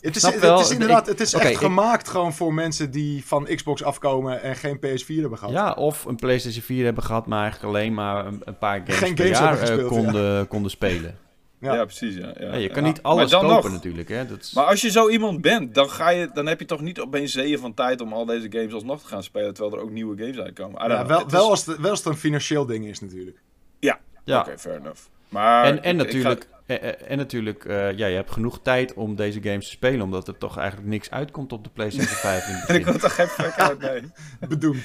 Het 0.00 0.14
is, 0.16 0.20
snap 0.20 0.32
het 0.32 0.42
wel, 0.42 0.60
is 0.60 0.70
inderdaad, 0.70 1.02
ik- 1.02 1.06
het 1.06 1.20
is 1.20 1.32
echt 1.34 1.50
ik- 1.50 1.56
gemaakt 1.56 2.08
gewoon 2.08 2.32
voor 2.32 2.54
mensen 2.54 2.90
die 2.90 3.26
van 3.26 3.44
Xbox 3.54 3.82
afkomen 3.82 4.42
en 4.42 4.56
geen 4.56 4.76
PS4 4.78 5.20
hebben 5.20 5.38
gehad. 5.38 5.54
ja, 5.54 5.72
of 5.72 6.04
een 6.04 6.16
PlayStation 6.16 6.62
4 6.62 6.84
hebben 6.84 7.04
gehad, 7.04 7.26
maar 7.26 7.42
eigenlijk 7.42 7.74
alleen 7.74 7.94
maar 7.94 8.26
een, 8.26 8.40
een 8.44 8.58
paar 8.58 8.78
games 8.78 8.94
Geen 8.96 9.14
per 9.14 9.24
games 9.24 9.38
jaar 9.38 9.58
hebben 9.58 9.80
eh, 9.84 9.90
konden, 9.90 10.48
konden 10.48 10.70
spelen. 10.70 11.18
Ja. 11.62 11.74
Ja, 11.74 11.84
precies, 11.84 12.14
ja. 12.14 12.32
ja, 12.38 12.46
Ja, 12.46 12.54
je 12.54 12.68
kan 12.68 12.82
ja. 12.82 12.88
niet 12.88 13.02
alles 13.02 13.30
kopen 13.32 13.48
nog. 13.48 13.70
natuurlijk, 13.70 14.08
hè. 14.08 14.26
Dat 14.26 14.40
is, 14.40 14.52
Maar 14.52 14.64
als 14.64 14.80
je 14.80 14.90
zo 14.90 15.08
iemand 15.08 15.40
bent, 15.40 15.74
dan, 15.74 15.90
ga 15.90 16.08
je, 16.10 16.30
dan 16.34 16.46
heb 16.46 16.58
je 16.60 16.66
toch 16.66 16.80
niet 16.80 17.00
opeens 17.00 17.32
zeeën 17.32 17.58
van 17.58 17.74
tijd 17.74 18.00
om 18.00 18.12
al 18.12 18.24
deze 18.24 18.46
games 18.50 18.72
alsnog 18.72 19.00
te 19.02 19.06
gaan 19.06 19.22
spelen, 19.22 19.54
terwijl 19.54 19.76
er 19.76 19.82
ook 19.82 19.90
nieuwe 19.90 20.16
games 20.22 20.38
uitkomen. 20.38 20.88
Ja, 20.88 21.06
wel, 21.06 21.26
is- 21.26 21.32
wel, 21.32 21.50
als 21.50 21.66
het, 21.66 21.78
wel 21.78 21.90
als 21.90 21.98
het 21.98 22.08
een 22.08 22.18
financieel 22.18 22.66
ding 22.66 22.86
is 22.86 23.00
natuurlijk. 23.00 23.36
ja. 24.24 24.40
Oké, 24.40 24.58
fair 24.58 24.76
enough. 24.76 25.00
Maar 25.28 25.64
En, 25.64 25.82
en 25.82 25.90
ik 25.90 26.04
natuurlijk, 26.04 26.48
en 27.06 27.16
natuurlijk 27.16 27.64
eh, 27.64 27.96
ja, 27.96 28.06
je 28.06 28.14
hebt 28.14 28.30
genoeg 28.30 28.60
tijd 28.62 28.94
om 28.94 29.16
deze 29.16 29.42
games 29.42 29.64
te 29.64 29.70
spelen, 29.70 30.00
omdat 30.02 30.28
er 30.28 30.38
toch 30.38 30.58
eigenlijk 30.58 30.88
niks 30.88 31.10
uitkomt 31.10 31.52
op 31.52 31.64
de 31.64 31.70
PlayStation 31.70 32.16
5 32.16 32.48
in 32.48 32.54
het 32.54 32.68
En 32.68 32.74
ik 32.74 32.84
wil 32.84 32.98
toch 32.98 33.14
geen 33.14 33.26
fuck 33.26 33.54
uit, 33.56 33.78
nee. 33.78 34.02
Bedoemd. 34.48 34.84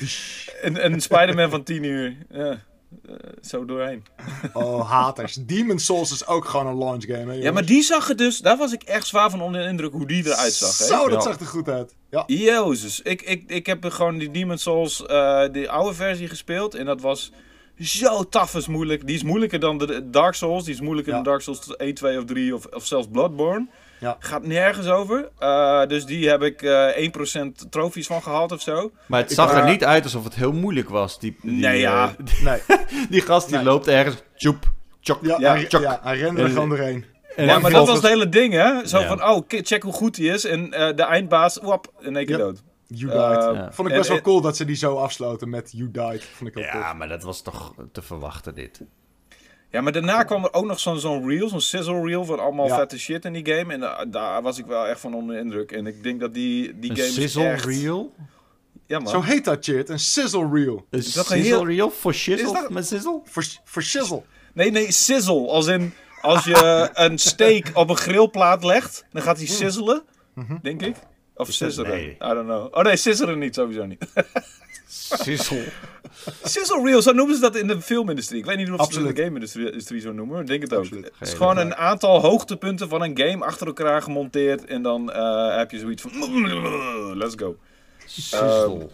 En, 0.61 0.77
en 0.77 1.01
Spider-Man 1.01 1.49
van 1.49 1.63
10 1.63 1.83
uur. 1.83 2.15
Ja, 2.29 2.59
eh, 3.07 3.13
zo 3.41 3.65
doorheen. 3.65 4.03
Oh, 4.53 4.89
haters. 4.91 5.33
Demon's 5.33 5.85
Souls 5.85 6.11
is 6.11 6.27
ook 6.27 6.45
gewoon 6.45 6.67
een 6.67 6.77
launch 6.77 7.03
game. 7.05 7.31
Hè, 7.31 7.33
Ja, 7.33 7.51
maar 7.51 7.65
die 7.65 7.81
zag 7.81 8.09
er 8.09 8.15
dus... 8.15 8.39
Daar 8.39 8.57
was 8.57 8.73
ik 8.73 8.83
echt 8.83 9.07
zwaar 9.07 9.29
van 9.29 9.41
onder 9.41 9.61
de 9.61 9.67
indruk 9.67 9.91
hoe 9.91 10.07
die 10.07 10.25
eruit 10.25 10.53
zag. 10.53 10.77
Hè? 10.77 10.85
Zo, 10.85 11.03
dat 11.09 11.23
Ja. 11.23 11.29
zag 11.29 11.39
er 11.39 11.45
goed 11.45 11.69
uit. 11.69 11.95
Ja. 12.09 12.23
Jezus, 12.27 13.01
ik, 13.01 13.21
ik, 13.21 13.43
ik 13.47 13.65
heb 13.65 13.85
gewoon 13.85 14.17
die 14.17 14.31
Demon's 14.31 14.61
Souls, 14.61 15.05
eh 15.05 15.43
die 15.51 15.69
oude 15.69 15.93
versie 15.93 16.27
gespeeld. 16.27 16.75
En 16.75 16.85
dat 16.85 17.01
was 17.01 17.31
zo 17.79 18.23
taf 18.23 18.55
is 18.55 18.67
moeilijk. 18.67 19.07
Die 19.07 19.15
is 19.15 19.23
moeilijker 19.23 19.59
dan 19.59 19.77
de 19.77 20.09
Dark 20.09 20.33
Souls. 20.33 20.63
Die 20.63 20.73
is 20.73 20.81
moeilijker 20.81 21.11
Ja. 21.13 21.17
dan 21.21 21.31
Dark 21.31 21.41
Souls 21.41 21.75
1, 21.75 21.93
2 21.93 22.17
of 22.17 22.25
3 22.25 22.55
of, 22.55 22.65
of 22.65 22.85
zelfs 22.85 23.07
Bloodborne. 23.11 23.67
Ja. 23.99 24.15
Gaat 24.19 24.43
nergens 24.45 24.87
over. 24.87 25.29
Eh, 25.39 25.85
dus 25.85 26.05
die 26.05 26.29
heb 26.29 26.41
ik 26.41 26.61
eh 26.61 26.97
1% 26.97 27.65
trofies 27.69 28.07
van 28.07 28.21
gehaald 28.21 28.51
of 28.51 28.61
zo. 28.61 28.91
Maar 29.05 29.19
het 29.21 29.29
Ik- 29.29 29.35
zag 29.35 29.53
er 29.53 29.65
niet 29.65 29.83
uit 29.85 30.03
alsof 30.03 30.23
het 30.23 30.35
heel 30.35 30.51
moeilijk 30.53 30.89
was. 30.89 31.19
Die, 31.19 31.37
die, 31.41 31.51
Nee, 31.51 31.79
ja. 31.79 32.15
eh, 32.17 32.43
Nee. 32.43 32.59
die 33.09 33.21
gast 33.21 33.47
die 33.47 33.55
Nee. 33.55 33.65
loopt 33.65 33.87
ergens, 33.87 34.15
tjoep, 34.35 34.71
tjok, 34.99 35.19
Ja, 35.25 35.35
Ja, 35.39 35.51
hij, 35.53 35.65
tjok. 35.65 35.81
ja, 35.81 35.99
hij 36.03 36.17
rende 36.17 36.39
er 36.41 36.45
En- 36.47 36.53
gewoon 36.53 36.69
doorheen. 36.69 37.05
En 37.35 37.45
ja, 37.45 37.59
maar 37.59 37.71
dat 37.71 37.87
was 37.87 37.97
het 37.97 38.07
hele 38.07 38.29
ding, 38.29 38.53
hè? 38.53 38.87
Zo 38.87 38.99
Ja. 38.99 39.07
van, 39.07 39.23
oh, 39.23 39.41
check 39.47 39.83
hoe 39.83 39.93
goed 39.93 40.15
die 40.15 40.29
is. 40.31 40.45
En 40.45 40.73
eh, 40.73 40.95
de 40.95 41.03
eindbaas, 41.03 41.57
wap, 41.61 41.91
in 41.99 42.15
één 42.15 42.25
keer 42.25 42.37
Ja. 42.37 42.43
dood. 42.43 42.63
You 42.87 43.11
Eh, 43.11 43.29
died. 43.29 43.43
Ja. 43.55 43.71
Vond 43.71 43.87
ik 43.87 43.93
en- 43.93 43.97
best 43.99 44.07
wel 44.09 44.17
en- 44.17 44.23
cool 44.23 44.41
dat 44.41 44.57
ze 44.57 44.65
die 44.65 44.75
zo 44.75 44.95
afsloten 44.95 45.49
met 45.49 45.71
You 45.75 45.91
died. 45.91 46.23
Vond 46.23 46.49
ik 46.49 46.57
ook 46.57 46.63
Ja, 46.63 46.93
maar 46.93 47.07
dat 47.07 47.23
was 47.23 47.41
toch 47.41 47.73
te 47.91 48.01
verwachten, 48.01 48.55
dit. 48.55 48.81
Ja, 49.71 49.81
maar 49.81 49.91
daarna 49.91 50.23
kwam 50.23 50.43
er 50.43 50.53
ook 50.53 50.65
nog 50.65 50.79
zo'n 50.79 50.99
zo'n 50.99 51.27
reel, 51.27 51.49
zo'n 51.49 51.61
sizzle 51.61 52.01
reel 52.05 52.25
van 52.25 52.39
allemaal 52.39 52.67
Ja. 52.67 52.75
vette 52.75 52.99
shit 52.99 53.25
in 53.25 53.33
die 53.33 53.53
game. 53.53 53.73
En 53.73 53.79
da- 53.79 54.05
daar 54.05 54.41
was 54.41 54.57
ik 54.57 54.65
wel 54.65 54.85
echt 54.87 54.99
van 54.99 55.13
onder 55.13 55.35
de 55.35 55.41
indruk. 55.41 55.71
En 55.71 55.87
ik 55.87 56.03
denk 56.03 56.19
dat 56.19 56.33
die, 56.33 56.79
die 56.79 56.89
Een 56.91 56.97
game 56.97 57.09
sizzle 57.09 57.43
is 57.43 57.49
echt... 57.51 57.65
reel? 57.65 58.13
Ja, 58.85 58.99
man. 58.99 59.07
Zo 59.07 59.21
heet 59.21 59.45
dat 59.45 59.63
shit, 59.65 59.89
een 59.89 59.99
sizzle 59.99 60.49
reel. 60.51 60.75
Een 60.75 60.83
dat 60.89 61.01
een 61.01 61.03
sizzle 61.23 61.41
heel- 61.41 61.65
reel? 61.65 61.89
Voor 61.89 62.13
shizzle? 62.13 62.45
Is 62.47 62.53
dat- 62.53 62.69
Met 62.69 62.87
sizzle? 62.87 63.21
Voor, 63.23 63.43
voor 63.63 63.81
shizzle. 63.83 64.21
Nee, 64.53 64.71
nee, 64.71 64.91
sizzle. 64.91 65.47
Als 65.47 65.67
in, 65.67 65.93
als 66.21 66.43
je 66.43 66.89
een 66.93 67.17
steak 67.17 67.69
op 67.73 67.89
een 67.89 67.97
grillplaat 67.97 68.63
legt, 68.63 69.05
dan 69.11 69.21
gaat 69.21 69.37
hij 69.37 69.45
sizzelen, 69.47 70.03
denk 70.61 70.81
ik. 70.81 70.95
Of 71.35 71.47
Is 71.47 71.57
dat- 71.57 71.87
nee. 71.87 72.09
I 72.09 72.17
don't 72.19 72.43
know. 72.45 72.67
Oh 72.75 72.83
nee, 72.83 72.95
sizzeren 72.95 73.39
niet, 73.39 73.55
sowieso 73.55 73.85
niet. 73.85 74.05
Sizzle. 74.87 75.63
Sizzle 76.43 76.83
reel, 76.83 77.01
zo 77.01 77.11
noemen 77.11 77.35
ze 77.35 77.41
dat 77.41 77.55
in 77.55 77.67
de 77.67 77.81
filmindustrie. 77.81 78.39
Ik 78.39 78.45
weet 78.45 78.57
niet 78.57 78.71
of 78.71 78.91
ze 78.93 78.99
het 78.99 79.07
in 79.07 79.13
de 79.15 79.21
game-industrie 79.21 79.65
industrie 79.71 80.01
zo 80.01 80.11
noemen, 80.11 80.33
maar 80.33 80.41
ik 80.41 80.47
denk 80.47 80.61
het 80.61 80.73
ook. 80.73 80.79
Absoluut. 80.79 81.03
Het 81.05 81.13
is 81.19 81.27
Geen 81.29 81.37
gewoon 81.37 81.57
een 81.57 81.75
aantal 81.75 82.19
hoogtepunten 82.21 82.89
van 82.89 83.01
een 83.01 83.17
game 83.17 83.45
achter 83.45 83.67
elkaar 83.67 84.01
gemonteerd. 84.01 84.65
En 84.65 84.81
dan 84.81 85.11
eh, 85.11 85.55
heb 85.57 85.71
je 85.71 85.79
zoiets 85.79 86.01
van, 86.01 86.11
let's 87.17 87.35
go. 87.37 87.57
Sizzle. 88.05 88.89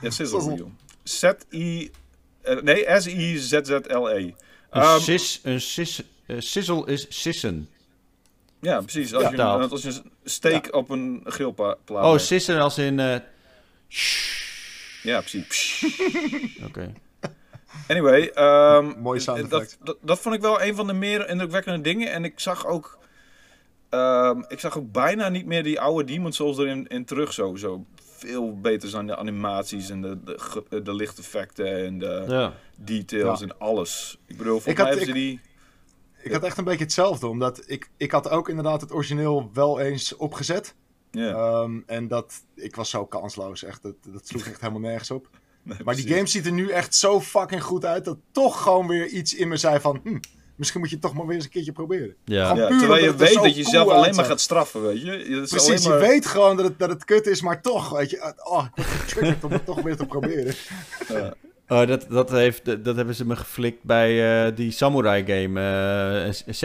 Ja, 0.00 0.10
sizzle 0.10 0.54
reel. 0.54 0.70
Z-I... 1.02 1.90
Eh, 2.42 2.60
nee, 2.62 2.84
S-I-Z-Z-L-E. 3.00 4.14
Een, 4.16 4.34
Ehm, 4.70 4.98
sis, 5.00 5.40
een 5.42 5.60
sis, 5.60 6.02
eh, 6.26 6.36
sizzle 6.38 6.86
is 6.86 7.06
sissen. 7.08 7.68
ja, 8.60 8.80
precies. 8.80 9.14
Als, 9.14 9.22
Ja. 9.22 9.30
je, 9.60 9.68
als 9.68 9.82
je 9.82 9.88
een 9.88 10.10
steak 10.24 10.74
op 10.74 10.90
een 10.90 11.20
grillplaat 11.24 11.78
Oh, 11.88 12.18
sissen 12.18 12.60
als 12.60 12.78
in... 12.78 12.98
eh, 13.00 13.16
Ja, 15.02 15.18
precies. 15.20 15.84
Oké. 16.68 16.92
Anyway, 17.88 18.26
ehm, 18.34 18.92
Mooi 19.00 19.20
sound 19.20 19.50
dat, 19.50 19.60
effect. 19.60 19.78
dat, 19.86 19.96
dat 20.02 20.18
vond 20.18 20.34
ik 20.34 20.40
wel 20.40 20.62
een 20.62 20.74
van 20.74 20.86
de 20.86 20.92
meer 20.92 21.28
indrukwekkende 21.28 21.80
dingen. 21.80 22.12
En 22.12 22.24
ik 22.24 22.40
zag 22.40 22.66
ook, 22.66 22.98
ehm, 23.88 24.42
ik 24.48 24.60
zag 24.60 24.78
ook 24.78 24.92
bijna 24.92 25.28
niet 25.28 25.46
meer 25.46 25.62
die 25.62 25.80
oude 25.80 26.04
Demon 26.12 26.32
Souls 26.32 26.58
erin 26.58 26.86
in 26.86 27.04
terug. 27.04 27.32
Zo, 27.32 27.56
zo 27.56 27.84
veel 28.18 28.60
beter 28.60 28.88
zijn 28.88 29.06
de 29.06 29.16
animaties 29.16 29.90
en 29.90 30.02
de, 30.02 30.18
de, 30.68 30.82
de 30.82 30.94
lichteffecten 30.94 31.84
en 31.84 31.98
de 31.98 32.24
Ja. 32.28 32.52
details 32.76 33.40
Ja. 33.40 33.46
en 33.46 33.58
alles. 33.58 34.18
Ik 34.26 34.36
bedoel, 34.36 34.52
volgens 34.60 34.76
mij 34.76 34.86
hebben 34.86 35.06
ze 35.06 35.12
die... 35.12 35.40
Ik 36.22 36.32
had 36.32 36.42
echt 36.42 36.58
een 36.58 36.64
beetje 36.64 36.84
hetzelfde, 36.84 37.26
omdat 37.26 37.62
ik, 37.66 37.90
ik 37.96 38.10
had 38.10 38.28
ook 38.28 38.48
inderdaad 38.48 38.80
het 38.80 38.92
origineel 38.92 39.50
wel 39.52 39.80
eens 39.80 40.16
opgezet. 40.16 40.74
Ja, 41.12 41.32
Ehm, 41.32 41.78
en 41.86 42.08
dat, 42.08 42.32
ik 42.54 42.76
was 42.76 42.90
zo 42.90 43.06
kansloos, 43.06 43.64
echt. 43.64 43.82
Dat, 43.82 43.94
dat 44.12 44.26
sloeg 44.26 44.46
echt 44.46 44.60
helemaal 44.60 44.80
nergens 44.90 45.10
op. 45.10 45.28
nee, 45.62 45.78
Maar 45.84 45.94
die 45.94 46.08
game 46.08 46.26
ziet 46.26 46.46
er 46.46 46.52
nu 46.52 46.68
echt 46.70 46.94
zo 46.94 47.20
fucking 47.20 47.62
goed 47.62 47.84
uit, 47.84 48.04
dat 48.04 48.16
toch 48.32 48.62
gewoon 48.62 48.88
weer 48.88 49.06
iets 49.06 49.34
in 49.34 49.48
me 49.48 49.56
zei 49.56 49.80
van... 49.80 50.00
Hm, 50.04 50.18
misschien 50.56 50.80
moet 50.80 50.88
je 50.90 50.96
het 50.96 51.04
toch 51.04 51.14
maar 51.14 51.26
weer 51.26 51.34
eens 51.34 51.44
een 51.44 51.50
keertje 51.50 51.72
proberen. 51.72 52.14
Ja. 52.24 52.54
Terwijl 52.54 53.04
je 53.04 53.14
weet 53.16 53.18
dat 53.18 53.28
je 53.28 53.34
cool 53.34 53.46
jezelf 53.48 53.88
alleen 53.88 54.14
maar 54.14 54.24
gaat 54.24 54.40
straffen, 54.40 54.82
weet 54.82 55.02
je. 55.02 55.16
Is 55.24 55.48
Precies, 55.50 55.68
alleen 55.68 55.80
je 55.82 55.88
maar- 55.88 55.98
weet 55.98 56.26
gewoon 56.26 56.56
dat 56.56 56.66
het, 56.66 56.78
dat 56.78 56.88
het 56.88 57.04
kut 57.04 57.26
is, 57.26 57.42
maar 57.42 57.62
toch, 57.62 57.88
weet 57.90 58.10
je. 58.10 58.34
Oh, 58.44 58.64
ik 58.74 58.84
word 58.84 58.88
getriggerd 58.88 59.44
om 59.44 59.52
het 59.52 59.64
toch 59.64 59.82
weer 59.82 59.96
te 59.96 60.06
proberen. 60.06 60.54
Ja. 61.08 61.34
Oh, 61.68 61.86
dat, 61.86 62.06
dat, 62.08 62.30
heeft, 62.30 62.64
dat, 62.64 62.84
dat 62.84 62.96
hebben 62.96 63.14
ze 63.14 63.26
me 63.26 63.36
geflikt 63.36 63.82
bij 63.82 64.46
eh, 64.46 64.56
die 64.56 64.70
samurai 64.70 65.24
game, 65.26 65.60
eh, 66.26 66.32
S- 66.32 66.58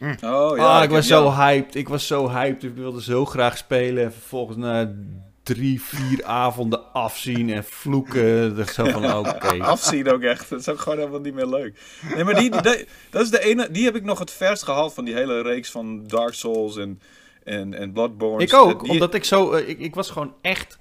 Sekiro. 0.00 0.50
Oh 0.50 0.56
ja, 0.56 0.76
ah, 0.78 0.82
ik 0.84 0.90
was 0.90 1.06
zo 1.06 1.30
hyped. 1.32 1.74
Ik 1.74 1.88
was 1.88 2.06
zo 2.06 2.28
hyped. 2.30 2.62
Ik 2.62 2.74
wilde 2.74 3.02
zo 3.02 3.24
graag 3.24 3.56
spelen. 3.56 4.04
En 4.04 4.12
vervolgens 4.12 4.56
na 4.56 4.94
drie, 5.42 5.82
vier 5.82 6.24
avonden 6.44 6.92
afzien 6.92 7.50
en 7.50 7.64
vloeken. 7.64 8.56
dacht 8.56 8.68
ik 8.68 8.74
Zo 8.74 8.84
van, 8.84 9.14
oké. 9.18 9.62
afzien 9.62 10.10
ook 10.12 10.22
echt. 10.22 10.50
Dat 10.50 10.60
is 10.60 10.68
ook 10.68 10.78
gewoon 10.80 10.98
helemaal 10.98 11.20
niet 11.20 11.34
meer 11.34 11.46
leuk. 11.46 11.80
Nee, 12.14 12.24
maar 12.24 12.34
die, 12.34 12.50
die- 12.50 12.86
dat 13.10 13.22
is 13.22 13.30
de 13.30 13.40
ene, 13.44 13.70
die 13.70 13.84
heb 13.84 13.96
ik 13.96 14.04
nog 14.04 14.18
het 14.18 14.30
verst 14.30 14.62
gehaald 14.62 14.94
van 14.94 15.04
die 15.04 15.14
hele 15.14 15.42
reeks 15.42 15.70
van 15.70 16.06
Dark 16.06 16.34
Souls 16.34 16.76
en, 16.76 17.00
en, 17.44 17.74
en 17.74 17.92
Bloodborne. 17.92 18.42
Ik 18.42 18.54
ook, 18.54 18.82
Die- 18.82 18.90
omdat 18.90 19.14
ik 19.14 19.24
zo... 19.24 19.52
eh, 19.52 19.68
ik, 19.68 19.78
ik 19.78 19.94
was 19.94 20.10
gewoon 20.10 20.34
echt... 20.40 20.78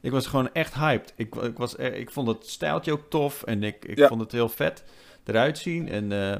Ik 0.00 0.10
was 0.10 0.26
gewoon 0.26 0.48
echt 0.52 0.74
hyped. 0.74 1.12
Ik, 1.16 1.34
ik, 1.34 1.56
was, 1.58 1.78
er- 1.78 1.94
ik 1.94 2.10
vond 2.10 2.28
het 2.28 2.46
stijltje 2.48 2.92
ook 2.92 3.04
tof. 3.10 3.42
En 3.42 3.62
ik, 3.62 3.84
ik 3.84 3.98
Ja. 3.98 4.08
vond 4.08 4.20
het 4.20 4.32
heel 4.32 4.48
vet 4.48 4.84
eruit 5.24 5.58
zien. 5.58 5.88
En, 5.88 6.12
eh, 6.12 6.36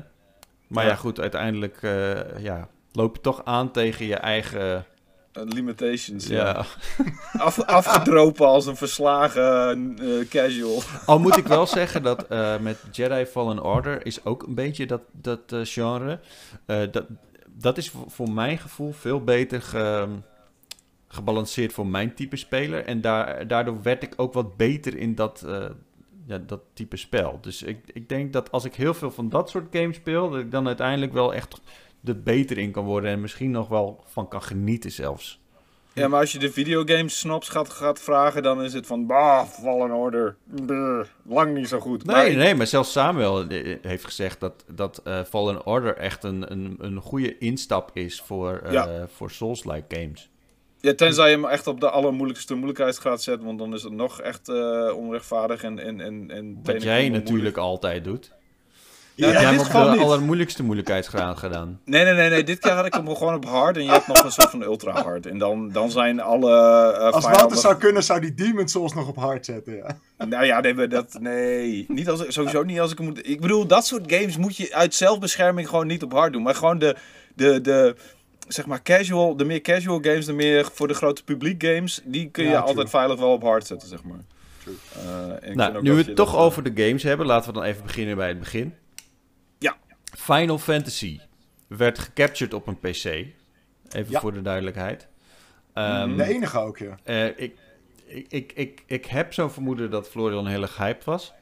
maar 0.72 0.84
ja. 0.84 0.90
Ja. 0.90 0.96
goed, 0.96 1.20
uiteindelijk 1.20 1.78
eh, 1.82 2.38
ja, 2.42 2.68
loop 2.92 3.14
je 3.16 3.22
toch 3.22 3.44
aan 3.44 3.70
tegen 3.70 4.06
je 4.06 4.16
eigen... 4.16 4.84
eh, 5.32 5.42
limitations, 5.44 6.26
ja. 6.26 6.44
ja. 6.44 6.64
Af, 7.46 7.60
afgedropen 7.62 8.46
als 8.46 8.66
een 8.66 8.76
verslagen 8.76 9.96
eh, 9.98 10.28
casual. 10.28 10.82
Al 11.06 11.18
moet 11.18 11.36
ik 11.36 11.46
wel 11.46 11.66
zeggen 11.80 12.02
dat 12.02 12.26
eh, 12.26 12.58
met 12.58 12.78
Jedi 12.90 13.24
Fallen 13.26 13.62
Order 13.64 14.06
is 14.06 14.24
ook 14.24 14.42
een 14.42 14.54
beetje 14.54 14.86
dat, 14.86 15.00
dat 15.12 15.40
genre. 15.62 16.20
Eh, 16.66 16.80
dat, 16.90 17.04
dat 17.48 17.78
is 17.78 17.92
voor, 18.08 18.30
mijn 18.30 18.58
gevoel 18.58 18.92
veel 18.92 19.24
beter 19.24 19.62
ge- 19.62 20.08
gebalanceerd 21.08 21.72
voor 21.72 21.86
mijn 21.86 22.14
type 22.14 22.36
speler. 22.36 22.84
En 22.84 23.00
daar, 23.00 23.46
daardoor 23.46 23.82
werd 23.82 24.02
ik 24.02 24.12
ook 24.16 24.32
wat 24.32 24.56
beter 24.56 24.96
in 24.96 25.14
dat, 25.14 25.42
eh, 25.46 25.64
ja, 26.26 26.38
dat 26.38 26.60
type 26.74 26.96
spel. 26.96 27.38
Dus 27.40 27.62
ik, 27.62 27.78
ik 27.92 28.08
denk 28.08 28.32
dat 28.32 28.50
als 28.50 28.64
ik 28.64 28.74
heel 28.74 28.94
veel 28.94 29.10
van 29.10 29.28
dat 29.28 29.50
soort 29.50 29.76
games 29.76 29.96
speel, 29.96 30.30
dat 30.30 30.40
ik 30.40 30.50
dan 30.50 30.66
uiteindelijk 30.66 31.12
wel 31.12 31.34
echt 31.34 31.60
er 32.04 32.22
beter 32.22 32.58
in 32.58 32.70
kan 32.70 32.84
worden. 32.84 33.10
En 33.10 33.20
misschien 33.20 33.50
nog 33.50 33.68
wel 33.68 34.04
van 34.06 34.28
kan 34.28 34.42
genieten 34.42 34.92
zelfs. 34.92 35.40
Ja, 35.94 36.08
maar 36.08 36.20
als 36.20 36.32
je 36.32 36.38
de 36.38 36.52
videogames 36.52 37.18
snaps 37.18 37.48
gaat, 37.48 37.68
gaat 37.70 38.00
vragen, 38.00 38.42
dan 38.42 38.62
is 38.62 38.72
het 38.72 38.86
van, 38.86 39.06
bah, 39.06 39.46
Fallen 39.46 39.92
Order, 39.92 40.36
brr, 40.66 41.06
lang 41.22 41.54
niet 41.54 41.68
zo 41.68 41.80
goed. 41.80 42.04
Nee, 42.04 42.16
Maar- 42.16 42.36
nee, 42.44 42.54
maar 42.54 42.66
zelfs 42.66 42.92
Samuel 42.92 43.46
eh, 43.48 43.76
heeft 43.82 44.04
gezegd 44.04 44.40
dat, 44.40 44.64
dat 44.74 45.00
eh, 45.04 45.22
Fallen 45.22 45.66
Order 45.66 45.96
echt 45.96 46.24
een, 46.24 46.52
een, 46.52 46.76
een 46.78 47.00
goede 47.00 47.38
instap 47.38 47.90
is 47.94 48.20
voor, 48.20 48.62
Ja. 48.70 49.06
voor 49.08 49.30
Souls-like 49.30 49.96
games. 50.00 50.30
Ja, 50.82 50.94
tenzij 50.94 51.30
je 51.30 51.34
hem 51.36 51.44
echt 51.44 51.66
op 51.66 51.80
de 51.80 51.90
allermoeilijkste 51.90 52.54
moeilijkheidsgraad 52.54 53.22
zet, 53.22 53.42
want 53.42 53.58
dan 53.58 53.74
is 53.74 53.82
het 53.82 53.92
nog 53.92 54.20
echt 54.20 54.48
eh, 54.48 54.92
onrechtvaardig 54.96 55.62
en... 55.62 55.78
en, 55.78 56.00
en, 56.00 56.30
en 56.30 56.58
Wat 56.62 56.82
jij 56.82 57.08
natuurlijk 57.08 57.56
altijd 57.56 58.04
doet. 58.04 58.30
Ja, 59.14 59.26
Jij 59.30 59.36
dit 59.40 59.42
hebt 59.50 59.72
hem 59.72 59.80
op 59.82 59.86
de 59.90 59.96
niet. 59.96 60.00
allermoeilijkste 60.06 60.62
moeilijkheidsgraad 60.62 61.38
gedaan. 61.38 61.80
Nee, 61.84 62.04
nee, 62.04 62.14
nee, 62.14 62.30
nee. 62.30 62.44
Dit 62.44 62.58
keer 62.58 62.70
had 62.72 62.86
ik 62.86 62.94
hem 62.94 63.16
gewoon 63.16 63.34
op 63.34 63.44
hard 63.44 63.76
en 63.76 63.84
je 63.84 63.90
hebt 63.90 64.06
nog 64.06 64.24
een 64.24 64.32
soort 64.32 64.50
van 64.50 64.62
ultra 64.62 65.02
hard. 65.02 65.26
En 65.26 65.38
dan, 65.38 65.70
dan 65.72 65.90
zijn 65.90 66.20
alle 66.20 66.50
eh 66.50 66.98
Als 66.98 67.14
vijanden- 67.14 67.30
Wouter 67.32 67.58
zou 67.58 67.76
kunnen, 67.76 68.02
zou 68.02 68.20
die 68.20 68.34
Demon 68.34 68.68
Souls 68.68 68.94
nog 68.94 69.08
op 69.08 69.16
hard 69.16 69.44
zetten, 69.44 69.76
ja. 69.76 69.96
Nou 70.26 70.44
ja, 70.44 70.60
nee, 70.60 70.88
dat, 70.88 71.16
nee. 71.20 71.84
Niet 71.88 72.08
als, 72.08 72.24
sowieso 72.28 72.62
niet 72.62 72.80
als 72.80 72.92
ik 72.92 72.98
hem 72.98 73.06
moet... 73.06 73.28
Ik 73.28 73.40
bedoel, 73.40 73.66
dat 73.66 73.86
soort 73.86 74.12
games 74.12 74.36
moet 74.36 74.56
je 74.56 74.74
uit 74.74 74.94
zelfbescherming 74.94 75.68
gewoon 75.68 75.86
niet 75.86 76.02
op 76.02 76.12
hard 76.12 76.32
doen. 76.32 76.42
Maar 76.42 76.54
gewoon 76.54 76.78
de, 76.78 76.96
de, 77.34 77.60
de 77.60 77.94
zeg 78.48 78.66
maar, 78.66 78.82
casual, 78.82 79.36
de 79.36 79.44
meer 79.44 79.60
casual 79.60 79.98
games, 80.02 80.26
de 80.26 80.32
meer 80.32 80.64
voor 80.72 80.88
de 80.88 80.94
grote 80.94 81.24
publiek 81.24 81.62
games, 81.64 82.00
die 82.04 82.30
kun 82.30 82.44
je 82.44 82.50
Ja, 82.50 82.58
altijd 82.60 82.90
veilig 82.90 83.18
wel 83.18 83.32
op 83.32 83.42
hard 83.42 83.66
zetten, 83.66 83.88
zeg 83.88 84.02
maar. 84.02 84.18
Eh, 85.44 85.54
Nou, 85.54 85.82
nu 85.82 85.92
we 85.92 86.02
het 86.02 86.16
toch 86.16 86.34
eh, 86.34 86.40
over 86.40 86.62
de 86.74 86.84
games 86.84 87.02
hebben, 87.02 87.26
laten 87.26 87.52
we 87.52 87.58
dan 87.58 87.68
even 87.68 87.82
beginnen 87.82 88.16
bij 88.16 88.28
het 88.28 88.38
begin. 88.38 88.74
Ja. 89.58 89.76
Final 90.16 90.58
Fantasy 90.58 91.18
werd 91.66 91.98
gecaptured 91.98 92.54
op 92.54 92.66
een 92.66 92.78
PC. 92.78 93.04
Even 93.04 93.32
Ja. 94.08 94.20
voor 94.20 94.32
de 94.32 94.42
duidelijkheid. 94.42 95.06
Ehm, 95.74 96.16
De 96.16 96.24
enige 96.24 96.58
ook, 96.58 96.78
ja. 96.78 96.98
Eh, 97.02 97.26
ik, 97.26 97.36
ik, 98.06 98.26
ik, 98.28 98.52
ik, 98.54 98.82
ik 98.86 99.06
heb 99.06 99.32
zo'n 99.32 99.50
vermoeden 99.50 99.90
dat 99.90 100.08
Florian 100.08 100.46
heel 100.46 100.62
erg 100.62 100.76
hyped 100.76 101.04
was. 101.04 101.32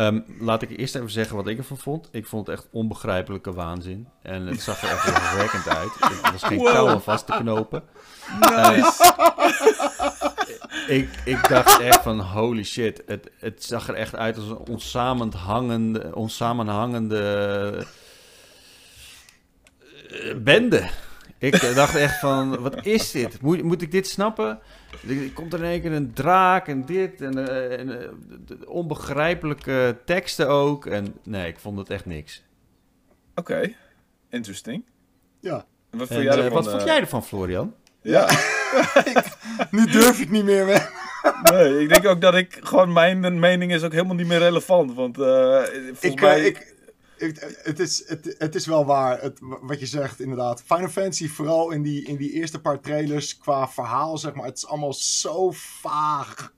Ehm, 0.00 0.20
laat 0.38 0.62
ik 0.62 0.78
eerst 0.78 0.94
even 0.94 1.10
zeggen 1.10 1.36
wat 1.36 1.46
ik 1.46 1.58
ervan 1.58 1.78
vond. 1.78 2.08
Ik 2.12 2.26
vond 2.26 2.46
het 2.46 2.56
echt 2.56 2.68
onbegrijpelijke 2.72 3.52
waanzin. 3.52 4.08
En 4.22 4.46
het 4.46 4.60
zag 4.62 4.82
er 4.82 4.88
echt 4.90 5.00
verwerkend 5.00 5.68
uit. 5.68 5.90
Er 6.00 6.32
was 6.32 6.42
geen 6.42 6.58
Wow. 6.58 6.72
touw 6.72 6.88
aan 6.88 7.02
vast 7.02 7.26
te 7.26 7.32
knopen. 7.38 7.82
Nice! 8.40 9.14
Ik, 10.86 11.08
ik 11.24 11.48
dacht 11.48 11.80
echt 11.80 12.02
van 12.02 12.20
holy 12.20 12.64
shit. 12.64 13.02
Het, 13.06 13.30
het 13.38 13.64
zag 13.64 13.88
er 13.88 13.94
echt 13.94 14.16
uit 14.16 14.36
als 14.36 14.46
een 14.46 14.68
onsamenhangende, 14.68 16.10
onsamenhangende 16.14 17.86
eh, 20.10 20.36
bende. 20.36 20.88
Ik 21.40 21.74
dacht 21.74 21.94
echt 21.94 22.18
van, 22.18 22.60
wat 22.60 22.86
is 22.86 23.10
dit? 23.10 23.40
Moet, 23.40 23.62
moet 23.62 23.82
ik 23.82 23.90
dit 23.90 24.06
snappen? 24.08 24.58
Er 25.08 25.30
komt 25.34 25.52
er 25.52 25.58
in 25.58 25.64
één 25.64 25.80
keer 25.80 25.92
een 25.92 26.12
draak 26.12 26.68
en 26.68 26.84
dit 26.86 27.20
en, 27.20 27.48
eh, 27.48 27.78
en 27.78 28.02
eh, 28.02 28.08
onbegrijpelijke 28.68 29.96
teksten 30.04 30.48
ook. 30.48 30.86
En 30.86 31.14
nee, 31.22 31.48
ik 31.48 31.58
vond 31.58 31.78
het 31.78 31.90
echt 31.90 32.06
niks. 32.06 32.42
Oké, 33.34 33.74
interesting. 34.30 34.84
Ja. 35.40 35.64
En 35.90 35.98
wat 35.98 36.08
En, 36.08 36.14
vond 36.14 36.26
jij 36.26 36.38
eh, 36.38 36.44
ervan? 36.44 36.62
wat 36.62 36.70
vond 36.70 36.82
jij 36.84 37.00
ervan, 37.00 37.24
Florian? 37.24 37.74
Ja, 38.02 38.28
Nu 39.70 39.86
durf 39.86 40.20
ik 40.20 40.30
niet 40.30 40.44
meer, 40.44 40.66
man. 40.66 40.80
nee, 41.56 41.80
ik 41.82 41.88
denk 41.88 42.06
ook 42.06 42.20
dat 42.20 42.34
ik 42.34 42.58
gewoon 42.62 42.92
mijn 42.92 43.38
mening 43.38 43.72
is 43.72 43.82
ook 43.82 43.92
helemaal 43.92 44.14
niet 44.16 44.26
meer 44.26 44.38
relevant. 44.38 44.94
Want 44.94 45.18
eh 45.18 45.62
volgens 45.62 46.00
Ik, 46.00 46.20
mij... 46.20 46.40
ik, 46.40 46.74
ik- 47.20 47.58
het, 47.62 47.78
is, 47.80 48.08
het, 48.08 48.34
het 48.38 48.54
is 48.54 48.66
wel 48.66 48.84
waar, 48.84 49.20
het, 49.22 49.38
wat 49.40 49.80
je 49.80 49.86
zegt, 49.86 50.20
inderdaad. 50.20 50.62
Final 50.62 50.88
Fantasy, 50.88 51.28
vooral 51.28 51.70
in 51.70 51.82
die, 51.82 52.04
in 52.06 52.16
die 52.16 52.32
eerste 52.32 52.60
paar 52.60 52.80
trailers, 52.80 53.38
qua 53.38 53.68
verhaal, 53.68 54.18
zeg 54.18 54.34
maar, 54.34 54.46
het 54.46 54.56
is 54.56 54.66
allemaal 54.66 54.92
zo 54.92 55.50
vaag. 55.54 56.52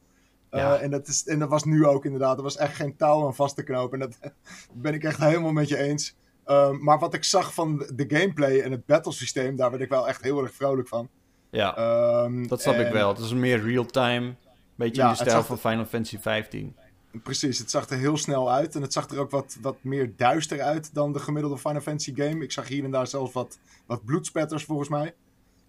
Eh, 0.50 0.82
en, 0.82 0.90
dat 0.90 1.08
is, 1.08 1.26
en 1.26 1.38
dat 1.38 1.48
was 1.48 1.64
nu 1.64 1.86
ook 1.86 2.04
inderdaad. 2.04 2.36
Er 2.36 2.42
was 2.42 2.56
echt 2.56 2.74
geen 2.76 2.96
touw 2.96 3.24
aan 3.26 3.34
vast 3.34 3.56
te 3.56 3.62
knopen. 3.62 4.00
En 4.00 4.08
dat 4.10 4.32
ben 4.72 4.94
ik 4.94 5.04
echt 5.04 5.18
helemaal 5.18 5.52
met 5.52 5.68
je 5.68 5.76
eens. 5.78 6.16
Ehm, 6.44 6.82
maar 6.84 6.98
wat 6.98 7.14
ik 7.14 7.24
zag 7.24 7.54
van 7.54 7.78
de 7.94 8.04
gameplay 8.08 8.60
en 8.60 8.70
het 8.70 8.86
battlesysteem, 8.86 9.56
daar 9.56 9.70
werd 9.70 9.82
ik 9.82 9.88
wel 9.88 10.08
echt 10.08 10.22
heel 10.22 10.42
erg 10.42 10.54
vrolijk 10.54 10.88
van. 10.88 11.08
Ja, 11.50 11.76
Ehm, 11.76 12.46
dat 12.46 12.60
snap 12.60 12.74
ik 12.74 12.92
wel. 12.92 13.08
Het 13.08 13.18
is 13.18 13.32
meer 13.34 13.62
real-time. 13.64 14.34
Beetje 14.74 15.02
Ja, 15.02 15.08
in 15.08 15.12
de 15.12 15.18
het 15.18 15.28
stijl 15.28 15.44
van 15.44 15.58
Final 15.58 15.84
Fantasy 15.84 16.18
15. 16.18 16.76
Precies, 17.22 17.58
het 17.58 17.70
zag 17.70 17.88
er 17.88 17.98
heel 17.98 18.16
snel 18.16 18.52
uit. 18.52 18.74
En 18.74 18.82
het 18.82 18.92
zag 18.92 19.08
er 19.08 19.18
ook 19.18 19.30
wat, 19.30 19.56
wat 19.60 19.76
meer 19.80 20.16
duister 20.16 20.62
uit 20.62 20.94
dan 20.94 21.12
de 21.12 21.18
gemiddelde 21.18 21.58
Final 21.58 21.80
Fantasy 21.80 22.14
game. 22.14 22.44
Ik 22.44 22.52
zag 22.52 22.68
hier 22.68 22.84
en 22.84 22.90
daar 22.90 23.06
zelfs 23.06 23.32
wat, 23.32 23.58
wat 23.86 24.04
bloedspetters 24.04 24.64
volgens 24.64 24.88
mij. 24.88 25.14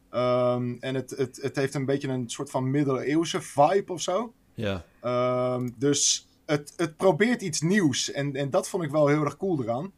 Ehm, 0.09 0.75
en 0.79 0.95
het, 0.95 1.09
het, 1.09 1.39
het 1.41 1.55
heeft 1.55 1.73
een 1.73 1.85
beetje 1.85 2.07
een 2.07 2.29
soort 2.29 2.49
van 2.49 2.71
middeleeuwse 2.71 3.41
vibe 3.41 3.93
of 3.93 4.01
zo. 4.01 4.33
Ja. 4.53 4.85
Ehm, 4.99 5.69
dus 5.75 6.27
het, 6.45 6.73
het 6.77 6.97
probeert 6.97 7.41
iets 7.41 7.61
nieuws. 7.61 8.11
En, 8.11 8.35
en 8.35 8.49
dat 8.49 8.69
vond 8.69 8.83
ik 8.83 8.91
wel 8.91 9.07
heel 9.07 9.23
erg 9.23 9.37
cool 9.37 9.63
eraan. 9.63 9.91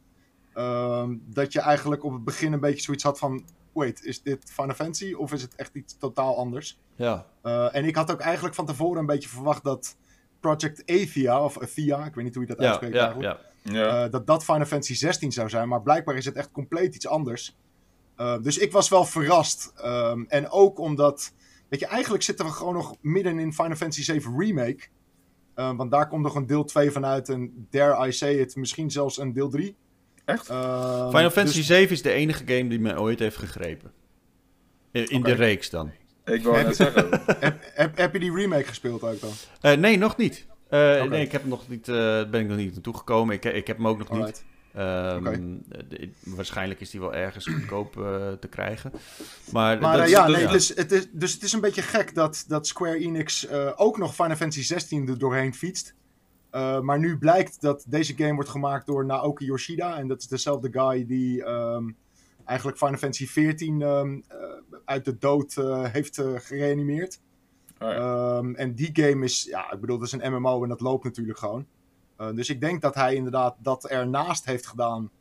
Ehm, 0.54 1.16
dat 1.26 1.54
je 1.54 1.60
eigenlijk 1.60 2.04
op 2.04 2.14
het 2.14 2.24
begin 2.24 2.54
een 2.54 2.60
beetje 2.60 2.82
zoiets 2.82 3.04
had 3.04 3.20
van... 3.20 3.46
Wait, 3.72 4.04
is 4.04 4.22
dit 4.22 4.52
Final 4.52 4.76
Fantasy 4.76 5.14
of 5.14 5.34
is 5.34 5.41
het 5.41 5.56
echt 5.56 5.76
iets 5.76 5.98
totaal 5.98 6.38
anders? 6.38 6.80
Ja. 6.96 7.26
Uh, 7.43 7.76
en 7.76 7.86
ik 7.86 7.96
had 7.96 8.12
ook 8.12 8.20
eigenlijk 8.20 8.56
van 8.56 8.66
tevoren 8.66 9.00
een 9.00 9.06
beetje 9.06 9.30
verwacht 9.30 9.64
dat 9.64 9.96
Project 10.46 10.84
Athia, 10.86 11.43
of 11.43 11.62
Athia, 11.62 12.06
ik 12.06 12.16
weet 12.16 12.24
niet 12.24 12.36
hoe 12.36 12.43
je 12.43 12.50
dat 12.50 12.60
Ja, 12.60 12.66
uitspreekt 12.66 12.93
ja, 12.96 13.04
eigenlijk. 13.04 13.39
ja. 13.64 13.74
Ja. 13.74 14.04
Eh, 14.06 14.12
dat 14.12 14.28
dat 14.28 14.43
Final 14.43 14.66
Fantasy 14.66 14.96
16 14.96 15.32
zou 15.32 15.50
zijn, 15.50 15.68
maar 15.68 15.82
blijkbaar 15.82 16.16
is 16.16 16.26
het 16.26 16.36
echt 16.36 16.52
compleet 16.52 16.96
iets 16.96 17.08
anders. 17.08 17.56
Eh, 18.16 18.41
dus 18.41 18.58
ik 18.58 18.72
was 18.72 18.89
wel 18.89 19.06
verrast. 19.06 19.74
Ehm, 19.76 20.24
en 20.28 20.50
ook 20.50 20.80
omdat, 20.80 21.34
weet 21.70 21.80
je, 21.80 21.86
eigenlijk 21.86 22.24
zitten 22.24 22.46
we 22.46 22.52
gewoon 22.52 22.74
nog 22.74 22.96
midden 23.02 23.39
in 23.39 23.54
Final 23.54 23.76
Fantasy 23.76 24.04
7 24.04 24.39
Remake. 24.39 24.80
Eh, 25.54 25.76
want 25.76 25.91
daar 25.91 26.08
komt 26.08 26.24
nog 26.24 26.36
een 26.36 26.46
deel 26.46 26.64
2 26.64 26.91
vanuit 26.91 27.30
en 27.30 27.68
dare 27.70 28.08
I 28.08 28.12
say 28.12 28.34
it, 28.34 28.56
misschien 28.56 28.91
zelfs 28.91 29.18
een 29.18 29.34
deel 29.34 29.50
3. 29.50 29.76
Echt? 30.26 30.50
Ehm, 30.50 31.10
Final 31.10 31.30
Fantasy 31.30 31.58
dus- 31.58 31.68
7 31.68 31.91
is 31.91 32.02
de 32.02 32.12
enige 32.12 32.43
game 32.46 32.68
die 32.68 32.80
mij 32.80 32.98
ooit 32.98 33.20
heeft 33.20 33.38
gegrepen. 33.38 33.91
In, 34.91 35.24
de 35.24 35.34
reeks 35.34 35.70
dan. 35.70 35.91
Ik 36.26 36.43
wou 36.43 36.63
net 36.63 36.76
zeggen. 36.76 37.09
heb, 37.39 37.55
heb, 37.73 37.97
heb 37.97 38.13
je 38.13 38.19
die 38.19 38.34
remake 38.34 38.63
gespeeld 38.67 39.03
ook 39.03 39.21
dan? 39.21 39.32
Eh, 39.61 39.78
nee, 39.78 39.97
nog 39.97 40.17
niet. 40.17 40.45
Eh, 40.69 40.80
Oké. 40.99 41.09
Nee, 41.09 41.21
ik 41.26 41.32
heb 41.32 41.41
hem 41.41 41.49
nog 41.49 41.67
niet, 41.67 41.88
eh, 41.88 41.95
ben 42.30 42.41
ik 42.41 42.47
nog 42.47 42.57
niet 42.57 42.73
naartoe 42.73 42.97
gekomen. 42.97 43.36
Ik, 43.36 43.45
ik 43.45 43.67
heb 43.67 43.78
hem 43.78 43.88
ook 43.88 43.97
nog 43.97 44.11
niet. 44.26 44.43
Ehm, 44.73 45.23
de- 45.89 46.09
waarschijnlijk 46.23 46.80
is 46.82 46.89
die 46.89 46.99
wel 46.99 47.13
ergens 47.13 47.45
goedkoop 47.45 47.97
eh, 47.97 48.32
te 48.39 48.47
krijgen. 48.47 48.91
Maar, 49.51 49.80
Maar 49.80 49.97
dat 49.97 50.09
ja, 50.09 50.28
dat- 50.28 50.36
nee, 50.36 50.47
Dus, 50.47 50.67
het 50.76 50.91
is, 50.91 51.07
dus 51.11 51.34
het 51.34 51.43
is 51.43 51.53
een 51.53 51.61
beetje 51.61 51.82
gek 51.82 52.15
dat, 52.15 52.45
dat 52.47 52.67
Square 52.67 52.97
Enix 52.99 53.47
eh, 53.47 53.71
ook 53.76 53.97
nog 53.97 54.15
Final 54.15 54.36
Fantasy 54.36 54.63
16 54.63 55.07
er 55.07 55.17
doorheen 55.17 55.53
fietst. 55.53 55.93
Eh, 56.49 56.80
maar 56.80 56.99
nu 56.99 57.17
blijkt 57.17 57.61
dat 57.61 57.86
deze 57.88 58.13
game 58.17 58.34
wordt 58.34 58.49
gemaakt 58.49 58.86
door 58.86 59.05
Naoki 59.05 59.45
Yoshida. 59.45 59.97
En 59.97 60.07
dat 60.07 60.19
is 60.21 60.28
dezelfde 60.28 60.69
guy 60.71 61.05
die 61.05 61.43
ehm, 61.43 61.89
eigenlijk 62.46 62.78
Final 62.78 62.98
Fantasy 62.98 63.28
14 63.28 63.82
ehm, 63.82 64.20
eh, 64.28 64.38
uit 64.86 65.06
de 65.06 65.18
dood 65.18 65.58
eh, 65.58 65.84
heeft 65.84 66.18
eh, 66.18 66.34
gereanimeerd. 66.36 67.20
Oh 67.80 67.89
ja. 67.89 67.96
Ehm, 67.96 68.54
en 68.54 68.76
die 68.76 68.89
game 68.93 69.24
is, 69.24 69.43
ja, 69.43 69.72
ik 69.72 69.80
bedoel, 69.80 69.98
dat 69.98 70.08
is 70.08 70.14
een 70.14 70.34
MMO 70.34 70.64
en 70.64 70.70
dat 70.70 70.82
loopt 70.82 71.04
natuurlijk 71.04 71.38
gewoon. 71.38 71.66
Dus 72.34 72.50
ik 72.50 72.62
denk 72.62 72.82
dat 72.82 72.96
hij 72.96 73.16
inderdaad 73.16 73.56
dat 73.60 73.86
ernaast 73.86 74.46
heeft 74.46 74.68
gedaan. 74.68 75.12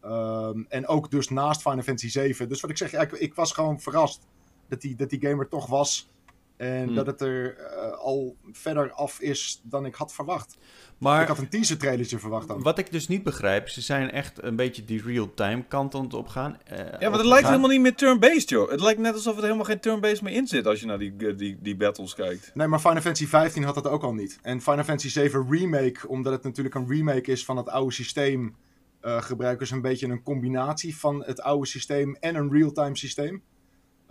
Ehm, 0.00 0.62
en 0.68 0.86
ook 0.86 1.10
dus 1.10 1.28
naast 1.28 1.62
Final 1.62 1.82
Fantasy 1.82 2.10
7. 2.10 2.48
Dus 2.48 2.60
wat 2.60 2.70
ik 2.70 2.76
zeg, 2.76 2.92
ik, 2.92 3.12
ik 3.12 3.34
was 3.34 3.52
gewoon 3.52 3.80
verrast 3.80 4.26
dat 4.68 4.80
die, 4.80 4.96
dat 4.96 5.10
die 5.10 5.20
game 5.20 5.42
er 5.42 5.48
toch 5.48 5.66
was. 5.66 6.10
En 6.56 6.84
Hmm. 6.84 6.94
dat 6.94 7.06
het 7.06 7.20
er 7.20 7.56
eh, 7.56 7.92
al 7.98 8.36
verder 8.52 8.92
af 8.92 9.20
is 9.20 9.60
dan 9.64 9.86
ik 9.86 9.94
had 9.94 10.12
verwacht. 10.12 10.56
maar 10.98 11.22
ik 11.22 11.28
had 11.28 11.38
een 11.38 11.48
teaser 11.48 11.78
trailertje 11.78 12.18
verwacht 12.18 12.48
dan. 12.48 12.62
wat 12.62 12.78
ik 12.78 12.92
dus 12.92 13.08
niet 13.08 13.22
begrijp, 13.22 13.68
ze 13.68 13.80
zijn 13.80 14.10
echt 14.10 14.42
een 14.42 14.56
beetje 14.56 14.84
die 14.84 15.02
real-time 15.02 15.64
kant 15.68 15.94
aan 15.94 16.02
het 16.02 16.14
opgaan. 16.14 16.58
eh, 16.64 16.78
Ja, 16.78 17.08
maar 17.08 17.18
het 17.18 17.26
lijkt 17.28 17.46
helemaal 17.48 17.68
niet 17.70 17.80
meer 17.80 17.94
turn-based, 17.94 18.48
joh. 18.48 18.70
Het 18.70 18.80
lijkt 18.80 19.00
net 19.00 19.14
alsof 19.14 19.36
er 19.36 19.42
helemaal 19.42 19.64
geen 19.64 19.80
turn-based 19.80 20.22
meer 20.22 20.32
in 20.34 20.46
zit 20.46 20.66
als 20.66 20.80
je 20.80 20.86
naar 20.86 20.98
die, 20.98 21.14
eh, 21.18 21.36
die, 21.36 21.58
die 21.60 21.76
battles 21.76 22.14
kijkt. 22.14 22.50
Nee, 22.54 22.66
maar 22.66 22.78
Final 22.80 23.00
Fantasy 23.00 23.26
15 23.26 23.62
had 23.64 23.74
dat 23.74 23.86
ook 23.88 24.02
al 24.02 24.14
niet. 24.14 24.38
En 24.42 24.60
Final 24.60 24.84
Fantasy 24.84 25.08
7 25.10 25.46
Remake, 25.50 26.08
omdat 26.08 26.32
het 26.32 26.42
natuurlijk 26.42 26.74
een 26.74 26.88
remake 26.88 27.30
is 27.30 27.44
van 27.44 27.56
het 27.56 27.68
oude 27.68 27.92
systeem, 27.92 28.56
eh, 29.00 29.22
gebruiken 29.22 29.66
ze 29.66 29.74
een 29.74 29.80
beetje 29.82 30.06
een 30.08 30.22
combinatie 30.22 30.96
van 30.96 31.22
het 31.26 31.40
oude 31.40 31.66
systeem 31.66 32.16
en 32.20 32.34
een 32.34 32.52
real-time 32.52 32.96
systeem. 32.96 33.42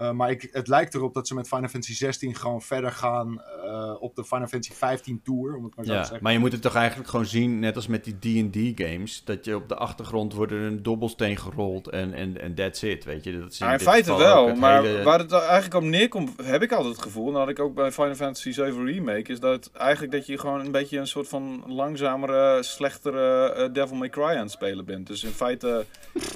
Eh, 0.01 0.11
maar 0.11 0.29
ik, 0.31 0.49
het 0.51 0.67
lijkt 0.67 0.93
erop 0.93 1.13
dat 1.13 1.27
ze 1.27 1.33
met 1.33 1.47
Final 1.47 1.69
Fantasy 1.69 1.93
16 1.95 2.35
gewoon 2.35 2.61
verder 2.61 2.91
gaan 2.91 3.41
eh, 3.65 3.95
op 3.99 4.15
de 4.15 4.23
Final 4.25 4.47
Fantasy 4.47 4.73
15 4.73 5.21
tour, 5.23 5.55
om 5.55 5.63
het 5.63 5.75
maar 5.75 5.85
zo 5.85 5.91
te 5.91 5.97
Ja, 5.97 6.03
zeggen. 6.03 6.23
maar 6.23 6.31
je 6.33 6.39
moet 6.39 6.51
het 6.51 6.61
toch 6.61 6.75
eigenlijk 6.75 7.09
gewoon 7.09 7.25
zien, 7.25 7.59
net 7.59 7.75
als 7.75 7.87
met 7.87 8.03
die 8.19 8.49
D&D-games, 8.49 9.21
dat 9.25 9.45
je 9.45 9.55
op 9.55 9.69
de 9.69 9.75
achtergrond 9.75 10.33
wordt 10.33 10.51
er 10.51 10.61
een 10.61 10.83
dobbelsteen 10.83 11.37
gerold 11.37 11.87
en, 11.87 12.13
en, 12.13 12.41
en 12.41 12.55
that's 12.55 12.81
it, 12.81 13.03
weet 13.03 13.23
je. 13.23 13.39
Dat 13.39 13.51
is 13.51 13.57
Ja, 13.57 13.73
in 13.73 13.79
feite 13.79 14.17
wel, 14.17 14.47
het 14.47 14.57
maar 14.57 14.83
hele- 14.83 15.03
waar 15.03 15.19
het 15.19 15.31
eigenlijk 15.31 15.73
op 15.73 15.83
neerkomt, 15.83 16.31
heb 16.43 16.61
ik 16.61 16.71
altijd 16.71 16.93
het 16.93 17.03
gevoel, 17.03 17.27
en 17.27 17.31
dat 17.33 17.41
had 17.41 17.49
ik 17.51 17.59
ook 17.59 17.75
bij 17.75 17.91
Final 17.91 18.15
Fantasy 18.15 18.51
7 18.51 18.85
Remake, 18.85 19.31
is 19.31 19.39
dat 19.39 19.69
eigenlijk 19.73 20.11
dat 20.11 20.25
je 20.25 20.37
gewoon 20.37 20.59
een 20.59 20.71
beetje 20.71 20.97
een 20.99 21.07
soort 21.07 21.27
van 21.27 21.63
langzamere, 21.67 22.63
slechtere 22.63 23.49
eh, 23.53 23.73
Devil 23.73 23.95
May 23.97 24.09
Cry 24.09 24.23
aan 24.23 24.37
het 24.37 24.51
spelen 24.51 24.85
bent. 24.85 25.07
Dus 25.07 25.23
in 25.23 25.31
feite, 25.31 25.85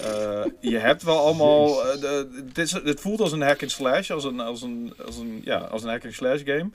eh, 0.01 0.43
je 0.71 0.77
hebt 0.77 1.03
wel 1.03 1.17
allemaal, 1.19 1.67
de- 1.75 2.43
het, 2.47 2.57
is, 2.57 2.71
het 2.71 2.99
voelt 2.99 3.19
als 3.21 3.31
een 3.31 3.41
hack 3.55 3.61
and 3.61 3.71
slash, 3.71 4.11
als 4.11 4.23
een, 4.23 4.39
als 4.39 4.61
een, 4.61 4.93
als 5.05 5.17
een, 5.17 5.41
ja, 5.43 5.57
als 5.57 5.83
een 5.83 5.89
hack 5.89 6.03
and 6.05 6.13
slash 6.13 6.41
game. 6.45 6.69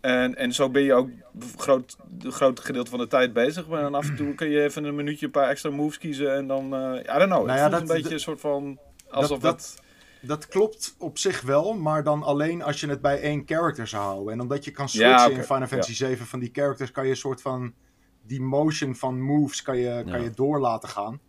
En, 0.00 0.34
en 0.36 0.52
zo 0.52 0.70
ben 0.70 0.82
je 0.82 0.94
ook 0.94 1.08
groot, 1.56 1.96
groot 2.22 2.60
gedeelte 2.60 2.90
van 2.90 2.98
de 2.98 3.06
tijd 3.06 3.32
bezig. 3.32 3.66
Maar 3.68 3.80
dan 3.82 3.94
af 3.94 4.08
en 4.08 4.16
toe 4.16 4.34
kun 4.34 4.48
je 4.48 4.62
even 4.62 4.84
een 4.84 4.94
minuutje 4.94 5.26
een 5.26 5.32
paar 5.32 5.48
extra 5.48 5.70
moves 5.70 5.98
kiezen. 5.98 6.34
En 6.34 6.46
dan, 6.46 6.74
eh 6.74 7.14
I 7.16 7.18
don't 7.18 7.30
know. 7.30 7.46
Nou 7.46 7.48
het 7.50 7.58
ja, 7.58 7.60
voelt 7.60 7.70
dat- 7.70 7.80
een 7.80 7.86
beetje 8.02 8.14
een 8.14 8.20
soort 8.20 8.40
van... 8.40 8.78
Alsof 9.10 9.38
dat- 9.38 9.54
het... 9.54 9.88
Dat 10.22 10.46
klopt 10.48 10.94
op 10.98 11.18
zich 11.18 11.40
wel, 11.40 11.72
maar 11.74 12.04
dan 12.04 12.22
alleen 12.22 12.62
als 12.62 12.80
je 12.80 12.86
het 12.88 13.00
bij 13.00 13.20
één 13.20 13.42
character 13.46 13.86
zou 13.86 14.02
houden. 14.02 14.32
En 14.32 14.40
omdat 14.40 14.64
je 14.64 14.70
kan 14.70 14.88
Ja, 14.90 15.18
switchen 15.18 15.38
in 15.40 15.44
Final 15.46 15.66
Fantasy 15.66 15.94
7 15.94 16.26
van 16.26 16.38
die 16.40 16.50
characters, 16.52 16.90
kan 16.90 17.04
je 17.04 17.10
een 17.10 17.16
soort 17.16 17.42
van 17.42 17.72
die 18.26 18.40
motion 18.40 18.94
van 18.96 19.20
moves 19.20 19.62
kan 19.62 19.76
je, 19.78 20.04
kan 20.10 20.22
je 20.22 20.30
door 20.30 20.60
laten 20.60 20.88
gaan. 20.88 21.20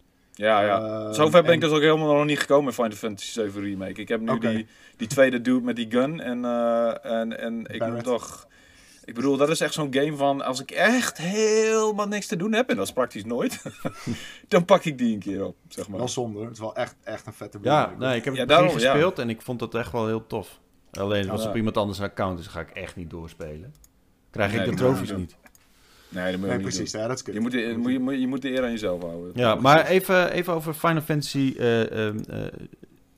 Ja, 0.42 0.62
ja. 0.62 0.80
Ehm, 0.82 1.14
Zover 1.14 1.44
ben 1.44 1.54
ik 1.54 1.62
dus 1.62 1.72
ook 1.72 1.82
helemaal 1.82 2.16
nog 2.16 2.26
niet 2.26 2.40
gekomen 2.40 2.66
in 2.68 2.74
Final 2.74 2.92
Fantasy 2.92 3.32
7 3.32 3.62
Remake. 3.62 4.02
Ik 4.02 4.08
heb 4.08 4.22
nu 4.22 4.40
die, 4.40 4.68
die 4.98 5.08
tweede 5.08 5.42
dude 5.42 5.66
met 5.66 5.76
die 5.76 5.92
gun. 5.92 6.20
En, 6.20 6.46
eh, 6.46 7.06
en, 7.20 7.40
en 7.40 7.66
ik 7.68 7.88
moet 7.88 8.04
toch... 8.04 8.48
Ik 9.06 9.14
bedoel, 9.14 9.38
dat 9.38 9.50
is 9.50 9.60
echt 9.62 9.74
zo'n 9.74 9.94
game 9.94 10.16
van... 10.16 10.42
Als 10.42 10.62
ik 10.62 10.72
echt 10.72 11.18
helemaal 11.18 12.08
niks 12.08 12.28
te 12.28 12.36
doen 12.36 12.54
heb, 12.54 12.70
en 12.70 12.76
dat 12.76 12.86
is 12.86 12.94
praktisch 12.94 13.26
nooit... 13.26 13.62
dan 14.48 14.66
pak 14.66 14.84
ik 14.86 14.98
die 14.98 15.14
een 15.14 15.20
keer 15.20 15.46
op, 15.46 15.56
zeg 15.68 15.88
maar. 15.88 15.98
Wel 15.98 16.08
zonde. 16.08 16.42
Het 16.42 16.52
is 16.52 16.60
wel 16.60 16.76
echt, 16.76 16.96
echt 17.04 17.26
een 17.26 17.34
vette 17.34 17.58
Ja, 17.62 17.94
nee, 18.00 18.18
ik 18.18 18.26
heb 18.26 18.34
Ja, 18.34 18.40
het 18.40 18.50
daarom, 18.50 18.68
begin 18.68 18.82
ja. 18.82 18.92
gespeeld 18.92 19.20
en 19.20 19.30
ik 19.30 19.42
vond 19.42 19.60
dat 19.60 19.76
echt 19.76 19.92
wel 19.92 20.08
heel 20.08 20.28
tof. 20.28 20.60
Alleen 20.92 21.30
als 21.30 21.44
Ja. 21.44 21.50
op 21.50 21.56
iemand 21.56 21.78
anders 21.78 22.02
account 22.02 22.40
is, 22.40 22.48
ga 22.48 22.60
ik 22.60 22.70
echt 22.70 22.96
niet 22.96 23.10
doorspelen. 23.10 23.74
Krijg 24.32 24.52
Nee, 24.52 24.60
ik 24.66 24.70
de 24.70 24.76
trofies 24.76 25.12
niet. 25.12 25.36
Nee, 26.12 26.32
dat 26.32 26.40
moet 26.40 26.50
je 26.50 26.56
Nee, 26.56 26.64
precies. 26.64 26.92
Ja, 26.92 27.08
dat 27.08 27.18
is 27.18 27.24
kut. 27.24 27.34
Je 27.34 27.40
moet, 27.40 27.52
de, 27.52 27.58
je, 27.60 27.78
moet, 27.78 27.92
je, 27.92 28.00
moet, 28.00 28.20
je 28.20 28.28
moet 28.28 28.42
de 28.42 28.52
eer 28.52 28.64
aan 28.64 28.72
jezelf 28.72 29.02
houden. 29.02 29.32
Ja, 29.36 29.56
maar 29.56 29.86
even, 29.88 30.32
even 30.32 30.54
over 30.54 30.74
Final 30.74 31.02
Fantasy 31.02 31.56
eh, 31.58 32.08
ehm, 32.08 32.18
eh, 32.30 32.40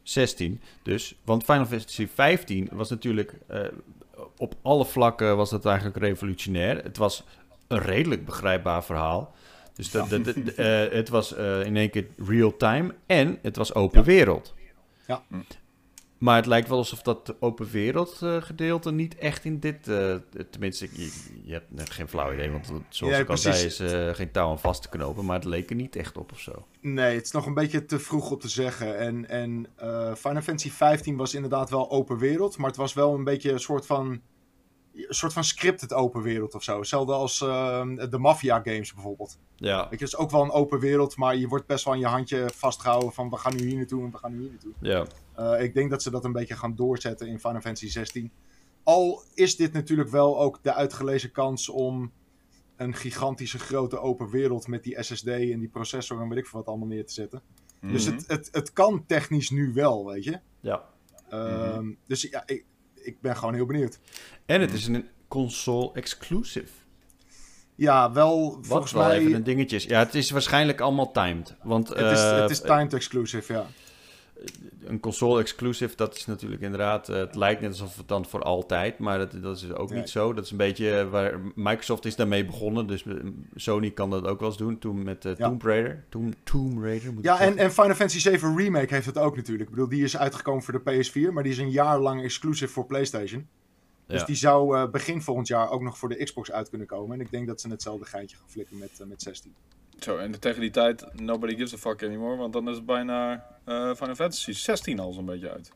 16 0.03 0.61
dus. 0.83 1.15
Want 1.23 1.43
Final 1.43 1.65
Fantasy 1.65 2.07
15 2.13 2.69
was 2.71 2.89
natuurlijk... 2.89 3.33
eh, 3.47 3.59
op 4.37 4.55
alle 4.61 4.85
vlakken 4.85 5.37
was 5.37 5.49
dat 5.49 5.65
eigenlijk 5.65 5.97
revolutionair. 5.97 6.83
Het 6.83 6.97
was 6.97 7.23
een 7.67 7.79
redelijk 7.79 8.25
begrijpbaar 8.25 8.83
verhaal. 8.83 9.35
Dus 9.73 9.91
dat, 9.91 10.09
dat, 10.09 10.25
dat- 10.25 10.35
eh, 10.35 10.85
het 10.91 11.09
was 11.09 11.35
eh, 11.35 11.65
in 11.65 11.77
één 11.77 11.89
keer 11.89 12.05
real-time 12.27 12.95
en 13.05 13.37
het 13.41 13.55
was 13.55 13.73
open 13.73 13.99
Ja. 13.99 14.05
wereld. 14.05 14.53
Ja. 15.07 15.21
Maar 16.23 16.35
het 16.35 16.45
lijkt 16.45 16.67
wel 16.67 16.77
alsof 16.77 17.01
dat 17.01 17.35
open 17.39 17.69
wereld 17.71 18.19
eh, 18.21 18.41
gedeelte 18.41 18.91
niet 18.91 19.15
echt 19.15 19.45
in 19.45 19.59
dit... 19.59 19.87
eh, 19.87 20.15
tenminste, 20.49 20.89
je, 20.91 21.11
je 21.43 21.53
hebt 21.53 21.71
net 21.71 21.89
geen 21.89 22.07
flauw 22.07 22.33
idee, 22.33 22.51
want 22.51 22.71
zoals 22.89 23.13
Ja, 23.13 23.19
ik 23.19 23.29
al 23.29 23.37
zei 23.37 23.65
is 23.65 23.79
eh, 23.79 24.09
geen 24.09 24.31
touw 24.31 24.49
aan 24.49 24.59
vast 24.59 24.81
te 24.81 24.89
knopen. 24.89 25.25
Maar 25.25 25.35
het 25.35 25.45
leek 25.45 25.69
er 25.69 25.75
niet 25.75 25.95
echt 25.95 26.17
op 26.17 26.31
of 26.31 26.39
zo. 26.39 26.67
Nee, 26.81 27.15
het 27.15 27.25
is 27.25 27.31
nog 27.31 27.45
een 27.45 27.53
beetje 27.53 27.85
te 27.85 27.99
vroeg 27.99 28.31
om 28.31 28.39
te 28.39 28.49
zeggen. 28.49 28.97
En, 28.97 29.29
en 29.29 29.67
Final 30.17 30.41
Fantasy 30.41 30.71
15 30.71 31.17
was 31.17 31.33
inderdaad 31.33 31.69
wel 31.69 31.91
open 31.91 32.17
wereld, 32.17 32.57
maar 32.57 32.67
het 32.67 32.77
was 32.77 32.93
wel 32.93 33.13
een 33.13 33.23
beetje 33.23 33.51
een 33.51 33.59
soort 33.59 33.85
van, 33.85 34.21
een 34.93 35.05
soort 35.13 35.33
van 35.33 35.43
scripted 35.43 35.93
open 35.93 36.21
wereld 36.21 36.55
of 36.55 36.63
zo. 36.63 36.77
Hetzelfde 36.79 37.13
als 37.13 37.41
ehm, 37.41 38.09
de 38.09 38.17
Mafia 38.17 38.59
games 38.63 38.93
bijvoorbeeld. 38.93 39.37
Ja, 39.55 39.77
Weet 39.89 39.99
je, 39.99 40.05
het 40.05 40.13
is 40.13 40.17
ook 40.17 40.31
wel 40.31 40.43
een 40.43 40.51
open 40.51 40.79
wereld, 40.79 41.15
maar 41.17 41.35
je 41.35 41.47
wordt 41.47 41.65
best 41.65 41.85
wel 41.85 41.93
aan 41.93 41.99
je 41.99 42.05
handje 42.05 42.49
vastgehouden 42.53 43.13
van 43.13 43.29
we 43.29 43.37
gaan 43.37 43.55
nu 43.55 43.63
hier 43.67 43.75
naartoe 43.77 44.03
en 44.05 44.11
we 44.11 44.17
gaan 44.17 44.31
nu 44.31 44.39
hier 44.39 44.49
naartoe. 44.49 44.73
ja. 44.79 45.05
Eh, 45.35 45.63
ik 45.63 45.73
denk 45.73 45.89
dat 45.89 46.01
ze 46.03 46.09
dat 46.11 46.25
een 46.25 46.31
beetje 46.31 46.55
gaan 46.55 46.75
doorzetten 46.75 47.27
in 47.27 47.39
Final 47.39 47.61
Fantasy 47.61 47.89
16. 47.89 48.31
Al 48.83 49.23
is 49.33 49.55
dit 49.55 49.73
natuurlijk 49.73 50.09
wel 50.09 50.39
ook 50.39 50.59
de 50.61 50.73
uitgelezen 50.73 51.31
kans 51.31 51.69
om 51.69 52.11
een 52.75 52.93
gigantische 52.95 53.59
grote 53.59 53.99
open 53.99 54.29
wereld 54.29 54.67
met 54.67 54.83
die 54.83 55.03
SSD 55.03 55.27
en 55.27 55.59
die 55.59 55.69
processor 55.69 56.21
en 56.21 56.29
weet 56.29 56.37
ik 56.37 56.47
veel 56.47 56.59
wat 56.59 56.67
allemaal 56.67 56.87
neer 56.87 57.05
te 57.05 57.13
zetten. 57.13 57.41
Dus 57.81 58.05
Mhm. 58.05 58.15
het, 58.15 58.27
het, 58.27 58.49
het 58.51 58.73
kan 58.73 59.03
technisch 59.05 59.49
nu 59.49 59.73
wel, 59.73 60.05
weet 60.05 60.23
je. 60.23 60.39
ja. 60.59 60.83
Ehm, 61.29 61.91
Dus 62.07 62.21
ja, 62.21 62.43
ik, 62.45 62.65
ik 63.03 63.21
ben 63.21 63.37
gewoon 63.37 63.53
heel 63.53 63.65
benieuwd. 63.65 63.99
En 64.45 64.61
het 64.61 64.73
is 64.73 64.87
een 64.87 65.07
console 65.27 65.89
exclusive. 65.93 66.67
Ja, 67.75 68.11
wel 68.11 68.55
Wat 68.55 68.65
volgens 68.67 68.91
wel 68.91 69.07
mij... 69.07 69.17
even 69.17 69.33
een 69.33 69.43
dingetje 69.43 69.75
is. 69.75 69.83
Ja, 69.83 69.99
het 69.99 70.15
is 70.15 70.29
waarschijnlijk 70.31 70.81
allemaal 70.81 71.11
timed. 71.11 71.55
Want 71.63 71.87
Het 71.87 71.97
is, 72.11 72.19
eh, 72.19 72.41
het 72.41 72.49
is 72.49 72.61
timed 72.61 72.93
exclusive, 72.93 73.53
ja. 73.53 73.65
Een 74.83 74.99
console 74.99 75.39
exclusive, 75.41 75.95
dat 75.95 76.15
is 76.15 76.25
natuurlijk 76.25 76.61
inderdaad... 76.61 77.09
eh, 77.09 77.15
het 77.15 77.35
lijkt 77.35 77.61
net 77.61 77.69
alsof 77.69 77.97
het 77.97 78.07
dan 78.07 78.25
voor 78.25 78.41
altijd, 78.41 78.99
maar 78.99 79.17
dat, 79.17 79.41
dat 79.41 79.57
is 79.57 79.71
ook 79.73 79.89
Nee. 79.89 79.99
niet 79.99 80.09
zo. 80.09 80.33
Dat 80.33 80.43
is 80.45 80.51
een 80.51 80.57
beetje 80.57 80.99
eh, 80.99 81.09
waar... 81.09 81.39
Microsoft 81.55 82.05
is 82.05 82.15
daarmee 82.15 82.45
begonnen, 82.45 82.87
dus 82.87 83.05
eh, 83.05 83.13
Sony 83.55 83.91
kan 83.91 84.09
dat 84.09 84.25
ook 84.25 84.39
wel 84.39 84.49
eens 84.49 84.57
doen. 84.57 84.79
Toen 84.79 85.03
met 85.03 85.23
Ja. 85.23 85.35
Tomb 85.35 85.61
Raider. 85.61 86.03
Tomb, 86.09 86.33
Tomb 86.43 86.83
Raider, 86.83 87.13
moet 87.13 87.23
Ja, 87.23 87.39
en, 87.39 87.57
en 87.57 87.71
Final 87.71 87.95
Fantasy 87.95 88.19
7 88.19 88.57
Remake 88.57 88.93
heeft 88.93 89.05
het 89.05 89.17
ook 89.17 89.35
natuurlijk. 89.35 89.69
Ik 89.69 89.75
bedoel, 89.75 89.89
die 89.89 90.03
is 90.03 90.17
uitgekomen 90.17 90.63
voor 90.63 90.81
de 90.83 91.03
PS4, 91.03 91.33
maar 91.33 91.43
die 91.43 91.51
is 91.51 91.57
een 91.57 91.71
jaar 91.71 91.99
lang 91.99 92.23
exclusive 92.23 92.73
voor 92.73 92.85
PlayStation. 92.85 93.47
Dus 94.07 94.19
Ja. 94.19 94.25
die 94.25 94.35
zou 94.35 94.87
begin 94.89 95.21
volgend 95.21 95.47
jaar 95.47 95.69
ook 95.69 95.81
nog 95.81 95.97
voor 95.97 96.09
de 96.09 96.23
Xbox 96.23 96.51
uit 96.51 96.69
kunnen 96.69 96.87
komen. 96.87 97.15
En 97.19 97.25
ik 97.25 97.31
denk 97.31 97.47
dat 97.47 97.61
ze 97.61 97.69
hetzelfde 97.69 98.05
geintje 98.05 98.37
gaan 98.37 98.49
flikken 98.49 98.77
met, 98.77 98.91
met 99.07 99.21
16. 99.21 99.53
Zo, 100.03 100.17
en 100.17 100.39
tegen 100.39 100.61
die 100.61 100.69
tijd, 100.69 101.05
nobody 101.21 101.55
gives 101.55 101.73
a 101.73 101.77
fuck 101.77 102.03
anymore. 102.03 102.35
Want 102.37 102.53
dan 102.53 102.69
is 102.69 102.75
het 102.75 102.85
bijna 102.85 103.45
eh 103.65 103.93
Final 103.95 104.15
Fantasy 104.15 104.51
16 104.51 104.99
al 104.99 105.11
zo'n 105.13 105.25
beetje 105.25 105.51
uit. 105.51 105.71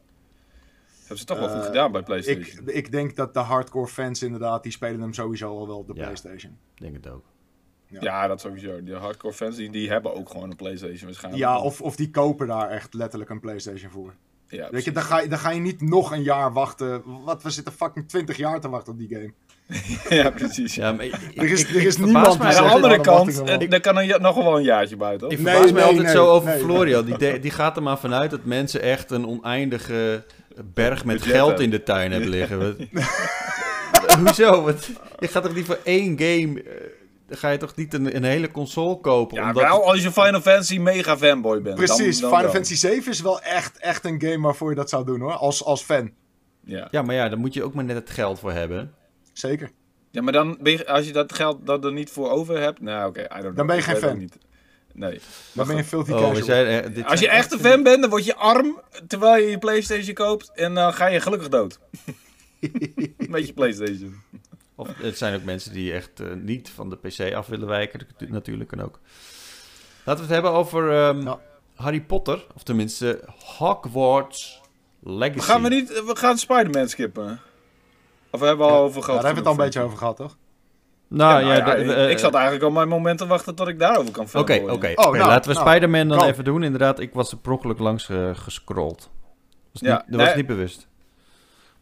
Hebben 0.99 1.17
ze 1.17 1.25
toch 1.25 1.39
wel 1.39 1.47
Eh, 1.47 1.55
goed 1.55 1.65
gedaan 1.65 1.91
bij 1.91 2.03
PlayStation. 2.03 2.67
Ik, 2.67 2.75
ik 2.75 2.91
denk 2.91 3.15
dat 3.15 3.33
de 3.33 3.39
hardcore 3.39 3.87
fans 3.87 4.23
inderdaad, 4.23 4.63
die 4.63 4.71
spelen 4.71 5.01
hem 5.01 5.13
sowieso 5.13 5.57
al 5.57 5.67
wel 5.67 5.77
op 5.77 5.87
de 5.87 5.93
Ja. 5.95 6.01
PlayStation. 6.03 6.57
Ik 6.75 6.81
denk 6.81 6.93
het 6.95 7.07
ook. 7.07 7.23
ja. 7.87 8.27
dat 8.27 8.41
sowieso. 8.41 8.83
Die 8.83 8.95
hardcore 8.95 9.33
fans 9.33 9.55
die, 9.55 9.69
die 9.71 9.89
hebben 9.89 10.13
ook 10.15 10.29
gewoon 10.29 10.49
een 10.49 10.55
PlayStation 10.55 11.05
waarschijnlijk. 11.05 11.43
Ja, 11.43 11.59
of, 11.61 11.81
of 11.81 11.95
die 11.95 12.09
kopen 12.09 12.47
daar 12.47 12.69
echt 12.69 12.93
letterlijk 12.93 13.29
een 13.31 13.39
PlayStation 13.39 13.91
voor. 13.91 14.13
Ja, 14.47 14.69
Weet 14.69 14.83
je, 14.83 14.91
dan 14.91 15.03
ga, 15.03 15.19
je, 15.19 15.27
dan 15.27 15.39
ga 15.39 15.49
je 15.49 15.59
niet 15.59 15.81
nog 15.81 16.11
een 16.11 16.23
jaar 16.23 16.53
wachten. 16.53 17.03
Wat, 17.23 17.43
we 17.43 17.49
zitten 17.49 17.73
fucking 17.73 18.07
20 18.07 18.37
jaar 18.37 18.59
te 18.61 18.69
wachten 18.69 18.93
op 18.93 18.99
die 18.99 19.07
game. 19.07 19.33
ja, 20.09 20.29
precies. 20.29 20.75
Ja, 20.75 20.91
maar 20.91 21.05
ik, 21.05 21.13
Er 21.35 21.51
is- 21.51 21.61
ik- 21.61 21.75
er 21.75 21.85
is 21.85 21.97
niemand 21.97 22.27
Aan 22.27 22.49
de 22.51 22.59
andere 22.59 22.73
"Oh, 22.75 22.81
dan 22.81 22.89
wacht 22.89 23.01
kant, 23.01 23.29
ik 23.29 23.35
nog 23.35 23.47
wel." 23.47 23.59
eh, 23.59 23.69
daar 23.69 23.79
kan 23.79 23.97
er 23.97 24.21
nog 24.21 24.35
wel 24.35 24.57
een 24.57 24.63
jaartje 24.63 24.95
buiten. 24.95 25.29
Ik? 25.29 25.39
Nee, 25.39 25.45
verbaas 25.53 25.71
mij 25.71 25.81
nee, 25.81 25.83
altijd 25.83 26.03
nee, 26.05 26.15
zo 26.15 26.27
over 26.29 26.49
nee. 26.49 26.59
Florian. 26.59 27.05
Die, 27.05 27.17
de- 27.17 27.39
die 27.39 27.51
gaat 27.51 27.75
er 27.77 27.83
maar 27.83 27.97
vanuit 27.99 28.31
dat 28.31 28.43
mensen 28.43 28.81
echt 28.81 29.11
een 29.11 29.27
oneindige 29.27 30.23
berg 30.73 31.05
met 31.05 31.15
Budget 31.17 31.33
geld 31.33 31.47
hebben. 31.47 31.65
in 31.65 31.71
de 31.71 31.83
tuin 31.83 32.11
hebben 32.11 32.29
liggen. 32.37 32.77
Hoezo? 34.25 34.61
Wat, 34.63 34.89
je 35.19 35.27
gaat 35.27 35.43
toch 35.43 35.55
niet 35.55 35.65
voor 35.65 35.79
één 35.83 36.19
game... 36.19 36.63
dan 37.27 37.37
ga 37.37 37.49
je 37.49 37.57
toch 37.57 37.75
niet 37.75 37.93
een, 37.93 38.15
een 38.15 38.23
hele 38.23 38.51
console 38.51 38.99
kopen? 38.99 39.37
Ja, 39.37 39.47
omdat 39.47 39.63
wel 39.63 39.85
als 39.87 40.03
je 40.03 40.11
Final 40.11 40.41
Fantasy 40.41 40.77
mega 40.77 41.17
fanboy 41.17 41.61
bent. 41.61 41.75
Precies, 41.75 42.19
dan, 42.19 42.29
dan 42.29 42.37
Final. 42.39 42.53
Fantasy 42.53 42.75
7 42.75 43.11
is 43.11 43.21
wel 43.21 43.41
echt, 43.41 43.77
echt 43.77 44.05
een 44.05 44.21
game 44.21 44.39
waarvoor 44.41 44.69
je 44.69 44.75
dat 44.75 44.89
zou 44.89 45.05
doen 45.05 45.19
hoor. 45.19 45.33
Als, 45.33 45.63
als 45.63 45.81
fan. 45.83 46.11
Ja. 46.63 46.87
Ja, 46.91 47.01
maar 47.01 47.15
ja, 47.15 47.29
daar 47.29 47.37
moet 47.39 47.53
je 47.53 47.63
ook 47.63 47.73
maar 47.73 47.83
net 47.83 47.95
het 47.95 48.09
geld 48.09 48.39
voor 48.39 48.51
hebben. 48.51 48.93
Zeker. 49.37 49.71
ja, 50.11 50.21
maar 50.21 50.33
dan 50.33 50.57
ben 50.61 50.71
je, 50.71 50.87
als 50.87 51.05
je 51.05 51.13
dat 51.13 51.33
geld 51.33 51.65
dat 51.65 51.85
er 51.85 51.93
niet 51.93 52.09
voor 52.09 52.29
over 52.29 52.59
hebt, 52.59 52.81
nou 52.81 53.09
oké, 53.09 53.21
I 53.21 53.27
don't 53.27 53.41
know. 53.41 53.55
Dan 53.55 53.67
ben 53.67 53.75
je 53.75 53.81
geen 53.81 53.95
fan. 53.95 54.17
Niet. 54.17 54.37
Nee. 54.93 55.19
Dan 55.53 55.67
ben 55.67 55.75
je 55.75 55.83
filthy 55.83 56.11
Oh, 56.11 56.35
zijn, 56.35 56.93
eh, 56.93 57.05
Als 57.05 57.19
je 57.19 57.29
echt 57.29 57.51
een 57.51 57.59
fan 57.59 57.83
bent, 57.83 58.01
dan 58.01 58.09
word 58.09 58.25
je 58.25 58.35
arm 58.35 58.81
terwijl 59.07 59.43
je 59.43 59.49
je 59.49 59.57
PlayStation 59.57 60.13
koopt 60.13 60.51
en 60.53 60.73
dan 60.73 60.93
ga 60.93 61.07
je 61.07 61.19
gelukkig 61.19 61.49
dood. 61.49 61.79
Met 63.29 63.47
je 63.47 63.53
PlayStation. 63.53 64.21
Of 64.75 64.97
het 64.97 65.17
zijn 65.17 65.35
ook 65.35 65.43
mensen 65.43 65.73
die 65.73 65.93
echt 65.93 66.19
eh, 66.19 66.27
niet 66.33 66.69
van 66.69 66.89
de 66.89 66.95
PC 66.95 67.33
af 67.33 67.47
willen 67.47 67.67
wijken. 67.67 67.99
Natuurlijk 68.27 68.69
kan 68.69 68.81
ook. 68.81 68.99
Laten 70.03 70.27
we 70.27 70.33
het 70.33 70.41
hebben 70.41 70.51
over 70.51 70.91
ehm, 70.91 71.21
Ja. 71.21 71.39
Harry 71.75 72.01
Potter. 72.01 72.45
Of 72.55 72.63
tenminste 72.63 73.23
Hogwarts 73.57 74.61
Legacy. 75.03 75.39
Gaan 75.39 75.63
we 75.63 75.69
niet, 75.69 76.03
we 76.05 76.15
gaan 76.15 76.37
Spider-Man 76.37 76.89
skippen. 76.89 77.41
Of 78.31 78.39
we 78.39 78.45
hebben 78.45 78.65
we 78.67 78.71
al 78.73 78.81
over 78.83 78.97
Ja, 78.99 79.03
gehad. 79.05 79.21
daar 79.21 79.25
hebben 79.33 79.43
we 79.43 79.49
het 79.49 79.59
al 79.59 79.65
een 79.65 79.69
beetje 79.69 79.81
over 79.81 79.97
gehad 79.97 80.15
toch? 80.15 80.37
Nou 81.09 81.39
Ja, 81.39 81.47
nou 81.47 81.57
ja, 81.57 81.75
de- 81.93 82.03
ik- 82.03 82.09
ik 82.11 82.17
zat 82.17 82.33
eigenlijk 82.33 82.63
al 82.63 82.71
mijn 82.71 82.87
moment 82.87 83.17
te 83.17 83.27
wachten 83.27 83.55
tot 83.55 83.67
ik 83.67 83.79
daarover 83.79 84.11
kan 84.11 84.27
Oké, 84.33 84.53
filmen. 84.53 84.73
oké. 84.73 84.91
Oh, 84.95 85.07
oké, 85.07 85.17
nou, 85.17 85.29
laten 85.29 85.51
we 85.51 85.57
nou, 85.57 85.69
Spider-Man 85.69 86.07
dan 86.07 86.23
even 86.23 86.43
doen. 86.43 86.63
Inderdaad, 86.63 86.99
ik 86.99 87.13
was 87.13 87.31
er 87.31 87.37
per 87.37 87.51
ongeluk 87.51 87.79
langs 87.79 88.09
eh, 88.09 88.29
gescrolld. 88.33 89.09
Was 89.71 89.81
Ja, 89.81 90.03
niet, 90.07 90.17
dat 90.17 90.25
was 90.27 90.35
niet 90.35 90.47
bewust. 90.47 90.87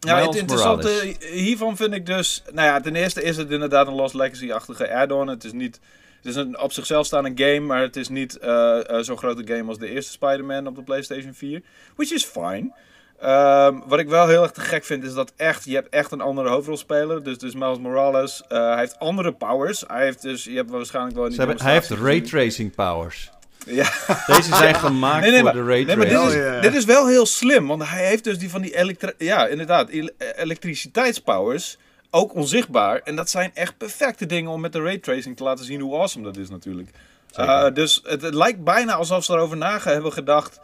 Ja, 0.00 0.16
het 0.26 0.34
interessante 0.34 0.86
Morales. 0.88 1.16
hiervan 1.30 1.76
vind 1.76 1.94
ik 1.94 2.06
dus... 2.06 2.42
Nou 2.52 2.66
ja, 2.66 2.80
ten 2.80 2.94
eerste 2.96 3.22
is 3.22 3.36
het 3.36 3.50
inderdaad 3.50 3.86
een 3.86 3.94
Lost 3.94 4.14
Legacy-achtige 4.14 4.94
add-on. 4.94 5.26
Het 5.28 5.44
is 5.44 5.52
niet... 5.52 5.80
Het 6.16 6.26
is 6.34 6.36
een 6.36 6.60
op 6.60 6.72
zichzelf 6.72 7.06
staande 7.06 7.32
game, 7.34 7.60
maar 7.60 7.80
het 7.80 7.96
is 7.96 8.08
niet 8.08 8.38
eh, 8.38 8.90
eh, 8.90 9.02
zo'n 9.02 9.16
grote 9.18 9.46
game 9.54 9.68
als 9.68 9.78
de 9.78 9.90
eerste 9.90 10.12
Spider-Man 10.12 10.66
op 10.66 10.74
de 10.76 10.82
PlayStation 10.82 11.34
4. 11.34 11.62
Which 11.96 12.10
is 12.10 12.24
fine. 12.24 12.72
Ehm, 13.20 13.74
wat 13.86 13.98
ik 13.98 14.08
wel 14.08 14.28
heel 14.28 14.42
erg 14.42 14.50
te 14.52 14.60
gek 14.60 14.84
vind, 14.84 15.04
is 15.04 15.14
dat 15.14 15.32
echt, 15.36 15.64
je 15.64 15.74
hebt 15.74 15.88
echt 15.88 16.12
een 16.12 16.20
andere 16.20 16.48
hoofdrolspeler. 16.48 17.22
Dus, 17.22 17.38
dus 17.38 17.54
Miles 17.54 17.78
Morales, 17.78 18.42
eh, 18.48 18.58
hij 18.68 18.78
heeft 18.78 18.98
andere 18.98 19.32
powers. 19.32 19.84
Hij 19.86 20.04
heeft 20.04 20.22
dus, 20.22 20.44
je 20.44 20.56
hebt 20.56 20.70
waarschijnlijk 20.70 21.16
wel 21.16 21.28
die 21.28 21.38
hebben, 21.38 21.60
hij 21.62 21.72
heeft 21.72 21.90
raytracing 21.90 22.74
powers. 22.74 23.30
Ja. 23.66 23.92
Deze 24.26 24.54
zijn 24.54 24.74
gemaakt 24.86 25.20
Nee, 25.20 25.30
nee, 25.30 25.40
voor 25.40 25.54
maar- 25.54 25.64
de 25.64 25.70
Nee, 25.84 25.86
maar 25.86 25.96
dit 25.96 26.12
raytracing. 26.14 26.44
is, 26.44 26.54
Oh, 26.56 26.62
dit 26.62 26.74
is 26.74 26.84
wel 26.84 27.06
heel 27.08 27.26
slim, 27.26 27.66
want 27.66 27.88
hij 27.88 28.06
heeft 28.06 28.24
dus 28.24 28.38
die 28.38 28.50
van 28.50 28.62
die 28.62 28.76
elektri 28.76 29.12
ja, 29.18 29.46
inderdaad, 29.46 29.88
ele- 29.88 30.12
elektriciteitspowers 30.36 31.76
ook 32.10 32.34
onzichtbaar. 32.34 33.00
En 33.04 33.16
dat 33.16 33.30
zijn 33.30 33.50
echt 33.54 33.76
perfecte 33.78 34.26
dingen 34.26 34.50
om 34.50 34.60
met 34.60 34.72
de 34.72 34.80
raytracing 34.82 35.36
te 35.36 35.42
laten 35.42 35.64
zien 35.64 35.80
hoe 35.80 35.94
awesome 35.94 36.24
dat 36.24 36.36
is 36.36 36.48
natuurlijk. 36.50 36.90
Zeker. 37.30 37.66
Uh, 37.68 37.74
dus 37.74 38.00
het, 38.04 38.22
het 38.22 38.34
lijkt 38.34 38.64
bijna 38.64 38.94
alsof 38.94 39.24
ze 39.24 39.32
erover 39.32 39.56
na 39.56 39.78
hebben 39.82 40.12
gedacht 40.12 40.60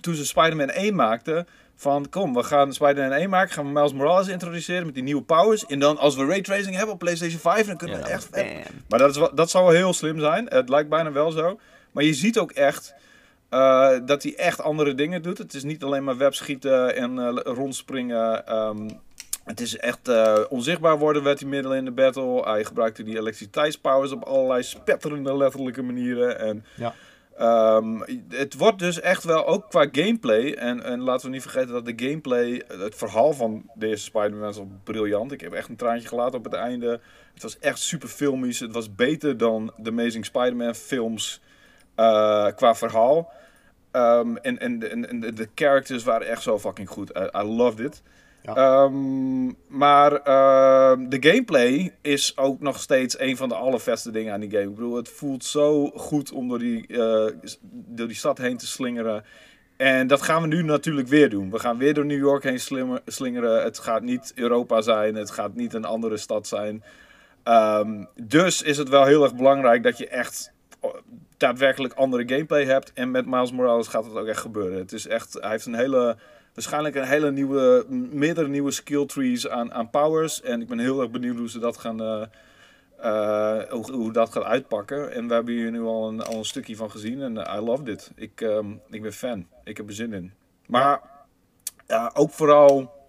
toen 0.00 0.14
ze 0.14 0.26
Spider-Man 0.26 0.70
1 0.70 0.94
maakten. 0.94 1.46
Van 1.82 2.08
kom, 2.08 2.34
we 2.34 2.42
gaan 2.42 2.72
Spider-Man 2.72 3.18
1 3.18 3.30
maken, 3.30 3.54
gaan 3.54 3.64
we 3.64 3.72
Miles 3.72 3.92
Morales 3.92 4.28
introduceren 4.28 4.84
met 4.84 4.94
die 4.94 5.02
nieuwe 5.02 5.22
powers. 5.22 5.66
En 5.66 5.78
dan 5.78 5.98
als 5.98 6.16
we 6.16 6.24
raytracing 6.24 6.76
hebben 6.76 6.94
op 6.94 6.98
PlayStation 6.98 7.40
5, 7.40 7.66
dan 7.66 7.76
kunnen 7.76 8.02
we 8.02 8.08
echt 8.08 8.30
bam. 8.30 8.46
maar 8.88 8.98
dat, 8.98 9.10
is 9.10 9.16
wel, 9.16 9.34
dat 9.34 9.50
zou 9.50 9.64
wel 9.64 9.74
heel 9.74 9.92
slim 9.92 10.20
zijn. 10.20 10.46
Het 10.48 10.68
lijkt 10.68 10.88
bijna 10.88 11.12
wel 11.12 11.30
zo. 11.30 11.58
Maar 11.92 12.04
je 12.04 12.14
ziet 12.14 12.38
ook 12.38 12.50
echt 12.50 12.94
eh, 13.48 13.90
dat 14.04 14.22
hij 14.22 14.34
echt 14.36 14.60
andere 14.60 14.94
dingen 14.94 15.22
doet. 15.22 15.38
Het 15.38 15.54
is 15.54 15.62
niet 15.62 15.82
alleen 15.84 16.04
maar 16.04 16.16
webschieten 16.16 16.96
en 16.96 17.18
eh, 17.18 17.36
rondspringen. 17.44 18.46
ehm, 18.46 18.88
het 19.44 19.60
is 19.60 19.76
echt 19.76 20.08
eh, 20.08 20.38
onzichtbaar 20.48 20.98
worden 20.98 21.22
werd 21.22 21.40
hij 21.40 21.48
middel 21.48 21.74
in 21.74 21.84
de 21.84 21.90
battle. 21.90 22.42
Hij 22.42 22.64
gebruikte 22.64 23.02
die 23.02 23.18
elektriciteitspowers 23.18 24.12
op 24.12 24.22
allerlei 24.22 24.62
spetterende 24.62 25.36
letterlijke 25.36 25.82
manieren. 25.82 26.38
En, 26.38 26.64
Ja. 26.74 26.94
Ehm, 27.36 28.00
het 28.28 28.54
wordt 28.54 28.78
dus 28.78 29.00
echt 29.00 29.24
wel, 29.24 29.46
ook 29.46 29.68
qua 29.68 29.88
gameplay. 29.92 30.52
En, 30.52 30.82
en 30.82 31.00
laten 31.00 31.26
we 31.26 31.32
niet 31.32 31.42
vergeten 31.42 31.72
dat 31.72 31.84
de 31.84 32.06
gameplay, 32.06 32.62
het 32.68 32.94
verhaal 32.94 33.32
van 33.32 33.70
deze 33.74 34.02
Spider-Man 34.02 34.48
is 34.48 34.58
al 34.58 34.70
briljant. 34.84 35.32
Ik 35.32 35.40
heb 35.40 35.52
echt 35.52 35.68
een 35.68 35.76
traantje 35.76 36.08
gelaten 36.08 36.38
op 36.38 36.44
het 36.44 36.54
einde. 36.54 37.00
Het 37.34 37.42
was 37.42 37.58
echt 37.58 37.78
super 37.78 38.08
filmisch. 38.08 38.60
Het 38.60 38.72
was 38.72 38.94
beter 38.94 39.36
dan 39.36 39.72
de 39.76 39.90
Amazing 39.90 40.24
Spider-Man 40.24 40.74
films 40.74 41.40
eh, 41.94 42.46
qua 42.56 42.74
verhaal. 42.74 43.32
Ehm, 43.90 44.36
en 44.36 44.58
en, 44.58 44.90
en, 44.90 45.08
en 45.08 45.20
de, 45.20 45.48
characters 45.54 46.02
waren 46.02 46.26
echt 46.26 46.42
zo 46.42 46.58
fucking 46.58 46.88
goed. 46.88 47.10
I 47.36 47.42
loved 47.42 47.86
it. 47.86 48.02
Ehm, 48.42 49.46
maar 49.68 50.12
ehm, 50.12 51.08
de 51.08 51.16
gameplay 51.20 51.94
is 52.00 52.36
ook 52.36 52.60
nog 52.60 52.80
steeds 52.80 53.20
een 53.20 53.36
van 53.36 53.48
de 53.48 53.54
allervetste 53.54 54.10
dingen 54.10 54.32
aan 54.32 54.40
die 54.40 54.50
game. 54.50 54.62
Ik 54.62 54.74
bedoel, 54.74 54.96
het 54.96 55.08
voelt 55.08 55.44
zo 55.44 55.86
goed 55.86 56.32
om 56.32 56.48
door 56.48 56.58
die, 56.58 56.86
eh, 56.86 57.34
door 57.70 58.06
die 58.06 58.16
stad 58.16 58.38
heen 58.38 58.56
te 58.56 58.66
slingeren. 58.66 59.24
En 59.76 60.06
dat 60.06 60.22
gaan 60.22 60.42
we 60.42 60.48
nu 60.48 60.62
natuurlijk 60.62 61.08
weer 61.08 61.30
doen. 61.30 61.50
We 61.50 61.58
gaan 61.58 61.78
weer 61.78 61.94
door 61.94 62.06
New 62.06 62.18
York 62.18 62.42
heen 62.42 62.60
slingeren. 63.06 63.62
Het 63.62 63.78
gaat 63.78 64.02
niet 64.02 64.32
Europa 64.34 64.80
zijn. 64.80 65.14
Het 65.14 65.30
gaat 65.30 65.54
niet 65.54 65.74
een 65.74 65.84
andere 65.84 66.16
stad 66.16 66.46
zijn. 66.46 66.82
Ehm, 67.42 68.04
dus 68.22 68.62
is 68.62 68.76
het 68.76 68.88
wel 68.88 69.04
heel 69.04 69.22
erg 69.22 69.34
belangrijk 69.34 69.82
dat 69.82 69.98
je 69.98 70.08
echt 70.08 70.52
daadwerkelijk 71.36 71.94
andere 71.94 72.28
gameplay 72.28 72.64
hebt. 72.64 72.92
En 72.92 73.10
met 73.10 73.26
Miles 73.26 73.52
Morales 73.52 73.88
gaat 73.88 74.04
het 74.04 74.16
ook 74.16 74.26
echt 74.26 74.40
gebeuren. 74.40 74.78
Het 74.78 74.92
is 74.92 75.06
echt, 75.06 75.32
hij 75.40 75.50
heeft 75.50 75.66
een 75.66 75.74
hele, 75.74 76.16
waarschijnlijk 76.54 76.94
een 76.94 77.04
hele 77.04 77.32
nieuwe, 77.32 77.86
meerdere 78.10 78.48
nieuwe 78.48 78.70
skill 78.70 79.06
trees 79.06 79.48
aan, 79.48 79.72
aan 79.72 79.90
powers. 79.90 80.40
En 80.40 80.60
ik 80.60 80.68
ben 80.68 80.78
heel 80.78 81.00
erg 81.00 81.10
benieuwd 81.10 81.36
hoe 81.36 81.50
ze 81.50 81.58
dat 81.58 81.76
gaan, 81.76 82.00
eh, 82.00 82.22
eh, 82.98 83.70
hoe, 83.70 83.92
hoe 83.92 84.12
dat 84.12 84.32
gaat 84.32 84.44
uitpakken. 84.44 85.12
En 85.12 85.28
we 85.28 85.34
hebben 85.34 85.54
hier 85.54 85.70
nu 85.70 85.82
al 85.82 86.08
een, 86.08 86.22
al 86.22 86.36
een 86.38 86.44
stukje 86.44 86.76
van 86.76 86.90
gezien. 86.90 87.22
En 87.22 87.46
eh, 87.46 87.56
I 87.56 87.64
love 87.64 87.82
dit. 87.82 88.12
Ik, 88.14 88.40
ehm, 88.40 88.72
ik 88.90 89.02
ben 89.02 89.12
fan. 89.12 89.46
Ik 89.64 89.76
heb 89.76 89.88
er 89.88 89.94
zin 89.94 90.12
in. 90.12 90.32
Maar 90.66 91.00
ja, 91.86 92.10
ook 92.14 92.30
vooral 92.30 93.01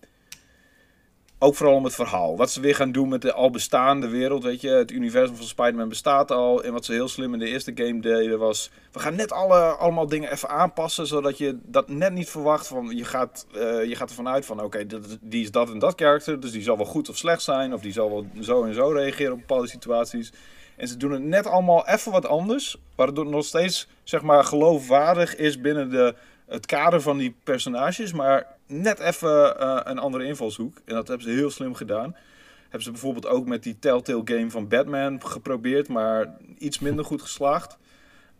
ook 1.43 1.55
vooral 1.55 1.75
om 1.75 1.83
het 1.83 1.95
verhaal. 1.95 2.37
Wat 2.37 2.51
ze 2.51 2.61
weer 2.61 2.75
gaan 2.75 2.91
doen 2.91 3.09
met 3.09 3.21
de 3.21 3.33
al 3.33 3.49
bestaande 3.49 4.07
wereld, 4.07 4.43
weet 4.43 4.61
je. 4.61 4.69
Het 4.69 4.91
universum 4.91 5.35
van 5.35 5.45
Spider-Man 5.45 5.89
bestaat 5.89 6.31
al. 6.31 6.63
En 6.63 6.73
wat 6.73 6.85
ze 6.85 6.93
heel 6.93 7.07
slim 7.07 7.33
in 7.33 7.39
de 7.39 7.47
eerste 7.47 7.71
game 7.75 7.99
deden 7.99 8.39
was... 8.39 8.71
We 8.91 8.99
gaan 8.99 9.15
net 9.15 9.31
alle, 9.31 9.59
allemaal 9.59 10.07
dingen 10.07 10.31
even 10.31 10.49
aanpassen, 10.49 11.07
zodat 11.07 11.37
je 11.37 11.57
dat 11.63 11.89
net 11.89 12.13
niet 12.13 12.29
verwacht. 12.29 12.67
Van, 12.67 12.95
je, 12.95 13.05
gaat, 13.05 13.45
eh, 13.53 13.83
je 13.83 13.95
gaat 13.95 14.09
ervan 14.09 14.27
uit 14.27 14.45
van, 14.45 14.61
oké, 14.61 14.85
die 15.21 15.43
is 15.43 15.51
dat 15.51 15.69
en 15.69 15.79
dat 15.79 15.95
karakter. 15.95 16.39
Dus 16.39 16.51
die 16.51 16.63
zal 16.63 16.77
wel 16.77 16.85
goed 16.85 17.09
of 17.09 17.17
slecht 17.17 17.41
zijn. 17.41 17.73
Of 17.73 17.81
die 17.81 17.93
zal 17.93 18.09
wel 18.09 18.25
zo 18.41 18.63
en 18.63 18.73
zo 18.73 18.89
reageren 18.89 19.33
op 19.33 19.39
bepaalde 19.39 19.67
situaties. 19.67 20.31
En 20.75 20.87
ze 20.87 20.97
doen 20.97 21.11
het 21.11 21.23
net 21.23 21.47
allemaal 21.47 21.87
even 21.87 22.11
wat 22.11 22.27
anders. 22.27 22.77
Waardoor 22.95 23.23
het 23.23 23.33
nog 23.33 23.45
steeds, 23.45 23.87
zeg 24.03 24.21
maar, 24.21 24.43
geloofwaardig 24.43 25.35
is 25.35 25.61
binnen 25.61 25.89
de, 25.89 26.15
het 26.53 26.65
kader 26.65 27.01
van 27.01 27.17
die 27.17 27.35
personages. 27.43 28.13
Maar 28.13 28.45
net 28.67 28.99
even 28.99 29.59
eh, 29.59 29.79
een 29.83 29.97
andere 29.99 30.25
invalshoek. 30.25 30.77
En 30.85 30.95
dat 30.95 31.07
hebben 31.07 31.27
ze 31.27 31.33
heel 31.33 31.49
slim 31.49 31.73
gedaan. 31.75 32.15
Hebben 32.61 32.81
ze 32.81 32.91
bijvoorbeeld 32.91 33.27
ook 33.27 33.45
met 33.45 33.63
die 33.63 33.79
Telltale 33.79 34.21
game 34.25 34.51
van 34.51 34.67
Batman 34.67 35.21
geprobeerd. 35.25 35.87
Maar 35.87 36.33
iets 36.57 36.79
minder 36.79 37.05
goed 37.05 37.21
geslaagd. 37.21 37.77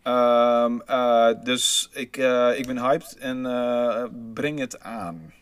Ehm, 0.03 0.79
eh, 0.85 1.27
dus 1.43 1.89
ik, 1.93 2.17
eh, 2.17 2.49
ik 2.57 2.67
ben 2.67 2.77
hyped 2.79 3.17
en 3.19 3.45
eh, 3.45 4.03
breng 4.33 4.59
het 4.59 4.79
aan. 4.79 5.33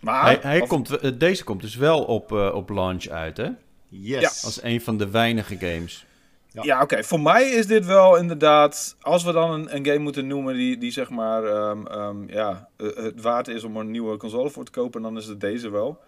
Maar, 0.00 0.22
Hij, 0.24 0.38
hij 0.42 0.60
of- 0.60 0.68
komt, 0.68 1.20
deze 1.20 1.44
komt 1.44 1.60
dus 1.60 1.76
wel 1.76 2.04
op, 2.04 2.32
eh, 2.32 2.54
op 2.54 2.68
launch 2.70 3.06
uit, 3.06 3.36
hè? 3.36 3.48
Yes. 3.88 4.44
Als 4.44 4.62
een 4.62 4.80
van 4.80 4.96
de 4.98 5.10
weinige 5.10 5.56
games. 5.58 6.06
Ja. 6.52 6.62
Ja, 6.64 6.82
oké. 6.82 7.04
Voor 7.04 7.20
mij 7.20 7.48
is 7.50 7.66
dit 7.66 7.86
wel 7.86 8.16
inderdaad. 8.16 8.96
Als 9.00 9.24
we 9.24 9.32
dan 9.32 9.50
een, 9.50 9.76
een 9.76 9.84
game 9.86 9.98
moeten 9.98 10.26
noemen 10.26 10.54
die, 10.54 10.78
die 10.78 10.90
zeg 10.90 11.10
maar. 11.10 11.44
ehm, 11.44 11.86
ehm, 11.86 12.28
ja, 12.32 12.68
eh, 12.76 12.86
het 12.94 13.20
waard 13.20 13.48
is 13.48 13.64
om 13.64 13.74
er 13.74 13.80
een 13.80 13.90
nieuwe 13.90 14.16
console 14.16 14.50
voor 14.50 14.64
te 14.64 14.70
kopen, 14.70 15.02
dan 15.02 15.16
is 15.16 15.26
het 15.26 15.40
deze 15.40 15.70
wel. 15.70 15.98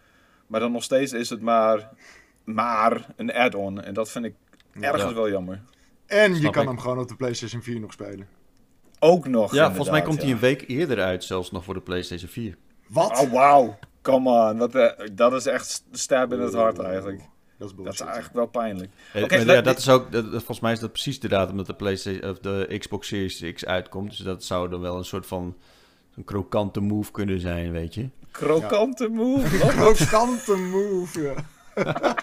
Maar 0.46 0.60
dan 0.60 0.72
nog 0.72 0.82
steeds 0.82 1.12
is 1.12 1.30
het 1.30 1.40
maar. 1.40 1.90
Maar 2.44 3.06
een 3.16 3.32
add-on. 3.34 3.80
En 3.82 3.94
dat 3.94 4.10
vind 4.10 4.24
ik 4.24 4.34
ergens 4.80 5.02
Ja. 5.02 5.14
wel 5.14 5.30
jammer. 5.30 5.62
En 6.06 6.30
je 6.30 6.36
Snap 6.40 6.52
kan 6.52 6.62
ik. 6.62 6.68
hem 6.68 6.78
gewoon 6.78 6.98
op 6.98 7.08
de 7.08 7.16
PlayStation 7.16 7.62
4 7.62 7.80
nog 7.80 7.92
spelen. 7.92 8.28
Ook 8.98 9.26
nog. 9.28 9.54
Ja, 9.54 9.66
volgens 9.66 9.90
mij 9.90 10.02
komt 10.02 10.18
hij 10.18 10.26
ja. 10.28 10.34
een 10.34 10.40
week 10.40 10.64
eerder 10.68 11.00
uit, 11.02 11.24
zelfs 11.24 11.50
nog 11.50 11.64
voor 11.64 11.74
de 11.74 11.80
PlayStation 11.80 12.30
4. 12.30 12.56
Wat? 12.88 13.20
Oh, 13.20 13.32
wauw. 13.32 13.78
come 14.02 14.30
on. 14.50 14.58
Wat, 14.58 14.74
eh, 14.74 15.06
dat 15.12 15.32
is 15.32 15.46
echt 15.46 15.84
stab 15.92 16.32
in 16.32 16.40
het 16.40 16.54
hart 16.54 16.78
eigenlijk. 16.78 17.20
Dat 17.62 17.70
is 17.70 17.76
Dat 17.76 17.92
is 17.92 17.98
bullshit. 17.98 18.06
eigenlijk 18.06 18.34
wel 18.34 18.62
pijnlijk. 18.62 18.90
Let- 19.12 19.46
ja, 19.46 19.60
dat 19.60 19.78
is 19.78 19.88
ook, 19.88 20.12
dat, 20.12 20.24
volgens 20.30 20.60
mij 20.60 20.72
is 20.72 20.78
dat 20.80 20.92
precies 20.92 21.20
de 21.20 21.28
datum 21.28 21.56
dat 21.56 21.66
de 21.66 21.74
PlayStation 21.74 22.30
of 22.30 22.38
de 22.38 22.76
Xbox 22.78 23.08
Series 23.08 23.52
X 23.54 23.64
uitkomt. 23.64 24.08
Dus 24.10 24.18
dat 24.18 24.44
zou 24.44 24.68
dan 24.68 24.80
wel 24.80 24.96
een 24.96 25.04
soort 25.04 25.26
van 25.26 25.56
een 26.16 26.24
krokante 26.24 26.80
move 26.80 27.10
kunnen 27.10 27.40
zijn, 27.40 27.72
weet 27.72 27.94
je. 27.94 28.08
Krokante 28.30 29.08
move. 29.08 29.58
Wat? 29.78 29.94
Krokante 29.94 30.56
move, 30.56 31.22
ja. 31.22 31.34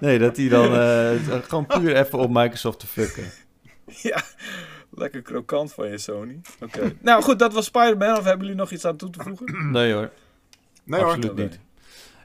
Nee, 0.00 0.18
dat 0.18 0.36
hij 0.36 0.48
dan 0.48 0.72
eh, 0.74 1.42
gewoon 1.42 1.66
puur 1.66 1.96
even 1.96 2.18
op 2.18 2.30
Microsoft 2.30 2.78
te 2.80 2.86
fucken. 2.86 3.24
ja, 4.10 4.22
lekker 4.90 5.22
krokant 5.22 5.72
van 5.72 5.88
je 5.90 5.98
Sony. 5.98 6.40
Oké. 6.60 6.96
nou 7.00 7.22
goed, 7.22 7.38
dat 7.38 7.52
was 7.52 7.64
Spider-Man. 7.64 8.16
Of 8.18 8.24
hebben 8.24 8.40
jullie 8.46 8.60
nog 8.60 8.70
iets 8.70 8.84
aan 8.84 8.96
toe 8.96 9.10
te 9.10 9.22
voegen? 9.22 9.70
Nee 9.70 9.92
hoor, 9.92 10.10
Nee 10.84 11.00
hoor. 11.00 11.08
absoluut 11.12 11.36
niet. 11.36 11.58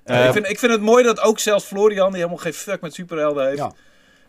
Ik, 0.06 0.32
vind, 0.34 0.50
ik 0.50 0.60
vind 0.60 0.72
het 0.72 0.82
mooi 0.82 1.04
dat 1.04 1.20
ook 1.22 1.40
zelfs 1.40 1.66
Florian, 1.66 2.08
die 2.08 2.16
helemaal 2.18 2.38
geen 2.38 2.54
fuck 2.54 2.82
met 2.82 2.94
superhelden 2.94 3.46
heeft, 3.46 3.58
Ja. 3.58 3.74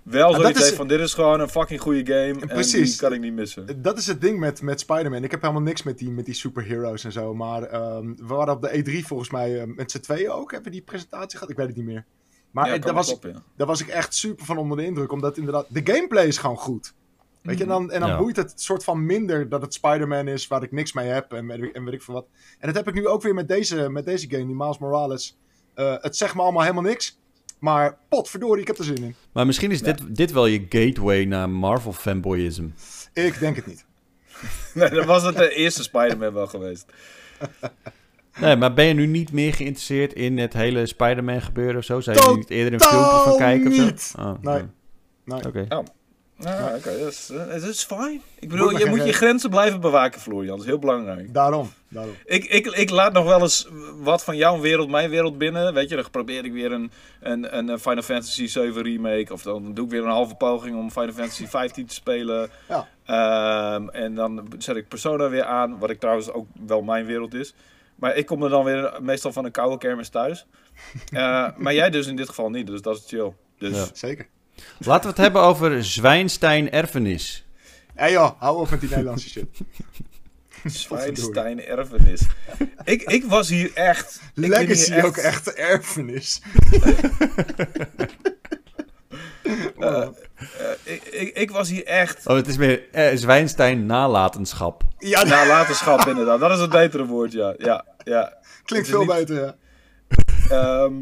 wel 0.02 0.34
zoiets 0.34 0.58
is- 0.58 0.64
heeft 0.64 0.76
van 0.76 0.88
dit 0.88 1.00
is 1.00 1.14
gewoon 1.14 1.40
een 1.40 1.48
fucking 1.48 1.80
goede 1.80 2.06
game 2.12 2.40
en 2.40 2.46
Precies. 2.48 2.90
die 2.90 2.98
kan 3.00 3.12
ik 3.12 3.20
niet 3.20 3.32
missen. 3.32 3.82
Dat 3.82 3.98
is 3.98 4.06
het 4.06 4.20
ding 4.20 4.38
met, 4.38 4.62
met 4.62 4.80
Spider-Man. 4.80 5.24
Ik 5.24 5.30
heb 5.30 5.40
helemaal 5.40 5.62
niks 5.62 5.82
met 5.82 5.98
die, 5.98 6.10
met 6.10 6.24
die 6.24 6.34
superheroes 6.34 7.04
en 7.04 7.12
zo. 7.12 7.34
Maar 7.34 7.62
ehm, 7.62 8.14
we 8.16 8.34
waren 8.34 8.54
op 8.54 8.62
de 8.62 8.78
E3 9.02 9.06
volgens 9.06 9.30
mij 9.30 9.60
eh, 9.60 9.66
met 9.66 9.90
z'n 9.90 10.00
tweeën 10.00 10.30
ook. 10.30 10.50
Hebben 10.50 10.70
we 10.70 10.76
die 10.76 10.86
presentatie 10.86 11.30
gehad? 11.38 11.50
Ik 11.50 11.56
weet 11.56 11.66
het 11.66 11.76
niet 11.76 11.84
meer. 11.86 12.04
Maar 12.50 12.66
ja, 12.68 12.74
eh, 12.74 12.82
daar, 12.82 12.94
was, 12.94 13.10
ik- 13.12 13.20
kloppen, 13.20 13.42
ja. 13.42 13.46
daar 13.56 13.66
was 13.66 13.80
ik 13.80 13.88
echt 13.88 14.14
super 14.14 14.44
van 14.44 14.58
onder 14.58 14.76
de 14.76 14.84
indruk. 14.84 15.12
Omdat 15.12 15.36
inderdaad, 15.36 15.66
de 15.68 15.80
gameplay 15.92 16.26
is 16.26 16.38
gewoon 16.38 16.56
goed. 16.56 16.94
Weet 17.42 17.56
je, 17.58 17.62
en 17.62 17.68
dan, 17.68 17.90
en 17.90 18.00
dan 18.00 18.08
Ja. 18.08 18.18
boeit 18.18 18.36
het 18.36 18.52
soort 18.56 18.84
van 18.84 19.06
minder 19.06 19.48
dat 19.48 19.62
het 19.62 19.74
Spider-Man 19.74 20.28
is 20.28 20.46
waar 20.48 20.62
ik 20.62 20.72
niks 20.72 20.92
mee 20.92 21.08
heb 21.08 21.32
en, 21.32 21.46
weet 21.46 21.62
ik- 21.62 21.74
en 21.74 21.84
weet 21.84 21.94
ik 21.94 22.02
veel 22.02 22.14
wat. 22.14 22.26
En 22.58 22.66
dat 22.66 22.76
heb 22.76 22.88
ik 22.88 22.94
nu 22.94 23.06
ook 23.06 23.22
weer 23.22 23.34
met 23.34 23.48
deze, 23.48 23.88
met 23.90 24.04
deze 24.04 24.30
game, 24.30 24.46
die 24.46 24.54
Miles 24.54 24.78
Morales. 24.78 25.36
Eh, 25.74 25.94
het 26.00 26.16
zegt 26.16 26.34
me 26.34 26.40
allemaal 26.42 26.62
helemaal 26.62 26.82
niks. 26.82 27.20
Maar 27.58 27.98
potverdorie, 28.08 28.60
ik 28.60 28.66
heb 28.66 28.78
er 28.78 28.84
zin 28.84 29.02
in. 29.02 29.14
maar 29.32 29.46
misschien 29.46 29.70
is 29.70 29.82
dit, 29.82 30.16
dit 30.16 30.32
wel 30.32 30.46
je 30.46 30.66
gateway 30.68 31.24
naar 31.24 31.50
Marvel 31.50 31.92
fanboyism. 31.92 32.66
Ik 33.12 33.38
denk 33.38 33.56
het 33.56 33.66
niet. 33.66 33.84
Nee, 34.74 34.90
dan 34.90 35.06
was 35.06 35.22
het 35.22 35.36
de 35.36 35.54
eerste 35.54 35.82
Spider-Man 35.82 36.32
wel 36.32 36.46
geweest. 36.46 36.84
Nee, 38.40 38.56
maar 38.56 38.74
ben 38.74 38.84
je 38.84 38.94
nu 38.94 39.06
niet 39.06 39.32
meer 39.32 39.54
geïnteresseerd 39.54 40.12
in 40.12 40.38
het 40.38 40.52
hele 40.52 40.86
Spider-Man 40.86 41.42
gebeuren 41.42 41.76
of 41.76 41.84
zo? 41.84 42.00
Zou 42.00 42.16
je 42.16 42.22
er 42.24 42.36
niet 42.36 42.50
eerder 42.50 42.72
een 42.72 42.80
filmpje 42.80 43.20
van 43.24 43.36
kijken 43.36 43.68
of 43.70 43.74
zo? 43.74 43.84
niet. 43.84 44.12
Oh, 44.18 44.32
Nee. 44.42 44.54
nee. 44.54 44.64
Nee. 45.24 45.46
Oké. 45.46 45.66
Nou, 46.42 46.76
oké, 46.76 46.98
dat 46.98 47.08
is, 47.12 47.30
eh, 47.30 47.48
dat 47.48 47.62
is 47.62 47.84
fijn. 47.84 48.22
Ik 48.38 48.48
bedoel, 48.48 48.78
je 48.78 48.86
moet 48.86 49.04
je 49.04 49.12
grenzen 49.12 49.50
blijven 49.50 49.80
bewaken, 49.80 50.20
Florian. 50.20 50.46
Dat 50.56 50.60
is 50.60 50.66
heel 50.66 50.78
belangrijk. 50.78 51.34
Daarom, 51.34 51.72
daarom. 51.88 52.14
Ik, 52.24 52.44
ik, 52.44 52.66
ik 52.66 52.90
laat 52.90 53.12
nog 53.12 53.24
wel 53.24 53.40
eens 53.40 53.68
wat 53.96 54.24
van 54.24 54.36
jouw 54.36 54.60
wereld, 54.60 54.88
mijn 54.90 55.10
wereld 55.10 55.38
binnen. 55.38 55.74
Weet 55.74 55.88
je, 55.88 55.96
dan 55.96 56.10
probeer 56.10 56.44
ik 56.44 56.52
weer 56.52 56.72
een, 56.72 56.90
een, 57.20 57.56
een 57.58 57.78
Final 57.78 58.02
Fantasy 58.02 58.46
7 58.46 58.82
remake. 58.82 59.32
Of 59.32 59.42
dan 59.42 59.74
doe 59.74 59.84
ik 59.84 59.90
weer 59.90 60.02
een 60.04 60.10
halve 60.10 60.34
poging 60.34 60.76
om 60.76 60.90
Final 60.90 61.12
Fantasy 61.12 61.46
15 61.56 61.86
te 61.86 61.94
spelen. 61.94 62.50
Ja. 62.68 62.88
Ehm, 63.04 63.88
en 63.88 64.14
dan 64.14 64.48
zet 64.58 64.76
ik 64.76 64.88
Persona 64.88 65.28
weer 65.28 65.44
aan, 65.44 65.78
wat 65.78 65.90
ik 65.90 66.00
trouwens 66.00 66.30
ook 66.30 66.46
wel 66.66 66.82
mijn 66.82 67.06
wereld 67.06 67.34
is. 67.34 67.54
Maar 67.94 68.16
ik 68.16 68.26
kom 68.26 68.42
er 68.42 68.50
dan 68.50 68.64
weer 68.64 68.92
meestal 69.00 69.32
van 69.32 69.44
een 69.44 69.50
koude 69.50 69.78
kermis 69.78 70.08
thuis. 70.08 70.46
Eh, 71.12 71.48
maar 71.56 71.74
jij 71.74 71.90
dus 71.90 72.06
in 72.06 72.16
dit 72.16 72.28
geval 72.28 72.50
niet, 72.50 72.66
dus 72.66 72.82
dat 72.82 72.96
is 72.96 73.04
chill. 73.06 73.32
Dus 73.58 73.76
Ja. 73.76 73.86
Zeker. 73.92 74.26
Laten 74.78 75.02
we 75.02 75.08
het 75.08 75.16
hebben 75.16 75.42
over 75.42 75.84
Zwijnstein 75.84 76.70
Erfenis. 76.70 77.46
Hé 77.94 78.06
joh, 78.06 78.30
hou 78.38 78.60
op 78.60 78.70
met 78.70 78.80
die 78.80 78.88
Nederlandse 78.88 79.28
shit. 79.28 79.46
Zwijnstein 80.64 81.64
erfenis. 81.64 82.22
ik, 82.84 83.02
ik 83.02 83.24
was 83.24 83.48
hier 83.48 83.70
echt... 83.74 84.20
ik 84.34 84.48
ben 84.48 84.58
hier 84.58 84.68
Legacy 84.68 85.00
ook 85.00 85.16
echt 85.16 85.52
erfenis. 85.54 86.40
Eh, 89.78 90.08
ik, 90.82 91.02
ik, 91.04 91.36
ik 91.36 91.50
was 91.50 91.68
hier 91.68 91.84
echt... 91.84 92.26
Oh, 92.26 92.36
het 92.36 92.46
is 92.48 92.56
meer 92.56 92.82
eh, 92.92 93.16
Zwijnstein 93.16 93.86
nalatenschap. 93.86 94.82
ja, 94.98 95.22
Nalatenschap 95.34 96.06
inderdaad, 96.06 96.40
dat 96.40 96.50
is 96.50 96.58
het 96.60 96.70
betere 96.70 97.04
woord, 97.06 97.32
ja. 97.32 97.54
ja, 97.58 97.84
ja. 98.04 98.38
klinkt 98.64 98.88
veel 98.88 98.98
niet- 98.98 99.08
beter, 99.08 99.40
ja. 99.44 99.54
Ehm, 100.50 100.94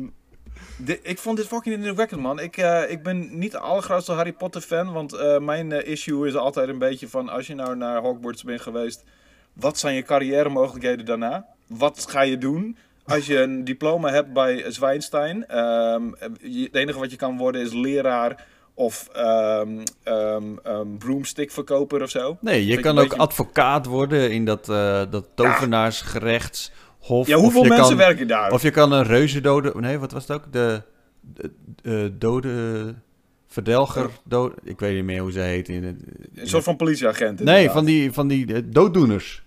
ik 1.02 1.18
vond 1.18 1.36
dit 1.36 1.46
fucking 1.46 1.74
indrukwekkend, 1.74 2.20
man. 2.20 2.40
Ik, 2.40 2.56
eh, 2.56 2.90
ik 2.90 3.02
ben 3.02 3.38
niet 3.38 3.52
de 3.52 3.58
allergrootste 3.58 4.12
Harry 4.12 4.32
Potter 4.32 4.60
fan, 4.60 4.92
want 4.92 5.12
eh, 5.12 5.38
mijn 5.38 5.72
eh, 5.72 5.92
issue 5.92 6.26
is 6.28 6.34
altijd 6.34 6.68
een 6.68 6.78
beetje 6.78 7.08
van... 7.08 7.28
als 7.28 7.46
je 7.46 7.54
nou 7.54 7.76
naar 7.76 8.00
Hogwarts 8.00 8.42
bent 8.44 8.60
geweest, 8.60 9.04
wat 9.52 9.78
zijn 9.78 9.94
je 9.94 10.02
carrière 10.02 10.48
mogelijkheden 10.48 11.04
daarna? 11.06 11.46
Wat 11.66 12.06
ga 12.10 12.20
je 12.20 12.38
doen? 12.38 12.76
Als 13.04 13.26
je 13.26 13.40
een 13.40 13.64
diploma 13.64 14.10
hebt 14.10 14.32
bij 14.32 14.64
Zwijnstein, 14.70 15.46
ehm, 15.48 16.02
je- 16.40 16.62
het 16.64 16.74
enige 16.74 16.98
wat 16.98 17.10
je 17.10 17.16
kan 17.16 17.36
worden 17.36 17.60
is 17.60 17.72
leraar 17.72 18.46
of 18.74 19.08
ehm 19.12 19.78
ehm, 20.02 20.96
broomstickverkoper 20.98 22.02
of 22.02 22.10
zo. 22.10 22.36
Nee, 22.40 22.66
je 22.66 22.80
kan 22.80 22.98
ook 22.98 23.08
beetje- 23.08 23.18
advocaat 23.22 23.86
worden 23.86 24.30
in 24.32 24.44
dat, 24.44 24.68
eh 24.68 25.02
dat 25.10 25.24
tovenaarsgerechtshof. 25.34 26.70
Ja, 26.72 26.89
Of 27.08 27.32
hoeveel 27.32 27.64
mensen 27.64 27.86
kan, 27.86 27.96
werken 27.96 28.28
daar? 28.28 28.52
Of 28.52 28.62
je 28.62 28.70
kan 28.70 28.92
een 28.92 29.04
reuze 29.04 29.40
dode... 29.40 29.72
Nee, 29.76 29.98
wat 29.98 30.12
was 30.12 30.28
het 30.28 30.36
ook? 30.36 30.52
De, 30.52 30.82
de, 31.20 31.50
de 31.82 32.12
dode 32.18 32.94
verdelger... 33.46 34.10
Dode, 34.24 34.54
ik 34.64 34.80
weet 34.80 34.94
niet 34.94 35.04
meer 35.04 35.20
hoe 35.20 35.32
ze 35.32 35.40
heet. 35.40 35.68
In 35.68 35.84
het, 35.84 35.96
Een 36.34 36.48
soort 36.48 36.64
van 36.64 36.76
politieagent. 36.76 37.40
nee, 37.40 37.70
van 37.70 37.84
die, 37.84 38.12
van 38.12 38.28
die 38.28 38.54
eh, 38.54 38.62
dooddoeners. 38.66 39.42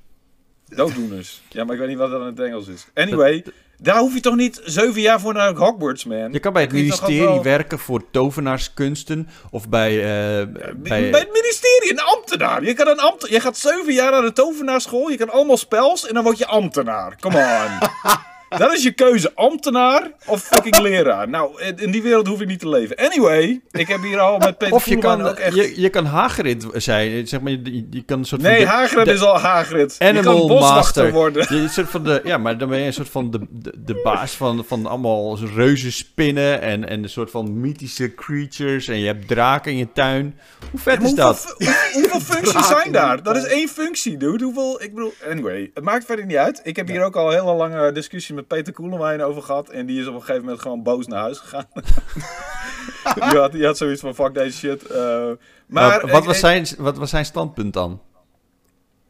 Dooddoeners. 0.68 1.42
Ja, 1.50 1.64
maar 1.64 1.74
ik 1.74 1.80
weet 1.80 1.90
niet 1.90 1.98
wat 1.98 2.12
dat 2.12 2.22
in 2.22 2.28
het 2.28 2.40
Engels 2.40 2.68
is. 2.68 2.88
Anyway, 2.94 3.44
daar 3.84 3.98
hoef 3.98 4.14
je 4.14 4.20
toch 4.20 4.36
niet 4.36 4.62
zeven 4.64 5.02
jaar 5.02 5.20
voor 5.20 5.34
naar 5.34 5.54
Hogwarts, 5.56 6.06
man? 6.06 6.32
Je 6.32 6.40
kan 6.40 6.54
bij 6.54 6.62
het 6.62 6.72
je 6.72 6.78
ministerie 6.78 7.20
wel- 7.22 7.44
werken 7.44 7.80
voor 7.80 8.04
tovenaarskunsten. 8.12 9.30
Of 9.52 9.70
bij... 9.70 9.92
eh, 10.00 10.48
Bij, 10.76 11.10
bij 11.12 11.20
het 11.20 11.32
ministerie, 11.34 11.92
een 11.92 12.02
ambtenaar. 12.02 12.64
Je, 12.64 12.74
kan 12.74 12.88
een 12.88 13.00
ambt 13.00 13.30
je 13.30 13.40
gaat 13.40 13.58
zeven 13.58 13.94
jaar 13.94 14.12
naar 14.12 14.22
de 14.22 14.34
tovenaarschool, 14.34 15.10
je 15.10 15.18
kan 15.18 15.30
allemaal 15.30 15.58
spels 15.58 16.08
en 16.08 16.14
dan 16.14 16.24
word 16.24 16.38
je 16.38 16.46
ambtenaar. 16.48 17.16
Come 17.20 17.38
on. 17.38 17.90
Dat 18.58 18.74
is 18.74 18.84
je 18.84 18.92
keuze, 18.92 19.32
ambtenaar 19.36 20.12
of 20.26 20.44
fucking 20.44 20.78
leraar. 20.80 21.30
Nou, 21.30 21.62
in 21.76 21.92
die 21.92 22.02
wereld 22.02 22.28
hoef 22.28 22.42
ik 22.42 22.48
niet 22.48 22.60
te 22.60 22.70
leven. 22.70 22.96
Anyway, 22.96 23.62
ik 23.72 23.88
heb 23.88 24.02
hier 24.02 24.20
al 24.20 24.38
met 24.38 24.58
Peter 24.58 24.76
Of 24.76 24.86
je 24.86 24.98
kan, 24.98 25.22
ook 25.28 25.36
echt... 25.38 25.56
je, 25.56 25.82
je 25.82 25.90
kan 25.90 26.06
Hagrid 26.06 26.66
zijn. 26.74 27.28
Zeg 27.28 27.42
maar, 27.42 27.52
je, 27.52 27.88
je 27.90 28.04
kan 28.06 28.20
een 28.20 28.26
soort 28.26 28.42
Nee, 28.42 28.56
van... 28.56 28.66
de- 28.66 28.72
Hagrid 28.72 29.06
de 29.06 29.12
is 29.14 29.22
al 29.22 29.40
Hagrid. 29.40 29.96
Je 30.00 30.06
Animal 30.06 30.38
kan 30.38 30.48
boswachter 30.48 31.04
Master. 31.04 31.12
worden. 31.12 31.46
Je, 31.56 31.62
een 31.62 31.70
soort 31.70 31.90
van 31.90 32.04
de, 32.04 32.22
ja, 32.24 32.38
maar 32.38 32.58
dan 32.58 32.70
ben 32.70 32.80
je 32.80 32.86
een 32.86 32.94
soort 32.94 33.10
van 33.10 33.32
de, 33.32 33.40
de, 33.50 33.74
de 33.78 34.00
baas 34.04 34.32
van, 34.32 34.64
van 34.68 34.86
allemaal 34.86 35.38
reuzenspinnen 35.56 36.62
en, 36.62 36.90
en 36.90 37.04
een 37.04 37.10
soort 37.10 37.32
van 37.32 37.60
mythische 37.60 38.14
creatures. 38.16 38.88
En 38.88 39.00
je 39.00 39.06
hebt 39.06 39.28
draken 39.28 39.72
in 39.72 39.78
je 39.78 39.88
tuin. 39.94 40.40
Hoe 40.72 40.80
vet 40.80 41.02
is 41.02 41.08
hoeveel, 41.08 41.24
dat? 41.26 41.56
hoeveel 41.94 42.20
functies 42.36 42.68
zijn 42.68 42.92
daar? 42.92 43.24
Dat 43.24 43.36
is 43.36 43.44
één 43.46 43.68
functie, 43.68 44.18
dude. 44.18 44.44
Hoeveel, 44.44 44.82
ik 44.82 44.94
bedoel, 44.94 45.14
anyway, 45.30 45.72
het 45.74 45.84
maakt 45.84 46.06
verder 46.06 46.26
niet 46.26 46.36
uit. 46.38 46.62
Ik 46.64 46.76
heb 46.76 46.88
hier 46.88 47.04
ook 47.04 47.16
al 47.16 47.34
een 47.34 47.40
hele 47.40 47.54
lange 47.54 47.92
discussie 47.92 48.36
met 48.36 48.43
Peter 48.48 48.74
Koelemijn 48.74 49.22
over 49.24 49.42
gehad. 49.42 49.70
En 49.70 49.86
die 49.86 50.00
is 50.02 50.08
op 50.08 50.14
een 50.14 50.20
gegeven 50.20 50.42
moment 50.42 50.62
gewoon 50.62 50.84
boos 50.84 51.08
naar 51.08 51.20
huis 51.22 51.38
gegaan. 51.40 51.66
die, 53.30 53.40
had, 53.40 53.52
die 53.52 53.66
had 53.66 53.78
zoiets 53.78 54.02
van, 54.02 54.16
fuck 54.16 54.34
deze 54.34 54.58
shit. 54.58 54.84
eh, 54.88 54.98
maar, 54.98 55.36
Maar, 55.68 56.08
wat, 56.12 56.26
was 56.26 56.40
zijn, 56.40 56.68
wat 56.78 56.98
was 56.98 57.10
zijn 57.10 57.26
standpunt 57.26 57.74
dan? 57.74 58.02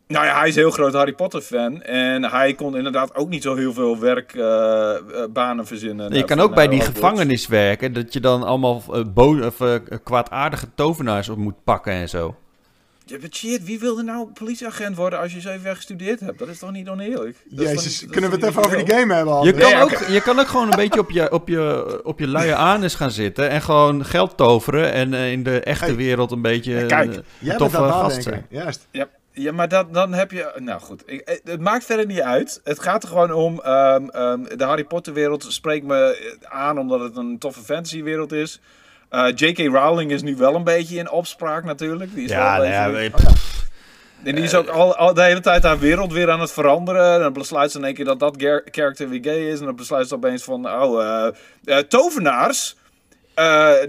Nou 0.07 0.25
ja, 0.25 0.37
hij 0.39 0.47
is 0.47 0.55
een 0.55 0.61
heel 0.61 0.71
groot 0.71 0.93
Harry 0.93 1.13
Potter 1.13 1.41
fan. 1.41 1.81
En 1.81 2.23
hij 2.23 2.53
kon 2.53 2.77
inderdaad 2.77 3.15
ook 3.15 3.29
niet 3.29 3.43
zo 3.43 3.55
heel 3.55 3.73
veel 3.73 3.99
werkbanen 3.99 5.65
verzinnen. 5.67 6.09
je 6.11 6.17
naar- 6.17 6.23
kan 6.27 6.39
ook 6.39 6.55
bij 6.55 6.67
die 6.67 6.77
Hogwarts. 6.79 6.99
gevangenis 6.99 7.47
werken. 7.47 7.93
Dat 7.93 8.13
je 8.13 8.19
dan 8.19 8.43
allemaal 8.43 8.83
eh, 8.93 9.01
bo- 9.13 9.45
of, 9.45 9.59
eh, 9.61 9.75
kwaadaardige 10.03 10.67
tovenaars 10.75 11.29
op 11.29 11.37
moet 11.37 11.63
pakken 11.63 11.93
en 11.93 12.09
zo. 12.09 12.35
Ja, 13.05 13.17
maar 13.21 13.29
shit, 13.31 13.63
wie 13.63 13.79
wilde 13.79 14.03
nou 14.03 14.27
politieagent 14.33 14.95
worden 14.95 15.19
als 15.19 15.33
je 15.33 15.41
zeven 15.41 15.61
jaar 15.63 15.75
gestudeerd 15.75 16.19
hebt? 16.19 16.39
Dat 16.39 16.47
is 16.47 16.59
toch 16.59 16.71
niet 16.71 16.89
oneerlijk? 16.89 17.37
Dat 17.45 17.65
Jezus, 17.67 18.01
niet- 18.01 18.11
kunnen 18.11 18.29
we 18.29 18.35
het 18.35 18.45
even 18.45 18.63
over 18.65 18.77
die 18.85 18.95
game 18.95 19.13
hebben? 19.13 19.43
Je 19.43 19.51
kan, 19.53 19.71
Nee, 19.71 19.81
ook, 19.81 19.91
je 20.07 20.21
kan 20.21 20.39
ook 20.39 20.47
gewoon 20.47 20.65
een 20.71 20.75
beetje 20.75 20.99
op 20.99 21.09
je, 21.11 21.31
op 21.31 21.47
je, 21.47 21.99
op 22.03 22.19
je 22.19 22.27
luie 22.27 22.55
anus 22.55 22.95
gaan 22.95 23.11
zitten. 23.11 23.49
En 23.49 23.61
gewoon 23.61 24.05
geld 24.05 24.37
toveren. 24.37 24.91
En 24.91 25.13
eh, 25.13 25.31
in 25.31 25.43
de 25.43 25.59
echte 25.59 25.85
Hey. 25.85 25.95
wereld 25.95 26.31
een 26.31 26.41
beetje 26.41 26.73
Ja, 26.73 26.85
kijk, 26.85 27.11
eh, 27.13 27.19
Jij 27.39 27.57
toffe 27.57 27.77
gast 27.77 28.23
zijn. 28.23 28.45
Juist. 28.49 28.87
Ja, 28.91 29.07
ja 29.31 29.51
maar 29.51 29.67
dat, 29.69 29.93
dan 29.93 30.13
heb 30.13 30.31
je... 30.31 30.51
Nou 30.59 30.81
goed, 30.81 31.03
ik, 31.05 31.19
eh, 31.21 31.37
het 31.43 31.61
maakt 31.61 31.85
verder 31.85 32.05
niet 32.05 32.21
uit. 32.21 32.61
Het 32.63 32.79
gaat 32.79 33.03
er 33.03 33.09
gewoon 33.09 33.31
om... 33.33 33.59
ehm, 33.61 34.07
ehm, 34.09 34.43
de 34.57 34.63
Harry 34.63 34.83
Potter 34.83 35.13
wereld 35.13 35.45
spreekt 35.49 35.85
me 35.85 36.35
aan 36.43 36.79
omdat 36.79 36.99
het 36.99 37.17
een 37.17 37.37
toffe 37.39 37.61
fantasy 37.61 38.03
wereld 38.03 38.31
is. 38.31 38.61
Eh, 39.13 39.27
J.K. 39.35 39.57
Rowling 39.57 40.11
is 40.11 40.21
nu 40.21 40.35
wel 40.35 40.55
een 40.55 40.63
beetje 40.63 40.97
in 40.97 41.09
opspraak 41.11 41.63
natuurlijk. 41.63 42.13
Die 42.15 42.23
is 42.23 42.29
Ja, 42.29 42.59
wel 42.59 42.69
nou 42.69 42.85
een 42.85 43.11
beetje- 43.11 43.27
eh, 43.27 43.33
En 44.23 44.35
die 44.35 44.43
is 44.43 44.55
ook 44.55 44.67
al, 44.67 44.95
al 44.95 45.13
de 45.13 45.23
hele 45.23 45.39
tijd 45.39 45.63
haar 45.63 45.79
wereld 45.79 46.11
weer 46.13 46.31
aan 46.31 46.39
het 46.39 46.51
veranderen. 46.51 47.13
En 47.13 47.19
dan 47.19 47.33
besluit 47.33 47.71
ze 47.71 47.77
in 47.77 47.83
één 47.83 47.93
keer 47.93 48.05
dat 48.05 48.19
dat 48.19 48.35
character 48.71 49.09
weer 49.09 49.19
gay 49.23 49.49
is. 49.49 49.59
En 49.59 49.65
dan 49.65 49.75
besluit 49.75 50.07
ze 50.07 50.15
opeens 50.15 50.43
van... 50.43 50.69
Oh, 50.69 51.01
eh, 51.03 51.27
eh, 51.77 51.83
tovenaars... 51.83 52.75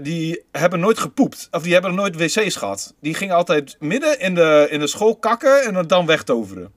die 0.01 0.43
hebben 0.51 0.79
nooit 0.79 0.99
gepoept. 0.99 1.47
Of 1.51 1.63
die 1.63 1.73
hebben 1.73 1.95
nooit 1.95 2.15
wc's 2.15 2.55
gehad. 2.55 2.93
Die 3.01 3.13
gingen 3.13 3.35
altijd 3.35 3.75
midden 3.79 4.19
in 4.19 4.35
de, 4.35 4.67
in 4.69 4.79
de 4.79 4.87
school 4.87 5.15
kakken 5.15 5.63
en 5.63 5.87
dan 5.87 6.05
wegtoveren. 6.05 6.71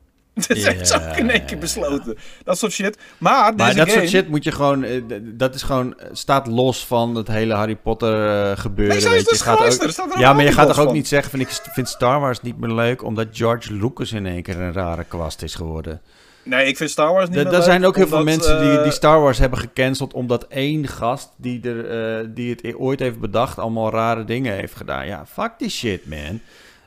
Dat 0.46 0.58
ze 0.88 0.94
ook 1.10 1.16
in 1.16 1.30
één 1.30 1.44
keer 1.44 1.58
besloten. 1.58 2.16
Dat 2.44 2.58
soort 2.58 2.72
shit. 2.72 2.98
Maar, 3.18 3.54
Maar 3.54 3.74
dat 3.74 3.76
game... 3.76 3.90
soort 3.90 4.08
shit 4.08 4.28
moet 4.28 4.44
je 4.44 4.52
gewoon... 4.52 4.84
eh, 4.84 5.02
Dat 5.22 5.54
is 5.54 5.62
gewoon... 5.62 5.98
eh, 5.98 6.08
Staat 6.12 6.46
los 6.46 6.86
van 6.86 7.14
het 7.14 7.28
hele 7.28 7.54
Harry 7.54 7.76
Potter 7.76 8.50
eh, 8.50 8.56
gebeuren. 8.58 8.96
Nee, 9.02 9.08
weet 9.08 9.20
je. 9.20 9.26
dus 9.28 9.38
Je 9.38 9.44
gaat 9.44 9.58
ook-. 9.58 9.82
Er 10.14 10.20
Ja, 10.20 10.32
maar 10.32 10.44
je 10.44 10.52
gaat 10.52 10.66
toch 10.68 10.78
ook 10.78 10.84
van. 10.84 10.94
niet 10.94 11.08
zeggen 11.08 11.30
van 11.30 11.40
ik 11.40 11.48
vind 11.72 11.88
Star 11.88 12.20
Wars 12.20 12.40
niet 12.40 12.58
meer 12.60 12.70
leuk 12.74 13.02
omdat 13.04 13.26
George 13.32 13.72
Lucas 13.74 14.12
in 14.12 14.26
één 14.26 14.42
keer 14.42 14.60
een 14.60 14.72
rare 14.72 15.04
kwast 15.04 15.42
is 15.42 15.54
geworden. 15.54 16.00
Nee, 16.42 16.66
ik 16.66 16.76
vind 16.76 16.90
Star 16.90 17.12
Wars 17.12 17.28
niet 17.28 17.38
Er 17.38 17.44
meer 17.44 17.54
er 17.54 17.62
zijn 17.62 17.84
ook 17.86 17.96
heel 17.96 18.06
veel 18.08 18.22
mensen 18.24 18.60
die, 18.60 18.82
die 18.82 18.92
Star 18.92 19.20
Wars 19.20 19.38
hebben 19.38 19.58
gecanceld 19.58 20.12
omdat 20.12 20.46
één 20.48 20.88
gast 20.88 21.28
die, 21.36 21.60
er, 21.70 22.34
die 22.34 22.50
het 22.50 22.74
ooit 22.76 23.00
heeft 23.00 23.18
bedacht 23.20 23.58
allemaal 23.58 23.90
rare 23.90 24.24
dingen 24.24 24.54
heeft 24.54 24.74
gedaan. 24.76 25.06
Ja, 25.06 25.26
fuck 25.26 25.52
die 25.58 25.68
shit, 25.70 26.06
man. 26.06 26.40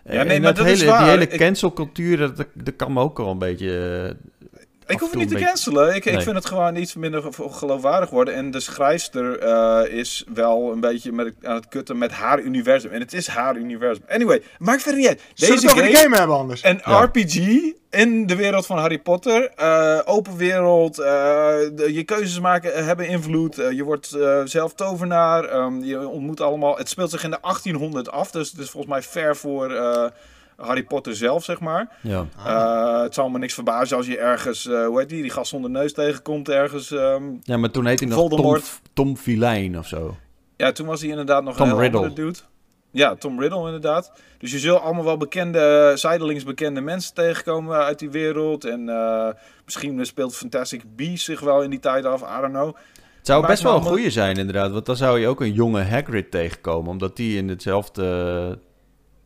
Ja, 0.06 0.12
Eh, 0.12 0.26
nee, 0.26 0.36
en 0.36 0.42
maar 0.42 0.54
dat 0.54 0.66
dat 0.66 0.74
is 0.74 0.80
hele, 0.80 0.92
waar. 0.92 1.02
Die 1.02 1.10
hele 1.10 1.28
cancelcultuur, 1.28 2.18
dat, 2.18 2.48
dat 2.54 2.76
kan 2.76 2.94
me 2.94 3.00
ook 3.02 3.18
wel 3.18 3.30
een 3.32 3.38
beetje... 3.38 4.16
Ik 4.92 5.00
hoef 5.00 5.10
het 5.10 5.20
niet 5.20 5.30
te 5.30 5.36
cancelen. 5.44 5.96
Ik, 5.96 6.06
ik 6.06 6.22
vind 6.22 6.36
het 6.36 6.46
gewoon 6.46 6.76
iets 6.76 6.96
minder 6.96 7.22
ge- 7.22 7.50
geloofwaardig 7.50 8.10
worden. 8.10 8.34
En 8.34 8.52
de 8.52 8.60
schrijfster 8.60 9.40
eh, 9.40 9.98
is 9.98 10.24
wel 10.34 10.72
een 10.72 10.80
beetje 10.80 11.12
met, 11.12 11.34
aan 11.44 11.56
het 11.56 11.68
kutten 11.68 11.98
met 11.98 12.12
haar 12.12 12.40
universum. 12.40 12.92
En 12.92 13.00
het 13.00 13.14
is 13.14 13.28
haar 13.28 13.56
universum. 13.58 14.04
Anyway, 14.10 14.42
maakt 14.60 14.82
verder 14.82 15.00
niet 15.00 15.10
uit. 15.10 15.22
Zullen 15.34 15.56
we 15.56 15.62
Deze 15.62 15.74
over 15.74 15.84
game, 15.84 15.96
de 15.98 16.02
game 16.04 16.18
hebben 16.18 16.36
anders? 16.36 16.64
een 16.64 16.82
Ja. 16.86 17.02
RPG 17.04 17.36
in 17.90 18.26
de 18.28 18.36
wereld 18.36 18.66
van 18.66 18.78
Harry 18.78 19.00
Potter. 19.00 19.52
eh, 19.56 20.00
open 20.06 20.38
wereld. 20.38 21.00
eh, 21.00 21.06
de- 21.74 21.90
je 21.94 22.04
keuzes 22.04 22.40
maken 22.40 22.86
hebben 22.86 23.08
invloed. 23.08 23.56
je 23.56 23.84
wordt 23.84 24.12
eh, 24.14 24.42
zelf 24.46 24.74
tovenaar. 24.74 25.44
ehm, 25.46 25.84
je 25.84 26.08
ontmoet 26.08 26.42
allemaal... 26.42 26.78
Het 26.78 26.90
speelt 26.90 27.10
zich 27.10 27.24
in 27.24 27.32
de 27.32 27.38
1800 27.42 28.12
af. 28.12 28.32
Dus 28.32 28.52
het 28.52 28.60
is 28.60 28.70
volgens 28.70 28.94
mij 28.94 29.02
ver 29.02 29.36
voor 29.38 29.72
eh, 29.76 30.06
Harry 30.62 30.84
Potter 30.84 31.16
zelf, 31.16 31.44
zeg 31.44 31.60
maar. 31.60 31.98
ja. 32.02 32.26
Eh, 32.46 33.02
het 33.02 33.14
zal 33.14 33.30
me 33.30 33.38
niks 33.38 33.54
verbazen 33.54 33.98
als 33.98 34.06
je 34.08 34.18
ergens, 34.18 34.68
eh, 34.68 34.86
hoe 34.86 35.00
heet 35.00 35.10
die, 35.10 35.22
die 35.22 35.32
gast 35.32 35.50
zonder 35.50 35.70
neus 35.72 35.94
tegenkomt 35.94 36.50
ergens. 36.50 36.92
ehm. 36.92 37.24
ja, 37.44 37.58
maar 37.58 37.72
toen 37.72 37.86
heet 37.86 38.00
hij 38.00 38.10
nog 38.10 38.18
Tom, 38.20 38.28
Voldemort. 38.30 38.82
Tom 38.94 39.18
Filijn 39.18 39.78
of 39.78 39.88
zo. 39.88 40.16
ja, 40.58 40.72
toen 40.72 40.86
was 40.86 41.02
hij 41.02 41.10
inderdaad 41.10 41.44
nog 41.44 41.56
Tom 41.56 41.66
een 41.66 41.72
heel 41.72 41.82
Riddle. 41.82 42.00
andere 42.00 42.22
dude. 42.22 42.40
Ja, 42.94 43.16
Tom 43.16 43.40
Riddle 43.40 43.66
inderdaad. 43.66 44.12
Dus 44.38 44.52
je 44.52 44.60
zult 44.60 44.82
allemaal 44.82 45.04
wel 45.04 45.18
bekende, 45.18 45.92
zijdelings 45.96 46.44
bekende 46.44 46.82
mensen 46.82 47.14
tegenkomen 47.14 47.78
uit 47.78 48.00
die 48.00 48.10
wereld. 48.10 48.66
En 48.66 48.90
eh, 48.90 49.28
misschien 49.66 50.06
speelt 50.06 50.36
Fantastic 50.36 50.84
Beasts 50.96 51.26
zich 51.26 51.40
wel 51.40 51.62
in 51.62 51.70
die 51.70 51.80
tijd 51.80 52.06
af, 52.06 52.22
I 52.22 52.42
don't 52.42 52.54
know. 52.54 52.76
Het 53.18 53.28
zou 53.30 53.48
best 53.48 53.64
wel 53.64 53.76
een 53.76 53.82
goeie 53.82 54.10
zijn, 54.10 54.38
inderdaad. 54.38 54.72
Want 54.72 54.86
dan 54.86 54.96
zou 54.96 55.20
je 55.20 55.28
ook 55.28 55.42
een 55.42 55.54
jonge 55.54 55.84
Hagrid 55.84 56.32
tegenkomen. 56.32 56.90
Omdat 56.92 57.16
die 57.16 57.38
in 57.38 57.50
hetzelfde 57.50 58.04
eh, 58.52 58.58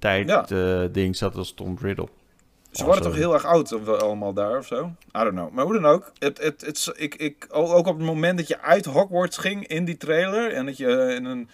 tijd 0.08 0.28
Ja. 0.30 0.46
eh, 0.84 0.90
ding 0.92 1.16
zat 1.16 1.36
als 1.36 1.54
Tom 1.54 1.78
Riddle. 1.82 2.08
Ze 2.72 2.84
worden 2.84 3.04
zo. 3.04 3.10
toch 3.10 3.18
heel 3.20 3.34
erg 3.34 3.46
oud 3.46 4.00
allemaal 4.02 4.34
daar 4.34 4.58
of 4.58 4.66
zo? 4.66 4.86
I 4.86 5.20
don't 5.24 5.30
know. 5.32 5.52
Maar 5.52 5.64
hoe 5.66 5.74
dan 5.74 5.86
ook. 5.86 6.12
Het, 6.20 6.42
het, 6.42 6.62
het, 6.66 6.92
ik, 6.96 7.16
ik, 7.16 7.48
ook 7.50 7.88
op 7.88 7.98
het 7.98 8.06
moment 8.06 8.38
dat 8.38 8.48
je 8.48 8.62
uit 8.62 8.86
Hogwarts 8.86 9.38
ging 9.38 9.68
in 9.68 9.86
die 9.86 9.98
trailer. 9.98 10.52
En 10.52 10.66
dat 10.66 10.78
je 10.78 11.14
in 11.16 11.26
een... 11.26 11.50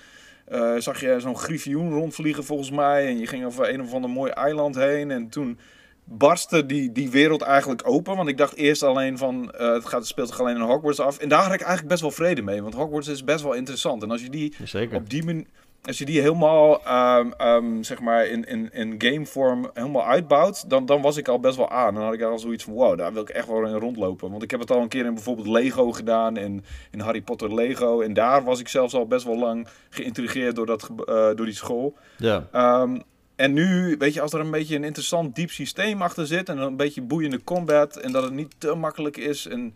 eh, 0.45 0.75
zag 0.77 0.99
je 1.01 1.19
zo'n 1.19 1.37
griffioen 1.37 1.91
rondvliegen 1.93 2.43
volgens 2.43 2.71
mij. 2.71 3.07
En 3.07 3.17
je 3.19 3.27
ging 3.27 3.45
over 3.45 3.73
een 3.73 3.81
of 3.81 3.93
ander 3.93 4.09
mooi 4.09 4.31
eiland 4.31 4.75
heen. 4.75 5.11
En 5.11 5.29
toen 5.29 5.59
barstte 6.03 6.65
die, 6.65 6.91
die 6.91 7.09
wereld 7.09 7.41
eigenlijk 7.41 7.81
open. 7.85 8.15
Want 8.15 8.29
ik 8.29 8.37
dacht 8.37 8.55
eerst 8.55 8.83
alleen 8.83 9.17
van... 9.17 9.51
eh, 9.51 9.73
het, 9.73 9.85
gaat, 9.85 9.99
het 9.99 10.07
speelt 10.07 10.27
zich 10.27 10.39
alleen 10.39 10.55
in 10.55 10.61
Hogwarts 10.61 10.99
af. 10.99 11.17
En 11.17 11.29
daar 11.29 11.43
had 11.43 11.53
ik 11.53 11.59
eigenlijk 11.61 11.87
best 11.89 12.01
wel 12.01 12.11
vrede 12.11 12.41
mee. 12.41 12.61
Want 12.61 12.73
Hogwarts 12.73 13.07
is 13.07 13.23
best 13.23 13.43
wel 13.43 13.53
interessant. 13.53 14.03
En 14.03 14.11
als 14.11 14.21
je 14.21 14.29
die 14.29 14.53
Jazeker. 14.57 14.97
op 14.97 15.09
die 15.09 15.23
manier, 15.25 15.45
als 15.83 15.97
je 15.97 16.05
die 16.05 16.21
helemaal, 16.21 16.83
ehm, 16.85 17.31
ehm, 17.37 17.83
zeg 17.83 17.99
maar, 17.99 18.27
in, 18.27 18.45
in, 18.45 18.69
in 18.73 18.95
gamevorm 18.97 19.69
helemaal 19.73 20.05
uitbouwt, 20.05 20.69
dan, 20.69 20.85
dan 20.85 21.01
was 21.01 21.17
ik 21.17 21.27
al 21.27 21.39
best 21.39 21.57
wel 21.57 21.69
aan. 21.69 21.93
Dan 21.93 22.03
had 22.03 22.13
ik 22.13 22.21
al 22.21 22.39
zoiets 22.39 22.63
van, 22.63 22.73
wow, 22.73 22.97
daar 22.97 23.13
wil 23.13 23.21
ik 23.21 23.29
echt 23.29 23.47
wel 23.47 23.65
in 23.65 23.73
rondlopen. 23.73 24.31
Want 24.31 24.43
ik 24.43 24.51
heb 24.51 24.59
het 24.59 24.71
al 24.71 24.81
een 24.81 24.87
keer 24.87 25.05
in 25.05 25.13
bijvoorbeeld 25.13 25.47
Lego 25.47 25.91
gedaan, 25.91 26.37
in, 26.37 26.63
in 26.91 26.99
Harry 26.99 27.21
Potter 27.21 27.53
Lego. 27.53 28.01
En 28.01 28.13
daar 28.13 28.43
was 28.43 28.59
ik 28.59 28.67
zelfs 28.67 28.93
al 28.93 29.07
best 29.07 29.25
wel 29.25 29.37
lang 29.37 29.67
geïntrigeerd 29.89 30.55
door, 30.55 30.65
dat, 30.65 30.89
eh, 31.05 31.29
door 31.35 31.45
die 31.45 31.53
school. 31.53 31.95
Ja. 32.17 32.47
Ehm, 32.51 32.99
en 33.35 33.53
nu, 33.53 33.95
weet 33.97 34.13
je, 34.13 34.21
als 34.21 34.33
er 34.33 34.39
een 34.39 34.51
beetje 34.51 34.75
een 34.75 34.83
interessant 34.83 35.35
diep 35.35 35.51
systeem 35.51 36.01
achter 36.01 36.27
zit 36.27 36.49
en 36.49 36.57
een 36.57 36.75
beetje 36.75 37.01
boeiende 37.01 37.43
combat 37.43 37.95
en 37.95 38.11
dat 38.11 38.23
het 38.23 38.33
niet 38.33 38.55
te 38.57 38.75
makkelijk 38.75 39.17
is. 39.17 39.47
En, 39.47 39.75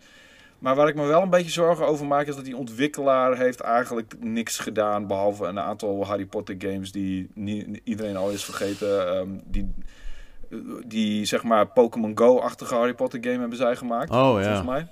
maar 0.58 0.74
waar 0.74 0.88
ik 0.88 0.94
me 0.94 1.06
wel 1.06 1.22
een 1.22 1.30
beetje 1.30 1.50
zorgen 1.50 1.86
over 1.86 2.06
maak 2.06 2.26
is 2.26 2.34
dat 2.36 2.44
die 2.44 2.56
ontwikkelaar 2.56 3.36
heeft 3.36 3.60
eigenlijk 3.60 4.14
niks 4.20 4.58
gedaan 4.58 5.06
behalve 5.06 5.44
een 5.44 5.60
aantal 5.60 6.06
Harry 6.06 6.26
Potter 6.26 6.54
games 6.58 6.92
die 6.92 7.28
iedereen 7.84 8.16
al 8.16 8.30
is 8.30 8.44
vergeten. 8.44 9.08
Ehm, 9.14 9.28
die, 9.44 9.74
die 10.86 11.24
zeg 11.24 11.42
maar 11.42 11.66
Pokémon 11.66 12.18
Go-achtige 12.18 12.74
Harry 12.74 12.94
Potter 12.94 13.18
game 13.22 13.38
hebben 13.38 13.58
zij 13.58 13.76
gemaakt. 13.76 14.10
Oh 14.10 14.16
ja. 14.16 14.42
Volgens 14.42 14.66
mij. 14.66 14.86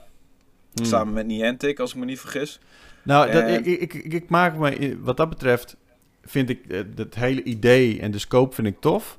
Hmm. 0.74 0.84
Samen 0.84 1.14
met 1.14 1.26
Niantic, 1.26 1.78
als 1.80 1.90
ik 1.92 1.98
me 1.98 2.04
niet 2.04 2.20
vergis. 2.20 2.60
Nou, 3.02 3.30
dat, 3.32 3.48
ik, 3.48 3.66
ik, 3.66 3.94
ik, 3.94 4.12
ik 4.12 4.28
maak 4.28 4.56
me, 4.56 4.98
wat 5.00 5.16
dat 5.16 5.28
betreft, 5.28 5.76
vind 6.22 6.48
ik 6.50 6.66
eh, 6.66 6.80
het 6.96 7.14
hele 7.14 7.42
idee 7.42 8.00
en 8.00 8.10
de 8.10 8.18
scope 8.18 8.54
vind 8.54 8.66
ik 8.66 8.80
tof. 8.80 9.18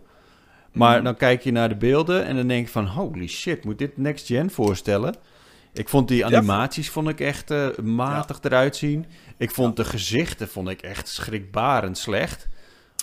Maar 0.72 0.96
Mhm. 0.96 1.04
dan 1.04 1.16
kijk 1.16 1.42
je 1.42 1.52
naar 1.52 1.70
de 1.70 1.76
beelden 1.76 2.26
en 2.26 2.36
dan 2.36 2.48
denk 2.48 2.66
je 2.66 2.72
van, 2.72 2.86
holy 2.86 3.28
shit, 3.28 3.64
moet 3.64 3.78
dit 3.78 3.98
next 3.98 4.26
gen 4.28 4.50
voorstellen? 4.50 5.16
Ik 5.76 5.90
vond 5.90 6.08
die 6.08 6.26
animaties 6.26 6.90
vond 6.90 7.08
ik 7.10 7.20
echt 7.20 7.52
eh, 7.52 7.68
matig 7.84 8.40
eruit 8.42 8.76
zien. 8.76 9.06
Ik 9.38 9.52
vond 9.52 9.76
de 9.76 9.86
gezichten 9.86 10.48
vond 10.48 10.70
ik 10.70 10.82
echt 10.82 11.08
schrikbarend 11.08 11.98
slecht. 11.98 12.48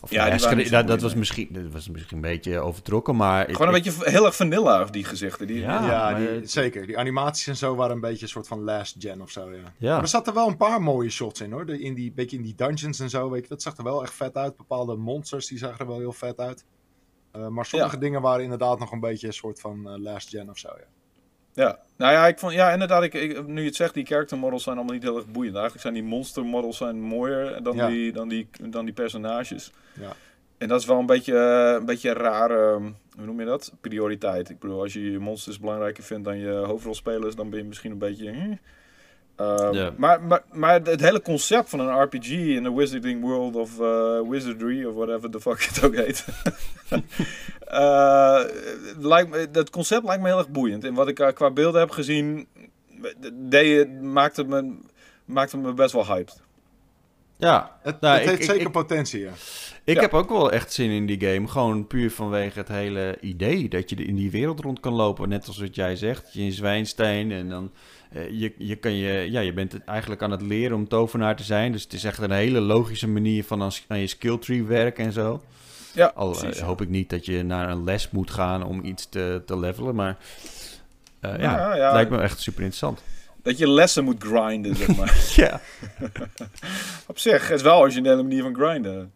Of, 0.02 0.10
Ja, 0.10 0.26
nou 0.26 0.38
schrik- 0.38 0.86
dat, 0.86 1.00
was 1.00 1.14
misschien, 1.14 1.48
dat 1.50 1.72
was 1.72 1.88
misschien 1.88 2.16
een 2.16 2.22
beetje 2.22 2.60
overtrokken, 2.60 3.16
maar... 3.16 3.48
ik- 3.48 3.54
Gewoon 3.56 3.68
een 3.68 3.74
ik- 3.78 3.84
beetje 3.84 4.10
heel 4.10 4.24
erg 4.24 4.36
vanilla, 4.36 4.84
die 4.84 5.04
gezichten. 5.04 5.46
Die, 5.46 5.58
Ja. 5.60 5.86
ja, 5.86 6.10
maar 6.10 6.16
die, 6.20 6.28
het- 6.28 6.50
zeker. 6.50 6.86
Die 6.86 6.98
animaties 6.98 7.46
en 7.46 7.56
zo 7.56 7.74
waren 7.74 7.94
een 7.94 8.00
beetje 8.00 8.22
een 8.22 8.28
soort 8.28 8.48
van 8.48 8.60
last 8.62 8.96
gen 8.98 9.20
of 9.20 9.30
zo, 9.30 9.50
ja. 9.52 9.72
Ja. 9.78 9.92
Maar 9.92 10.02
er 10.02 10.08
zaten 10.08 10.34
wel 10.34 10.48
een 10.48 10.56
paar 10.56 10.82
mooie 10.82 11.10
shots 11.10 11.40
in, 11.40 11.52
hoor. 11.52 11.66
De, 11.66 11.80
in 11.80 11.94
die, 11.94 12.12
beetje 12.12 12.36
in 12.36 12.42
die 12.42 12.54
dungeons 12.54 13.00
en 13.00 13.10
zo, 13.10 13.30
weet 13.30 13.42
je. 13.42 13.48
Dat 13.48 13.62
zag 13.62 13.76
er 13.76 13.84
wel 13.84 14.02
echt 14.02 14.14
vet 14.14 14.36
uit. 14.36 14.56
Bepaalde 14.56 14.96
monsters, 14.96 15.46
die 15.46 15.58
zagen 15.58 15.78
er 15.78 15.86
wel 15.86 15.98
heel 15.98 16.12
vet 16.12 16.38
uit. 16.38 16.64
Eh, 17.32 17.48
maar 17.48 17.66
sommige 17.66 17.94
Ja. 17.94 18.00
dingen 18.00 18.22
waren 18.22 18.42
inderdaad 18.42 18.78
nog 18.78 18.92
een 18.92 19.00
beetje 19.00 19.26
een 19.26 19.32
soort 19.32 19.60
van 19.60 19.88
eh, 19.88 19.98
last 19.98 20.28
gen 20.28 20.50
of 20.50 20.58
zo, 20.58 20.68
ja. 20.68 20.84
Ja, 21.54 21.78
nou 21.96 22.12
ja, 22.12 22.26
ik 22.26 22.38
vond, 22.38 22.52
ja 22.52 22.72
inderdaad, 22.72 23.02
ik, 23.02 23.14
ik, 23.14 23.46
nu 23.46 23.60
je 23.60 23.66
het 23.66 23.76
zegt, 23.76 23.94
die 23.94 24.06
character 24.06 24.38
models 24.38 24.62
zijn 24.62 24.76
allemaal 24.76 24.94
niet 24.94 25.02
heel 25.02 25.16
erg 25.16 25.26
boeiend. 25.26 25.54
Eigenlijk 25.54 25.82
zijn 25.82 25.94
die 25.94 26.02
monster 26.02 26.44
models 26.44 26.76
zijn 26.76 27.00
mooier 27.00 27.62
dan, 27.62 27.76
Ja. 27.76 27.86
die, 27.88 28.12
dan, 28.12 28.28
die, 28.28 28.48
dan 28.60 28.84
die 28.84 28.94
personages. 28.94 29.72
Ja. 30.00 30.12
En 30.58 30.68
dat 30.68 30.80
is 30.80 30.86
wel 30.86 30.98
een 30.98 31.06
beetje, 31.06 31.36
een 31.78 31.86
beetje 31.86 32.08
een 32.08 32.14
rare, 32.16 32.74
um, 32.74 32.96
hoe 33.16 33.24
noem 33.26 33.40
je 33.40 33.46
dat? 33.46 33.72
Prioriteit. 33.80 34.50
Ik 34.50 34.58
bedoel, 34.58 34.80
als 34.80 34.92
je 34.92 35.10
je 35.10 35.18
monsters 35.18 35.58
belangrijker 35.58 36.04
vindt 36.04 36.24
dan 36.24 36.38
je 36.38 36.50
hoofdrolspelers, 36.50 37.34
dan 37.34 37.50
ben 37.50 37.58
je 37.58 37.64
misschien 37.64 37.90
een 37.90 37.98
beetje... 37.98 38.30
hm. 38.32 38.54
Ehm, 39.36 39.90
maar, 39.96 40.22
maar, 40.22 40.42
maar 40.52 40.80
het 40.82 41.00
hele 41.00 41.22
concept 41.22 41.68
van 41.70 41.80
een 41.80 42.02
RPG 42.02 42.30
in 42.30 42.62
de 42.62 42.72
Wizarding 42.72 43.20
World 43.20 43.56
of 43.56 43.80
eh, 43.80 44.20
Wizardry 44.28 44.84
of 44.84 44.94
whatever 44.94 45.30
the 45.30 45.40
fuck 45.40 45.62
het 45.62 45.84
ook 45.84 45.94
heet. 45.96 46.24
Eh, 47.66 48.40
lijkt 48.98 49.30
me, 49.30 49.48
dat 49.50 49.70
concept 49.70 50.04
lijkt 50.04 50.22
me 50.22 50.28
heel 50.28 50.38
erg 50.38 50.48
boeiend. 50.50 50.84
En 50.84 50.94
wat 50.94 51.08
ik 51.08 51.18
eh, 51.20 51.32
qua 51.32 51.50
beelden 51.50 51.80
heb 51.80 51.90
gezien, 51.90 52.46
deed, 53.32 54.02
maakte, 54.02 54.44
me, 54.44 54.74
maakte 55.24 55.56
me 55.58 55.72
best 55.72 55.92
wel 55.92 56.06
hyped. 56.06 56.40
ja, 57.36 57.76
Het, 57.82 58.00
Nou, 58.00 58.14
het 58.14 58.22
ik- 58.22 58.28
heeft 58.28 58.42
ik- 58.42 58.48
zeker 58.50 58.66
ik- 58.66 58.72
potentie, 58.72 59.20
ja. 59.20 59.30
Ik 59.84 59.94
Ja. 59.94 60.00
heb 60.00 60.14
ook 60.14 60.28
wel 60.28 60.52
echt 60.52 60.72
zin 60.72 60.90
in 60.90 61.06
die 61.06 61.20
game. 61.20 61.48
Gewoon 61.48 61.86
puur 61.86 62.10
vanwege 62.10 62.58
het 62.58 62.68
hele 62.68 63.16
idee 63.20 63.68
dat 63.68 63.90
je 63.90 63.96
in 63.96 64.14
die 64.16 64.30
wereld 64.30 64.60
rond 64.60 64.80
kan 64.80 64.92
lopen. 64.92 65.28
Net 65.28 65.46
als 65.46 65.58
wat 65.58 65.74
jij 65.74 65.96
zegt, 65.96 66.32
je 66.32 66.42
in 66.42 66.52
Zwijnstein 66.52 67.30
en 67.32 67.48
dan... 67.48 67.72
eh, 68.14 68.40
je, 68.40 68.52
je, 68.58 68.76
kan 68.76 68.94
je, 68.94 69.30
ja, 69.30 69.40
je 69.40 69.52
bent 69.52 69.84
eigenlijk 69.84 70.22
aan 70.22 70.30
het 70.30 70.42
leren 70.42 70.76
om 70.76 70.88
tovenaar 70.88 71.36
te 71.36 71.42
zijn. 71.42 71.72
Dus 71.72 71.82
het 71.82 71.92
is 71.92 72.04
echt 72.04 72.18
een 72.18 72.30
hele 72.30 72.60
logische 72.60 73.08
manier 73.08 73.44
van 73.44 73.62
aan, 73.62 73.70
aan 73.88 73.98
je 73.98 74.06
skilltree 74.06 74.64
werken 74.64 75.04
en 75.04 75.12
zo. 75.12 75.42
Ja, 75.94 76.12
Al 76.14 76.32
eh, 76.32 76.38
precies. 76.40 76.60
hoop 76.60 76.80
ik 76.80 76.88
niet 76.88 77.10
dat 77.10 77.26
je 77.26 77.42
naar 77.42 77.68
een 77.70 77.84
les 77.84 78.10
moet 78.10 78.30
gaan 78.30 78.64
om 78.64 78.84
iets 78.84 79.08
te, 79.08 79.42
te 79.46 79.58
levelen. 79.58 79.94
Maar 79.94 80.16
eh, 81.20 81.30
ja, 81.38 81.56
Ja, 81.56 81.74
ja. 81.76 81.92
lijkt 81.92 82.10
me 82.10 82.20
echt 82.20 82.40
super 82.40 82.60
interessant. 82.62 83.02
Dat 83.42 83.58
je 83.58 83.68
lessen 83.68 84.04
moet 84.04 84.22
grinden, 84.22 84.76
zeg 84.76 84.96
maar. 84.96 85.16
Ja, 85.36 85.60
Op 87.06 87.18
zich, 87.18 87.48
het 87.48 87.56
is 87.56 87.62
wel 87.62 87.74
een 87.74 87.80
originele 87.80 88.22
manier 88.22 88.42
van 88.42 88.54
grinden. 88.54 89.12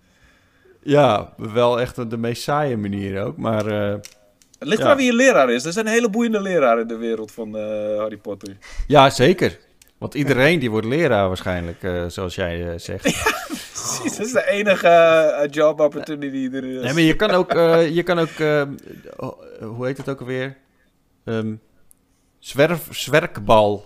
ja 0.82 1.32
wel 1.36 1.80
echt 1.80 2.10
de 2.10 2.16
meest 2.16 2.42
saaie 2.42 2.76
manier 2.76 3.22
ook. 3.24 3.36
Maar 3.36 3.64
Het 4.58 4.68
ligt 4.68 4.80
Ja. 4.80 4.84
eraan 4.86 4.96
wie 4.96 5.06
je 5.06 5.12
leraar 5.14 5.50
is. 5.50 5.64
Er 5.64 5.72
zijn 5.72 5.86
hele 5.86 6.10
boeiende 6.10 6.40
leraren 6.40 6.82
in 6.82 6.88
de 6.88 6.96
wereld 6.96 7.32
van 7.32 7.56
eh, 7.56 7.62
Harry 7.98 8.16
Potter. 8.16 8.56
ja, 8.86 9.10
zeker. 9.10 9.58
Want 9.98 10.14
iedereen 10.14 10.58
die 10.58 10.70
wordt 10.70 10.86
leraar 10.86 11.28
waarschijnlijk, 11.28 11.82
eh, 11.82 12.04
zoals 12.06 12.34
jij 12.34 12.68
eh, 12.68 12.78
zegt. 12.78 13.02
Precies, 13.72 14.16
dat 14.16 14.26
is 14.26 14.32
de 14.32 14.46
enige 14.50 15.48
job 15.50 15.80
opportunity 15.80 16.30
die 16.30 16.50
er 16.50 16.64
is. 16.64 16.82
Nee, 16.82 16.92
maar 16.92 17.02
je 17.02 17.16
kan 17.16 17.30
ook, 17.30 17.54
eh, 17.54 17.94
je 17.94 18.02
kan 18.02 18.18
ook 18.18 18.36
hoe 19.60 19.86
heet 19.86 19.96
het 19.96 20.08
ook 20.08 20.20
alweer? 20.20 20.56
Ehm 21.24 21.54
zwerf, 22.38 22.86
zwerkbal. 22.90 23.84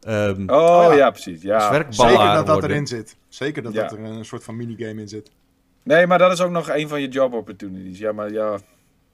Ehm 0.00 0.42
Oh, 0.50 0.56
Oh, 0.56 0.84
ja. 0.88 0.92
ja. 0.94 1.10
precies. 1.10 1.42
Ja. 1.42 1.60
Zwerkballaar 1.66 2.12
Zeker 2.12 2.34
dat 2.34 2.46
dat 2.46 2.62
erin 2.70 2.86
zit. 2.86 3.16
Zeker 3.28 3.62
dat 3.62 3.72
Ja. 3.72 3.82
dat 3.82 3.92
er 3.92 3.98
een 4.04 4.24
soort 4.24 4.44
van 4.44 4.56
minigame 4.56 5.00
in 5.00 5.08
zit. 5.08 5.30
Nee, 5.82 6.06
maar 6.06 6.18
dat 6.18 6.32
is 6.32 6.40
ook 6.40 6.50
nog 6.50 6.68
een 6.70 6.88
van 6.88 7.00
je 7.00 7.08
job 7.08 7.32
opportunities. 7.32 7.98
Ja, 7.98 8.12
maar 8.12 8.32
ja, 8.32 8.58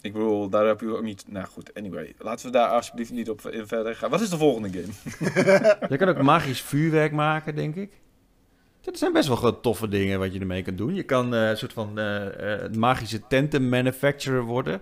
Ik 0.05 0.13
bedoel, 0.13 0.49
daar 0.49 0.67
heb 0.67 0.81
je 0.81 0.97
ook 0.97 1.03
niet... 1.03 1.25
Nou 1.29 1.47
goed, 1.47 1.75
anyway. 1.75 2.15
Laten 2.19 2.47
we 2.47 2.53
daar 2.53 2.69
alsjeblieft 2.69 3.13
niet 3.13 3.31
op 3.31 3.47
in 3.47 3.67
verder 3.67 3.97
gaan. 3.97 4.11
Wat 4.11 4.21
is 4.21 4.29
de 4.29 4.37
volgende 4.37 4.69
game? 4.69 4.93
Je 5.91 5.97
kan 5.97 6.09
ook 6.09 6.23
magisch 6.23 6.61
vuurwerk 6.61 7.13
maken, 7.13 7.55
denk 7.55 7.75
ik. 7.75 7.91
Dat 8.81 8.99
zijn 8.99 9.13
best 9.13 9.29
wel 9.29 9.37
gewoon 9.37 9.61
toffe 9.61 9.89
dingen 9.89 10.19
wat 10.19 10.33
je 10.33 10.41
ermee 10.41 10.63
kan 10.63 10.77
doen. 10.77 10.95
Je 10.95 11.03
kan 11.03 11.35
eh, 11.35 11.49
een 11.49 11.57
soort 11.57 11.73
van 11.73 11.99
eh, 11.99 12.65
eh, 12.65 12.73
magische 12.73 13.27
tenten 13.29 13.69
manufacturer 13.69 14.43
worden. 14.43 14.81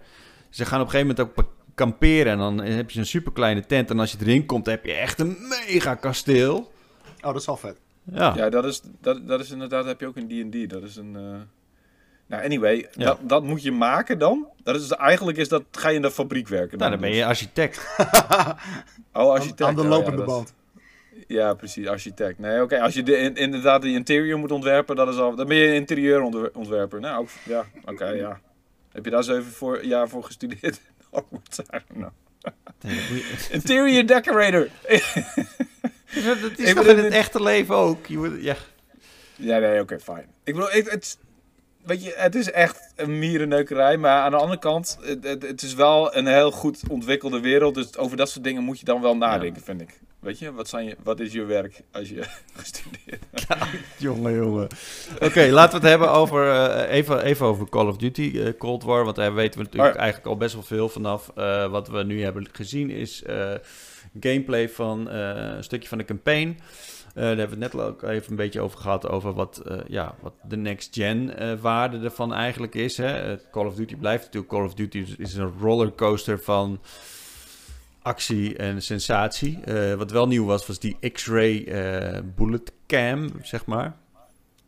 Ze 0.50 0.64
gaan 0.64 0.80
op 0.80 0.86
een 0.86 0.92
gegeven 0.92 1.14
moment 1.16 1.38
ook 1.38 1.52
kamperen 1.74 2.32
en 2.32 2.38
dan 2.38 2.60
heb 2.60 2.90
je 2.90 2.98
een 2.98 3.06
superkleine 3.06 3.66
tent. 3.66 3.90
En 3.90 3.98
als 3.98 4.12
je 4.12 4.18
erin 4.20 4.46
komt, 4.46 4.66
heb 4.66 4.84
je 4.84 4.92
echt 4.92 5.20
een 5.20 5.36
mega 5.48 5.94
kasteel. 5.94 6.56
Oh, 6.56 7.22
dat 7.22 7.36
is 7.36 7.46
wel 7.46 7.56
vet. 7.56 7.80
Ja, 8.04 8.34
Ja, 8.36 8.50
dat 8.50 8.64
is, 8.64 8.82
dat, 9.00 9.28
dat 9.28 9.40
is 9.40 9.50
inderdaad... 9.50 9.84
heb 9.84 10.00
je 10.00 10.06
ook 10.06 10.16
in 10.16 10.50
D&D. 10.50 10.70
Dat 10.70 10.82
is 10.82 10.96
een... 10.96 11.16
Nou, 12.32 12.44
anyway. 12.44 12.88
Ja. 12.92 13.04
Dat, 13.04 13.18
dat 13.22 13.42
moet 13.42 13.62
je 13.62 13.72
maken 13.72 14.18
dan. 14.18 14.46
Dat 14.62 14.80
is, 14.80 14.90
eigenlijk 14.90 15.38
is 15.38 15.48
dat... 15.48 15.62
Ga 15.70 15.88
je 15.88 15.96
in 15.96 16.02
de 16.02 16.10
fabriek 16.10 16.48
werken. 16.48 16.78
nou, 16.78 16.90
dan 16.90 17.00
ben 17.00 17.14
je 17.14 17.24
architect. 17.26 17.80
Oh, 19.12 19.30
architect. 19.32 19.60
Aan, 19.62 19.68
aan 19.68 19.74
de 19.74 19.80
Oh, 19.80 19.86
ja, 19.88 19.94
lopende 19.94 20.16
dat- 20.16 20.26
band. 20.26 20.54
Ja, 21.26 21.54
precies, 21.54 21.86
architect. 21.86 22.38
Nee, 22.38 22.62
oké, 22.62 22.80
als 22.80 22.94
je 22.94 23.02
de, 23.02 23.16
in- 23.16 23.36
inderdaad 23.36 23.82
de 23.82 23.88
interior 23.88 24.38
moet 24.38 24.50
ontwerpen, 24.52 24.96
dat 24.96 25.08
is 25.08 25.16
al, 25.16 25.34
dan 25.34 25.46
ben 25.46 25.56
je 25.56 25.74
interieurontwerper. 25.74 27.00
Nou, 27.00 27.20
ook- 27.20 27.28
ja, 27.44 27.64
oké, 27.84 28.06
ja. 28.08 28.40
Heb 28.92 29.04
je 29.04 29.10
daar 29.10 29.24
zeven 29.24 29.52
voor, 29.52 29.84
jaar 29.84 30.08
voor 30.08 30.24
gestudeerd? 30.24 30.80
Moet 31.30 31.62
je- 31.68 32.08
Interior 33.50 34.06
decorator! 34.06 34.68
dat 36.14 36.58
is 36.58 36.74
toch 36.74 36.86
in 36.86 36.98
het 36.98 37.12
echte 37.12 37.42
leven 37.42 37.74
ook. 37.76 38.06
Je 38.06 38.16
moet, 38.18 38.42
ja. 38.42 38.56
ja, 39.36 39.58
nee, 39.58 39.80
oké, 39.80 40.00
fijn. 40.00 40.26
Ik 40.44 40.54
bedoel, 40.54 40.74
ik, 40.74 40.88
het, 40.88 41.18
weet 41.84 42.04
je, 42.04 42.12
het 42.16 42.34
is 42.34 42.50
echt 42.50 42.92
een 42.96 43.18
mierenneukerij, 43.18 43.96
maar 43.96 44.22
aan 44.22 44.30
de 44.30 44.36
andere 44.36 44.58
kant, 44.58 44.98
het, 45.00 45.42
het, 45.42 45.62
is 45.62 45.74
wel 45.74 46.16
een 46.16 46.26
heel 46.26 46.50
goed 46.50 46.80
ontwikkelde 46.88 47.40
wereld, 47.40 47.74
dus 47.74 47.96
over 47.96 48.16
dat 48.16 48.30
soort 48.30 48.44
dingen 48.44 48.62
moet 48.62 48.78
je 48.78 48.84
dan 48.84 49.00
wel 49.00 49.16
nadenken, 49.16 49.62
vind 49.62 49.80
ik. 49.80 50.00
Weet 50.22 50.38
je, 50.38 50.52
wat, 50.52 50.68
zijn 50.68 50.84
je, 50.84 50.96
wat 51.02 51.20
is 51.20 51.32
je 51.32 51.44
werk 51.44 51.82
als 51.92 52.08
je 52.08 52.22
gestudeerd 52.60 53.24
hebt? 53.30 53.64
Jongen, 53.98 54.34
jongen. 54.34 54.68
Oké, 55.20 55.48
laten 55.50 55.70
we 55.70 55.86
het 55.86 55.88
hebben 55.88 56.10
over, 56.10 56.50
eh, 56.50 56.96
even, 56.96 57.22
even 57.22 57.46
over 57.46 57.68
Call 57.68 57.86
of 57.86 57.96
Duty 57.96 58.32
eh, 58.34 58.52
Cold 58.58 58.82
War. 58.82 59.04
Want 59.04 59.16
daar 59.16 59.34
weten 59.34 59.58
we 59.58 59.64
natuurlijk 59.64 59.94
Oh 59.94 60.00
eigenlijk 60.00 60.30
al 60.30 60.36
best 60.36 60.54
wel 60.54 60.62
veel 60.62 60.88
vanaf. 60.88 61.30
Eh, 61.34 61.70
wat 61.70 61.88
we 61.88 62.02
nu 62.02 62.22
hebben 62.22 62.48
gezien 62.52 62.90
is 62.90 63.22
gameplay 64.20 64.68
van 64.68 65.08
een 65.08 65.64
stukje 65.64 65.88
van 65.88 65.98
de 65.98 66.04
campaign. 66.04 66.58
Eh, 67.14 67.22
daar 67.22 67.36
hebben 67.36 67.58
we 67.58 67.64
het 67.64 67.74
net 67.74 67.82
ook 67.84 68.02
even 68.02 68.30
een 68.30 68.36
beetje 68.36 68.60
over 68.60 68.78
gehad. 68.78 69.08
Over 69.08 69.32
wat, 69.32 69.62
eh, 69.66 69.76
ja, 69.86 70.14
wat 70.20 70.32
de 70.48 70.56
next-gen 70.56 71.36
eh, 71.38 71.52
waarde 71.60 71.98
ervan 72.04 72.34
eigenlijk 72.34 72.74
is. 72.74 72.96
Hè. 72.96 73.36
Call 73.50 73.66
of 73.66 73.74
Duty 73.74 73.96
blijft 73.96 74.24
natuurlijk 74.24 74.52
Call 74.52 74.64
of 74.64 74.74
Duty. 74.74 75.04
is- 75.18 75.34
een 75.34 75.52
rollercoaster 75.60 76.40
van 76.40 76.80
actie 78.02 78.56
en 78.56 78.82
sensatie. 78.82 79.58
Eh, 79.64 79.94
wat 79.94 80.10
wel 80.10 80.26
nieuw 80.26 80.44
was, 80.44 80.66
was 80.66 80.78
die 80.78 80.96
X-ray 81.12 81.64
eh, 81.64 82.18
bullet 82.36 82.72
cam, 82.86 83.28
zeg 83.42 83.66
maar. 83.66 83.96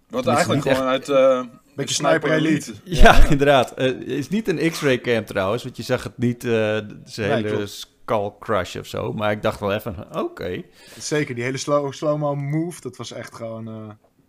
Wat 0.09 0.26
eigenlijk 0.26 0.62
gewoon 0.62 0.86
uit... 0.86 1.09
eh, 1.09 1.42
Beetje 1.76 1.95
Sniper 1.95 2.30
Elite. 2.32 2.72
Ja, 2.84 3.24
inderdaad. 3.30 3.72
Eh, 3.74 3.86
Het 3.86 4.03
is 4.07 4.28
niet 4.28 4.49
een 4.49 4.70
X-ray 4.70 5.01
cam 5.01 5.24
trouwens, 5.24 5.62
want 5.62 5.76
je 5.76 5.82
zag 5.82 6.03
het 6.03 6.18
niet, 6.18 6.45
eh 6.45 6.51
zijn 6.51 6.88
Nee, 7.16 7.28
hele 7.30 7.49
klopt. 7.49 7.62
Skull 8.05 8.30
crush 8.40 8.76
of 8.76 8.86
zo. 8.86 9.12
Maar 9.12 9.30
ik 9.30 9.42
dacht 9.42 9.61
wel 9.61 9.72
even, 9.72 9.96
oké. 10.12 10.62
Zeker, 10.98 11.34
die 11.34 11.44
hele 11.44 11.57
slow- 11.57 11.92
slow-mo 11.92 12.34
move, 12.34 12.80
dat 12.80 12.96
was 12.96 13.12
echt 13.12 13.34
gewoon... 13.34 13.68
eh, 13.68 13.74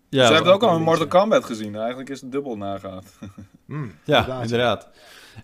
Ja, 0.09 0.27
Ze 0.27 0.33
hebben 0.33 0.53
ook 0.53 0.63
al 0.63 0.75
een 0.75 0.81
Mortal. 0.81 1.07
Kombat 1.07 1.45
gezien. 1.45 1.75
Eigenlijk 1.75 2.09
is 2.09 2.21
het 2.21 2.31
dubbel 2.31 2.57
nagaat. 2.57 3.05
mm, 3.65 3.91
ja, 4.03 4.41
inderdaad. 4.41 4.89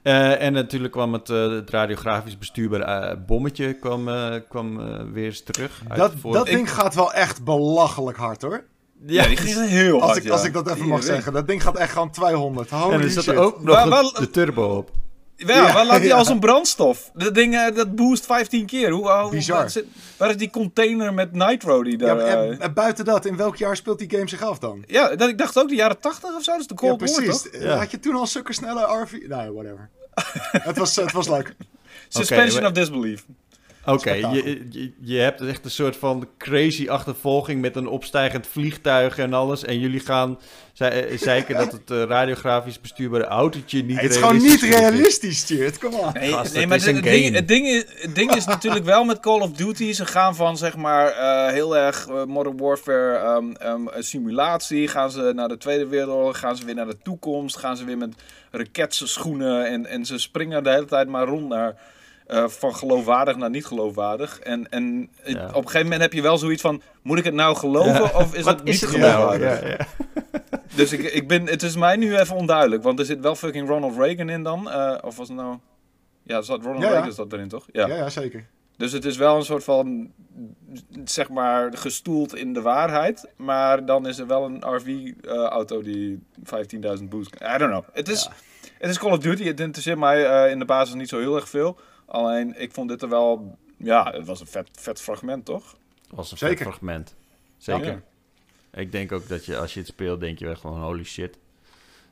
Eh, 0.03 0.41
en 0.41 0.53
natuurlijk 0.53 0.91
kwam 0.93 1.13
het, 1.13 1.29
eh, 1.29 1.49
het 1.49 1.69
radiografisch 1.69 2.38
bestuurbaar 2.38 2.82
eh, 2.82 3.17
bommetje 3.25 3.73
kwam, 3.73 4.09
kwam 4.49 4.77
weer 5.13 5.25
eens 5.25 5.43
terug. 5.43 5.82
uit 5.88 5.99
Dat, 5.99 6.34
dat 6.34 6.45
ding 6.45 6.71
gaat 6.73 6.95
wel 6.95 7.13
echt 7.13 7.43
belachelijk 7.43 8.17
hard 8.17 8.41
hoor. 8.41 8.63
Ja, 9.05 9.27
die 9.27 9.38
ging 9.38 9.67
heel 9.69 9.91
hard, 9.99 10.03
Als 10.09 10.17
ik, 10.17 10.23
ja. 10.23 10.32
als 10.32 10.43
ik 10.43 10.53
dat 10.53 10.69
even 10.69 10.88
mag 10.88 11.03
zeggen. 11.03 11.34
Dat 11.34 11.47
ding 11.47 11.63
gaat 11.63 11.75
echt 11.77 11.91
gewoon 11.91 12.11
200. 12.11 12.69
Holy 12.69 12.93
en 12.93 13.01
er 13.01 13.09
zat 13.09 13.23
shit. 13.23 13.34
er 13.34 13.39
ook 13.39 13.61
nog 13.63 13.75
Waar- 13.75 13.84
de- 13.84 13.89
waar- 13.89 14.13
de 14.19 14.29
turbo 14.29 14.75
op. 14.77 14.91
Ja, 15.47 15.55
Ja, 15.55 15.73
waar 15.73 15.85
laat 15.85 15.97
hij 15.97 16.07
ja. 16.13 16.15
als 16.15 16.27
een 16.27 16.39
brandstof? 16.39 17.11
Dat 17.13 17.35
ding, 17.35 17.55
eh, 17.55 17.75
dat 17.75 17.95
boost 17.95 18.25
15 18.25 18.65
keer. 18.65 18.89
Hoe, 18.89 19.11
hoe, 19.11 19.31
Bizar. 19.31 19.57
Waar, 19.57 19.69
zit- 19.69 19.85
waar 20.17 20.29
is 20.29 20.37
die 20.37 20.49
container 20.49 21.13
met 21.13 21.31
Nitro 21.33 21.83
die 21.83 21.97
daar... 21.97 22.15
maar 22.15 22.25
Ja, 22.25 22.43
en, 22.43 22.59
en 22.59 22.73
buiten 22.73 23.05
dat, 23.05 23.25
in 23.25 23.35
welk 23.37 23.55
jaar 23.55 23.75
speelt 23.75 23.99
die 23.99 24.09
game 24.09 24.29
zich 24.29 24.41
af 24.41 24.59
dan? 24.59 24.83
ja 24.87 25.15
dat, 25.15 25.29
ik 25.29 25.37
dacht 25.37 25.59
ook 25.59 25.69
de 25.69 25.75
jaren 25.75 25.99
80 25.99 26.35
of 26.35 26.43
zo. 26.43 26.51
Dat 26.51 26.61
is 26.61 26.67
de 26.67 26.73
Cold 26.75 26.99
War, 27.01 27.11
precies. 27.11 27.41
toch? 27.41 27.51
Eh, 27.51 27.61
Ja. 27.61 27.77
Had 27.77 27.91
je 27.91 27.99
toen 27.99 28.15
al 28.15 28.27
zulke 28.27 28.53
snelle 28.53 29.01
RV... 29.03 29.11
Nee, 29.11 29.51
whatever. 29.51 29.89
het, 30.69 30.77
was, 30.77 30.95
het 30.95 31.11
was 31.11 31.27
leuk. 31.27 31.55
Suspension 32.07 32.65
of 32.65 32.71
disbelief. 32.71 33.25
Oké, 33.86 34.11
je, 34.11 34.67
je, 34.69 34.91
je 35.01 35.17
hebt 35.17 35.41
echt 35.41 35.65
een 35.65 35.71
soort 35.71 35.95
van 35.95 36.27
crazy 36.38 36.89
achtervolging 36.89 37.61
met 37.61 37.75
een 37.75 37.88
opstijgend 37.88 38.47
vliegtuig 38.47 39.17
en 39.17 39.34
alles. 39.34 39.63
En 39.63 39.79
jullie 39.79 39.99
gaan 39.99 40.39
ze- 40.73 40.86
eh, 40.86 41.17
zeiken 41.17 41.55
dat 41.57 41.71
het 41.71 41.91
eh, 41.91 42.03
radiografisch 42.03 42.82
bestuurbare 42.82 43.23
autootje 43.25 43.84
niet 43.84 44.01
het 44.01 44.11
is 44.11 44.17
gewoon 44.17 44.38
niet 44.38 44.61
is. 44.63 44.69
realistisch, 44.69 45.43
Tjeerd. 45.43 45.77
Kom 45.77 45.93
op. 45.93 46.13
Nee, 46.13 46.32
Gast, 46.32 46.51
nee 46.51 46.59
het 46.59 46.69
maar 46.69 46.77
is 46.77 46.86
het, 46.86 46.95
een 46.95 47.01
ding, 47.01 47.23
game. 47.25 47.36
het, 47.36 47.47
ding 47.47 47.67
is, 47.67 47.84
het 47.95 48.15
ding 48.15 48.36
is 48.36 48.45
natuurlijk 48.45 48.86
wel 48.86 49.03
met 49.03 49.19
Call 49.19 49.39
of 49.41 49.51
Duty. 49.51 49.91
Ze 49.93 50.05
gaan 50.05 50.36
van 50.36 50.57
zeg 50.57 50.75
maar 50.77 51.07
eh, 51.11 51.51
heel 51.53 51.77
erg 51.77 52.07
Modern 52.27 52.57
Warfare 52.57 53.15
ehm, 53.17 53.51
ehm, 53.51 53.88
een 53.88 54.03
simulatie. 54.03 54.88
Gaan 54.88 55.11
ze 55.11 55.32
naar 55.36 55.47
de 55.47 55.57
Tweede 55.57 55.88
Wereldoorlog. 55.88 56.39
Gaan 56.39 56.55
ze 56.57 56.65
weer 56.65 56.75
naar 56.75 56.88
de 56.88 56.97
toekomst. 57.03 57.57
Gaan 57.57 57.77
ze 57.77 57.86
weer 57.86 57.97
met 57.97 58.13
raketse 58.51 59.07
schoenen. 59.07 59.65
En, 59.67 59.86
en 59.86 60.05
ze 60.05 60.17
springen 60.17 60.63
de 60.63 60.69
hele 60.71 60.86
tijd 60.86 61.07
maar 61.07 61.27
rond 61.27 61.47
naar. 61.47 61.75
Eh, 62.32 62.47
van 62.47 62.75
geloofwaardig 62.75 63.36
naar 63.36 63.49
niet 63.49 63.65
geloofwaardig. 63.65 64.39
En, 64.39 64.69
en 64.69 65.09
Ja. 65.23 65.47
op 65.47 65.55
een 65.55 65.61
gegeven 65.63 65.82
moment 65.84 66.01
heb 66.01 66.13
je 66.13 66.21
wel 66.21 66.38
zoiets 66.38 66.61
van: 66.61 66.82
moet 67.01 67.17
ik 67.17 67.23
het 67.23 67.34
nou 67.34 67.55
geloven 67.55 67.93
Ja. 67.93 68.11
of 68.13 68.34
is 68.36 68.43
Wat 68.43 68.55
het 68.55 68.63
niet 68.63 68.73
is 68.73 68.82
het 68.82 68.89
geloofwaardig? 68.89 69.61
Ja, 69.61 69.67
ja. 69.67 69.77
Dus 70.75 70.91
ik, 70.91 71.01
ik 71.01 71.27
ben, 71.27 71.47
het 71.47 71.63
is 71.63 71.75
mij 71.75 71.95
nu 71.95 72.17
even 72.17 72.36
onduidelijk, 72.36 72.84
want 72.84 72.99
er 72.99 73.05
zit 73.05 73.19
wel 73.19 73.36
fucking 73.36 73.67
Ronald 73.67 73.97
Reagan 73.97 74.29
in 74.29 74.43
dan. 74.43 74.71
eh, 74.71 74.97
of 75.01 75.17
was 75.17 75.27
het 75.27 75.38
nou... 75.38 75.57
Ja, 76.23 76.41
zat 76.41 76.61
Ronald 76.63 76.82
Ja, 76.84 76.88
ja. 76.88 76.93
Reagan 76.93 77.13
zat 77.13 77.34
erin, 77.34 77.47
toch? 77.47 77.65
Ja. 77.71 77.88
Ja, 77.88 77.95
ja, 77.95 78.09
zeker. 78.09 78.45
Dus 78.77 78.91
het 78.91 79.05
is 79.05 79.17
wel 79.17 79.36
een 79.36 79.43
soort 79.45 79.63
van, 79.63 80.11
zeg 81.03 81.29
maar, 81.29 81.77
gestoeld 81.77 82.36
in 82.36 82.53
de 82.53 82.61
waarheid. 82.61 83.27
Maar 83.36 83.86
dan 83.86 84.07
is 84.07 84.17
er 84.19 84.27
wel 84.27 84.45
een 84.45 84.63
RV-auto 84.75 85.82
die 85.82 86.19
15.000 86.97 87.03
boost. 87.09 87.36
I 87.36 87.57
don't 87.57 87.71
know. 87.71 87.84
Het 87.93 88.09
is, 88.09 88.29
het 88.77 88.89
is 88.89 88.99
Call 88.99 89.11
of 89.11 89.17
Duty. 89.19 89.43
Het 89.43 89.59
interesseert 89.59 89.97
mij 89.99 90.25
eh, 90.25 90.51
in 90.51 90.59
de 90.59 90.65
basis 90.65 90.95
niet 90.95 91.09
zo 91.09 91.19
heel 91.19 91.36
erg 91.36 91.49
veel. 91.49 91.77
Alleen, 92.12 92.62
ik 92.62 92.72
vond 92.72 92.89
dit 92.89 93.01
er 93.01 93.09
wel... 93.09 93.57
Ja, 93.78 94.12
het 94.12 94.26
was 94.26 94.39
een 94.39 94.47
vet, 94.47 94.70
vet 94.72 95.01
fragment, 95.01 95.45
toch? 95.45 95.76
was 96.09 96.32
een 96.32 96.38
Zeker. 96.38 96.57
vet 96.57 96.68
fragment. 96.68 97.16
Zeker. 97.57 98.03
Ja. 98.72 98.80
Ik 98.80 98.91
denk 98.91 99.12
ook 99.12 99.28
dat 99.28 99.45
je, 99.45 99.57
als 99.57 99.74
je 99.74 99.80
het 99.80 99.89
speelt, 99.89 100.20
denk 100.20 100.39
je 100.39 100.49
echt 100.49 100.62
van 100.62 100.82
holy 100.82 101.03
shit. 101.03 101.38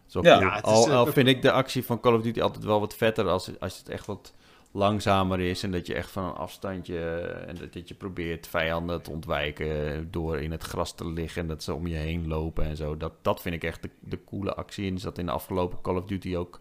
Zo 0.08 0.20
Ja. 0.22 0.38
cool. 0.38 0.50
Ja, 0.50 0.56
het 0.56 0.66
is, 0.66 0.72
al, 0.72 0.88
eh, 0.88 0.96
al 0.96 1.06
vind 1.06 1.28
ik 1.28 1.42
de 1.42 1.52
actie 1.52 1.86
van 1.86 2.00
Call 2.00 2.14
of 2.14 2.22
Duty 2.22 2.42
altijd 2.42 2.64
wel 2.64 2.80
wat 2.80 2.96
vetter 2.96 3.28
als, 3.28 3.60
als 3.60 3.78
het 3.78 3.90
echt 3.90 4.06
wat 4.06 4.34
langzamer 4.72 5.40
is. 5.40 5.64
En 5.64 5.72
dat 5.72 5.88
je 5.88 5.94
echt 5.94 6.12
van 6.12 6.24
een 6.24 6.34
afstandje 6.34 7.00
en 7.48 7.56
dat, 7.56 7.74
dat 7.74 7.88
je 7.88 7.94
probeert 7.96 8.48
vijanden 8.48 9.02
te 9.02 9.12
ontwijken 9.12 10.08
door 10.12 10.40
in 10.40 10.52
het 10.52 10.64
gras 10.64 10.96
te 10.96 11.08
liggen 11.08 11.42
en 11.42 11.48
dat 11.48 11.64
ze 11.64 11.74
om 11.74 11.88
je 11.88 11.96
heen 11.96 12.28
lopen 12.28 12.64
en 12.66 12.76
zo. 12.76 12.98
Dat, 12.98 13.14
dat 13.22 13.42
vind 13.42 13.56
ik 13.56 13.64
echt 13.64 13.82
de, 13.82 13.90
de 14.00 14.24
coole 14.24 14.54
actie. 14.54 14.88
En 14.88 14.94
er 14.94 15.00
zat 15.00 15.18
in 15.18 15.26
de 15.26 15.32
afgelopen 15.32 15.82
Call 15.82 15.96
of 15.96 16.06
Duty 16.06 16.36
ook 16.36 16.60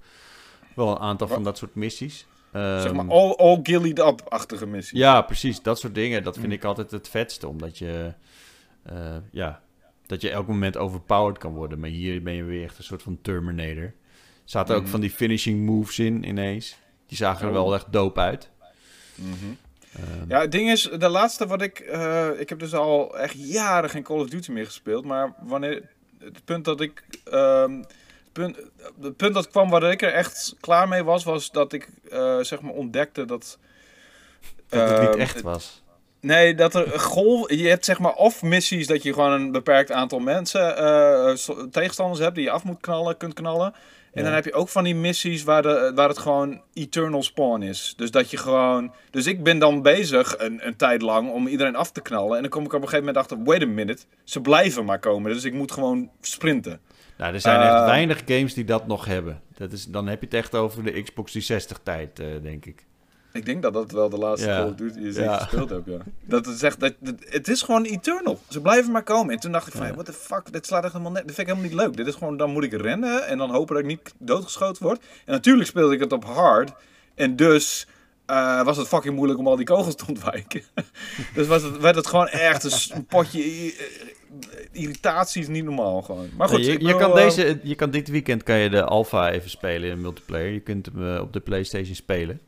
wel 0.74 0.88
een 0.90 0.98
aantal 0.98 1.28
van 1.28 1.42
dat 1.44 1.58
soort 1.58 1.74
missies. 1.74 2.26
Zeg 2.52 2.92
maar, 2.92 3.04
Ehm, 3.04 3.10
all, 3.10 3.32
all 3.34 3.58
gillied 3.62 3.98
up-achtige 3.98 4.66
missie. 4.66 4.98
ja, 4.98 5.22
precies. 5.22 5.62
Dat 5.62 5.78
soort 5.78 5.94
dingen. 5.94 6.22
Dat 6.24 6.34
vind 6.34 6.46
Mm. 6.46 6.52
ik 6.52 6.64
altijd 6.64 6.90
het 6.90 7.08
vetste. 7.08 7.48
Omdat 7.48 7.78
je, 7.78 8.12
eh, 8.82 9.16
ja, 9.30 9.60
dat 10.06 10.20
je 10.20 10.30
elk 10.30 10.46
moment 10.46 10.76
overpowered 10.76 11.38
kan 11.38 11.52
worden. 11.54 11.78
Maar 11.80 11.90
hier 11.90 12.22
ben 12.22 12.32
je 12.34 12.42
weer 12.44 12.64
echt 12.64 12.78
een 12.78 12.84
soort 12.84 13.02
van 13.02 13.18
Terminator. 13.22 13.82
Er 13.84 13.94
zaten 14.44 14.74
ook 14.76 14.82
Mhm. 14.82 14.90
van 14.90 15.00
die 15.00 15.10
finishing 15.10 15.64
moves 15.66 15.98
in 15.98 16.24
ineens. 16.28 16.76
Die 17.06 17.16
zagen 17.16 17.42
er 17.42 17.48
Oh. 17.48 17.52
wel 17.62 17.74
echt 17.74 17.92
dope 17.92 18.20
uit. 18.20 18.50
Mhm. 19.14 19.32
Ehm, 19.96 20.28
Ja, 20.28 20.40
het 20.40 20.52
ding 20.52 20.70
is, 20.70 20.82
de 20.98 21.08
laatste 21.08 21.46
wat 21.46 21.62
ik... 21.62 21.78
eh, 21.78 22.28
ik 22.38 22.48
heb 22.48 22.58
dus 22.58 22.74
al 22.74 23.18
echt 23.18 23.34
jaren 23.38 23.90
geen 23.90 24.02
Call 24.02 24.18
of 24.20 24.28
Duty 24.28 24.50
meer 24.52 24.64
gespeeld. 24.66 25.04
Maar 25.04 25.34
wanneer... 25.42 25.88
Het 26.18 26.44
punt 26.44 26.64
dat 26.64 26.80
ik... 26.80 27.04
ehm, 27.24 27.82
punt, 28.38 28.56
het 29.02 29.16
punt 29.16 29.34
dat 29.34 29.48
kwam 29.48 29.70
waar 29.70 29.82
ik 29.82 30.02
er 30.02 30.12
echt 30.12 30.54
klaar 30.60 30.88
mee 30.88 31.02
was... 31.02 31.24
was 31.24 31.50
dat 31.50 31.72
ik 31.72 31.88
eh, 32.10 32.38
zeg 32.40 32.60
maar 32.60 32.72
ontdekte 32.72 33.24
dat... 33.24 33.58
dat 34.68 34.90
het 34.90 35.00
niet 35.00 35.10
ehm, 35.10 35.20
echt 35.20 35.40
was. 35.40 35.82
Nee, 36.20 36.54
dat 36.54 36.74
er 36.74 37.00
golf. 37.00 37.50
Je 37.50 37.68
hebt 37.68 37.84
zeg 37.84 37.98
maar 37.98 38.14
of 38.14 38.42
missies 38.42 38.86
dat 38.86 39.02
je 39.02 39.12
gewoon 39.12 39.32
een 39.32 39.52
beperkt 39.52 39.92
aantal 39.92 40.18
mensen, 40.18 40.76
eh, 40.76 41.32
tegenstanders 41.70 42.20
hebt 42.20 42.34
die 42.34 42.44
je 42.44 42.50
af 42.50 42.64
moet 42.64 42.80
knallen, 42.80 43.16
kunt 43.16 43.34
knallen. 43.34 43.74
En 44.12 44.22
Ja. 44.24 44.28
dan 44.28 44.32
heb 44.32 44.44
je 44.44 44.52
ook 44.52 44.68
van 44.68 44.84
die 44.84 44.94
missies 44.94 45.42
waar, 45.42 45.62
de, 45.62 45.92
waar 45.94 46.08
het 46.08 46.18
gewoon 46.18 46.62
eternal 46.74 47.22
spawn 47.22 47.62
is. 47.62 47.94
Dus 47.96 48.10
dat 48.10 48.30
je 48.30 48.36
gewoon. 48.36 48.92
Dus 49.10 49.26
ik 49.26 49.42
ben 49.42 49.58
dan 49.58 49.82
bezig 49.82 50.38
een, 50.38 50.66
een 50.66 50.76
tijd 50.76 51.02
lang 51.02 51.30
om 51.30 51.46
iedereen 51.46 51.76
af 51.76 51.90
te 51.92 52.00
knallen. 52.00 52.36
En 52.36 52.42
dan 52.42 52.50
kom 52.50 52.64
ik 52.64 52.72
op 52.72 52.82
een 52.82 52.88
gegeven 52.88 53.06
moment 53.06 53.16
achter: 53.16 53.44
wait 53.44 53.62
a 53.62 53.66
minute, 53.66 54.02
ze 54.24 54.40
blijven 54.40 54.84
maar 54.84 54.98
komen. 54.98 55.32
Dus 55.32 55.44
ik 55.44 55.52
moet 55.52 55.72
gewoon 55.72 56.10
sprinten. 56.20 56.80
Nou, 57.18 57.34
er 57.34 57.40
zijn 57.40 57.60
echt 57.60 57.72
Eh, 57.74 57.84
weinig 57.84 58.22
games 58.26 58.54
die 58.54 58.64
dat 58.64 58.86
nog 58.86 59.04
hebben. 59.04 59.40
Dat 59.56 59.72
is, 59.72 59.84
dan 59.86 60.06
heb 60.06 60.20
je 60.20 60.26
het 60.26 60.34
echt 60.34 60.54
over 60.54 60.84
de 60.84 61.02
Xbox 61.02 61.30
360 61.32 61.78
tijd, 61.82 62.18
eh, 62.20 62.26
denk 62.42 62.66
ik. 62.66 62.86
Ik 63.32 63.44
denk 63.46 63.62
dat 63.62 63.72
dat 63.72 63.90
wel 63.90 64.08
de 64.08 64.18
laatste. 64.18 64.48
Call 64.48 64.64
of 64.68 64.74
Duty 64.74 64.98
is 64.98 65.14
die 65.14 65.24
ik 65.24 65.30
gespeeld 65.30 65.70
heb, 65.70 65.86
ja. 65.86 65.98
Dat 66.24 66.46
het 66.46 66.58
zegt, 66.58 66.80
dat, 66.80 66.94
dat- 67.00 67.14
het 67.18 67.48
is 67.48 67.62
gewoon 67.62 67.84
eternal. 67.84 68.40
Ze 68.48 68.60
blijven 68.60 68.92
maar 68.92 69.02
komen. 69.02 69.34
En 69.34 69.40
toen 69.40 69.52
dacht 69.52 69.66
ik 69.66 69.72
van, 69.72 69.80
Ja. 69.80 69.86
hey, 69.86 69.94
what 69.94 70.06
the 70.06 70.12
fuck, 70.12 70.52
dit 70.52 70.66
slaat 70.66 70.82
echt 70.84 70.92
helemaal 70.92 71.12
net. 71.12 71.26
Dit 71.26 71.34
vind 71.34 71.48
ik 71.48 71.54
helemaal 71.54 71.76
niet 71.76 71.86
leuk. 71.86 71.96
Dit 71.96 72.06
is 72.06 72.14
gewoon, 72.14 72.36
dan 72.36 72.50
moet 72.50 72.64
ik 72.64 72.72
rennen 72.72 73.26
en 73.26 73.38
dan 73.38 73.50
hopen 73.50 73.74
dat 73.74 73.84
ik 73.84 73.90
niet 73.90 74.14
doodgeschoten 74.18 74.82
word. 74.82 75.00
En 75.24 75.32
natuurlijk 75.32 75.68
speelde 75.68 75.94
ik 75.94 76.00
het 76.00 76.12
op 76.12 76.24
hard. 76.24 76.72
En 77.14 77.36
dus 77.36 77.86
eh, 78.28 78.62
was 78.62 78.76
het 78.76 78.88
fucking 78.88 79.14
moeilijk 79.14 79.38
om 79.38 79.46
al 79.46 79.56
die 79.56 79.66
kogels 79.66 79.94
te 79.94 80.04
ontwijken. 80.08 80.62
dus 81.34 81.46
was 81.46 81.62
het, 81.62 81.78
werd 81.78 81.96
het 81.96 82.06
gewoon 82.06 82.28
echt 82.28 82.90
een 82.92 83.06
potje 83.06 83.72
irritatie 84.72 85.42
is 85.42 85.48
niet 85.48 85.64
normaal 85.64 86.02
gewoon. 86.02 86.28
Maar 86.36 86.48
goed, 86.48 86.64
je, 86.64 86.96
kan 86.96 87.10
eh, 87.10 87.14
deze, 87.14 87.60
je 87.62 87.74
kan 87.74 87.90
dit 87.90 88.08
weekend 88.08 88.42
kan 88.42 88.58
je 88.58 88.70
de 88.70 88.84
alpha 88.84 89.30
even 89.30 89.50
spelen 89.50 89.90
in 89.90 90.00
multiplayer. 90.00 90.52
Je 90.52 90.60
kunt 90.60 90.86
hem 90.86 91.14
eh, 91.14 91.20
op 91.20 91.32
de 91.32 91.40
PlayStation 91.40 91.94
spelen. 91.94 92.40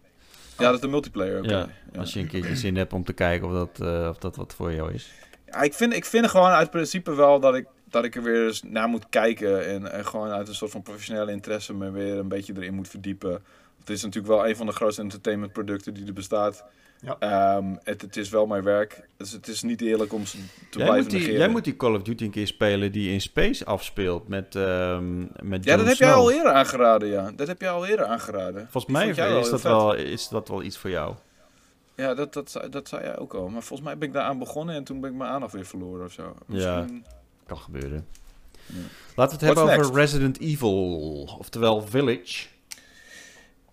Ja, 0.58 0.64
dat 0.64 0.74
is 0.74 0.80
de 0.80 0.88
multiplayer. 0.88 1.38
oké. 1.38 1.50
Ja, 1.50 1.68
Ja. 1.92 1.98
Als 1.98 2.12
je 2.12 2.20
een 2.20 2.28
keertje 2.28 2.56
zin 2.56 2.76
hebt 2.76 2.92
om 2.92 3.04
te 3.04 3.12
kijken 3.12 3.48
of 3.48 3.52
dat, 3.52 4.08
of 4.10 4.18
dat 4.18 4.36
wat 4.36 4.54
voor 4.54 4.72
jou 4.74 4.92
is. 4.94 5.10
Ja, 5.46 5.62
ik 5.62 5.74
vind, 5.74 5.92
ik 5.92 6.04
vind 6.04 6.28
gewoon 6.28 6.50
uit 6.50 6.70
principe 6.70 7.14
wel 7.14 7.40
dat 7.40 7.54
ik, 7.54 7.66
dat 7.90 8.04
ik 8.04 8.16
er 8.16 8.22
weer 8.22 8.46
eens 8.46 8.62
naar 8.62 8.88
moet 8.88 9.08
kijken. 9.08 9.66
En, 9.66 9.92
en 9.92 10.06
gewoon 10.06 10.30
uit 10.30 10.48
een 10.48 10.54
soort 10.54 10.70
van 10.70 10.82
professionele 10.82 11.32
interesse 11.32 11.74
me 11.74 11.90
weer 11.90 12.18
een 12.18 12.28
beetje 12.28 12.52
erin 12.56 12.74
moet 12.74 12.88
verdiepen. 12.88 13.42
Het 13.90 13.98
is 13.98 14.04
natuurlijk 14.04 14.34
wel 14.34 14.48
een 14.48 14.56
van 14.56 14.66
de 14.66 14.72
grootste 14.72 15.02
entertainmentproducten 15.02 15.94
die 15.94 16.06
er 16.06 16.12
bestaat. 16.12 16.64
Ja. 17.00 17.16
Ehm, 17.18 17.74
het, 17.82 18.02
het 18.02 18.16
is 18.16 18.28
wel 18.28 18.46
mijn 18.46 18.62
werk. 18.62 19.08
Dus 19.16 19.30
het 19.32 19.48
is 19.48 19.62
niet 19.62 19.80
eerlijk 19.80 20.12
om 20.12 20.26
ze 20.26 20.36
te 20.36 20.42
Jij 20.78 20.86
blijven 20.86 20.96
moet, 20.96 21.10
die, 21.10 21.18
negeren. 21.18 21.38
jij 21.40 21.48
moet 21.48 21.64
die 21.64 21.76
Call 21.76 21.94
of 21.94 22.02
Duty 22.02 22.24
een 22.24 22.30
keer 22.30 22.46
spelen 22.46 22.92
die 22.92 23.12
in 23.12 23.20
space 23.20 23.64
afspeelt 23.64 24.28
met, 24.28 24.54
ehm 24.54 25.18
met 25.42 25.64
ja, 25.64 25.76
dat 25.76 25.86
heb 25.86 25.94
Snow. 25.96 26.08
jij 26.08 26.12
al 26.16 26.30
eerder 26.32 26.52
aangeraden, 26.52 27.08
ja. 27.08 27.30
Dat 27.36 27.46
heb 27.46 27.60
jij 27.60 27.70
al 27.70 27.86
eerder 27.86 28.06
aangeraden. 28.06 28.62
Volgens 28.70 28.84
Die 28.84 28.92
mij 28.94 29.08
is, 29.38 29.50
dat 29.50 29.60
vet. 29.60 29.62
wel, 29.62 29.94
is 29.94 30.28
dat 30.28 30.48
wel 30.48 30.62
iets 30.62 30.78
voor 30.78 30.90
jou. 30.90 31.14
Ja, 31.94 32.14
dat, 32.14 32.32
dat, 32.32 32.50
zei- 32.50 32.68
dat 32.68 32.88
zei 32.88 33.02
jij 33.02 33.18
ook 33.18 33.34
al. 33.34 33.48
Maar 33.48 33.62
volgens 33.62 33.88
mij 33.88 33.98
ben 33.98 34.08
ik 34.08 34.14
daaraan 34.14 34.38
begonnen 34.38 34.74
en 34.74 34.84
toen 34.84 35.00
ben 35.00 35.10
ik 35.10 35.16
mijn 35.16 35.30
aandacht 35.30 35.52
weer 35.52 35.66
verloren 35.66 36.04
of 36.06 36.12
zo. 36.12 36.34
Misschien... 36.46 37.04
Kan 37.46 37.58
gebeuren. 37.58 38.06
Ja. 38.66 38.74
Laten 39.16 39.38
we 39.38 39.46
het 39.46 39.56
hebben 39.56 39.78
over 39.80 39.94
Resident 39.94 40.40
Evil, 40.40 41.36
oftewel 41.38 41.82
Village. 41.82 42.46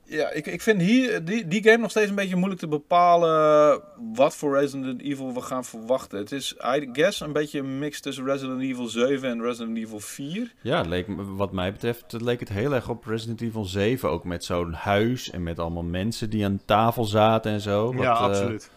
Ja, 0.09 0.31
ik, 0.31 0.47
ik 0.47 0.61
vind 0.61 0.81
hier 0.81 1.25
die, 1.25 1.47
die 1.47 1.63
game 1.63 1.77
nog 1.77 1.89
steeds 1.89 2.09
een 2.09 2.15
beetje 2.15 2.35
moeilijk 2.35 2.59
te 2.59 2.67
bepalen 2.67 3.81
wat 4.13 4.35
voor 4.35 4.57
Resident 4.57 5.01
Evil 5.01 5.33
we 5.33 5.41
gaan 5.41 5.65
verwachten. 5.65 6.19
Het 6.19 6.31
is, 6.31 6.55
I 6.75 6.89
guess, 6.93 7.19
een 7.19 7.33
beetje 7.33 7.59
een 7.59 7.79
mix 7.79 8.01
tussen 8.01 8.25
Resident 8.25 8.61
Evil 8.61 8.87
7 8.87 9.29
en 9.29 9.41
Resident 9.41 9.77
Evil 9.77 9.99
4. 9.99 10.53
Ja, 10.61 10.81
leek, 10.81 11.07
wat 11.17 11.51
mij 11.51 11.71
betreft 11.71 12.11
het 12.11 12.21
leek 12.21 12.39
het 12.39 12.49
heel 12.49 12.73
erg 12.73 12.89
op 12.89 13.05
Resident 13.05 13.41
Evil 13.41 13.65
7. 13.65 14.09
Ook 14.09 14.23
met 14.23 14.45
zo'n 14.45 14.73
huis 14.73 15.29
en 15.29 15.43
met 15.43 15.59
allemaal 15.59 15.83
mensen 15.83 16.29
die 16.29 16.45
aan 16.45 16.61
tafel 16.65 17.05
zaten 17.05 17.51
en 17.51 17.61
zo. 17.61 17.93
Wat, 17.93 18.03
ja, 18.03 18.13
eh, 18.13 18.21
absoluut. 18.21 18.69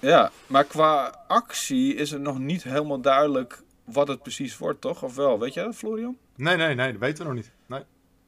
Ja, 0.00 0.30
maar 0.46 0.64
qua 0.64 1.24
actie 1.26 1.94
is 1.94 2.10
het 2.10 2.20
nog 2.20 2.38
niet 2.38 2.62
helemaal 2.62 3.00
duidelijk 3.00 3.62
wat 3.84 4.08
het 4.08 4.22
precies 4.22 4.58
wordt, 4.58 4.80
toch? 4.80 5.02
Of 5.02 5.14
wel? 5.14 5.38
Weet 5.38 5.54
jij 5.54 5.64
dat, 5.64 5.74
Florian? 5.74 6.16
Nee, 6.36 6.56
nee, 6.56 6.74
nee, 6.74 6.92
dat 6.92 7.00
weten 7.00 7.18
we 7.18 7.24
nog 7.24 7.34
niet. 7.34 7.52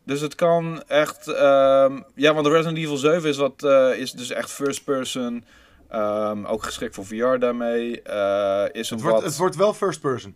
Dus 0.08 0.20
het 0.20 0.34
kan 0.34 0.82
echt... 0.86 1.28
ehm, 1.28 2.00
ja, 2.14 2.34
want 2.34 2.46
Resident 2.46 2.78
Evil 2.78 2.96
7 2.96 3.28
is, 3.28 3.36
wat, 3.36 3.62
eh, 3.62 3.98
is 3.98 4.12
dus 4.12 4.30
echt 4.30 4.50
first 4.50 4.84
person. 4.84 5.44
ehm, 5.88 6.44
ook 6.44 6.62
geschikt 6.62 6.94
voor 6.94 7.06
VR 7.06 7.36
daarmee. 7.38 8.02
eh, 8.02 8.64
is 8.72 8.90
Het, 8.90 8.98
een 8.98 9.04
wordt, 9.06 9.20
wat... 9.20 9.24
het 9.30 9.36
wordt 9.36 9.56
wel 9.56 9.74
first 9.74 10.00
person. 10.00 10.34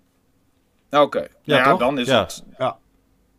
Nou, 0.90 1.06
Oké, 1.06 1.26
Ja, 1.42 1.76
dan 1.76 1.98
is 1.98 2.06
Ja. 2.06 2.20
het. 2.20 2.42
Ja. 2.58 2.78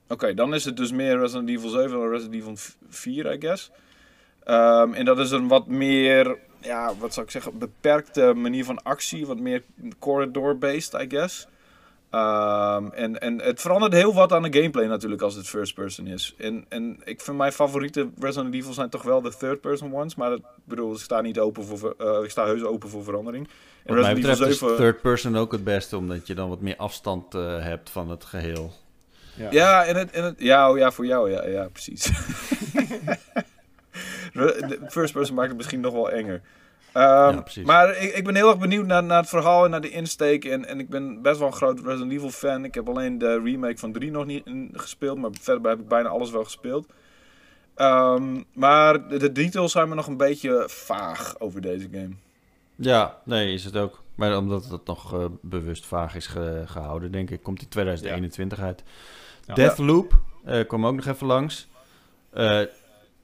Oké, 0.08 0.34
dan 0.34 0.54
is 0.54 0.66
het 0.66 0.78
dus 0.78 0.92
meer 0.92 1.20
Resident 1.20 1.50
Evil 1.50 1.70
7 1.70 1.90
dan 1.92 2.10
Resident 2.10 2.36
Evil 2.36 2.56
4, 2.90 3.34
I 3.34 3.40
guess. 3.40 3.72
Ehm, 4.44 4.94
en 4.94 5.06
dat 5.06 5.20
is 5.20 5.32
een 5.32 5.48
wat 5.48 5.68
meer, 5.68 6.38
ja, 6.62 6.96
wat 7.00 7.14
zou 7.14 7.26
ik 7.26 7.32
zeggen, 7.32 7.58
beperkte 7.58 8.34
manier 8.34 8.66
van 8.66 8.84
actie, 8.84 9.28
wat 9.28 9.40
meer 9.40 9.64
corridor-based, 10.00 10.94
I 11.02 11.06
guess. 11.10 11.48
Ehm, 12.14 12.88
en, 12.88 13.20
en 13.20 13.42
het 13.42 13.62
verandert 13.62 13.94
heel 13.94 14.14
wat 14.14 14.34
aan 14.34 14.44
de 14.44 14.54
gameplay 14.54 14.86
natuurlijk 14.86 15.22
als 15.22 15.36
het 15.36 15.48
first 15.48 15.74
person 15.74 16.08
is. 16.08 16.36
En, 16.38 16.66
en 16.70 17.02
ik 17.04 17.22
vind 17.22 17.38
mijn 17.38 17.52
favoriete 17.52 18.10
Resident 18.20 18.54
Evil 18.54 18.74
zijn 18.74 18.90
toch 18.90 19.02
wel 19.02 19.22
de 19.22 19.36
third 19.38 19.62
person 19.62 19.94
ones. 19.94 20.16
Maar 20.16 20.30
dat 20.30 20.40
ik 20.40 20.46
bedoel, 20.64 20.94
ik 20.94 21.00
sta 21.00 21.22
niet 21.22 21.40
open 21.40 21.66
voor, 21.66 21.96
eh, 21.98 22.24
ik 22.24 22.30
sta 22.30 22.46
heus 22.46 22.64
open 22.64 22.90
voor 22.90 23.04
verandering. 23.04 23.48
En 23.48 23.54
Wat 23.96 24.04
mij 24.04 24.14
Resident 24.14 24.38
betreft 24.38 24.40
Evil 24.40 24.70
is 24.70 24.76
7... 24.76 24.86
third 24.86 25.02
person 25.02 25.36
ook 25.36 25.52
het 25.52 25.64
beste, 25.64 25.98
omdat 25.98 26.28
je 26.28 26.36
dan 26.36 26.50
wat 26.50 26.62
meer 26.62 26.76
afstand 26.78 27.36
eh, 27.36 27.64
hebt 27.64 27.90
van 27.90 28.10
het 28.10 28.26
geheel. 28.26 28.74
Ja. 29.36 29.52
Ja, 29.52 29.86
en 29.86 29.96
het, 29.96 30.12
en 30.12 30.24
het, 30.24 30.36
ja, 30.38 30.72
oh 30.72 30.78
ja, 30.78 30.92
voor 30.92 31.06
jou, 31.06 31.32
ja, 31.32 31.48
ja 31.48 31.68
precies. 31.68 32.12
First 34.90 35.14
person 35.14 35.36
maakt 35.36 35.48
het 35.48 35.58
misschien 35.58 35.80
nog 35.80 35.94
wel 35.94 36.12
enger. 36.12 36.42
Ehm, 36.94 37.36
Ja, 37.54 37.64
maar 37.66 37.98
ik, 37.98 38.14
ik 38.16 38.24
ben 38.24 38.36
heel 38.36 38.50
erg 38.50 38.58
benieuwd 38.60 38.86
naar, 38.86 39.04
naar 39.04 39.20
het 39.20 39.30
verhaal 39.30 39.64
en 39.66 39.70
naar 39.72 39.82
de 39.82 39.90
insteek. 39.90 40.46
En, 40.46 40.66
en 40.68 40.80
ik 40.80 40.90
ben 40.90 41.22
best 41.22 41.38
wel 41.40 41.48
een 41.48 41.54
groot 41.54 41.80
Resident 41.80 42.12
Evil 42.12 42.30
fan. 42.30 42.64
Ik 42.66 42.74
heb 42.74 42.90
alleen 42.90 43.18
de 43.18 43.42
remake 43.44 43.78
van 43.78 43.92
3 43.92 44.12
nog 44.12 44.26
niet 44.26 44.44
gespeeld. 44.74 45.18
Maar 45.18 45.30
verder 45.42 45.70
heb 45.70 45.80
ik 45.80 45.88
bijna 45.88 46.10
alles 46.10 46.32
wel 46.32 46.44
gespeeld. 46.44 46.88
Ehm, 47.76 48.42
maar 48.54 49.08
de, 49.08 49.18
de 49.18 49.32
details 49.32 49.72
zijn 49.72 49.90
me 49.90 49.96
nog 49.96 50.08
een 50.08 50.18
beetje 50.18 50.64
vaag 50.68 51.36
over 51.40 51.62
deze 51.62 51.88
game. 51.92 52.10
Ja, 52.76 53.18
nee, 53.24 53.54
is 53.54 53.64
het 53.66 53.78
ook. 53.78 54.02
Maar 54.16 54.38
omdat 54.38 54.66
het 54.66 54.86
nog 54.86 55.14
eh, 55.14 55.26
bewust 55.42 55.86
vaag 55.86 56.16
is 56.16 56.28
ge- 56.28 56.64
gehouden, 56.66 57.12
denk 57.12 57.30
ik, 57.30 57.44
komt 57.44 57.60
die 57.60 57.68
2021 57.68 58.60
uit. 58.60 58.84
Ja. 59.46 59.54
Deathloop 59.54 60.14
eh, 60.46 60.68
kwam 60.68 60.86
ook 60.86 60.96
nog 60.96 61.06
even 61.06 61.28
langs. 61.28 61.68
Eh, 62.30 62.62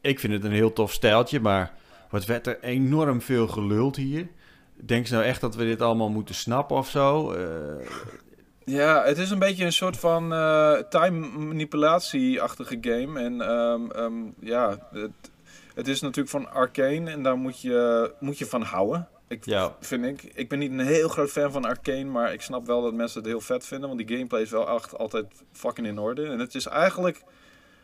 ik 0.01 0.19
vind 0.19 0.33
het 0.33 0.43
een 0.43 0.51
heel 0.51 0.73
tof 0.73 0.91
stijltje, 0.91 1.39
maar 1.39 1.73
wat 2.09 2.25
werd 2.25 2.47
er 2.47 2.59
enorm 2.61 3.21
veel 3.21 3.47
geluld 3.47 3.95
hier. 3.95 4.27
Denk 4.75 5.07
ze 5.07 5.13
nou 5.13 5.25
echt 5.25 5.41
dat 5.41 5.55
we 5.55 5.63
dit 5.63 5.81
allemaal 5.81 6.09
moeten 6.09 6.35
snappen 6.35 6.77
of 6.77 6.89
zo? 6.89 7.31
Eh, 7.31 7.85
Ja, 8.65 9.03
het 9.03 9.17
is 9.17 9.29
een 9.29 9.39
beetje 9.39 9.65
een 9.65 9.73
soort 9.73 9.97
van 9.97 10.33
eh, 10.33 10.73
time 10.73 11.27
manipulatie-achtige 11.27 12.77
game. 12.81 13.19
En 13.19 13.41
ehm, 13.41 13.91
ehm, 13.91 14.13
ja, 14.39 14.87
het, 14.91 15.11
het 15.75 15.87
is 15.87 16.01
natuurlijk 16.01 16.29
van 16.29 16.51
Arcane 16.51 17.11
en 17.11 17.23
daar 17.23 17.37
moet 17.37 17.61
je, 17.61 18.11
moet 18.19 18.37
je 18.37 18.45
van 18.45 18.61
houden. 18.61 19.07
Ik, 19.27 19.45
ja, 19.45 19.75
vind 19.79 20.05
ik. 20.05 20.31
Ik 20.33 20.49
ben 20.49 20.59
niet 20.59 20.71
een 20.71 20.79
heel 20.79 21.09
groot 21.09 21.29
fan 21.29 21.51
van 21.51 21.65
Arcane, 21.65 22.03
maar 22.03 22.33
ik 22.33 22.41
snap 22.41 22.65
wel 22.65 22.81
dat 22.81 22.93
mensen 22.93 23.19
het 23.19 23.29
heel 23.29 23.41
vet 23.41 23.65
vinden. 23.65 23.87
Want 23.89 24.07
die 24.07 24.17
gameplay 24.17 24.41
is 24.41 24.49
wel 24.49 24.69
echt 24.69 24.97
altijd 24.97 25.25
fucking 25.51 25.87
in 25.87 25.99
orde. 25.99 26.25
En 26.25 26.39
het 26.39 26.55
is 26.55 26.65
eigenlijk... 26.65 27.23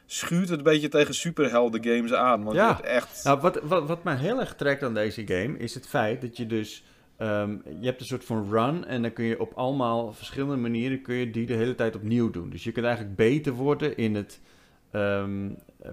Schuurt 0.05 0.49
het 0.49 0.57
een 0.57 0.63
beetje 0.63 0.87
tegen 0.89 1.13
superhelden 1.13 1.83
games 1.83 2.13
aan. 2.13 2.43
Want 2.43 2.55
Ja. 2.55 2.67
je 2.67 2.73
hebt 2.73 2.85
echt... 2.85 3.23
Nou, 3.23 3.39
wat, 3.41 3.59
wat, 3.63 3.87
wat 3.87 4.03
mij 4.03 4.15
heel 4.15 4.39
erg 4.39 4.55
trekt 4.55 4.83
aan 4.83 4.93
deze 4.93 5.21
game 5.27 5.57
is 5.57 5.73
het 5.73 5.87
feit 5.87 6.21
dat 6.21 6.37
je 6.37 6.45
dus. 6.45 6.83
ehm, 7.17 7.51
je 7.79 7.85
hebt 7.85 7.99
een 7.99 8.05
soort 8.05 8.25
van 8.25 8.47
run 8.51 8.85
en 8.85 9.01
dan 9.01 9.13
kun 9.13 9.25
je 9.25 9.39
op 9.39 9.51
allemaal 9.55 10.13
verschillende 10.13 10.55
manieren 10.55 11.01
kun 11.01 11.15
je 11.15 11.31
die 11.31 11.45
de 11.45 11.53
hele 11.53 11.75
tijd 11.75 11.95
opnieuw 11.95 12.31
doen. 12.31 12.49
Dus 12.49 12.63
je 12.63 12.71
kunt 12.71 12.85
eigenlijk 12.85 13.15
beter 13.15 13.53
worden 13.53 13.97
in 13.97 14.15
het 14.15 14.39
ehm, 14.91 15.49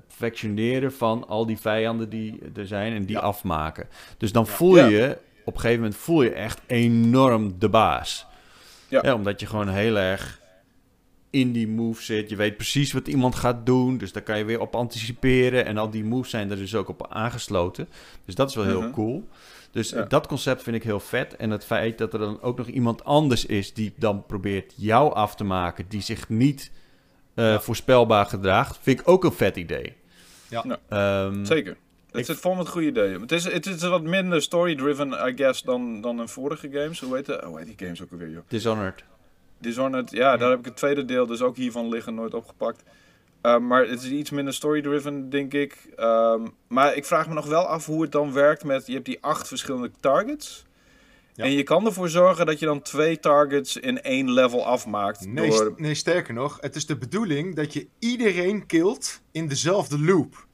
perfectioneren 0.06 0.92
van 0.92 1.28
al 1.28 1.46
die 1.46 1.58
vijanden 1.58 2.08
die 2.08 2.38
er 2.54 2.66
zijn 2.66 2.92
en 2.94 3.04
die 3.04 3.16
Ja. 3.16 3.22
afmaken. 3.22 3.88
Dus 4.18 4.32
dan 4.32 4.46
voel 4.46 4.76
Ja. 4.76 4.86
je, 4.86 5.18
op 5.44 5.54
een 5.54 5.60
gegeven 5.60 5.82
moment 5.82 6.00
voel 6.00 6.22
je 6.22 6.30
echt 6.32 6.60
enorm 6.66 7.58
de 7.58 7.68
baas. 7.68 8.26
Ja. 8.88 9.14
omdat 9.14 9.40
je 9.40 9.46
gewoon 9.46 9.68
heel 9.68 9.96
erg 9.98 10.40
in 11.32 11.52
die 11.52 11.68
move 11.68 12.02
zit. 12.02 12.28
Je 12.30 12.36
weet 12.36 12.56
precies 12.56 12.92
wat 12.92 13.08
iemand 13.08 13.34
gaat 13.34 13.66
doen. 13.66 13.98
Dus 13.98 14.12
daar 14.12 14.22
kan 14.22 14.38
je 14.38 14.44
weer 14.44 14.60
op 14.60 14.74
anticiperen. 14.74 15.64
En 15.66 15.78
al 15.78 15.90
die 15.90 16.04
moves 16.04 16.30
zijn 16.30 16.50
er 16.50 16.56
dus 16.56 16.74
ook 16.74 16.88
op 16.88 17.06
aangesloten. 17.08 17.88
Dus 18.24 18.34
dat 18.34 18.48
is 18.48 18.54
wel 18.54 18.64
heel 18.64 18.80
Mhm. 18.80 18.90
cool. 18.90 19.28
Dus 19.70 19.90
Ja. 19.90 20.02
dat 20.02 20.26
concept 20.26 20.62
vind 20.62 20.76
ik 20.76 20.82
heel 20.82 21.00
vet. 21.00 21.36
En 21.36 21.50
het 21.50 21.64
feit 21.64 21.98
dat 21.98 22.12
er 22.12 22.18
dan 22.18 22.40
ook 22.42 22.58
nog 22.58 22.66
iemand 22.66 23.04
anders 23.04 23.46
is 23.46 23.72
die 23.74 23.92
dan 23.96 24.26
probeert 24.26 24.72
jou 24.76 25.14
af 25.14 25.34
te 25.34 25.44
maken, 25.44 25.84
die 25.88 26.00
zich 26.00 26.28
niet 26.28 26.70
eh, 27.34 27.44
Ja. 27.44 27.60
voorspelbaar 27.60 28.26
gedraagt, 28.26 28.78
vind 28.82 29.00
ik 29.00 29.08
ook 29.08 29.24
een 29.24 29.32
vet 29.32 29.56
idee. 29.56 29.92
Ja. 30.48 30.78
Ehm, 30.88 31.44
Zeker. 31.44 31.76
Het 32.10 32.20
ik- 32.20 32.24
zit 32.26 32.36
vol 32.36 32.54
met 32.54 32.68
goede 32.68 32.86
ideeën. 32.86 33.20
Het 33.20 33.32
is, 33.32 33.44
het 33.44 33.66
is 33.66 33.82
wat 33.82 34.02
minder 34.02 34.42
story-driven, 34.42 35.12
I 35.28 35.32
guess, 35.36 35.62
dan, 35.62 36.00
dan 36.00 36.20
in 36.20 36.28
vorige 36.28 36.68
games. 36.72 37.00
Hoe 37.00 37.16
heet, 37.16 37.26
de, 37.26 37.42
hoe 37.46 37.58
heet 37.58 37.66
die 37.66 37.86
games 37.86 38.02
ook 38.02 38.10
alweer, 38.12 38.30
joh? 38.30 38.42
Dishonored. 38.48 39.04
Dishonored, 39.62 40.10
ja, 40.10 40.36
daar 40.36 40.50
heb 40.50 40.58
ik 40.58 40.64
het 40.64 40.76
tweede 40.76 41.04
deel 41.04 41.26
dus 41.26 41.42
ook 41.42 41.56
hiervan 41.56 41.88
liggen, 41.88 42.14
nooit 42.14 42.34
opgepakt. 42.34 42.82
Uh, 43.42 43.58
maar 43.58 43.88
het 43.88 44.02
is 44.02 44.10
iets 44.10 44.30
minder 44.30 44.54
story-driven, 44.54 45.30
denk 45.30 45.52
ik. 45.52 45.88
Um, 45.96 46.54
maar 46.68 46.96
ik 46.96 47.04
vraag 47.04 47.28
me 47.28 47.34
nog 47.34 47.46
wel 47.46 47.66
af 47.66 47.86
hoe 47.86 48.02
het 48.02 48.12
dan 48.12 48.32
werkt 48.32 48.64
met... 48.64 48.86
Je 48.86 48.92
hebt 48.92 49.04
die 49.04 49.18
acht 49.20 49.48
verschillende 49.48 49.90
targets. 50.00 50.66
Ja. 51.34 51.44
En 51.44 51.52
je 51.52 51.62
kan 51.62 51.86
ervoor 51.86 52.08
zorgen 52.08 52.46
dat 52.46 52.58
je 52.58 52.66
dan 52.66 52.82
twee 52.82 53.20
targets 53.20 53.76
in 53.76 54.02
één 54.02 54.32
level 54.32 54.66
afmaakt. 54.66 55.26
Nee, 55.26 55.50
door... 55.50 55.74
nee, 55.76 55.94
sterker 55.94 56.34
nog, 56.34 56.58
het 56.60 56.76
is 56.76 56.86
de 56.86 56.96
bedoeling 56.96 57.54
dat 57.54 57.72
je 57.72 57.86
iedereen 57.98 58.66
killt 58.66 59.20
in 59.32 59.48
dezelfde 59.48 60.00
loop. 60.00 60.46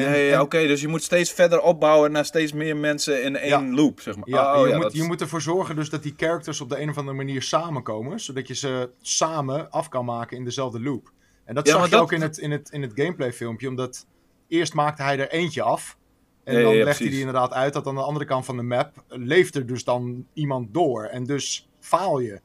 Ja, 0.00 0.40
oké, 0.40 0.66
dus 0.66 0.80
je 0.80 0.88
moet 0.88 1.02
steeds 1.02 1.32
verder 1.32 1.60
opbouwen 1.60 2.12
naar 2.12 2.24
steeds 2.24 2.52
meer 2.52 2.76
mensen 2.76 3.22
in 3.22 3.36
één 3.36 3.74
loop, 3.74 4.00
zeg 4.00 4.16
maar. 4.16 4.28
Ja, 4.28 4.52
Oh, 4.52 4.60
en 4.60 4.62
je, 4.62 4.68
ja, 4.68 4.76
moet, 4.76 4.92
je 4.92 5.02
moet 5.02 5.20
ervoor 5.20 5.40
zorgen 5.40 5.76
dus 5.76 5.90
dat 5.90 6.02
die 6.02 6.14
characters 6.16 6.60
op 6.60 6.68
de 6.68 6.80
een 6.80 6.88
of 6.90 6.98
andere 6.98 7.16
manier 7.16 7.42
samenkomen, 7.42 8.20
zodat 8.20 8.48
je 8.48 8.54
ze 8.54 8.90
samen 9.00 9.70
af 9.70 9.88
kan 9.88 10.04
maken 10.04 10.36
in 10.36 10.44
dezelfde 10.44 10.80
loop. 10.80 11.12
En 11.44 11.54
dat 11.54 11.66
zag 11.68 11.84
je 11.84 11.90
dat- 11.90 12.00
ook 12.00 12.12
in 12.12 12.20
het, 12.22 12.38
in, 12.38 12.50
het, 12.50 12.70
in 12.70 12.82
het 12.82 12.92
gameplay 12.94 13.32
filmpje, 13.32 13.68
omdat 13.68 14.06
eerst 14.48 14.74
maakte 14.74 15.02
hij 15.02 15.18
er 15.18 15.30
eentje 15.30 15.62
af. 15.62 15.96
En 16.44 16.54
dan 16.62 16.72
legt 16.84 16.98
hij 16.98 17.08
die 17.08 17.18
inderdaad 17.18 17.52
uit 17.52 17.72
dat 17.72 17.86
aan 17.86 17.94
de 17.94 18.00
andere 18.02 18.24
kant 18.24 18.44
van 18.44 18.56
de 18.56 18.62
map 18.62 18.92
leeft 19.08 19.54
er 19.54 19.66
dus 19.66 19.84
dan 19.84 20.26
iemand 20.32 20.74
door. 20.74 21.04
En 21.04 21.24
dus 21.24 21.68
faal 21.80 22.18
je. 22.18 22.40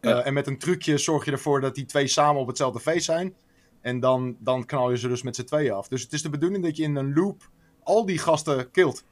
Eh, 0.00 0.26
en 0.26 0.32
met 0.34 0.46
een 0.46 0.58
trucje 0.58 0.98
zorg 0.98 1.24
je 1.24 1.30
ervoor 1.30 1.60
dat 1.60 1.74
die 1.74 1.84
twee 1.84 2.06
samen 2.06 2.40
op 2.40 2.46
hetzelfde 2.46 2.80
face 2.80 3.00
zijn. 3.00 3.34
En 3.82 4.00
dan, 4.00 4.36
dan 4.38 4.66
knal 4.66 4.90
je 4.90 4.98
ze 4.98 5.08
dus 5.08 5.22
met 5.22 5.36
z'n 5.36 5.44
tweeën 5.44 5.72
af. 5.72 5.88
Dus 5.88 6.02
het 6.02 6.12
is 6.12 6.22
de 6.22 6.30
bedoeling 6.30 6.64
dat 6.64 6.76
je 6.76 6.82
in 6.82 6.96
een 6.96 7.14
loop 7.14 7.42
al 7.82 8.06
die 8.06 8.18
gasten 8.18 8.70
kilt. 8.70 9.04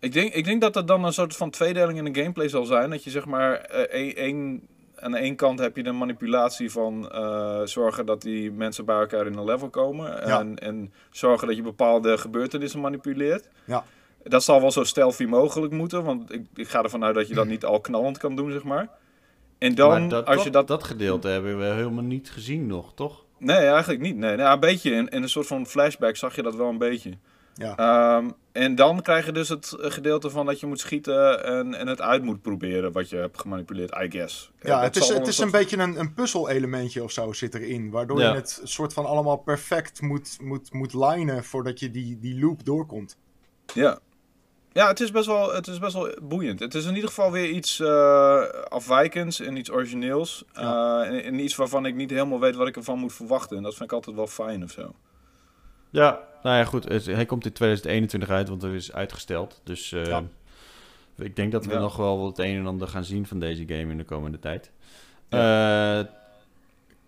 Ik 0.00 0.12
denk, 0.12 0.32
ik 0.32 0.44
denk 0.44 0.60
dat 0.60 0.76
er 0.76 0.86
dan 0.86 1.04
een 1.04 1.12
soort 1.12 1.36
van 1.36 1.50
tweedeling 1.50 1.98
in 1.98 2.12
de 2.12 2.20
gameplay 2.20 2.48
zal 2.48 2.64
zijn. 2.64 2.90
Dat 2.90 3.04
je 3.04 3.10
zeg 3.10 3.26
maar, 3.26 3.54
eh, 3.54 3.80
één- 3.80 4.16
één- 4.16 4.68
aan 4.96 5.10
de 5.12 5.18
ene 5.18 5.34
kant 5.34 5.58
heb 5.58 5.76
je 5.76 5.82
de 5.82 5.92
manipulatie 5.92 6.70
van 6.70 7.10
eh, 7.10 7.60
zorgen 7.64 8.06
dat 8.06 8.22
die 8.22 8.52
mensen 8.52 8.84
bij 8.84 8.98
elkaar 8.98 9.26
in 9.26 9.36
een 9.36 9.44
level 9.44 9.68
komen. 9.68 10.26
Ja. 10.26 10.40
En, 10.40 10.58
en 10.58 10.92
zorgen 11.10 11.46
dat 11.46 11.56
je 11.56 11.62
bepaalde 11.62 12.18
gebeurtenissen 12.18 12.80
manipuleert. 12.80 13.48
Ja. 13.64 13.84
Dat 14.22 14.44
zal 14.44 14.60
wel 14.60 14.70
zo 14.70 14.84
stealthy 14.84 15.24
mogelijk 15.24 15.72
moeten, 15.72 16.04
want 16.04 16.32
ik, 16.32 16.46
ik 16.54 16.68
ga 16.68 16.82
ervan 16.82 17.04
uit 17.04 17.14
dat 17.14 17.28
je 17.28 17.34
dat 17.34 17.46
niet 17.46 17.64
al 17.64 17.80
knallend 17.80 18.18
kan 18.18 18.36
doen, 18.36 18.50
zeg 18.52 18.64
maar. 18.64 18.88
En 19.58 19.74
dan, 19.74 19.88
maar 19.88 20.08
dat, 20.08 20.26
als 20.26 20.42
je 20.44 20.50
dat... 20.50 20.66
dat 20.66 20.84
gedeelte 20.84 21.28
hebben 21.28 21.58
we 21.58 21.64
helemaal 21.64 22.04
niet 22.04 22.30
gezien 22.30 22.66
nog, 22.66 22.94
toch? 22.94 23.24
Nee, 23.38 23.56
eigenlijk 23.56 24.00
niet. 24.02 24.16
Nee, 24.16 24.36
nou, 24.36 24.54
een 24.54 24.60
beetje. 24.60 24.90
In, 24.90 25.08
in 25.08 25.22
een 25.22 25.28
soort 25.28 25.46
van 25.46 25.66
flashback 25.66 26.16
zag 26.16 26.36
je 26.36 26.42
dat 26.42 26.54
wel 26.54 26.68
een 26.68 26.78
beetje. 26.78 27.12
Ja. 27.54 27.76
Ehm, 27.76 28.30
en 28.52 28.74
dan 28.74 29.02
krijg 29.02 29.26
je 29.26 29.32
dus 29.32 29.48
het 29.48 29.74
gedeelte 29.78 30.30
van 30.30 30.46
dat 30.46 30.60
je 30.60 30.66
moet 30.66 30.80
schieten 30.80 31.44
en, 31.44 31.74
en 31.74 31.86
het 31.86 32.00
uit 32.00 32.22
moet 32.22 32.42
proberen 32.42 32.92
wat 32.92 33.08
je 33.08 33.16
hebt 33.16 33.40
gemanipuleerd, 33.40 33.90
I 34.02 34.10
guess. 34.10 34.50
Ja, 34.60 34.74
dat 34.74 34.94
het 34.94 34.96
is, 35.02 35.08
het 35.08 35.26
is 35.26 35.34
soort- 35.36 35.46
een 35.46 35.58
beetje 35.60 35.78
een, 35.78 35.98
een 36.00 36.14
puzzel-elementje 36.14 37.02
of 37.02 37.10
zo 37.12 37.32
zit 37.32 37.54
erin. 37.54 37.90
Waardoor 37.90 38.20
Ja. 38.20 38.28
je 38.30 38.34
het 38.34 38.60
soort 38.64 38.92
van 38.92 39.06
allemaal 39.06 39.36
perfect 39.36 40.00
moet, 40.00 40.36
moet, 40.40 40.72
moet 40.72 40.94
linen 40.94 41.44
voordat 41.44 41.80
je 41.80 41.90
die, 41.90 42.18
die 42.18 42.40
loop 42.40 42.64
doorkomt. 42.64 43.16
Ja. 43.74 43.98
Ja, 44.72 44.88
het 44.88 45.00
is, 45.00 45.10
best 45.10 45.26
wel, 45.26 45.54
het 45.54 45.66
is 45.66 45.78
best 45.78 45.92
wel 45.94 46.10
boeiend. 46.22 46.60
Het 46.60 46.74
is 46.74 46.84
in 46.84 46.94
ieder 46.94 47.08
geval 47.08 47.30
weer 47.32 47.48
iets 47.50 47.80
eh, 47.80 48.42
afwijkends 48.68 49.40
en 49.40 49.56
iets 49.56 49.70
origineels. 49.70 50.44
Ja. 50.52 51.02
Eh, 51.02 51.08
en, 51.16 51.24
en 51.24 51.38
iets 51.38 51.56
waarvan 51.56 51.86
ik 51.86 51.94
niet 51.94 52.10
helemaal 52.10 52.40
weet 52.40 52.56
wat 52.56 52.66
ik 52.68 52.76
ervan 52.76 52.98
moet 52.98 53.12
verwachten. 53.14 53.56
En 53.56 53.62
dat 53.62 53.72
vind 53.74 53.84
ik 53.90 53.92
altijd 53.96 54.16
wel 54.16 54.26
fijn 54.26 54.62
of 54.62 54.70
zo. 54.70 54.94
Ja, 55.90 56.20
nou 56.42 56.56
ja, 56.56 56.64
goed. 56.64 56.84
het- 56.88 57.06
hij 57.06 57.26
komt 57.26 57.44
in 57.46 57.52
2021 57.52 58.28
uit, 58.30 58.48
want 58.48 58.62
er 58.62 58.74
is 58.74 58.92
uitgesteld. 58.92 59.60
Dus 59.64 59.92
eh, 59.92 60.04
Ja. 60.06 60.22
ik 61.16 61.36
denk 61.36 61.52
dat 61.52 61.66
we 61.66 61.72
Ja. 61.72 61.78
nog 61.78 61.96
wel 61.96 62.26
het 62.26 62.38
een 62.38 62.56
en 62.56 62.66
ander 62.66 62.88
gaan 62.88 63.04
zien 63.04 63.26
van 63.26 63.38
deze 63.40 63.62
game 63.66 63.90
in 63.90 63.96
de 63.98 64.04
komende 64.04 64.38
tijd. 64.38 64.70
Eh, 65.28 66.00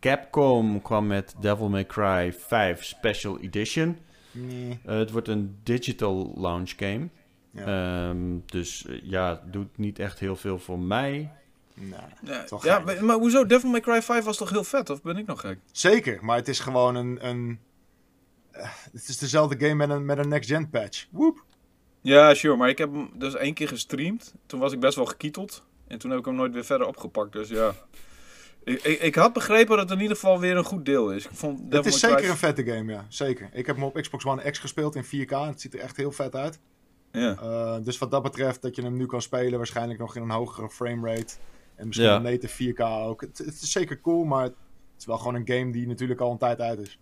Capcom 0.01 0.83
kwam 0.83 1.07
met 1.07 1.35
Devil 1.41 1.69
May 1.69 1.87
Cry 1.87 2.33
5 2.33 2.85
Special 2.85 3.39
Edition. 3.41 3.99
Nee. 4.33 4.79
Eh, 4.85 4.97
het 4.99 5.11
wordt 5.11 5.29
een 5.29 5.57
digital 5.63 6.33
launch 6.37 6.73
game. 6.77 7.09
Ja. 7.53 8.09
Ehm, 8.09 8.39
dus 8.47 8.87
eh, 8.87 9.01
ja, 9.03 9.43
doet 9.51 9.79
niet 9.79 9.99
echt 9.99 10.19
heel 10.19 10.37
veel 10.37 10.59
voor 10.59 10.79
mij. 10.79 11.31
Nou, 11.75 12.03
Ja, 12.25 12.45
Toch 12.45 12.65
ja, 12.65 12.75
geinig. 12.81 13.01
maar 13.05 13.17
hoezo? 13.17 13.47
Devil 13.47 13.71
May 13.71 13.81
Cry 13.81 14.03
5 14.03 14.25
was 14.25 14.37
toch 14.37 14.51
heel 14.51 14.65
vet? 14.65 14.91
Of 14.91 15.03
ben 15.03 15.17
ik 15.17 15.27
nog 15.27 15.41
gek? 15.41 15.59
Zeker, 15.73 16.25
maar 16.25 16.37
het 16.37 16.49
is 16.49 16.61
gewoon 16.61 16.95
een. 16.95 17.27
een 17.29 17.59
eh, 18.51 18.69
het 18.93 19.09
is 19.09 19.19
dezelfde 19.19 19.59
game 19.67 19.75
met 19.87 19.91
een, 19.91 20.05
met 20.05 20.19
een 20.19 20.29
next-gen 20.29 20.71
patch. 20.71 21.07
Woep. 21.11 21.45
Ja, 22.01 22.35
sure. 22.35 22.57
Maar 22.57 22.69
ik 22.69 22.79
heb 22.79 22.93
hem 22.93 23.11
dus 23.15 23.35
één 23.35 23.55
keer 23.55 23.69
gestreamd. 23.69 24.35
Toen 24.47 24.61
was 24.61 24.73
ik 24.73 24.81
best 24.81 24.97
wel 24.97 25.07
gekieteld. 25.07 25.63
En 25.87 25.99
toen 25.99 26.11
heb 26.11 26.19
ik 26.19 26.25
hem 26.25 26.35
nooit 26.35 26.53
weer 26.53 26.65
verder 26.65 26.87
opgepakt. 26.87 27.33
Dus 27.33 27.49
ja. 27.49 27.73
Ik, 28.65 28.83
ik, 28.83 29.01
ik 29.01 29.15
had 29.15 29.33
begrepen 29.33 29.77
dat 29.77 29.89
het 29.89 29.91
in 29.97 30.01
ieder 30.03 30.17
geval 30.17 30.41
weer 30.41 30.57
een 30.57 30.65
goed 30.65 30.85
deel 30.85 31.13
is. 31.13 31.25
Ik 31.25 31.31
vond 31.33 31.59
Devil 31.59 31.77
Het 31.77 31.87
is 31.87 32.03
May 32.03 32.11
Cry- 32.11 32.19
zeker 32.21 32.31
een 32.31 32.39
vette 32.55 32.65
game, 32.65 32.93
ja. 32.93 33.07
Zeker. 33.09 33.49
Ik 33.53 33.67
heb 33.67 33.77
hem 33.77 33.85
op 33.85 33.95
Xbox 33.95 34.25
One 34.25 34.51
X 34.51 34.59
gespeeld 34.59 34.95
in 34.95 35.05
4K. 35.05 35.31
Het 35.31 35.61
ziet 35.61 35.75
er 35.75 35.81
echt 35.81 35.97
heel 35.97 36.13
vet 36.13 36.35
uit. 36.35 36.59
Ja. 37.13 37.37
Eh, 37.41 37.77
dus 37.85 37.99
wat 37.99 38.11
dat 38.11 38.23
betreft, 38.23 38.63
dat 38.63 38.77
je 38.77 38.83
hem 38.83 38.97
nu 38.97 39.07
kan 39.07 39.23
spelen, 39.23 39.59
waarschijnlijk 39.59 39.99
nog 39.99 40.17
in 40.17 40.23
een 40.23 40.31
hogere 40.31 40.69
framerate. 40.71 41.35
En 41.75 41.87
misschien 41.87 42.09
Ja. 42.09 42.17
een 42.17 42.23
native 42.23 42.55
4K 42.73 42.81
ook. 42.81 43.21
Het, 43.21 43.39
het 43.39 43.63
is 43.63 43.73
zeker 43.73 44.01
cool, 44.01 44.25
maar 44.25 44.43
het 44.43 44.55
is 44.99 45.07
wel 45.07 45.19
gewoon 45.19 45.35
een 45.35 45.49
game 45.49 45.73
die 45.73 45.87
natuurlijk 45.87 46.21
al 46.21 46.31
een 46.31 46.39
tijd 46.39 46.61
uit 46.61 46.79
is. 46.79 46.99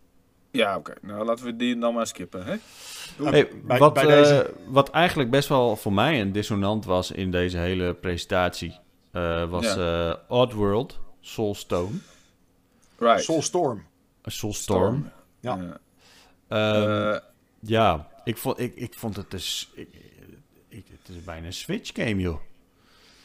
Ja, 0.50 0.76
oké. 0.76 0.94
Nou, 1.02 1.24
laten 1.24 1.44
we 1.44 1.56
die 1.56 1.78
dan 1.78 1.94
maar 1.94 2.06
skippen, 2.06 2.44
hè? 2.44 2.56
Hey, 3.22 3.48
bij- 3.64 3.78
wat, 3.78 3.92
bij 3.94 4.38
eh, 4.40 4.48
wat 4.66 4.90
eigenlijk 4.90 5.30
best 5.30 5.48
wel 5.48 5.76
voor 5.76 5.92
mij 5.92 6.20
een 6.20 6.32
dissonant 6.32 6.84
was 6.84 7.10
in 7.10 7.30
deze 7.30 7.58
hele 7.58 7.94
presentatie, 7.94 8.78
eh, 9.12 9.50
was 9.50 9.76
eh 9.76 10.12
Oddworld, 10.28 10.98
Soulstone, 11.20 11.90
Right. 12.98 13.22
Soulstorm. 13.22 13.84
Soulstorm. 14.22 15.10
Ja. 15.40 15.56
Ja. 15.56 15.78
Ehm, 16.48 16.90
Eh, 17.14 17.18
ja, 17.60 18.06
ik 18.28 18.36
vond, 18.36 18.58
ik, 18.60 18.72
ik 18.76 18.92
vond 18.96 19.16
het 19.16 19.30
dus... 19.30 19.70
Ik, 19.74 19.88
ik- 20.68 20.84
het 21.04 21.16
is 21.16 21.24
bijna 21.24 21.46
een 21.46 21.52
Switch 21.52 21.90
game, 21.94 22.20
joh. 22.20 22.40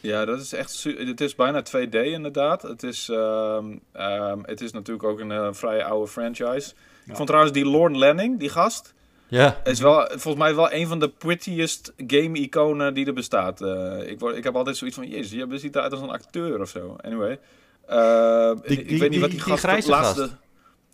ja, 0.01 0.25
dat 0.25 0.39
is 0.41 0.53
echt... 0.53 0.83
Het 0.83 1.21
is 1.21 1.35
bijna 1.35 1.63
2D 1.67 1.89
inderdaad. 2.05 2.61
Het 2.61 2.83
is, 2.83 3.09
ehm, 3.09 3.77
ehm, 3.91 4.39
het 4.43 4.61
is 4.61 4.71
natuurlijk 4.71 5.07
ook 5.07 5.19
een 5.19 5.31
eh, 5.31 5.47
vrij 5.51 5.83
oude 5.83 6.11
franchise. 6.11 6.73
Ik 7.05 7.15
vond 7.15 7.27
trouwens 7.27 7.53
die 7.53 7.65
Lorne 7.65 7.97
Lanning, 7.97 8.39
die 8.39 8.49
gast... 8.49 8.93
Ja, 9.27 9.61
is 9.63 9.79
wel, 9.79 10.07
volgens 10.09 10.35
mij 10.43 10.55
wel 10.55 10.71
een 10.73 10.87
van 10.87 10.99
de 10.99 11.09
prettiest 11.09 11.93
game-iconen 12.07 12.93
die 12.93 13.05
er 13.05 13.13
bestaat. 13.13 13.61
Eh, 13.61 14.09
ik, 14.09 14.19
word, 14.19 14.35
ik 14.35 14.43
heb 14.43 14.55
altijd 14.55 14.77
zoiets 14.77 14.95
van, 14.97 15.07
jezus, 15.07 15.31
je 15.31 15.57
ziet 15.57 15.75
eruit 15.75 15.91
als 15.91 16.01
een 16.01 16.09
acteur 16.09 16.61
of 16.61 16.69
zo. 16.69 16.95
Anyway. 17.01 17.39
Eh, 17.85 18.51
Die- 18.65 18.79
ik 18.79 18.87
die- 18.87 18.99
weet 18.99 19.09
niet 19.09 19.19
wat 19.19 19.29
die- 19.29 19.37
die, 19.39 19.45
die 19.47 19.57
gast 19.57 19.61
de 19.61 19.67
grijze 19.67 19.89
laatste... 19.89 20.21
gast. 20.21 20.35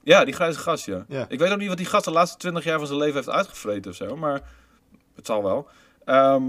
Ja, 0.04 0.26
die 0.26 0.34
grijze 0.34 0.60
gast, 0.60 0.86
ja. 0.86 1.06
Ja. 1.08 1.26
Ik 1.30 1.40
weet 1.40 1.52
ook 1.52 1.58
niet 1.58 1.68
wat 1.68 1.78
die 1.78 1.86
gast 1.86 2.06
de 2.06 2.12
laatste 2.12 2.38
20 2.38 2.64
jaar 2.64 2.78
van 2.78 2.88
zijn 2.88 3.00
leven 3.00 3.16
heeft 3.16 3.30
uitgevreten 3.30 3.92
of 3.92 3.98
zo, 3.98 4.16
maar 4.16 4.42
het 5.16 5.26
zal 5.26 5.44
wel. 5.44 5.68
Ehm, 6.06 6.44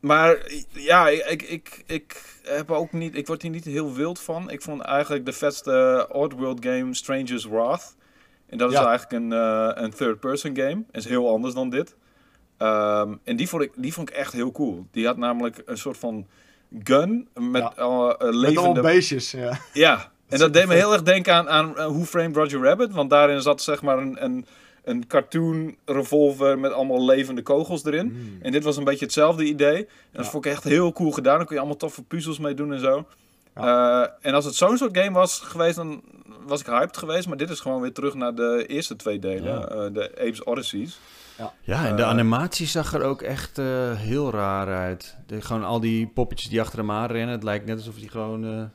maar 0.00 0.38
ja, 0.70 1.08
ik, 1.08 1.42
ik, 1.42 1.82
ik, 1.86 2.22
heb 2.42 2.70
ook 2.70 2.92
niet, 2.92 3.16
ik 3.16 3.26
word 3.26 3.42
hier 3.42 3.50
niet 3.50 3.64
heel 3.64 3.92
wild 3.92 4.20
van. 4.20 4.50
Ik 4.50 4.62
vond 4.62 4.80
eigenlijk 4.82 5.24
de 5.26 5.32
vetste 5.32 6.06
Oddworld 6.12 6.64
game 6.64 6.94
Stranger's 6.94 7.44
Wrath. 7.44 7.96
En 8.46 8.58
dat 8.58 8.70
is 8.72 8.78
Ja. 8.78 8.86
eigenlijk 8.86 9.22
een, 9.24 9.32
eh, 9.32 9.70
een 9.82 9.90
third-person 9.90 10.56
game. 10.56 10.84
is 10.90 11.04
heel 11.04 11.28
anders 11.30 11.54
dan 11.54 11.70
dit. 11.70 11.96
Ehm, 12.58 13.14
en 13.24 13.36
die 13.36 13.48
vond, 13.48 13.62
ik, 13.62 13.72
die 13.76 13.92
vond 13.92 14.08
ik 14.08 14.14
echt 14.14 14.32
heel 14.32 14.52
cool. 14.52 14.86
Die 14.90 15.06
had 15.06 15.16
namelijk 15.16 15.62
een 15.66 15.78
soort 15.78 15.98
van 15.98 16.26
gun 16.82 17.28
met 17.34 17.62
Ja. 17.62 17.72
eh, 17.76 18.06
Met 18.18 18.34
levende 18.34 18.80
beestjes, 18.80 19.30
ja. 19.30 19.58
ja, 19.72 20.12
en 20.28 20.38
dat 20.38 20.52
deed 20.52 20.66
me 20.66 20.74
heel 20.74 20.92
erg 20.92 21.02
denken 21.02 21.34
aan, 21.34 21.48
aan 21.48 21.68
uh, 21.68 21.74
Who 21.74 22.04
Framed 22.04 22.36
Roger 22.36 22.60
Rabbit. 22.62 22.92
Want 22.92 23.10
daarin 23.10 23.40
zat 23.42 23.62
zeg 23.62 23.82
maar 23.82 23.98
een, 23.98 24.24
een, 24.24 24.46
een 24.84 25.06
cartoon 25.06 25.76
revolver 25.84 26.58
met 26.58 26.72
allemaal 26.72 27.04
levende 27.04 27.42
kogels 27.42 27.84
erin. 27.84 28.06
Mm. 28.12 28.38
En 28.42 28.52
dit 28.52 28.64
was 28.64 28.76
een 28.76 28.84
beetje 28.84 29.04
hetzelfde 29.04 29.44
idee. 29.44 29.76
En 29.76 29.86
dat 30.12 30.24
Ja. 30.24 30.30
vond 30.30 30.44
ik 30.46 30.52
echt 30.52 30.64
heel 30.64 30.92
cool 30.92 31.10
gedaan. 31.12 31.36
Dan 31.36 31.44
kun 31.46 31.54
je 31.54 31.60
allemaal 31.60 31.78
toffe 31.80 32.02
puzzels 32.02 32.38
mee 32.38 32.54
doen 32.54 32.72
en 32.72 32.80
zo. 32.80 33.06
Eh, 33.54 34.04
en 34.20 34.34
als 34.34 34.44
het 34.44 34.54
zo'n 34.54 34.76
soort 34.76 34.98
game 34.98 35.10
was 35.12 35.38
geweest, 35.40 35.76
dan 35.76 36.02
was 36.46 36.60
ik 36.60 36.66
hyped 36.66 36.96
geweest. 36.96 37.28
Maar 37.28 37.36
dit 37.36 37.50
is 37.50 37.60
gewoon 37.60 37.80
weer 37.80 37.92
terug 37.92 38.14
naar 38.14 38.34
de 38.34 38.64
eerste 38.66 38.96
twee 38.96 39.18
delen. 39.18 39.44
Ja. 39.58 39.66
eh, 39.68 39.92
de 39.92 40.10
Apes 40.18 40.46
Odysseys. 40.46 40.98
ja 41.62 41.86
en 41.86 41.96
de 41.96 42.02
Eh, 42.02 42.08
animatie 42.08 42.66
zag 42.66 42.94
er 42.94 43.02
ook 43.02 43.22
echt 43.22 43.58
eh, 43.58 43.66
heel 43.94 44.30
raar 44.30 44.66
uit. 44.76 45.16
De, 45.26 45.40
gewoon 45.40 45.64
al 45.64 45.80
die 45.80 46.06
poppetjes 46.06 46.48
die 46.50 46.60
achter 46.60 46.78
hem 46.78 46.90
aan 46.90 47.06
rennen. 47.10 47.34
Het 47.34 47.42
lijkt 47.42 47.66
net 47.66 47.76
alsof 47.76 47.94
die 47.94 48.08
gewoon... 48.08 48.70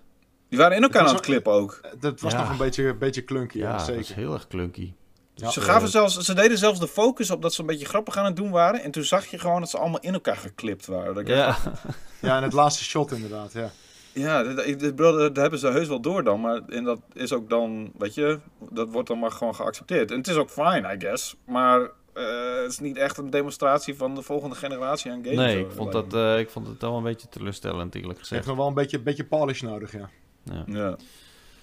Die 0.49 0.59
waren 0.59 0.75
in 0.77 0.83
elkaar 0.83 0.99
Het 1.01 1.09
aan 1.09 1.15
het 1.15 1.25
klippen 1.25 1.51
ook. 1.53 1.79
Eh, 1.81 1.91
Dat 1.99 2.19
was 2.21 2.31
Ja. 2.31 2.39
nog 2.41 2.49
een 2.49 2.57
beetje, 2.57 2.83
een 2.87 2.97
beetje 2.97 3.23
clunky, 3.23 3.57
ja, 3.57 3.69
ja, 3.77 3.77
dat 3.85 3.89
is 3.95 4.13
heel 4.13 4.33
erg 4.33 4.47
clunky. 4.47 4.93
Ja. 5.35 5.49
Ze, 5.49 5.61
gaven 5.61 5.87
zelfs, 5.89 6.17
ze 6.17 6.33
deden 6.33 6.57
zelfs 6.57 6.79
de 6.79 6.87
focus 6.87 7.31
op 7.31 7.41
dat 7.41 7.53
ze 7.53 7.61
een 7.61 7.67
beetje 7.67 7.85
grappig 7.85 8.17
aan 8.17 8.25
het 8.25 8.35
doen 8.35 8.49
waren. 8.51 8.83
En 8.83 8.91
toen 8.91 9.03
zag 9.03 9.25
je 9.25 9.39
gewoon 9.39 9.59
dat 9.59 9.69
ze 9.69 9.77
allemaal 9.77 9.99
in 9.99 10.13
elkaar 10.13 10.35
geklipt 10.37 10.85
waren. 10.85 11.13
Dat 11.13 11.23
ik 11.23 11.29
echt 11.29 11.37
Ja, 11.37 11.57
Ja, 12.29 12.37
en 12.37 12.43
het 12.43 12.53
laatste 12.53 12.83
shot 12.83 13.11
inderdaad, 13.11 13.53
ja. 13.53 13.69
Ja, 14.13 14.43
dat, 14.43 14.65
ik- 14.65 14.97
dat, 14.97 15.35
hebben 15.35 15.59
ze 15.59 15.67
heus 15.67 15.87
wel 15.87 15.99
door 16.01 16.23
dan. 16.23 16.41
Maar 16.41 16.61
en 16.67 16.83
dat 16.83 16.99
is 17.13 17.33
ook 17.33 17.49
dan, 17.49 17.91
weet 17.97 18.13
je, 18.13 18.39
dat 18.69 18.89
wordt 18.91 19.07
dan 19.07 19.19
maar 19.19 19.31
gewoon 19.31 19.55
geaccepteerd. 19.55 20.11
En 20.11 20.17
het 20.17 20.27
is 20.27 20.35
ook 20.35 20.49
fine, 20.49 20.93
I 20.95 20.99
guess. 20.99 21.35
Maar 21.45 21.81
eh, 22.13 22.23
het 22.61 22.71
is 22.71 22.79
niet 22.79 22.97
echt 22.97 23.17
een 23.17 23.29
demonstratie 23.29 23.95
van 23.95 24.15
de 24.15 24.21
volgende 24.21 24.55
generatie 24.55 25.11
aan 25.11 25.21
games. 25.23 25.37
nee, 25.37 25.59
ik 25.59 25.71
vond, 25.71 25.91
dat, 25.91 26.13
eh, 26.13 26.39
ik 26.39 26.49
vond 26.49 26.67
het 26.67 26.81
wel 26.81 26.97
een 26.97 27.03
beetje 27.03 27.29
teleurstellend, 27.29 27.95
eerlijk 27.95 28.13
Ze 28.13 28.19
gezegd. 28.19 28.29
heeft 28.31 28.47
nog 28.47 28.57
wel 28.57 28.67
een 28.67 28.73
beetje, 28.73 28.99
beetje 28.99 29.25
polish 29.25 29.61
nodig, 29.61 29.91
ja. 29.91 30.09
Ja. 30.51 30.63
Ja. 30.65 30.95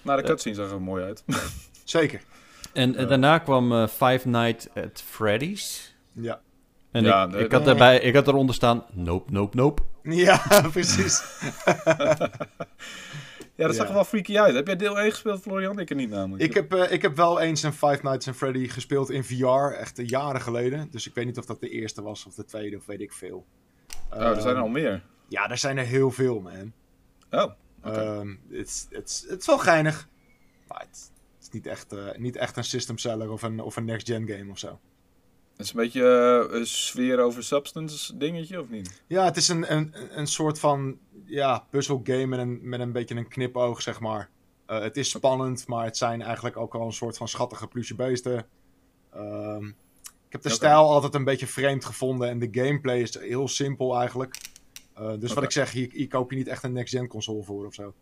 Maar 0.01 0.17
de 0.17 0.23
cutscene 0.23 0.55
zag 0.55 0.71
er 0.71 0.81
mooi 0.81 1.03
uit. 1.03 1.23
Zeker. 1.83 2.21
En 2.73 2.95
eh, 2.95 3.07
daarna 3.07 3.37
kwam 3.37 3.71
eh, 3.71 3.87
Five 3.87 4.27
Nights 4.27 4.67
at 4.75 5.01
Freddy's. 5.05 5.95
Ja. 6.13 6.39
En 6.91 7.03
Ja, 7.03 7.23
ik, 7.25 7.31
de- 7.31 7.37
ik, 7.39 7.51
had 7.51 7.65
daarbij, 7.65 7.99
ik 7.99 8.15
had 8.15 8.27
eronder 8.27 8.55
staan, 8.55 8.85
nope, 8.91 9.31
nope, 9.31 9.55
nope. 9.55 9.81
Ja, 10.03 10.41
precies. 10.71 11.21
Ja, 13.55 13.65
dat 13.67 13.75
Ja. 13.75 13.79
zag 13.81 13.87
er 13.87 13.93
wel 13.93 14.03
freaky 14.03 14.37
uit. 14.39 14.55
Heb 14.55 14.67
jij 14.67 14.75
deel 14.75 14.99
1 14.99 15.11
gespeeld, 15.11 15.41
Florian? 15.41 15.79
Ik 15.79 15.89
er 15.89 15.95
niet 15.95 16.09
namelijk. 16.09 16.43
Ik 16.43 16.53
heb, 16.53 16.73
eh, 16.73 16.91
ik 16.91 17.01
heb 17.01 17.15
wel 17.15 17.39
eens 17.39 17.63
een 17.63 17.73
Five 17.73 17.99
Nights 18.01 18.27
at 18.27 18.35
Freddy 18.35 18.67
gespeeld 18.67 19.09
in 19.09 19.23
VR, 19.23 19.73
echt 19.79 19.99
eh, 19.99 20.07
jaren 20.07 20.41
geleden. 20.41 20.87
Dus 20.91 21.07
ik 21.07 21.15
weet 21.15 21.25
niet 21.25 21.37
of 21.37 21.45
dat 21.45 21.59
de 21.59 21.69
eerste 21.69 22.01
was 22.01 22.25
of 22.25 22.33
de 22.33 22.45
tweede 22.45 22.77
of 22.77 22.85
weet 22.85 23.01
ik 23.01 23.13
veel. 23.13 23.45
Oh, 24.13 24.19
er 24.21 24.35
zijn 24.35 24.47
er 24.47 24.53
Ehm, 24.53 24.61
al 24.61 24.67
meer. 24.67 25.03
Ja, 25.27 25.49
er 25.49 25.57
zijn 25.57 25.77
er 25.77 25.85
heel 25.85 26.11
veel, 26.11 26.39
man. 26.39 26.71
Oh, 27.31 27.51
Het 28.49 28.67
is- 28.67 28.87
het 28.89 29.09
is- 29.09 29.25
het 29.29 29.39
is 29.39 29.45
wel 29.47 29.57
geinig. 29.59 30.07
Maar 30.67 30.79
het, 30.79 31.11
is 31.41 31.49
niet 31.49 31.67
echt, 31.67 31.91
eh, 31.93 32.05
niet 32.17 32.35
echt 32.35 32.57
een 32.57 32.63
system 32.63 32.97
seller 32.97 33.31
of 33.31 33.41
een, 33.41 33.59
of 33.59 33.75
een 33.75 33.85
next-gen 33.85 34.27
game 34.29 34.51
of 34.51 34.59
zo. 34.59 34.79
Het 35.57 35.65
is 35.65 35.69
een 35.73 35.79
beetje 35.79 36.47
eh, 36.49 36.59
een 36.59 36.67
sfeer 36.67 37.19
over 37.19 37.43
substance 37.43 38.17
dingetje, 38.17 38.59
of 38.61 38.69
niet? 38.69 39.01
Ja, 39.07 39.25
het 39.25 39.37
is 39.37 39.47
een, 39.47 39.71
een, 39.73 39.93
een 40.19 40.27
soort 40.27 40.59
van 40.59 40.97
ja, 41.25 41.65
puzzle 41.69 41.99
game 42.03 42.25
met 42.25 42.39
een, 42.39 42.59
met 42.69 42.79
een 42.79 42.91
beetje 42.91 43.15
een 43.15 43.27
knipoog, 43.27 43.81
zeg 43.81 43.99
maar. 43.99 44.29
Eh, 44.65 44.79
het 44.79 44.97
is 44.97 45.09
spannend, 45.09 45.67
maar 45.67 45.83
het 45.85 45.97
zijn 45.97 46.21
eigenlijk 46.21 46.57
ook 46.57 46.75
al 46.75 46.85
een 46.85 46.91
soort 46.93 47.17
van 47.17 47.27
schattige 47.27 47.67
pluche 47.67 47.95
beesten. 47.95 48.45
Ehm, 49.13 49.65
ik 50.27 50.33
heb 50.33 50.41
de 50.41 50.49
stijl 50.49 50.89
altijd 50.89 51.13
een 51.15 51.23
beetje 51.23 51.47
vreemd 51.47 51.85
gevonden 51.85 52.29
en 52.29 52.39
de 52.39 52.47
gameplay 52.51 53.01
is 53.01 53.19
heel 53.19 53.47
simpel 53.47 53.99
eigenlijk. 53.99 54.35
Eh, 54.97 55.11
dus 55.19 55.33
wat 55.33 55.43
ik 55.43 55.51
zeg, 55.51 55.71
hier, 55.71 55.89
hier 55.91 56.07
koop 56.07 56.31
je 56.31 56.37
niet 56.37 56.47
echt 56.47 56.63
een 56.63 56.73
next-gen 56.73 57.07
console 57.07 57.43
voor 57.43 57.65
of 57.65 57.73
zo. 57.73 57.93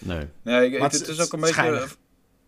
Nee. 0.00 0.28
Nee, 0.42 0.70
ik, 0.70 0.78
Maar 0.80 0.90
het, 0.90 1.08
is- 1.08 1.20
ook 1.20 1.32
een 1.32 1.40
beetje... 1.40 1.86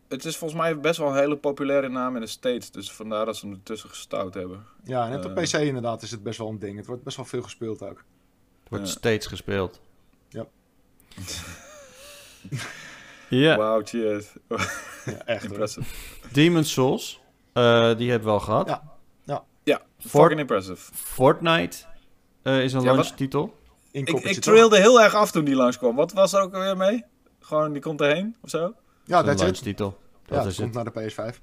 Het 0.09 0.25
is 0.25 0.37
volgens 0.37 0.61
mij 0.61 0.81
best 0.81 0.99
wel 0.99 1.09
een 1.09 1.17
hele 1.17 1.37
populaire 1.37 1.89
naam 1.89 2.15
in 2.15 2.21
de 2.21 2.27
States. 2.27 2.71
Dus 2.71 2.93
vandaar 2.93 3.25
dat 3.25 3.37
ze 3.37 3.47
hem 3.47 3.55
ertussen 3.55 3.89
gestouwd 3.89 4.35
hebben. 4.35 4.65
Ja, 4.85 5.09
net 5.09 5.25
op 5.25 5.37
Eh. 5.37 5.43
PC 5.45 5.53
inderdaad 5.53 6.03
is 6.03 6.11
het 6.11 6.23
best 6.23 6.39
wel 6.39 6.49
een 6.49 6.59
ding. 6.59 6.77
Het 6.77 6.87
wordt 6.87 7.03
best 7.03 7.17
wel 7.17 7.27
veel 7.27 7.43
gespeeld 7.43 7.83
ook. 7.83 8.05
Het 8.61 8.69
wordt 8.69 8.85
Ja. 8.87 8.91
steeds 8.91 9.27
gespeeld. 9.27 9.81
Ja. 10.29 10.47
ja, 13.29 13.57
Wauw, 13.57 13.81
cheers. 13.85 14.33
Ja, 15.05 15.25
echt. 15.25 15.79
Demon's 16.33 16.73
Souls. 16.73 17.21
eh, 17.53 17.97
die 17.97 18.11
hebben 18.11 18.29
we 18.29 18.35
al 18.35 18.41
gehad. 18.41 18.69
Ja. 18.69 18.95
Ja, 19.65 19.83
Fort- 19.99 20.11
fucking 20.11 20.41
impressive. 20.41 20.93
Fortnite 20.95 21.79
eh, 22.43 22.63
is 22.65 22.73
een 22.73 22.81
Ja, 22.81 22.87
wat- 22.87 22.95
launchtitel. 22.95 23.59
Ik, 24.05 24.09
ik 24.09 24.33
toch? 24.33 24.43
trailde 24.43 24.81
heel 24.81 25.03
erg 25.03 25.15
af 25.15 25.31
toen 25.31 25.45
die 25.45 25.55
langskwam. 25.55 25.97
Wat 25.97 26.13
was 26.13 26.33
er 26.33 26.41
ook 26.41 26.55
alweer 26.55 26.77
mee? 26.77 27.05
Gewoon, 27.41 27.73
die 27.73 27.83
komt 27.83 28.01
erheen, 28.01 28.37
of 28.43 28.51
zo? 28.51 28.75
Ja, 29.05 29.17
dat 29.17 29.25
is 29.25 29.31
het. 29.31 29.41
launchtitel. 29.41 29.99
Dat 30.27 30.43
Ja, 30.43 30.49
is 30.49 30.57
komt 30.57 30.75
naar 30.75 30.85
de 30.85 31.11
PS5. 31.11 31.39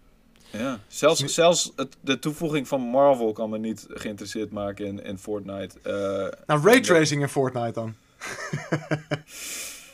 Ja. 0.51 0.79
Zelfs, 0.87 1.23
zelfs 1.23 1.71
het, 1.75 1.97
de 2.01 2.19
toevoeging 2.19 2.67
van 2.67 2.81
Marvel 2.81 3.31
kan 3.31 3.49
me 3.49 3.57
niet 3.57 3.85
geïnteresseerd 3.89 4.51
maken 4.51 4.85
in, 4.85 5.03
in 5.03 5.17
Fortnite. 5.17 5.75
Eh, 5.83 6.45
Nou, 6.45 6.61
raytracing 6.69 7.21
in 7.21 7.29
Fortnite 7.29 7.71
dan. 7.71 7.95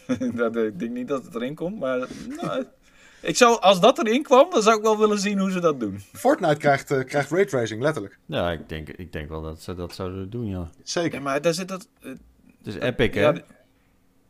dat, 0.36 0.56
ik 0.56 0.80
denk 0.80 0.92
niet 0.92 1.08
dat 1.08 1.24
het 1.26 1.36
erin 1.36 1.56
komt, 1.56 1.80
maar... 1.80 2.08
nou, 2.42 2.66
ik 3.22 3.38
zou, 3.38 3.60
als 3.62 3.80
dat 3.80 3.98
erin 3.98 4.24
kwam, 4.24 4.50
dan 4.52 4.62
zou 4.62 4.78
ik 4.78 4.84
wel 4.84 4.98
willen 4.98 5.20
zien 5.20 5.40
hoe 5.40 5.52
ze 5.52 5.60
dat 5.60 5.80
doen. 5.80 6.02
Fortnite 6.14 6.58
krijgt, 6.58 6.92
eh, 6.92 7.04
krijgt 7.04 7.32
raytracing, 7.32 7.82
letterlijk. 7.82 8.18
Ja, 8.26 8.52
ik 8.52 8.70
denk, 8.70 8.90
ik 8.90 9.12
denk 9.12 9.30
wel 9.30 9.42
dat 9.42 9.62
ze 9.62 9.76
dat 9.76 9.96
zouden 9.96 10.30
doen, 10.30 10.48
ja. 10.48 10.70
Zeker. 10.84 11.18
Ja, 11.18 11.24
maar 11.24 11.42
daar 11.42 11.54
zit 11.54 11.68
dat... 11.68 11.88
eh, 12.02 12.12
Het 12.64 12.68
is 12.68 12.76
epic, 12.76 13.14
hè? 13.14 13.22
ja, 13.22 13.34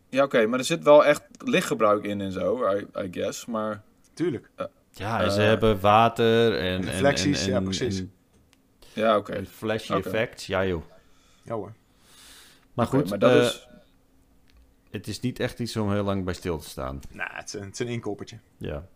ja 0.10 0.23
oké, 0.23 0.45
maar 0.45 0.60
er 0.60 0.65
zit 0.65 0.84
wel 0.84 1.06
echt 1.06 1.22
lichtgebruik 1.38 2.03
in 2.03 2.22
en 2.22 2.31
zo, 2.31 2.72
I, 2.76 2.85
I 3.03 3.07
guess. 3.11 3.45
Maar 3.45 3.81
Tuurlijk. 4.14 4.49
Ja, 4.91 5.30
ze 5.30 5.41
Eh, 5.41 5.47
hebben 5.47 5.80
water 5.80 6.56
en... 6.57 6.65
en- 6.81 6.81
reflecties, 6.85 7.41
en, 7.41 7.47
en, 7.47 7.51
ja, 7.53 7.61
precies. 7.61 7.99
en- 7.99 8.11
ja, 8.93 9.18
oké. 9.18 9.31
en 9.34 9.45
flashy 9.45 9.93
effects, 9.93 10.45
ja 10.45 10.65
joh. 10.65 10.84
Ja 11.43 11.53
hoor. 11.53 11.73
Maar 12.73 12.85
goed, 12.85 13.10
maar 13.10 13.19
dat 13.19 13.31
eh, 13.31 13.38
is... 13.43 13.68
het 14.91 15.07
is 15.07 15.19
niet 15.19 15.39
echt 15.39 15.60
iets 15.60 15.76
om 15.77 15.91
heel 15.91 16.03
lang 16.03 16.23
bij 16.26 16.34
stil 16.34 16.57
te 16.57 16.69
staan. 16.69 16.99
Nou, 17.11 17.30
het 17.34 17.47
is 17.47 17.53
een, 17.53 17.61
het 17.65 17.73
is 17.73 17.80
een 17.80 17.88
inkoppertje. 17.88 18.38
Ja. 18.57 18.88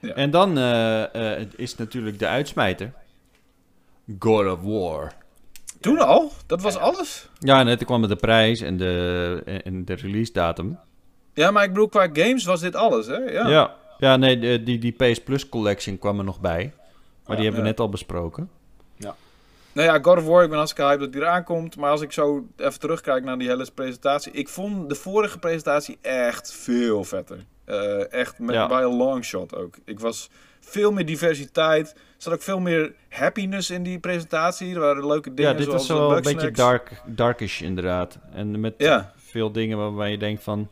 Ja. 0.00 0.14
En 0.14 0.30
dan 0.30 0.58
eh, 0.58 1.38
eh, 1.40 1.48
is 1.56 1.74
natuurlijk 1.76 2.18
de 2.18 2.26
uitsmijter. 2.26 2.92
God 4.18 4.46
of 4.46 4.60
War. 4.62 5.12
Toen 5.86 5.98
al? 5.98 6.32
Dat 6.46 6.62
was 6.62 6.76
alles? 6.76 7.28
Ja, 7.38 7.62
net 7.62 7.84
kwam 7.84 8.00
met 8.00 8.08
de 8.10 8.16
prijs 8.16 8.60
en 8.60 8.76
de, 8.76 9.42
en- 9.64 9.84
de 9.84 9.94
release 9.94 10.32
datum. 10.32 10.78
Ja, 11.34 11.50
maar 11.50 11.64
ik 11.64 11.72
bedoel, 11.72 11.88
qua 11.88 12.08
games 12.12 12.44
was 12.44 12.60
dit 12.60 12.74
alles, 12.76 13.06
hè? 13.06 13.16
Ja. 13.16 13.48
Ja, 13.48 13.74
ja. 13.98 14.16
nee, 14.16 14.38
de- 14.38 14.62
die, 14.62 14.78
die 14.78 14.92
PS 14.92 15.22
Plus 15.22 15.48
Collection 15.48 15.98
kwam 15.98 16.18
er 16.18 16.24
nog 16.24 16.40
bij. 16.40 16.72
Maar 17.26 17.36
die 17.36 17.44
hebben 17.44 17.62
we 17.62 17.66
Ja. 17.66 17.72
net 17.72 17.80
al 17.80 17.88
besproken. 17.88 18.50
Nou 19.72 19.88
ja, 19.88 19.98
God 20.02 20.18
of 20.18 20.24
War, 20.26 20.42
ik 20.42 20.48
ben 20.48 20.56
hartstikke 20.58 20.88
hyped 20.90 21.04
dat 21.04 21.12
die 21.12 21.20
eraan 21.22 21.44
komt. 21.44 21.76
Maar 21.76 21.90
als 21.90 22.00
ik 22.00 22.12
zo 22.12 22.46
even 22.56 22.80
terugkijk 22.80 23.24
naar 23.24 23.38
die 23.38 23.48
hele 23.48 23.66
presentatie. 23.74 24.32
Ik 24.32 24.48
vond 24.48 24.88
de 24.88 24.94
vorige 24.94 25.38
presentatie 25.38 25.98
echt 26.00 26.52
veel 26.52 27.04
vetter. 27.04 27.44
Eh, 27.64 28.12
echt 28.12 28.38
met, 28.38 28.54
Ja. 28.54 28.66
bij 28.68 28.82
een 28.82 28.96
long 28.96 29.24
shot 29.24 29.54
ook. 29.56 29.74
Ik 29.84 30.00
was 30.00 30.30
veel 30.66 30.92
meer 30.92 31.06
diversiteit. 31.06 31.92
Er 31.92 32.22
zat 32.22 32.32
ook 32.32 32.42
veel 32.42 32.60
meer 32.60 32.94
happiness 33.08 33.70
in 33.70 33.82
die 33.82 33.98
presentatie. 33.98 34.74
Er 34.74 34.80
waren 34.80 35.06
leuke 35.06 35.34
dingen 35.34 35.50
ja, 35.50 35.56
dit 35.56 35.66
zoals 35.66 35.88
was 35.88 35.98
wel 35.98 36.16
een 36.16 36.22
beetje 36.22 36.50
dark, 36.50 37.02
darkish 37.06 37.60
inderdaad. 37.60 38.18
En 38.32 38.60
met 38.60 38.74
Ja. 38.78 39.12
veel 39.16 39.52
dingen 39.52 39.78
waarbij 39.78 40.10
je 40.10 40.18
denkt 40.18 40.42
van... 40.42 40.68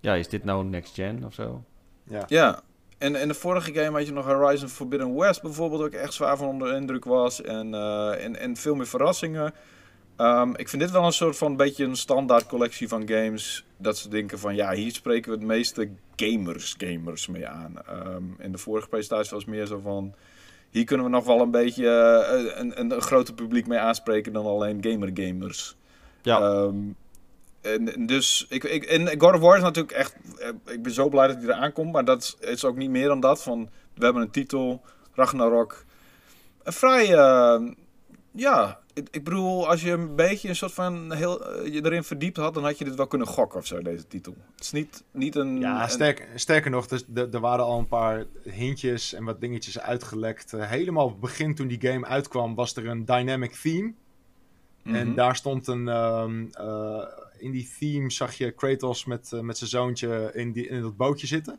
Ja, 0.00 0.14
is 0.14 0.28
dit 0.28 0.44
nou 0.44 0.64
next 0.64 0.94
gen 0.94 1.24
of 1.24 1.34
zo? 1.34 1.64
Ja. 2.04 2.24
Ja, 2.26 2.60
en, 2.98 3.16
en 3.16 3.28
de 3.28 3.34
vorige 3.34 3.74
game 3.74 3.98
had 3.98 4.06
je 4.06 4.12
nog 4.12 4.24
Horizon 4.26 4.68
Forbidden 4.68 5.16
West 5.16 5.42
bijvoorbeeld, 5.42 5.86
ik 5.86 6.00
echt 6.00 6.12
zwaar 6.14 6.36
van 6.36 6.48
onder 6.48 6.68
de 6.70 6.76
indruk 6.76 7.04
was. 7.04 7.42
En, 7.42 7.74
eh, 7.74 8.24
en, 8.24 8.36
en 8.36 8.56
veel 8.56 8.74
meer 8.74 8.86
verrassingen. 8.86 9.54
Ehm, 10.18 10.50
ik 10.56 10.68
vind 10.68 10.82
dit 10.82 10.90
wel 10.90 11.04
een 11.04 11.12
soort 11.12 11.36
van 11.36 11.56
beetje 11.56 11.84
een 11.84 11.96
standaard 11.96 12.46
collectie 12.46 12.88
van 12.88 13.08
games. 13.08 13.64
Dat 13.76 13.98
ze 13.98 14.08
denken 14.08 14.38
van 14.38 14.54
ja, 14.54 14.72
hier 14.72 14.92
spreken 14.92 15.30
we 15.32 15.38
het 15.38 15.46
meeste 15.46 15.90
gamers, 16.16 16.74
gamers 16.78 17.26
mee 17.26 17.48
aan. 17.48 17.74
Ehm 17.86 18.24
in 18.38 18.52
de 18.52 18.58
vorige 18.58 18.88
presentatie 18.88 19.34
was 19.34 19.44
meer 19.44 19.66
zo 19.66 19.78
van. 19.78 20.14
Hier 20.70 20.84
kunnen 20.84 21.06
we 21.06 21.12
nog 21.12 21.24
wel 21.24 21.40
een 21.40 21.50
beetje 21.50 21.88
eh, 21.88 22.58
een, 22.58 22.80
een, 22.80 22.90
een 22.90 23.00
groter 23.00 23.34
publiek 23.34 23.66
mee 23.66 23.78
aanspreken 23.78 24.32
dan 24.32 24.46
alleen 24.46 24.82
gamer-gamers. 24.82 25.76
Ja. 26.22 26.40
Ehm, 26.40 26.76
en, 27.60 27.94
en 27.94 28.06
dus, 28.06 28.46
ik, 28.48 28.64
ik, 28.64 28.84
en 28.84 29.20
God 29.20 29.34
of 29.34 29.40
War 29.40 29.56
is 29.56 29.62
natuurlijk 29.62 29.96
echt, 29.96 30.16
eh, 30.38 30.48
ik 30.74 30.82
ben 30.82 30.92
zo 30.92 31.08
blij 31.08 31.26
dat 31.26 31.36
hij 31.36 31.44
eraan 31.44 31.72
komt, 31.72 31.92
maar 31.92 32.04
dat 32.04 32.36
is, 32.40 32.64
ook 32.64 32.76
niet 32.76 32.90
meer 32.90 33.08
dan 33.08 33.20
dat. 33.20 33.42
Van, 33.42 33.68
we 33.94 34.04
hebben 34.04 34.22
een 34.22 34.30
titel, 34.30 34.82
Ragnarok. 35.14 35.84
Een 36.62 36.72
vrij, 36.72 37.06
ja, 38.32 38.78
ik, 38.98 39.08
ik 39.10 39.24
bedoel, 39.24 39.68
als 39.68 39.82
je 39.82 39.90
een 39.90 40.14
beetje 40.14 40.48
een 40.48 40.56
soort 40.56 40.72
van, 40.72 41.12
heel, 41.12 41.44
eh, 41.44 41.72
je 41.72 41.84
erin 41.84 42.04
verdiept 42.04 42.36
had, 42.36 42.54
dan 42.54 42.64
had 42.64 42.78
je 42.78 42.84
dit 42.84 42.94
wel 42.94 43.06
kunnen 43.06 43.26
gokken 43.26 43.58
of 43.58 43.66
zo, 43.66 43.82
deze 43.82 44.06
titel. 44.06 44.34
Het 44.54 44.64
is 44.64 44.72
niet, 44.72 45.04
niet 45.10 45.34
een... 45.36 45.58
Ja, 45.60 45.82
een- 45.82 45.90
sterk, 45.90 46.28
sterker 46.34 46.70
nog, 46.70 46.86
dus, 46.86 47.04
er 47.14 47.28
er 47.34 47.40
waren 47.40 47.64
al 47.64 47.78
een 47.78 47.86
paar 47.88 48.24
hintjes 48.42 49.12
en 49.14 49.24
wat 49.24 49.40
dingetjes 49.40 49.78
uitgelekt. 49.80 50.52
Eh, 50.52 50.68
helemaal 50.70 51.04
op 51.04 51.10
het 51.10 51.20
begin 51.20 51.54
toen 51.54 51.66
die 51.68 51.80
game 51.80 52.06
uitkwam 52.06 52.54
was 52.54 52.76
er 52.76 52.86
een 52.86 53.04
dynamic 53.04 53.52
theme. 53.52 53.92
En 54.84 55.06
Mhm. 55.06 55.14
daar 55.14 55.36
stond 55.36 55.66
een... 55.66 55.88
ehm, 55.88 56.44
eh, 56.52 57.02
in 57.38 57.50
die 57.50 57.70
theme 57.78 58.10
zag 58.10 58.34
je 58.34 58.50
Kratos 58.50 59.04
met, 59.04 59.30
met 59.42 59.58
zijn 59.58 59.70
zoontje 59.70 60.30
in, 60.34 60.52
die, 60.52 60.68
in 60.68 60.82
dat 60.82 60.96
bootje 60.96 61.26
zitten. 61.26 61.58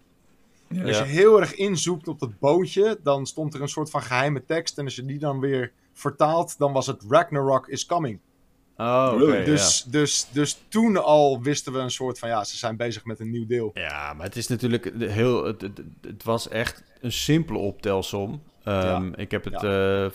Ja. 0.67 0.83
Als 0.87 0.97
je 0.97 1.03
heel 1.03 1.39
erg 1.39 1.55
inzoekt 1.55 2.07
op 2.07 2.19
dat 2.19 2.39
bootje, 2.39 2.99
dan 3.03 3.25
stond 3.25 3.53
er 3.53 3.61
een 3.61 3.67
soort 3.69 3.89
van 3.89 4.01
geheime 4.01 4.45
tekst. 4.45 4.77
En 4.77 4.83
als 4.85 4.95
je 4.95 5.05
die 5.05 5.19
dan 5.19 5.39
weer 5.39 5.71
vertaalt, 5.99 6.57
dan 6.57 6.73
was 6.73 6.87
het 6.87 7.03
Ragnarok 7.09 7.67
is 7.67 7.85
coming. 7.85 8.19
Oh? 8.77 9.19
Dus, 9.45 9.83
dus, 9.83 10.27
dus 10.31 10.61
toen 10.67 11.03
al 11.03 11.41
wisten 11.41 11.73
we 11.73 11.79
een 11.79 11.91
soort 11.91 12.19
van, 12.19 12.29
ja, 12.29 12.43
ze 12.43 12.57
zijn 12.57 12.77
bezig 12.77 13.05
met 13.05 13.19
een 13.19 13.29
nieuw 13.29 13.45
deel. 13.45 13.71
ja. 13.73 14.13
maar 14.13 14.25
het 14.25 14.35
is 14.35 14.47
natuurlijk 14.47 14.91
heel... 14.99 15.45
Het, 15.45 15.61
het, 15.61 15.81
het 16.01 16.23
was 16.23 16.47
echt 16.47 16.83
een 17.01 17.11
simpele 17.11 17.59
optelsom. 17.59 18.41
Ehm, 18.63 19.13
Ik 19.15 19.31
heb 19.31 19.43
het 19.43 19.63
eh, 19.63 20.05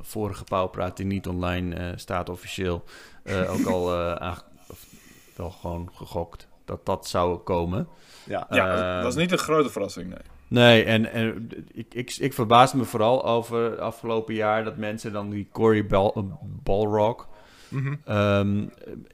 vorige 0.00 0.44
pauwpraat 0.44 0.96
die 0.96 1.06
niet 1.06 1.26
online 1.26 1.74
eh, 1.74 1.92
staat 1.96 2.28
officieel 2.28 2.84
eh, 3.22 3.52
ook 3.52 3.66
al 3.66 3.94
eh, 3.94 4.36
wel 5.36 5.50
gewoon 5.50 5.90
gegokt 5.94 6.48
dat 6.64 6.86
dat 6.86 7.08
zou 7.08 7.38
komen. 7.38 7.88
Ja, 8.24 8.46
Ja, 8.50 8.74
Eh, 8.74 8.94
dat 8.94 9.04
was 9.04 9.14
niet 9.14 9.32
een 9.32 9.38
grote 9.38 9.70
verrassing, 9.70 10.08
nee. 10.08 10.18
Nee, 10.48 10.84
en, 10.84 11.12
en 11.12 11.48
ik, 11.72 11.94
ik, 11.94 12.16
ik 12.18 12.32
verbaasde 12.32 12.76
me 12.76 12.84
vooral 12.84 13.24
over 13.24 13.80
afgelopen 13.80 14.34
jaar 14.34 14.64
dat 14.64 14.76
mensen 14.76 15.12
dan 15.12 15.30
die 15.30 15.48
Cory 15.52 15.86
Bal, 15.86 16.38
Balrock 16.62 17.28
Mhm. 17.68 17.94
ehm, 18.04 18.64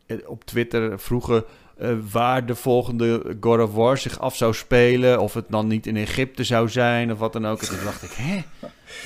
eh, 0.07 0.17
op 0.27 0.45
Twitter 0.45 1.01
vroegen 1.01 1.45
eh, 1.83 1.89
waar 2.13 2.47
de 2.47 2.55
volgende 2.55 3.37
God 3.41 3.61
of 3.61 3.73
War 3.75 3.99
zich 3.99 4.21
af 4.21 4.37
zou 4.37 4.55
spelen. 4.55 5.21
Of 5.21 5.35
het 5.35 5.45
dan 5.49 5.67
niet 5.67 5.87
in 5.87 5.97
Egypte 5.97 6.45
zou 6.45 6.69
zijn 6.69 7.13
of 7.13 7.19
wat 7.19 7.33
dan 7.33 7.47
ook. 7.47 7.61
En 7.63 7.69
toen 7.69 7.85
dacht 7.85 8.03
ik, 8.03 8.11
hè? 8.13 8.43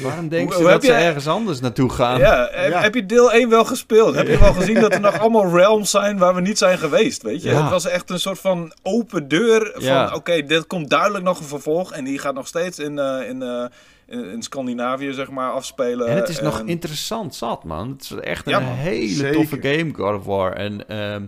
Waarom 0.03 0.28
denken 0.28 0.47
Hoe- 0.47 0.57
ze 0.57 0.61
hoe 0.62 0.70
dat 0.70 0.85
ze 0.85 0.93
ergens 0.93 1.27
anders 1.27 1.61
naartoe 1.61 1.90
gaan? 1.90 2.19
Ja, 2.19 2.48
heb, 2.53 2.70
Ja. 2.70 2.81
heb 2.81 2.94
je 2.94 3.07
deel 3.07 3.32
1 3.32 3.48
wel 3.48 3.65
gespeeld? 3.65 4.15
Heb 4.15 4.27
je 4.27 4.39
wel 4.39 4.53
gezien 4.53 4.81
dat 4.81 4.93
er 4.93 5.01
nog 5.01 5.19
allemaal 5.19 5.55
realms 5.57 5.90
zijn 5.90 6.19
waar 6.19 6.35
we 6.35 6.40
niet 6.40 6.59
zijn 6.59 6.78
geweest, 6.78 7.23
weet 7.23 7.43
je? 7.43 7.48
Ja. 7.51 7.61
Het 7.62 7.70
was 7.70 7.86
echt 7.86 8.11
een 8.11 8.20
soort 8.20 8.39
van 8.39 8.73
open 8.82 9.28
deur 9.28 9.70
van, 9.74 9.82
Ja. 9.85 10.15
oké, 10.15 10.43
dit 10.43 10.66
komt 10.66 10.90
duidelijk 10.90 11.24
nog 11.24 11.39
een 11.39 11.44
vervolg 11.47 11.93
en 11.93 12.05
die 12.05 12.19
gaat 12.19 12.35
nog 12.35 12.47
steeds 12.47 12.78
in, 12.78 12.98
eh, 12.98 13.28
in, 13.28 13.43
eh, 13.43 13.65
in, 14.09 14.24
in 14.24 14.43
Scandinavië, 14.43 15.12
zeg 15.12 15.31
maar, 15.31 15.51
afspelen. 15.51 16.07
En 16.09 16.16
het 16.16 16.28
is 16.28 16.40
nog 16.40 16.62
interessant 16.65 17.35
zat, 17.35 17.65
man. 17.65 17.89
Het 17.90 18.03
is 18.03 18.11
echt 18.20 18.47
een 18.47 18.62
hele 18.62 19.09
Zeker. 19.09 19.32
toffe 19.32 19.59
game, 19.62 19.90
God 19.94 20.15
of 20.19 20.24
War. 20.24 20.53
En, 20.53 20.89
ehm, 20.89 21.23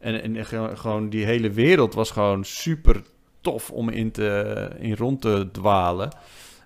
En, 0.00 0.22
en 0.22 0.44
ge- 0.46 0.70
gewoon 0.76 1.08
die 1.08 1.24
hele 1.24 1.50
wereld 1.50 1.94
was 1.94 2.10
gewoon 2.10 2.44
super 2.44 3.02
tof 3.40 3.70
om 3.70 3.88
in, 3.88 4.10
te, 4.10 4.70
in 4.78 4.96
rond 4.96 5.20
te 5.20 5.48
dwalen. 5.52 6.10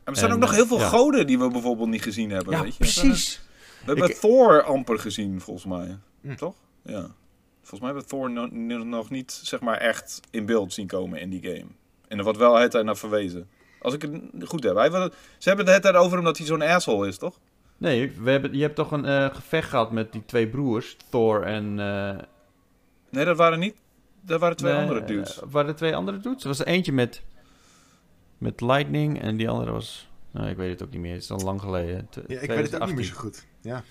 En 0.05 0.13
er 0.13 0.17
zijn 0.17 0.31
En, 0.31 0.37
ook 0.37 0.43
nog 0.43 0.55
heel 0.55 0.67
veel 0.67 0.79
ja. 0.79 0.89
goden 0.89 1.27
die 1.27 1.39
we 1.39 1.49
bijvoorbeeld 1.51 1.89
niet 1.89 2.03
gezien 2.03 2.31
hebben. 2.31 2.53
Ja, 2.57 2.63
weet 2.63 2.73
je? 2.73 2.79
precies. 2.79 3.43
We 3.81 3.87
hebben 3.87 4.09
Ik- 4.09 4.17
Thor 4.17 4.63
amper 4.63 4.99
gezien, 4.99 5.41
volgens 5.41 5.67
mij. 5.67 5.99
Hm. 6.21 6.35
Toch? 6.35 6.55
Ja. 6.83 7.07
Volgens 7.61 7.81
mij 7.81 7.89
hebben 7.91 8.03
we 8.03 8.09
Thor 8.09 8.31
no- 8.31 8.49
no- 8.51 8.85
nog 8.85 9.11
niet 9.11 9.33
zeg 9.43 9.61
maar, 9.61 9.77
echt 9.77 10.21
in 10.31 10.47
beeld 10.47 10.73
zien 10.73 10.87
komen 10.87 11.21
in 11.21 11.31
die 11.31 11.43
game. 11.43 11.67
En 12.09 12.19
er 12.19 12.25
wordt 12.25 12.39
wel 12.39 12.55
het 12.59 12.83
naar 12.83 12.97
verwezen. 12.97 13.49
Als 13.81 13.95
ik 13.95 14.03
het 14.03 14.13
goed 14.49 14.63
heb. 14.65 14.77
Hij, 14.77 14.91
ze 15.39 15.49
hebben 15.49 15.67
het 15.69 15.83
tijd 15.83 15.95
over 15.97 16.17
hem 16.17 16.25
dat 16.25 16.37
hij 16.39 16.47
zo'n 16.47 16.63
asshole 16.63 17.09
is, 17.09 17.19
toch? 17.19 17.39
Nee, 17.77 18.13
we 18.21 18.31
hebben, 18.31 18.57
je 18.57 18.63
hebt 18.63 18.75
toch 18.77 18.91
een 18.93 19.05
eh, 19.05 19.35
gevecht 19.35 19.69
gehad 19.69 19.93
met 19.93 20.13
die 20.13 20.23
twee 20.27 20.49
broers, 20.49 20.97
Thor 21.11 21.43
en... 21.43 21.81
eh, 21.81 22.17
Nee, 23.15 23.25
dat 23.25 23.37
waren 23.37 23.59
niet. 23.59 23.75
Dat 24.21 24.41
waren 24.41 24.57
twee 24.57 24.73
nee, 24.73 24.81
andere 24.83 25.05
dudes. 25.05 25.41
eh, 25.41 25.49
waren 25.51 25.69
er 25.69 25.77
twee 25.77 25.97
andere 25.97 26.19
dudes? 26.21 26.43
Er 26.43 26.49
was 26.49 26.59
er 26.61 26.67
eentje 26.67 26.93
met, 26.93 27.23
met 28.39 28.61
Lightning 28.61 29.21
en 29.23 29.37
die 29.37 29.49
andere 29.49 29.71
was... 29.73 30.09
Nou, 30.31 30.49
ik 30.49 30.57
weet 30.57 30.71
het 30.71 30.83
ook 30.83 30.91
niet 30.91 31.01
meer. 31.01 31.13
Het 31.13 31.23
is 31.23 31.31
al 31.31 31.41
lang 31.41 31.61
geleden. 31.61 32.07
T- 32.11 32.15
Ja, 32.27 32.41
ik 32.41 32.49
weet 32.49 32.71
het 32.71 32.81
ook 32.81 32.87
niet 32.87 32.95
meer 32.97 33.05
2018. 33.05 33.05
zo 33.05 33.15
goed. 33.21 33.47
Ja, 33.61 33.83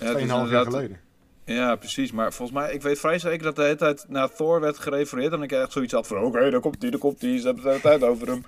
het 0.00 0.18
is 0.20 0.46
2,5 0.46 0.50
jaar 0.52 0.64
geleden. 0.64 1.00
Ja, 1.44 1.76
precies. 1.76 2.12
Maar 2.12 2.32
volgens 2.32 2.58
mij, 2.58 2.72
ik 2.74 2.82
weet 2.82 2.98
vrij 2.98 3.18
zeker 3.18 3.42
dat 3.44 3.56
de 3.56 3.62
hele 3.62 3.74
tijd 3.76 4.04
naar 4.08 4.32
Thor 4.34 4.60
werd 4.60 4.78
gerefereerd. 4.78 5.32
En 5.32 5.42
ik 5.42 5.52
echt 5.52 5.72
zoiets 5.72 5.92
had 5.92 6.06
van, 6.06 6.22
oké, 6.22 6.50
daar 6.50 6.60
komt 6.60 6.82
hij, 6.82 6.90
daar 6.90 7.00
komt 7.00 7.20
hij. 7.20 7.38
Ze 7.38 7.46
hebben 7.46 7.64
het 7.64 7.82
de 7.82 7.88
hele 7.88 7.98
tijd 7.98 8.10
over 8.12 8.26
hem. 8.28 8.44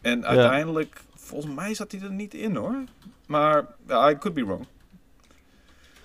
En 0.00 0.26
uiteindelijk, 0.26 1.00
volgens 1.14 1.54
mij 1.54 1.74
zat 1.74 1.92
hij 1.92 2.00
er 2.00 2.10
niet 2.12 2.34
in 2.34 2.56
hoor. 2.56 2.84
Maar, 3.26 3.66
ja, 3.86 4.10
I 4.10 4.18
could 4.18 4.34
be 4.34 4.44
wrong. 4.44 4.66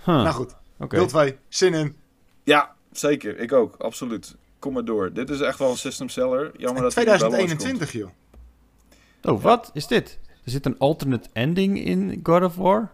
Huh, 0.03 0.15
Nou 0.15 0.29
goed, 0.35 0.55
oké. 0.77 0.95
deel 0.95 1.07
2, 1.07 1.37
zin 1.47 1.73
in. 1.73 1.95
Ja, 2.43 2.75
zeker. 2.99 3.37
Ik 3.39 3.53
ook, 3.53 3.75
absoluut. 3.75 4.35
Kom 4.59 4.73
maar 4.73 4.85
door. 4.85 5.13
Dit 5.13 5.29
is 5.29 5.39
echt 5.39 5.59
wel 5.59 5.69
een 5.69 5.77
system 5.77 6.09
seller. 6.09 6.51
Jammer 6.57 6.81
dat 6.83 6.93
hij 6.93 7.03
niet 7.05 7.19
bij 7.19 7.29
launch 7.29 7.47
komt. 7.47 7.59
2021, 7.59 7.91
joh. 7.91 8.09
Oh, 9.33 9.41
wat 9.41 9.69
is 9.73 9.87
dit? 9.87 10.19
Er 10.43 10.51
zit 10.51 10.65
een 10.65 10.77
alternate 10.77 11.29
ending 11.33 11.79
in 11.79 12.19
God 12.23 12.43
of 12.43 12.55
War? 12.55 12.91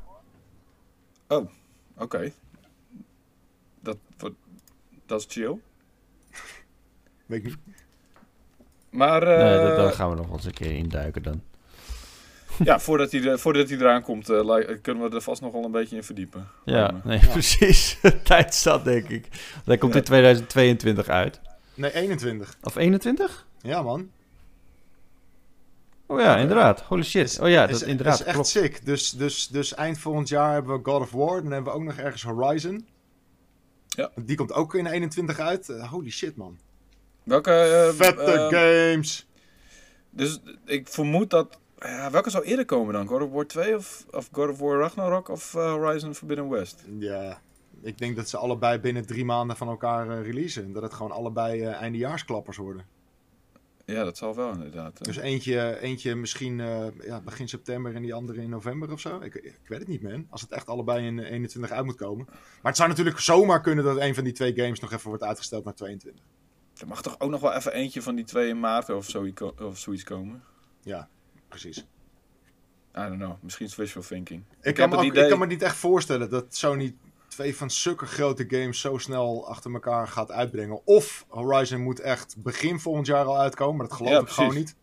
Oké. 1.98 2.32
Dat, 3.80 3.98
wordt- 4.18 4.36
dat 5.06 5.20
is 5.20 5.26
chill. 5.30 5.58
Weet 7.26 7.40
ik 7.40 7.44
niet. 7.46 7.58
Maar 8.90 9.26
nee, 9.26 9.36
eh, 9.36 9.76
daar, 9.76 9.92
gaan 9.92 10.10
we 10.10 10.16
nog 10.16 10.26
wel 10.26 10.36
eens 10.36 10.46
een 10.46 10.54
keer 10.54 10.72
induiken 10.72 11.24
dan. 11.24 11.42
ja, 12.64 12.80
voordat 12.80 13.12
hij, 13.12 13.24
er- 13.24 13.40
voordat 13.40 13.70
hij 13.70 13.78
eraan 13.78 14.02
komt, 14.02 14.30
eh, 14.30 14.56
li- 14.56 14.80
kunnen 14.82 15.10
we 15.10 15.16
er 15.16 15.22
vast 15.22 15.42
nog 15.42 15.52
wel 15.52 15.64
een 15.64 15.72
beetje 15.72 15.96
in 15.96 16.04
verdiepen. 16.04 16.48
Ja, 16.66 17.02
nee, 17.04 17.20
Ja. 17.22 17.28
precies. 17.28 17.98
Tijd 18.24 18.56
zat, 18.56 18.84
denk 18.84 19.10
ik. 19.10 19.28
Dat 19.66 19.78
komt 19.78 19.94
Ja. 19.94 20.00
in 20.00 20.06
2022 20.06 21.08
uit. 21.08 21.40
Nee, 21.74 21.94
21. 21.94 22.56
Of 22.64 22.76
21? 22.76 23.46
Ja, 23.62 23.82
man. 23.82 24.10
Oh 26.06 26.20
ja, 26.20 26.38
inderdaad. 26.38 26.82
Holy 26.82 27.04
shit. 27.04 27.26
Is- 27.30 27.40
Oh 27.40 27.50
ja, 27.50 27.68
is, 27.68 27.80
dat 27.80 27.88
inderdaad. 27.88 28.20
is 28.20 28.26
echt 28.26 28.34
klopt. 28.34 28.48
sick. 28.48 28.86
Dus, 28.86 29.10
dus, 29.12 29.48
dus 29.48 29.74
eind 29.74 29.98
volgend 29.98 30.30
jaar 30.30 30.54
hebben 30.54 30.78
we 30.78 30.90
God 30.90 31.02
of 31.02 31.12
War. 31.12 31.42
Dan 31.44 31.52
hebben 31.52 31.74
we 31.74 31.80
ook 31.80 31.86
nog 31.86 31.98
ergens 31.98 32.24
Horizon. 32.24 32.88
Ja. 33.88 34.12
Die 34.16 34.36
komt 34.38 34.54
ook 34.54 34.76
in 34.76 34.86
21 34.86 35.40
uit. 35.40 35.70
Eh, 35.70 35.90
holy 35.90 36.10
shit, 36.10 36.36
man. 36.36 36.58
Welke... 37.24 37.52
eh, 37.52 37.90
Vette 38.06 38.22
eh, 38.24 38.48
games. 38.50 39.28
Dus 40.10 40.40
ik 40.66 40.88
vermoed 40.88 41.30
dat... 41.30 41.60
Ja, 41.84 42.12
welke 42.12 42.30
zou 42.30 42.44
eerder 42.44 42.66
komen 42.66 42.94
dan? 42.94 43.08
God 43.08 43.22
of 43.22 43.32
War 43.32 43.48
2 43.48 43.76
of, 43.76 44.06
of 44.12 44.30
God 44.32 44.50
of 44.50 44.60
War 44.60 44.80
Ragnarok 44.80 45.30
of 45.30 45.56
eh, 45.56 45.72
Horizon 45.72 46.16
Forbidden 46.16 46.50
West? 46.50 46.84
Ja, 47.00 47.42
ik 47.82 47.98
denk 47.98 48.16
dat 48.16 48.30
ze 48.30 48.38
allebei 48.38 48.80
binnen 48.80 49.06
drie 49.06 49.26
maanden 49.26 49.58
van 49.58 49.68
elkaar 49.68 50.10
eh, 50.10 50.26
releasen. 50.26 50.74
Dat 50.74 50.84
het 50.84 50.94
gewoon 50.94 51.12
allebei 51.12 51.62
eh, 51.62 51.74
eindejaarsklappers 51.74 52.58
worden. 52.58 52.86
Ja, 53.86 54.04
dat 54.04 54.18
zal 54.18 54.36
wel 54.36 54.52
inderdaad. 54.52 55.04
Dus 55.04 55.18
eentje, 55.18 55.80
eentje 55.80 56.16
misschien 56.16 56.58
ja, 57.02 57.22
begin 57.24 57.48
september 57.48 57.96
en 57.96 58.02
die 58.02 58.14
andere 58.14 58.42
in 58.42 58.50
november 58.50 58.92
of 58.92 59.00
zo. 59.00 59.20
Ik, 59.20 59.36
ik 59.36 59.60
weet 59.68 59.80
het 59.80 59.88
niet, 59.88 60.02
man. 60.02 60.28
Als 60.30 60.42
het 60.42 60.52
echt 60.52 60.68
allebei 60.68 61.06
in 61.06 61.20
eh, 61.20 61.32
21 61.32 61.72
uit 61.72 61.86
moet 61.86 61.96
komen. 61.96 62.26
Maar 62.28 62.38
het 62.62 62.78
zou 62.78 62.90
natuurlijk 62.90 63.20
zomaar 63.20 63.62
kunnen 63.62 63.84
dat 63.84 63.98
een 63.98 64.16
van 64.16 64.24
die 64.24 64.34
twee 64.34 64.54
games 64.54 64.80
nog 64.80 64.92
even 64.92 65.08
wordt 65.08 65.24
uitgesteld 65.24 65.64
naar 65.64 65.74
22. 65.74 66.24
Er 66.78 66.88
mag 66.88 67.02
toch 67.02 67.20
ook 67.20 67.30
nog 67.30 67.42
wel 67.42 67.54
even 67.54 67.74
eentje 67.74 68.02
van 68.02 68.16
die 68.16 68.26
twee 68.26 68.50
in 68.50 68.60
maart 68.60 68.90
of, 68.90 69.10
zo, 69.10 69.32
of 69.62 69.78
zoiets 69.78 70.04
komen? 70.04 70.44
Ja, 70.82 71.10
precies. 71.60 71.78
I 72.98 73.02
don't 73.02 73.16
know. 73.18 73.32
Misschien 73.42 73.66
is 73.66 73.76
wishful 73.76 74.02
thinking. 74.02 74.44
Ik, 74.62 74.76
kan, 74.76 74.90
me 74.90 74.96
ook, 74.98 75.04
ik 75.04 75.30
kan 75.30 75.40
me 75.40 75.46
niet 75.46 75.62
echt 75.62 75.76
voorstellen 75.76 76.30
dat 76.30 76.56
Sony 76.56 76.96
twee 77.28 77.56
van 77.56 77.72
zulke 77.72 78.06
grote 78.06 78.46
games 78.48 78.80
zo 78.80 78.98
snel 78.98 79.48
achter 79.48 79.74
elkaar 79.74 80.08
gaat 80.08 80.32
uitbrengen. 80.32 80.82
Of 80.86 81.26
Horizon 81.28 81.82
moet 81.82 82.00
echt 82.00 82.36
begin 82.38 82.80
volgend 82.80 83.08
jaar 83.08 83.26
al 83.26 83.40
uitkomen, 83.40 83.76
maar 83.78 83.88
dat 83.88 83.96
geloof 83.98 84.12
Ja, 84.12 84.20
ik 84.20 84.28
gewoon 84.28 84.54
niet. 84.56 84.76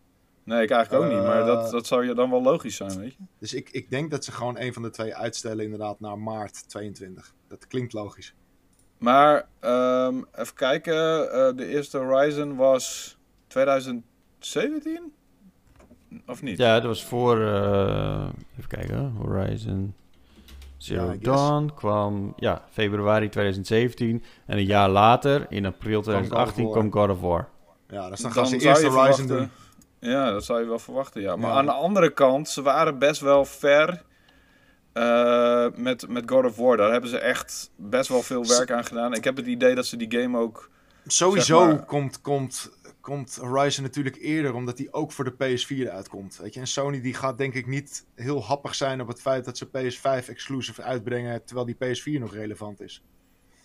Nee, 0.43 0.63
ik 0.63 0.69
eigenlijk 0.71 1.03
ook 1.03 1.11
niet. 1.11 1.21
Maar 1.23 1.39
Eh, 1.39 1.45
dat, 1.45 1.71
dat 1.71 1.87
zou 1.87 2.05
je 2.05 2.13
dan 2.13 2.29
wel 2.29 2.41
logisch 2.41 2.75
zijn, 2.75 2.99
weet 2.99 3.13
je? 3.13 3.23
Dus 3.39 3.53
ik, 3.53 3.69
ik 3.69 3.89
denk 3.89 4.11
dat 4.11 4.25
ze 4.25 4.31
gewoon 4.31 4.59
een 4.59 4.73
van 4.73 4.81
de 4.81 4.89
twee 4.89 5.15
uitstellen 5.15 5.63
inderdaad 5.63 5.99
naar 5.99 6.19
maart 6.19 6.69
22. 6.69 7.33
Dat 7.47 7.67
klinkt 7.67 7.93
logisch. 7.93 8.33
Maar 8.97 9.47
ehm, 9.59 10.21
even 10.35 10.53
kijken. 10.55 11.31
eh, 11.31 11.55
de 11.55 11.65
eerste 11.65 11.97
Horizon 11.97 12.55
was 12.55 13.17
2017? 13.47 15.13
Of 16.27 16.41
niet? 16.41 16.57
Ja, 16.57 16.73
dat 16.75 16.83
was 16.83 17.03
voor... 17.05 17.41
eh, 17.41 18.27
even 18.57 18.67
kijken. 18.69 19.13
Horizon 19.17 19.93
Zero 20.77 21.05
Ja, 21.05 21.07
I 21.13 21.19
guess. 21.21 21.23
Dawn 21.41 21.71
kwam... 21.75 22.33
Ja, 22.35 22.61
februari 22.71 23.29
2017. 23.29 24.23
En 24.45 24.57
een 24.57 24.65
jaar 24.65 24.89
later, 24.89 25.45
in 25.49 25.65
april 25.65 26.01
2018, 26.01 26.63
War. 26.63 26.73
kwam 26.73 26.91
God 26.91 27.09
of 27.09 27.21
War. 27.21 27.47
Ja, 27.89 28.09
dus 28.09 28.19
dan, 28.21 28.31
Dan 28.33 28.43
gaan 28.43 28.59
ze 28.59 28.65
eerst 28.67 28.83
Horizon 28.83 29.27
doen. 29.27 29.49
Ja, 29.99 30.31
dat 30.31 30.45
zou 30.45 30.59
je 30.61 30.67
wel 30.67 30.79
verwachten, 30.79 31.21
ja. 31.21 31.35
Maar 31.35 31.49
Ja. 31.51 31.57
aan 31.57 31.65
de 31.65 31.71
andere 31.71 32.09
kant, 32.13 32.49
ze 32.49 32.61
waren 32.61 32.99
best 32.99 33.21
wel 33.21 33.45
ver 33.45 34.01
eh, 34.93 35.65
met, 35.75 36.07
met 36.09 36.23
God 36.31 36.45
of 36.45 36.55
War. 36.57 36.77
Daar 36.77 36.91
hebben 36.91 37.09
ze 37.09 37.17
echt 37.19 37.71
best 37.75 38.09
wel 38.09 38.21
veel 38.21 38.45
werk 38.47 38.71
aan 38.71 38.85
gedaan. 38.85 39.13
Ik 39.13 39.23
heb 39.23 39.35
het 39.37 39.45
idee 39.45 39.75
dat 39.75 39.85
ze 39.85 39.97
die 39.97 40.19
game 40.21 40.37
ook... 40.39 40.69
Sowieso 41.07 41.57
Zeg 41.59 41.67
maar- 41.67 41.85
komt, 41.85 42.21
komt, 42.21 42.71
komt 43.01 43.35
Horizon 43.35 43.83
natuurlijk 43.83 44.15
eerder, 44.15 44.53
omdat 44.53 44.77
die 44.77 44.93
ook 44.93 45.11
voor 45.11 45.25
de 45.25 45.33
PS4 45.33 45.91
uitkomt. 45.91 46.37
Weet 46.37 46.53
je? 46.53 46.59
En 46.59 46.67
Sony 46.67 47.01
die 47.01 47.13
gaat 47.13 47.37
denk 47.37 47.53
ik 47.53 47.67
niet 47.67 48.05
heel 48.15 48.43
happig 48.43 48.75
zijn 48.75 49.01
op 49.01 49.07
het 49.07 49.21
feit 49.21 49.45
dat 49.45 49.57
ze 49.57 49.67
PS5 49.67 50.29
exclusive 50.29 50.81
uitbrengen, 50.81 51.45
terwijl 51.45 51.65
die 51.65 51.75
PS4 51.75 52.19
nog 52.19 52.33
relevant 52.33 52.81
is. 52.81 53.03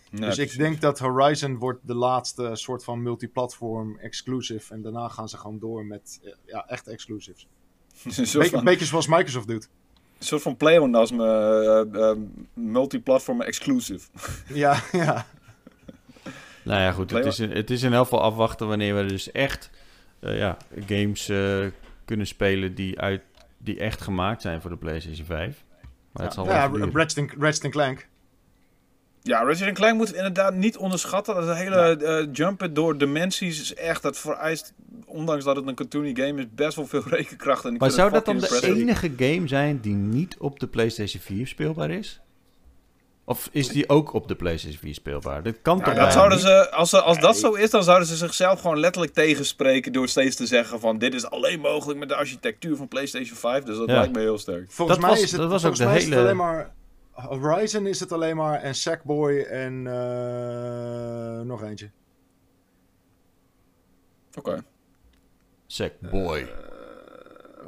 Nee, 0.09 0.21
dus 0.21 0.35
precies. 0.35 0.53
ik 0.53 0.59
denk 0.59 0.81
dat 0.81 0.99
Horizon 0.99 1.57
wordt 1.57 1.87
de 1.87 1.95
laatste 1.95 2.49
soort 2.53 2.83
van 2.83 3.01
multiplatform 3.01 3.97
exclusive. 3.97 4.73
En 4.73 4.81
daarna 4.81 5.07
gaan 5.07 5.29
ze 5.29 5.37
gewoon 5.37 5.59
door 5.59 5.85
met 5.85 6.19
eh, 6.23 6.31
ja, 6.45 6.67
echte 6.67 6.91
exclusives. 6.91 7.47
een, 8.03 8.11
Beetje, 8.15 8.49
van, 8.49 8.63
beetje 8.63 8.85
zoals 8.85 9.07
Microsoft 9.07 9.47
doet. 9.47 9.69
een 10.17 10.25
soort 10.25 10.41
van 10.41 10.57
pleonasme, 10.57 11.25
eh, 11.25 12.09
eh, 12.09 12.17
multiplatform 12.53 13.41
exclusive. 13.41 14.07
Ja, 14.47 14.83
ja. 14.91 15.25
Nou 16.67 16.81
ja, 16.81 16.91
goed. 16.91 17.11
Het 17.11 17.25
is, 17.25 17.39
in- 17.39 17.51
het 17.51 17.69
is 17.69 17.83
in 17.83 17.93
elk 17.93 18.03
geval 18.03 18.21
afwachten 18.21 18.67
wanneer 18.67 18.95
we 18.95 19.05
dus 19.05 19.31
echt 19.31 19.69
eh, 20.19 20.37
ja, 20.37 20.57
games 20.87 21.29
eh, 21.29 21.65
kunnen 22.05 22.27
spelen 22.27 22.75
die, 22.75 22.99
uit, 22.99 23.21
die 23.57 23.79
echt 23.79 24.01
gemaakt 24.01 24.41
zijn 24.41 24.61
voor 24.61 24.69
de 24.69 24.77
PlayStation 24.77 25.25
5. 25.25 25.63
Maar 26.11 26.23
het 26.25 26.33
zal 26.33 26.45
wel 26.45 26.55
ja. 26.55 26.69
Ratchet, 27.39 27.71
Clank. 27.71 28.07
Ja, 29.21 29.43
Ratchet 29.43 29.73
Clank 29.73 29.97
moet 29.97 30.13
inderdaad 30.13 30.53
niet 30.53 30.77
onderschatten. 30.77 31.35
Dat 31.35 31.55
hele 31.55 31.75
eh, 32.05 32.27
jumpen 32.31 32.73
door 32.73 32.97
dimensies 32.97 33.61
is 33.61 33.73
echt, 33.73 34.01
dat 34.01 34.17
vereist, 34.17 34.73
ondanks 35.05 35.43
dat 35.43 35.55
het 35.55 35.67
een 35.67 35.75
cartoony 35.75 36.15
game 36.15 36.39
is, 36.41 36.45
best 36.55 36.75
wel 36.75 36.87
veel 36.87 37.03
rekenkracht. 37.07 37.65
En 37.65 37.73
ik 37.73 37.79
Maar 37.79 37.91
zou 37.91 38.11
dat 38.11 38.25
dan 38.25 38.37
de 38.37 38.59
enige 38.63 39.11
game 39.17 39.47
zijn 39.47 39.79
die 39.79 39.93
niet 39.95 40.37
op 40.37 40.59
de 40.59 40.67
PlayStation 40.67 41.21
4 41.21 41.47
speelbaar 41.47 41.89
is? 41.91 42.21
Of 43.29 43.49
is 43.51 43.67
die 43.67 43.89
ook 43.89 44.13
op 44.13 44.27
de 44.27 44.35
PlayStation 44.35 44.79
4 44.79 44.93
speelbaar? 44.93 45.43
Dat 45.43 45.61
kan 45.61 45.77
Ja, 45.77 45.83
toch 45.83 45.93
dat 45.93 46.13
zouden 46.13 46.37
niet? 46.37 46.47
ze, 46.47 46.71
als, 46.71 46.89
ze, 46.89 47.01
als 47.01 47.19
dat 47.19 47.37
zo 47.37 47.53
is, 47.53 47.69
dan 47.69 47.83
zouden 47.83 48.07
ze 48.07 48.15
zichzelf 48.15 48.61
gewoon 48.61 48.79
letterlijk 48.79 49.13
tegenspreken 49.13 49.91
door 49.93 50.07
steeds 50.07 50.35
te 50.35 50.45
zeggen 50.45 50.79
van 50.79 50.97
dit 50.97 51.13
is 51.13 51.29
alleen 51.29 51.59
mogelijk 51.59 51.99
met 51.99 52.09
de 52.09 52.15
architectuur 52.15 52.75
van 52.75 52.87
PlayStation 52.87 53.37
5. 53.37 53.63
Dus 53.63 53.77
dat 53.77 53.87
Ja. 53.89 53.95
lijkt 53.97 54.13
me 54.13 54.19
heel 54.19 54.37
sterk. 54.37 54.71
Volgens 54.71 54.97
Dat 54.99 55.07
mij 55.07 55.15
was- 55.15 55.25
is 55.25 55.31
het, 55.31 55.41
dat 55.41 55.49
was 55.49 55.65
ook 55.65 55.75
volgens 55.75 55.79
de 55.79 55.85
mij 55.85 55.95
is 55.97 56.03
het 56.03 56.13
hele- 56.13 56.25
alleen 56.25 56.37
maar... 56.37 56.75
Horizon 57.11 57.87
is 57.87 57.99
het 57.99 58.11
alleen 58.11 58.35
maar 58.35 58.61
en 58.61 58.75
Sackboy 58.75 59.39
en 59.39 59.87
eh, 59.87 61.41
nog 61.41 61.63
eentje. 61.63 61.89
Oké. 64.37 64.63
Sackboy. 65.67 66.37
Eh, 66.37 66.47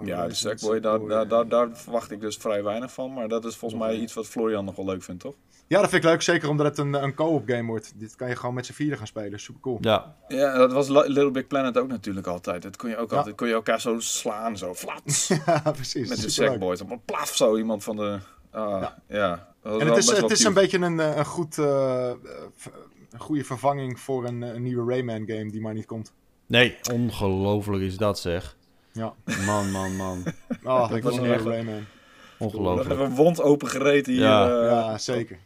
Ja, 0.06 0.28
de 0.28 0.34
Sackboy, 0.34 0.80
daar, 0.80 1.00
daar, 1.08 1.28
daar, 1.28 1.48
daar 1.48 1.68
verwacht 1.78 2.12
ik 2.12 2.22
dus 2.22 2.38
vrij 2.38 2.64
weinig 2.64 2.92
van. 2.94 3.14
Maar 3.14 3.28
dat 3.28 3.46
is 3.46 3.56
volgens 3.56 3.82
mij 3.82 3.96
iets 3.98 4.14
wat 4.14 4.26
Florian 4.28 4.66
nog 4.66 4.76
wel 4.76 4.86
leuk 4.86 5.04
vindt, 5.04 5.22
toch? 5.22 5.36
Ja, 5.70 5.82
dat 5.82 5.90
vind 5.90 6.04
ik 6.04 6.10
leuk. 6.10 6.22
Zeker 6.22 6.50
omdat 6.50 6.66
het 6.66 6.78
een, 6.78 6.94
een 7.04 7.14
co-op 7.14 7.44
game 7.50 7.64
wordt. 7.68 7.94
Dit 7.96 8.16
kan 8.16 8.30
je 8.30 8.36
gewoon 8.36 8.56
met 8.56 8.66
z'n 8.66 8.74
vieren 8.74 8.98
gaan 8.98 9.08
spelen. 9.08 9.40
Super 9.40 9.62
cool. 9.62 9.78
Ja, 9.82 10.16
Ja, 10.28 10.58
dat 10.58 10.72
was 10.72 10.88
Li- 10.88 11.08
Little 11.08 11.32
Big 11.32 11.48
Planet 11.48 11.78
ook 11.78 11.88
natuurlijk 11.88 12.28
altijd. 12.28 12.62
Dat 12.62 12.76
kon 12.76 12.90
je 12.90 12.98
ook 12.98 13.12
Ja. 13.12 13.18
altijd, 13.18 13.36
kon 13.36 13.48
je 13.48 13.54
elkaar 13.54 13.82
zo 13.82 14.00
slaan, 14.00 14.58
zo 14.58 14.74
flats. 14.74 15.28
Ja, 15.46 15.62
precies. 15.72 16.10
met 16.10 16.22
de. 16.22 16.30
Sackboys. 16.30 16.84
Maar 16.86 17.00
plaf 17.06 17.36
zo 17.36 17.58
iemand 17.58 17.84
van 17.84 17.96
de... 17.96 18.18
Ah, 18.52 18.86
ja. 19.08 19.48
Dat 19.64 19.82
En 19.82 19.88
het 19.88 19.98
is, 19.98 20.12
het 20.12 20.32
is 20.32 20.44
een 20.44 20.54
beetje 20.54 20.78
een, 20.80 21.00
eh, 21.00 21.18
een 21.18 21.26
goed, 21.26 21.58
eh, 21.58 22.12
een 23.12 23.20
goede 23.20 23.44
vervanging 23.44 24.00
voor 24.00 24.26
een, 24.26 24.42
een 24.42 24.64
nieuwe 24.64 24.92
Rayman 24.94 25.24
game 25.28 25.52
die 25.52 25.62
maar 25.62 25.74
niet 25.74 25.86
komt. 25.86 26.14
Nee, 26.46 26.78
ongelooflijk 26.94 27.84
is 27.84 27.98
dat 27.98 28.20
zeg. 28.20 28.58
Ja. 28.92 29.14
Man, 29.46 29.72
man, 29.72 29.96
man. 29.96 30.24
Oh, 30.64 30.92
ik 30.96 31.04
was 31.04 31.18
een 31.18 31.26
Rayman. 31.28 31.46
We 31.48 31.54
hebben 31.54 31.88
Ongelooflijk. 32.38 33.00
een 33.00 33.16
wond 33.16 33.42
opengereten 33.42 34.14
hier. 34.14 34.22
Ja. 34.22 34.48
eh. 34.62 34.66
Ja, 34.72 34.98
zeker. 34.98 35.38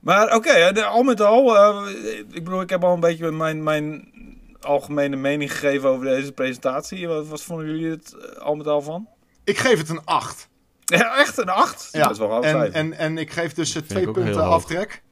Maar 0.00 0.34
oké, 0.34 0.82
al 0.84 1.02
met 1.02 1.20
al, 1.20 1.56
eh, 1.56 1.92
ik 2.18 2.44
bedoel, 2.44 2.60
ik 2.60 2.70
heb 2.70 2.84
al 2.84 2.94
een 2.94 3.00
beetje 3.00 3.30
mijn, 3.30 3.62
mijn 3.62 4.12
algemene 4.60 5.16
mening 5.16 5.52
gegeven 5.52 5.88
over 5.88 6.06
deze 6.06 6.32
presentatie. 6.32 7.08
Wat, 7.08 7.28
wat 7.28 7.42
vonden 7.42 7.66
jullie 7.66 7.90
het 7.90 8.14
eh, 8.16 8.38
al 8.42 8.54
met 8.54 8.66
al 8.66 8.82
van? 8.82 9.08
Ik 9.44 9.58
geef 9.58 9.78
het 9.78 9.88
een 9.88 10.04
8. 10.04 10.48
Ja, 10.84 11.16
echt 11.18 11.38
een 11.38 11.48
8? 11.48 11.88
Ja, 11.92 12.02
Dat 12.02 12.10
is 12.10 12.18
wel 12.18 12.42
en, 12.44 12.72
en, 12.72 12.92
en 12.92 13.18
ik 13.18 13.30
geef 13.30 13.52
dus 13.54 13.70
twee 13.70 14.10
punten 14.10 14.42
aftrek. 14.44 15.02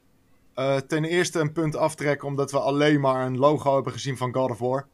Eh, 0.53 0.75
ten 0.75 1.03
eerste 1.05 1.39
een 1.39 1.51
punt 1.51 1.75
aftrek 1.75 2.23
omdat 2.23 2.51
we 2.51 2.59
alleen 2.59 2.99
maar 2.99 3.25
een 3.25 3.37
logo 3.37 3.73
hebben 3.75 3.93
gezien 3.93 4.17
van 4.17 4.33
God 4.33 4.49
of 4.51 4.59
War. 4.59 4.87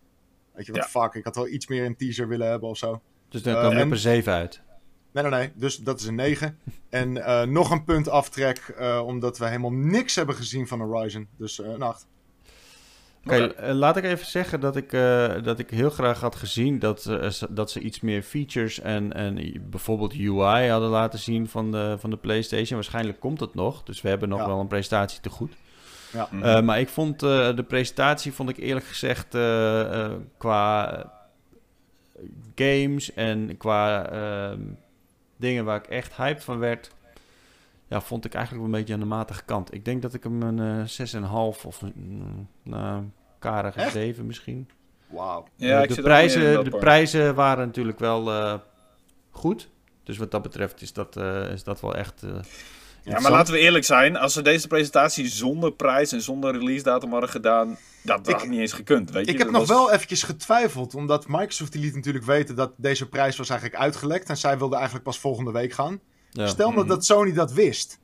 Weet 0.53 0.65
je 0.65 0.71
wat 0.71 0.89
Ja. 0.91 1.01
fuck, 1.01 1.13
ik 1.13 1.23
had 1.23 1.35
wel 1.35 1.47
iets 1.47 1.67
meer 1.67 1.85
een 1.85 1.95
teaser 1.95 2.27
willen 2.27 2.49
hebben 2.49 2.69
of 2.69 2.77
zo. 2.77 3.01
Dus 3.29 3.41
dan 3.43 3.53
kwam 3.53 3.71
je 3.71 3.77
en- 3.79 3.85
op 3.85 3.91
een 3.91 3.97
7 3.97 4.33
uit. 4.33 4.61
Nee, 5.13 5.23
nee, 5.23 5.31
nee. 5.31 5.51
Dus 5.55 5.77
dat 5.77 5.99
is 5.99 6.05
een 6.05 6.15
9. 6.15 6.57
En 6.89 7.25
eh, 7.25 7.41
nog 7.47 7.71
een 7.71 7.83
punt 7.83 8.09
aftrek 8.09 8.57
eh, 8.77 9.01
omdat 9.05 9.37
we 9.37 9.45
helemaal 9.45 9.73
niks 9.73 10.15
hebben 10.15 10.35
gezien 10.35 10.67
van 10.67 10.79
Horizon. 10.81 11.27
Dus 11.37 11.61
eh, 11.61 11.69
een 11.71 11.81
8. 11.81 12.07
Oké, 13.25 13.53
laat 13.73 13.97
ik 13.97 14.03
even 14.03 14.25
zeggen 14.25 14.59
dat 14.59 14.75
ik, 14.75 14.93
eh, 14.93 15.33
dat 15.43 15.59
ik 15.59 15.69
heel 15.69 15.89
graag 15.89 16.19
had 16.19 16.35
gezien 16.35 16.79
dat, 16.79 17.01
ze- 17.01 17.47
dat 17.49 17.71
ze 17.71 17.79
iets 17.79 17.99
meer 17.99 18.21
features 18.21 18.79
en, 18.79 19.13
en 19.13 19.61
bijvoorbeeld 19.69 20.13
UI 20.13 20.67
hadden 20.69 20.89
laten 20.89 21.19
zien 21.19 21.47
van 21.49 21.71
de, 21.71 21.95
van 21.99 22.09
de 22.09 22.17
PlayStation. 22.17 22.75
Waarschijnlijk 22.75 23.19
komt 23.19 23.39
het 23.39 23.53
nog, 23.55 23.83
dus 23.83 24.01
we 24.01 24.09
hebben 24.09 24.29
nog 24.29 24.39
Ja. 24.39 24.47
wel 24.47 24.59
een 24.59 24.67
presentatie 24.67 25.19
te 25.21 25.29
goed. 25.29 25.53
Ja. 26.13 26.27
Mhm. 26.31 26.43
Eh, 26.43 26.61
maar 26.61 26.79
ik 26.79 26.89
vond 26.89 27.23
eh, 27.23 27.55
de 27.55 27.63
presentatie, 27.63 28.33
vond 28.33 28.49
ik 28.49 28.57
eerlijk 28.57 28.85
gezegd, 28.85 29.35
eh, 29.35 30.03
eh, 30.05 30.11
qua 30.37 31.03
games 32.55 33.13
en 33.13 33.57
qua 33.57 34.09
ehm, 34.11 34.59
dingen 35.43 35.65
waar 35.65 35.77
ik 35.77 35.87
echt 35.87 36.15
hyped 36.15 36.43
van 36.43 36.59
werd, 36.59 36.91
ja, 37.87 38.01
vond 38.01 38.25
ik 38.25 38.33
eigenlijk 38.33 38.65
wel 38.65 38.73
een 38.73 38.79
beetje 38.79 38.93
aan 38.93 38.99
de 38.99 39.15
matige 39.15 39.43
kant. 39.45 39.73
Ik 39.73 39.85
denk 39.85 40.01
dat 40.01 40.13
ik 40.13 40.23
hem 40.23 40.41
een 40.41 40.87
eh 40.87 41.21
6,5 41.21 41.65
of 41.65 41.81
een 41.81 42.47
nou, 42.63 43.03
karige 43.39 43.79
Echt? 43.79 43.91
7 43.91 44.25
misschien. 44.25 44.69
Wauw. 45.07 45.45
ja, 45.55 45.81
Eh, 45.81 45.87
de, 45.87 45.95
in 45.95 46.03
prijzen, 46.03 46.63
de 46.63 46.77
prijzen 46.77 47.35
waren 47.35 47.65
natuurlijk 47.65 47.99
wel 47.99 48.31
eh, 48.31 48.53
goed. 49.31 49.69
Dus 50.03 50.17
wat 50.17 50.31
dat 50.31 50.41
betreft 50.41 50.81
is 50.81 50.93
dat, 50.93 51.17
eh, 51.17 51.51
is 51.51 51.63
dat 51.63 51.81
wel 51.81 51.95
echt. 51.95 52.23
Ja, 53.03 53.19
maar 53.19 53.31
laten 53.31 53.53
we 53.53 53.59
eerlijk 53.59 53.85
zijn. 53.85 54.17
Als 54.17 54.33
ze 54.33 54.41
deze 54.41 54.67
presentatie 54.67 55.27
zonder 55.27 55.71
prijs 55.71 56.11
en 56.11 56.21
zonder 56.21 56.51
release 56.51 56.83
datum 56.83 57.11
hadden 57.11 57.29
gedaan, 57.29 57.77
dat 58.03 58.27
Ik- 58.27 58.35
had 58.35 58.47
niet 58.47 58.59
eens 58.59 58.73
gekund. 58.73 59.11
Weet 59.11 59.25
je? 59.25 59.31
Ik 59.31 59.37
heb 59.37 59.47
Dat 59.47 59.57
nog 59.59 59.67
was- 59.67 59.77
wel 59.77 59.91
eventjes 59.91 60.23
getwijfeld, 60.23 60.95
omdat 60.95 61.27
Microsoft 61.27 61.71
die 61.71 61.81
liet 61.81 61.95
natuurlijk 61.95 62.25
weten 62.25 62.55
dat 62.55 62.71
deze 62.77 63.09
prijs 63.09 63.37
was 63.37 63.49
eigenlijk 63.49 63.81
uitgelekt. 63.81 64.29
En 64.29 64.37
zij 64.37 64.57
wilde 64.57 64.75
eigenlijk 64.75 65.03
pas 65.05 65.19
volgende 65.19 65.51
week 65.51 65.73
gaan. 65.73 65.99
ja. 66.29 66.47
Stel 66.47 66.71
Mhm. 66.71 66.87
dat 66.87 67.05
Sony 67.05 67.33
dat 67.33 67.51
wist. 67.51 67.99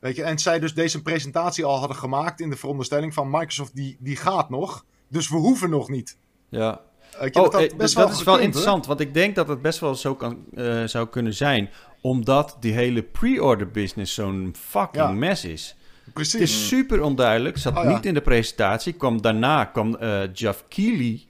Weet 0.00 0.16
je, 0.16 0.22
en 0.22 0.38
zij 0.38 0.58
dus 0.58 0.74
deze 0.74 1.02
presentatie 1.02 1.64
al 1.64 1.78
hadden 1.78 1.96
gemaakt 1.96 2.40
in 2.40 2.50
de 2.50 2.56
veronderstelling 2.56 3.14
van 3.14 3.30
Microsoft 3.30 3.74
die, 3.74 3.96
die 4.00 4.16
gaat 4.16 4.50
nog. 4.50 4.84
Dus 5.08 5.28
we 5.28 5.36
hoeven 5.36 5.70
nog 5.70 5.88
niet. 5.88 6.16
ja. 6.48 6.80
Je, 7.20 7.34
Oh, 7.34 7.50
dat, 7.50 7.54
eh, 7.54 7.60
best 7.60 7.78
dat 7.78 7.92
wel 8.08 8.18
is 8.18 8.22
wel 8.24 8.34
hoor. 8.34 8.42
interessant, 8.42 8.86
want 8.86 9.00
ik 9.00 9.14
denk 9.14 9.34
dat 9.34 9.48
het 9.48 9.62
best 9.62 9.78
wel 9.78 9.94
zo 9.94 10.14
kan, 10.14 10.44
eh, 10.54 10.84
zou 10.84 11.08
kunnen 11.08 11.34
zijn. 11.34 11.70
Omdat 12.02 12.56
die 12.60 12.72
hele 12.72 13.02
pre-order 13.02 13.70
business 13.70 14.14
zo'n 14.14 14.54
fucking 14.58 15.04
Ja. 15.04 15.10
mess 15.12 15.44
is. 15.44 15.76
Precies. 16.12 16.32
Het 16.32 16.42
is 16.42 16.68
super 16.68 17.02
onduidelijk. 17.02 17.58
Zat 17.58 17.76
Oh, 17.76 17.84
ja. 17.84 17.90
niet 17.94 18.06
in 18.06 18.14
de 18.14 18.20
presentatie. 18.20 18.92
Kwam 18.92 19.20
daarna 19.22 19.64
kwam 19.64 19.94
eh 19.96 20.20
Jeff 20.32 20.64
Keighley, 20.68 21.20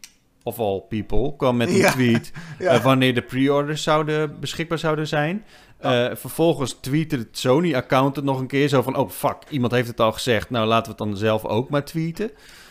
of 0.43 0.59
all 0.59 0.81
people, 0.89 1.37
kwam 1.37 1.57
met 1.57 1.69
een 1.69 1.75
Ja. 1.77 1.91
tweet 1.91 2.33
eh, 2.59 2.83
wanneer 2.85 3.15
de 3.15 3.23
pre-orders 3.23 3.83
zouden, 3.83 4.41
beschikbaar 4.41 4.79
zouden 4.79 5.07
zijn. 5.09 5.45
Eh, 5.83 6.17
vervolgens 6.17 6.73
tweette 6.81 7.17
het 7.17 7.39
Sony-account 7.39 8.23
nog 8.23 8.41
een 8.41 8.47
keer 8.47 8.69
zo 8.69 8.83
van... 8.83 8.97
oh 8.97 9.11
fuck, 9.11 9.37
iemand 9.49 9.73
heeft 9.73 9.89
het 9.89 10.01
al 10.01 10.13
gezegd. 10.13 10.51
Nou, 10.51 10.67
laten 10.67 10.85
we 10.85 10.89
het 11.03 11.09
dan 11.09 11.17
zelf 11.17 11.45
ook 11.45 11.69
maar 11.71 11.85
tweeten. 11.85 12.31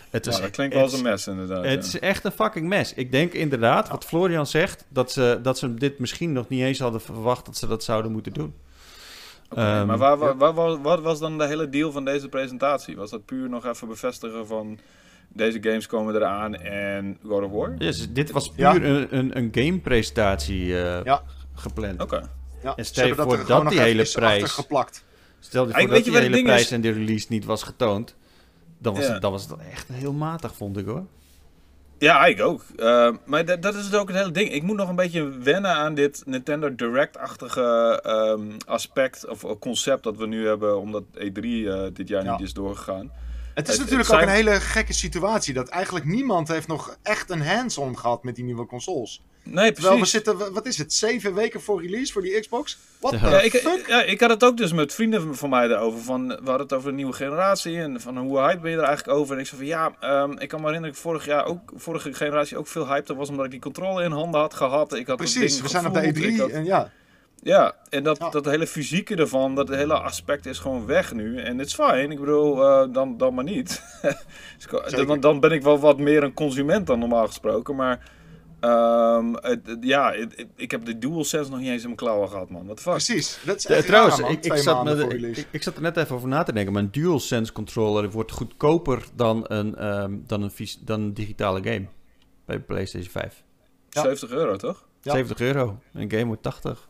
Het 0.10 0.26
Ja, 0.26 0.32
is, 0.32 0.40
dat 0.40 0.50
klinkt 0.50 0.74
wel 0.74 0.84
het 0.84 0.92
als 0.92 1.02
een 1.02 1.08
mes 1.10 1.28
inderdaad. 1.28 1.64
het 1.64 1.72
ja. 1.74 1.88
is 1.88 2.00
echt 2.00 2.24
een 2.26 2.32
fucking 2.32 2.68
mes. 2.68 2.94
Ik 2.94 3.12
denk 3.12 3.34
inderdaad, 3.34 3.90
wat 3.90 4.06
Florian 4.06 4.48
zegt... 4.48 4.86
Dat 4.90 5.12
ze, 5.12 5.40
dat 5.44 5.58
ze 5.58 5.74
dit 5.74 6.00
misschien 6.00 6.32
nog 6.34 6.50
niet 6.50 6.62
eens 6.62 6.80
hadden 6.80 7.02
verwacht... 7.02 7.46
dat 7.46 7.58
ze 7.58 7.68
dat 7.68 7.84
zouden 7.84 8.12
moeten 8.12 8.34
doen. 8.34 8.54
Oké, 9.50 9.62
Ehm, 9.62 9.86
maar 9.88 9.98
waar, 9.98 10.18
waar, 10.18 10.38
waar- 10.38 10.54
waar- 10.54 10.82
wat 10.82 11.02
was 11.02 11.20
dan 11.20 11.38
de 11.38 11.48
hele 11.48 11.70
deal 11.70 11.92
van 11.92 12.06
deze 12.06 12.30
presentatie? 12.30 12.96
Was 12.96 13.10
dat 13.10 13.26
puur 13.26 13.50
nog 13.50 13.66
even 13.66 13.88
bevestigen 13.88 14.48
van 14.48 14.80
deze 15.28 15.58
games 15.62 15.88
komen 15.88 16.16
eraan 16.16 16.56
en 16.56 17.18
God 17.26 17.44
of 17.44 17.52
War? 17.52 17.76
Dit 18.14 18.32
was 18.32 18.50
puur 18.50 18.60
Ja. 18.66 18.76
een, 18.76 19.18
een, 19.18 19.38
een 19.38 19.50
game-presentatie 19.52 20.82
eh, 20.82 21.04
Ja. 21.04 21.24
gepland. 21.54 22.02
Oké. 22.02 22.22
Ja, 22.64 22.76
En 22.76 22.86
stel 22.86 23.08
je 23.08 23.16
voor 23.16 23.46
dat 23.46 23.70
die 23.70 23.80
hele 23.80 24.10
prijs- 24.14 24.52
geplakt. 24.52 25.04
Stel 25.40 25.68
je 25.68 25.74
voor 25.74 25.88
dat 25.88 25.98
je 25.98 26.04
die 26.04 26.14
het 26.14 26.22
hele 26.24 26.44
prijs 26.44 26.62
is? 26.62 26.72
en 26.72 26.82
de 26.82 26.92
release 26.92 27.26
niet 27.30 27.46
was 27.46 27.64
getoond. 27.64 28.16
Dan 28.78 28.94
was, 28.96 29.06
Ja. 29.06 29.12
het, 29.14 29.22
dan 29.22 29.32
was 29.32 29.44
het 29.48 29.60
echt 29.72 29.88
heel 29.92 30.14
matig, 30.14 30.56
vond 30.56 30.78
ik 30.78 30.86
hoor. 30.86 31.06
Ja, 31.98 32.26
ik 32.26 32.42
ook. 32.42 32.64
Eh, 32.78 33.10
maar 33.26 33.46
dat- 33.46 33.62
dat 33.62 33.76
is 33.76 33.90
dus 33.90 34.00
ook 34.00 34.08
het 34.08 34.18
hele 34.18 34.32
ding. 34.32 34.52
Ik 34.52 34.64
moet 34.64 34.76
nog 34.78 34.90
een 34.90 34.96
beetje 34.96 35.30
wennen 35.38 35.72
aan 35.72 35.94
dit 35.94 36.24
Nintendo 36.26 36.76
Direct-achtige 36.76 38.00
ehm, 38.04 38.52
aspect 38.66 39.28
of 39.28 39.46
concept 39.60 40.04
dat 40.04 40.18
we 40.18 40.28
nu 40.28 40.48
hebben, 40.48 40.80
omdat 40.80 41.04
E3 41.14 41.68
eh, 41.70 41.84
dit 41.94 42.08
jaar 42.08 42.24
Ja. 42.24 42.32
niet 42.32 42.42
is 42.48 42.54
doorgegaan. 42.54 43.12
Het 43.54 43.68
is 43.68 43.74
Het- 43.74 43.82
natuurlijk 43.84 44.10
het 44.10 44.18
ook 44.20 44.24
een 44.26 44.34
hele 44.34 44.60
gekke 44.60 44.94
situatie. 44.94 45.54
Dat 45.54 45.70
eigenlijk 45.70 46.06
niemand 46.06 46.48
heeft 46.48 46.68
nog 46.68 46.98
echt 47.04 47.30
een 47.30 47.42
hands-on 47.46 47.98
gehad 47.98 48.24
met 48.24 48.36
die 48.36 48.44
nieuwe 48.46 48.66
consoles. 48.66 49.24
Nee, 49.44 49.72
Terwijl 49.72 49.94
we 49.96 50.00
precies. 50.02 50.12
zitten, 50.24 50.54
wat 50.54 50.66
is 50.66 50.78
het, 50.78 50.94
zeven 50.94 51.34
weken 51.34 51.62
voor 51.62 51.82
release 51.82 52.14
voor 52.14 52.22
die 52.22 52.40
Xbox? 52.40 52.78
What 53.00 53.20
Ja. 53.20 53.40
ik, 53.42 53.52
fuck? 53.52 53.88
ja, 53.88 54.04
ik 54.04 54.20
had 54.20 54.30
het 54.30 54.44
ook 54.44 54.58
dus 54.58 54.74
met 54.74 54.94
vrienden 54.94 55.36
van 55.36 55.50
mij 55.50 55.68
daarover. 55.68 56.00
Van, 56.00 56.28
we 56.28 56.34
hadden 56.36 56.60
het 56.62 56.74
over 56.74 56.90
een 56.90 56.96
nieuwe 56.96 57.14
generatie 57.14 57.78
en 57.78 58.02
van 58.02 58.18
hoe 58.18 58.40
hype 58.40 58.60
ben 58.60 58.72
je 58.72 58.78
er 58.78 58.84
eigenlijk 58.84 59.18
over. 59.18 59.34
En 59.36 59.42
ik 59.42 59.48
zei 59.48 59.58
van 59.62 59.70
ja, 59.70 59.92
ehm, 60.00 60.32
ik 60.32 60.48
kan 60.50 60.60
me 60.62 60.66
herinneren 60.66 60.82
dat 60.82 60.90
ik 60.90 60.96
vorig 60.96 61.26
jaar 61.26 61.46
ook, 61.46 61.72
vorige 61.76 62.14
generatie 62.14 62.58
ook 62.58 62.68
veel 62.68 62.88
hype 62.88 63.16
was 63.16 63.30
omdat 63.30 63.46
ik 63.46 63.52
die 63.52 63.60
controle 63.60 64.04
in 64.04 64.12
handen 64.12 64.40
had 64.40 64.54
gehad. 64.54 64.92
Ik 64.94 65.08
had 65.08 65.18
dat 65.18 65.32
Precies, 65.32 65.62
we 65.62 65.68
zijn 65.68 65.86
op 65.88 65.94
de 65.94 66.00
gevoeld, 66.00 66.18
ik 66.26 66.34
E3 66.34 66.40
had- 66.40 66.50
en 66.50 66.66
ja. 66.66 66.92
Ja, 67.44 67.76
en 67.90 68.04
dat, 68.04 68.18
Ja. 68.18 68.30
dat 68.30 68.46
hele 68.46 68.68
fysieke 68.68 69.16
ervan, 69.16 69.56
dat 69.56 69.70
hele 69.70 69.94
aspect 70.00 70.46
is 70.46 70.60
gewoon 70.60 70.86
weg 70.86 71.14
nu. 71.14 71.38
En 71.40 71.58
het 71.58 71.68
is 71.68 71.74
fijn, 71.74 72.12
ik 72.12 72.20
bedoel, 72.20 72.64
eh, 72.66 72.88
dan, 72.94 73.18
dan 73.18 73.34
maar 73.34 73.44
niet. 73.44 73.82
Dus 74.86 75.06
dan, 75.06 75.20
dan 75.20 75.40
ben 75.40 75.52
ik 75.52 75.62
wel 75.62 75.80
wat 75.80 75.98
meer 75.98 76.24
een 76.24 76.34
consument 76.34 76.88
dan 76.88 77.00
normaal 77.00 77.28
gesproken. 77.28 77.76
Maar 77.76 78.10
ehm, 78.62 79.34
het- 79.34 79.68
het- 79.68 79.78
ja, 79.84 80.12
het- 80.14 80.38
het- 80.38 80.48
ik 80.56 80.72
heb 80.72 80.86
de 80.86 80.98
DualSense 80.98 81.50
nog 81.52 81.60
niet 81.60 81.70
eens 81.70 81.80
in 81.82 81.86
mijn 81.86 81.98
klauwen 82.00 82.30
gehad, 82.30 82.50
man. 82.50 82.66
Wat 82.66 82.80
fuck? 82.80 82.92
Precies. 82.92 83.40
Dat 83.46 83.58
is 83.58 83.66
echt 83.66 83.86
trouwens, 83.86 84.20
raar, 84.20 84.32
ik, 84.32 84.46
ik, 84.46 84.56
zat 84.56 84.84
met, 84.84 85.46
ik, 85.52 85.64
zat 85.64 85.76
er 85.76 85.82
net 85.82 85.98
even 85.98 86.16
over 86.16 86.28
na 86.28 86.44
te 86.44 86.54
denken. 86.54 86.74
Maar 86.74 86.82
een 86.84 86.92
DualSense 86.92 87.52
controller 87.52 88.12
wordt 88.12 88.32
goedkoper 88.32 89.04
dan 89.16 89.46
een, 89.48 89.76
ehm, 89.76 90.18
dan 90.28 90.42
een, 90.42 90.52
dan 90.86 91.02
een 91.02 91.14
digitale 91.14 91.64
game. 91.64 91.86
Bij 92.46 92.60
PlayStation 92.60 93.12
5. 93.12 93.44
Ja. 93.90 94.02
70 94.02 94.30
euro, 94.32 94.56
toch? 94.56 94.88
Ja. 95.02 95.12
70 95.12 95.40
euro. 95.40 95.80
Een 95.94 96.12
game 96.12 96.26
wordt 96.26 96.44
80. 96.44 96.90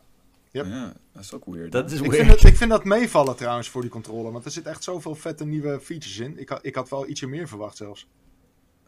Yep. 0.52 0.66
Ja, 0.66 0.94
dat 1.14 1.24
is 1.24 1.34
ook 1.34 1.46
weird. 1.46 1.72
Dat 1.72 1.92
is 1.92 2.00
Ik 2.02 2.12
weird. 2.12 2.16
vind, 2.28 2.40
het, 2.40 2.50
ik 2.52 2.58
vind 2.58 2.70
dat 2.70 2.84
meevallen 2.84 3.36
trouwens 3.36 3.70
voor 3.70 3.82
die 3.82 3.90
controller. 3.90 4.32
Want 4.32 4.46
er 4.46 4.52
zit 4.52 4.66
echt 4.66 4.84
zoveel 4.84 5.16
vette 5.16 5.46
nieuwe 5.46 5.80
features 5.82 6.20
in. 6.20 6.40
Ik 6.40 6.50
had, 6.50 6.60
ik 6.62 6.76
had 6.76 6.90
wel 6.90 7.08
ietsje 7.08 7.28
meer 7.28 7.48
verwacht 7.48 7.78
zelfs. 7.78 8.08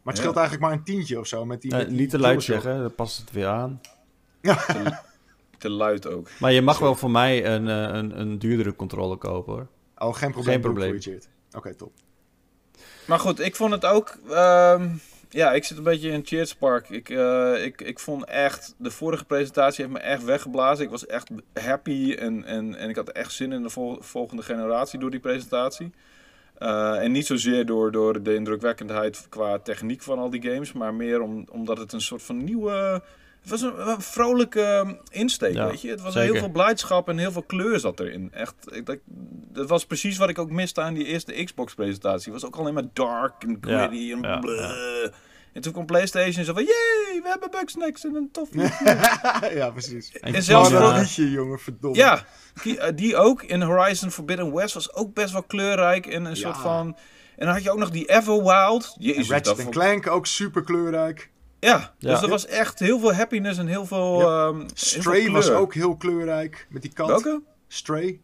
Maar 0.03 0.13
het 0.13 0.23
Ja. 0.23 0.29
scheelt 0.29 0.35
eigenlijk 0.35 0.61
maar 0.67 0.71
een 0.77 0.83
tientje 0.83 1.19
of 1.19 1.27
zo. 1.27 1.45
Met 1.45 1.61
die, 1.61 1.71
met 1.71 1.87
die 1.89 1.97
niet 1.97 2.09
te 2.09 2.19
luid 2.19 2.43
zeggen, 2.43 2.79
dan 2.81 2.95
past 2.95 3.19
het 3.19 3.31
weer 3.31 3.47
aan. 3.47 3.81
Te 5.57 5.69
luid 5.69 6.07
ook. 6.07 6.29
Maar 6.39 6.51
je 6.51 6.61
mag 6.61 6.79
wel 6.79 6.95
voor 6.95 7.11
mij 7.11 7.45
een, 7.45 7.67
eh, 7.67 7.95
een, 7.97 8.19
een 8.19 8.39
duurdere 8.39 8.75
controller 8.75 9.17
kopen 9.17 9.53
hoor. 9.53 9.67
Oh, 9.97 10.15
geen 10.15 10.31
probleem. 10.31 10.53
Geen 10.53 10.61
probleem. 10.61 10.87
voor 10.87 10.95
je, 10.95 11.01
Cheert. 11.01 11.29
Oké, 11.51 11.73
top. 11.75 11.91
Maar 13.07 13.19
goed, 13.19 13.39
ik 13.39 13.55
vond 13.55 13.71
het 13.71 13.85
ook. 13.85 14.17
ehm, 14.29 14.89
ja, 15.29 15.51
ik 15.53 15.63
zit 15.63 15.77
een 15.77 15.83
beetje 15.83 16.09
in 16.09 16.25
Cheers 16.25 16.55
Park. 16.55 16.89
Ik, 16.89 17.09
eh, 17.09 17.63
ik, 17.65 17.81
ik 17.81 17.99
vond 17.99 18.23
echt. 18.23 18.75
De 18.77 18.91
vorige 18.91 19.25
presentatie 19.25 19.83
heeft 19.85 19.97
me 19.97 20.03
echt 20.03 20.23
weggeblazen. 20.23 20.85
Ik 20.85 20.91
was 20.91 21.05
echt 21.05 21.29
happy 21.53 22.13
en, 22.19 22.43
en, 22.43 22.75
en 22.75 22.89
ik 22.89 22.95
had 22.95 23.09
echt 23.09 23.31
zin 23.31 23.51
in 23.51 23.61
de 23.63 23.69
vol- 23.69 23.97
volgende 24.01 24.43
generatie 24.43 24.99
door 24.99 25.11
die 25.11 25.19
presentatie. 25.19 25.91
Eh, 26.57 27.03
en 27.03 27.11
niet 27.11 27.25
zozeer 27.25 27.65
door, 27.65 27.91
door 27.91 28.23
de 28.23 28.35
indrukwekkendheid 28.35 29.25
qua 29.29 29.59
techniek 29.59 30.01
van 30.01 30.19
al 30.19 30.29
die 30.29 30.41
games, 30.41 30.73
maar 30.73 30.93
meer 30.93 31.21
om, 31.21 31.47
omdat 31.51 31.77
het 31.77 31.93
een 31.93 32.01
soort 32.01 32.23
van 32.23 32.43
nieuwe. 32.43 33.01
Het 33.41 33.51
was 33.51 33.61
een, 33.61 33.89
een 33.89 34.01
vrolijke 34.01 34.97
insteek, 35.09 35.53
Ja, 35.53 35.67
weet 35.67 35.81
je. 35.81 35.89
Het 35.89 36.01
was 36.01 36.13
heel 36.13 36.35
veel 36.35 36.49
blijdschap 36.49 37.09
en 37.09 37.17
heel 37.17 37.31
veel 37.31 37.43
kleur 37.43 37.79
zat 37.79 37.99
erin. 37.99 38.31
Echt, 38.33 38.55
ik, 38.71 38.85
dat, 38.85 38.97
dat 39.51 39.69
was 39.69 39.85
precies 39.85 40.17
wat 40.17 40.29
ik 40.29 40.39
ook 40.39 40.51
miste 40.51 40.81
aan 40.81 40.93
die 40.93 41.05
eerste 41.05 41.43
Xbox-presentatie. 41.43 42.31
Het 42.31 42.41
was 42.41 42.51
ook 42.51 42.59
alleen 42.59 42.73
maar 42.73 42.87
dark 42.93 43.43
en 43.43 43.57
Ja, 43.61 43.77
gritty 43.77 44.11
en 44.11 44.21
ja. 44.21 44.41
En 45.53 45.61
toen 45.61 45.71
kwam 45.73 45.85
PlayStation 45.85 46.45
zo 46.45 46.53
van, 46.53 46.63
yay, 46.63 47.21
we 47.21 47.27
hebben 47.29 47.51
Bugsnax 47.51 48.03
en 48.05 48.15
een 48.15 48.29
tof 48.31 48.49
ja, 49.59 49.69
precies. 49.69 50.11
En, 50.11 50.33
En 50.33 50.43
zelfs 50.43 50.69
oh, 50.69 50.75
voor- 50.77 50.89
dat 50.91 50.99
liedje, 50.99 51.31
jongen, 51.31 51.59
verdomme. 51.59 51.97
Ja, 51.97 52.25
die, 52.63 52.79
eh, 52.79 52.95
die 52.95 53.15
ook 53.17 53.43
in 53.43 53.61
Horizon 53.61 54.11
Forbidden 54.11 54.53
West 54.53 54.73
was 54.73 54.93
ook 54.93 55.13
best 55.13 55.31
wel 55.33 55.43
kleurrijk 55.43 56.05
en 56.05 56.25
een 56.25 56.29
Ja. 56.29 56.35
soort 56.35 56.57
van... 56.57 56.97
En 57.35 57.45
dan 57.45 57.55
had 57.55 57.63
je 57.63 57.71
ook 57.71 57.77
nog 57.77 57.89
die 57.89 58.09
Everwild. 58.09 58.95
En 58.97 59.03
Jezus, 59.05 59.29
Ratchet 59.29 59.45
dat 59.45 59.59
vond- 59.61 59.69
Clank 59.75 60.07
ook 60.07 60.25
super 60.25 60.63
kleurrijk. 60.63 61.31
Ja, 61.59 61.93
dus 61.99 62.11
Ja. 62.11 62.21
er 62.21 62.29
was 62.29 62.45
echt 62.45 62.79
heel 62.79 62.99
veel 62.99 63.13
happiness 63.13 63.59
en 63.59 63.67
heel 63.67 63.85
veel. 63.85 64.19
Ja. 64.19 64.47
ehm, 64.47 64.57
heel 64.59 64.67
Stray 64.73 65.21
veel 65.23 65.31
was 65.31 65.49
ook 65.49 65.73
heel 65.73 65.95
kleurrijk. 65.97 66.67
Met 66.69 66.81
die 66.81 66.93
kat. 66.93 67.07
Welke? 67.07 67.41
Stray. 67.67 68.19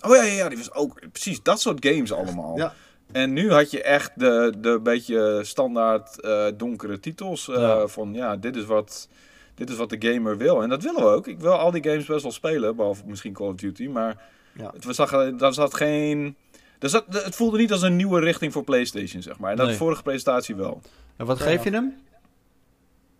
Oh 0.00 0.16
ja, 0.16 0.22
ja, 0.22 0.32
ja, 0.32 0.48
die 0.48 0.58
was 0.58 0.72
ook. 0.72 1.00
Precies, 1.12 1.42
dat 1.42 1.60
soort 1.60 1.86
games 1.86 2.12
allemaal. 2.12 2.56
Ja. 2.56 2.74
En 3.12 3.32
nu 3.32 3.50
had 3.52 3.70
je 3.70 3.82
echt 3.82 4.10
de, 4.16 4.52
de 4.58 4.80
beetje 4.82 5.40
standaard 5.44 6.20
eh, 6.20 6.46
donkere 6.56 7.00
titels. 7.00 7.48
eh, 7.48 7.54
Ja. 7.60 7.86
Van 7.86 8.14
ja, 8.14 8.36
dit 8.36 8.56
is, 8.56 8.64
wat, 8.64 9.08
dit 9.54 9.70
is 9.70 9.76
wat 9.76 9.90
de 9.90 9.96
gamer 10.12 10.36
wil. 10.36 10.62
En 10.62 10.68
dat 10.68 10.82
willen 10.82 11.00
we 11.02 11.08
ook. 11.08 11.26
Ik 11.26 11.40
wil 11.40 11.52
al 11.52 11.70
die 11.70 11.82
games 11.84 12.06
best 12.06 12.22
wel 12.22 12.32
spelen. 12.32 12.76
Behalve 12.76 13.02
misschien 13.06 13.32
Call 13.32 13.46
of 13.48 13.54
Duty. 13.54 13.86
Maar 13.86 14.16
Ja. 14.52 14.70
het, 14.74 14.84
we 14.84 14.92
zagen, 14.92 15.36
daar 15.36 15.52
zat 15.52 15.74
geen. 15.74 16.36
Er 16.78 16.88
zat, 16.88 17.04
het 17.08 17.34
voelde 17.34 17.58
niet 17.58 17.72
als 17.72 17.82
een 17.82 17.96
nieuwe 17.96 18.20
richting 18.20 18.52
voor 18.52 18.64
PlayStation, 18.64 19.22
zeg 19.22 19.38
maar. 19.38 19.50
En 19.50 19.56
dat 19.56 19.66
Nee. 19.66 19.74
de 19.74 19.80
vorige 19.80 20.02
presentatie 20.02 20.56
wel. 20.56 20.80
En 21.16 21.26
wat 21.26 21.38
Ja. 21.38 21.44
geef 21.44 21.64
je 21.64 21.70
hem? 21.70 21.94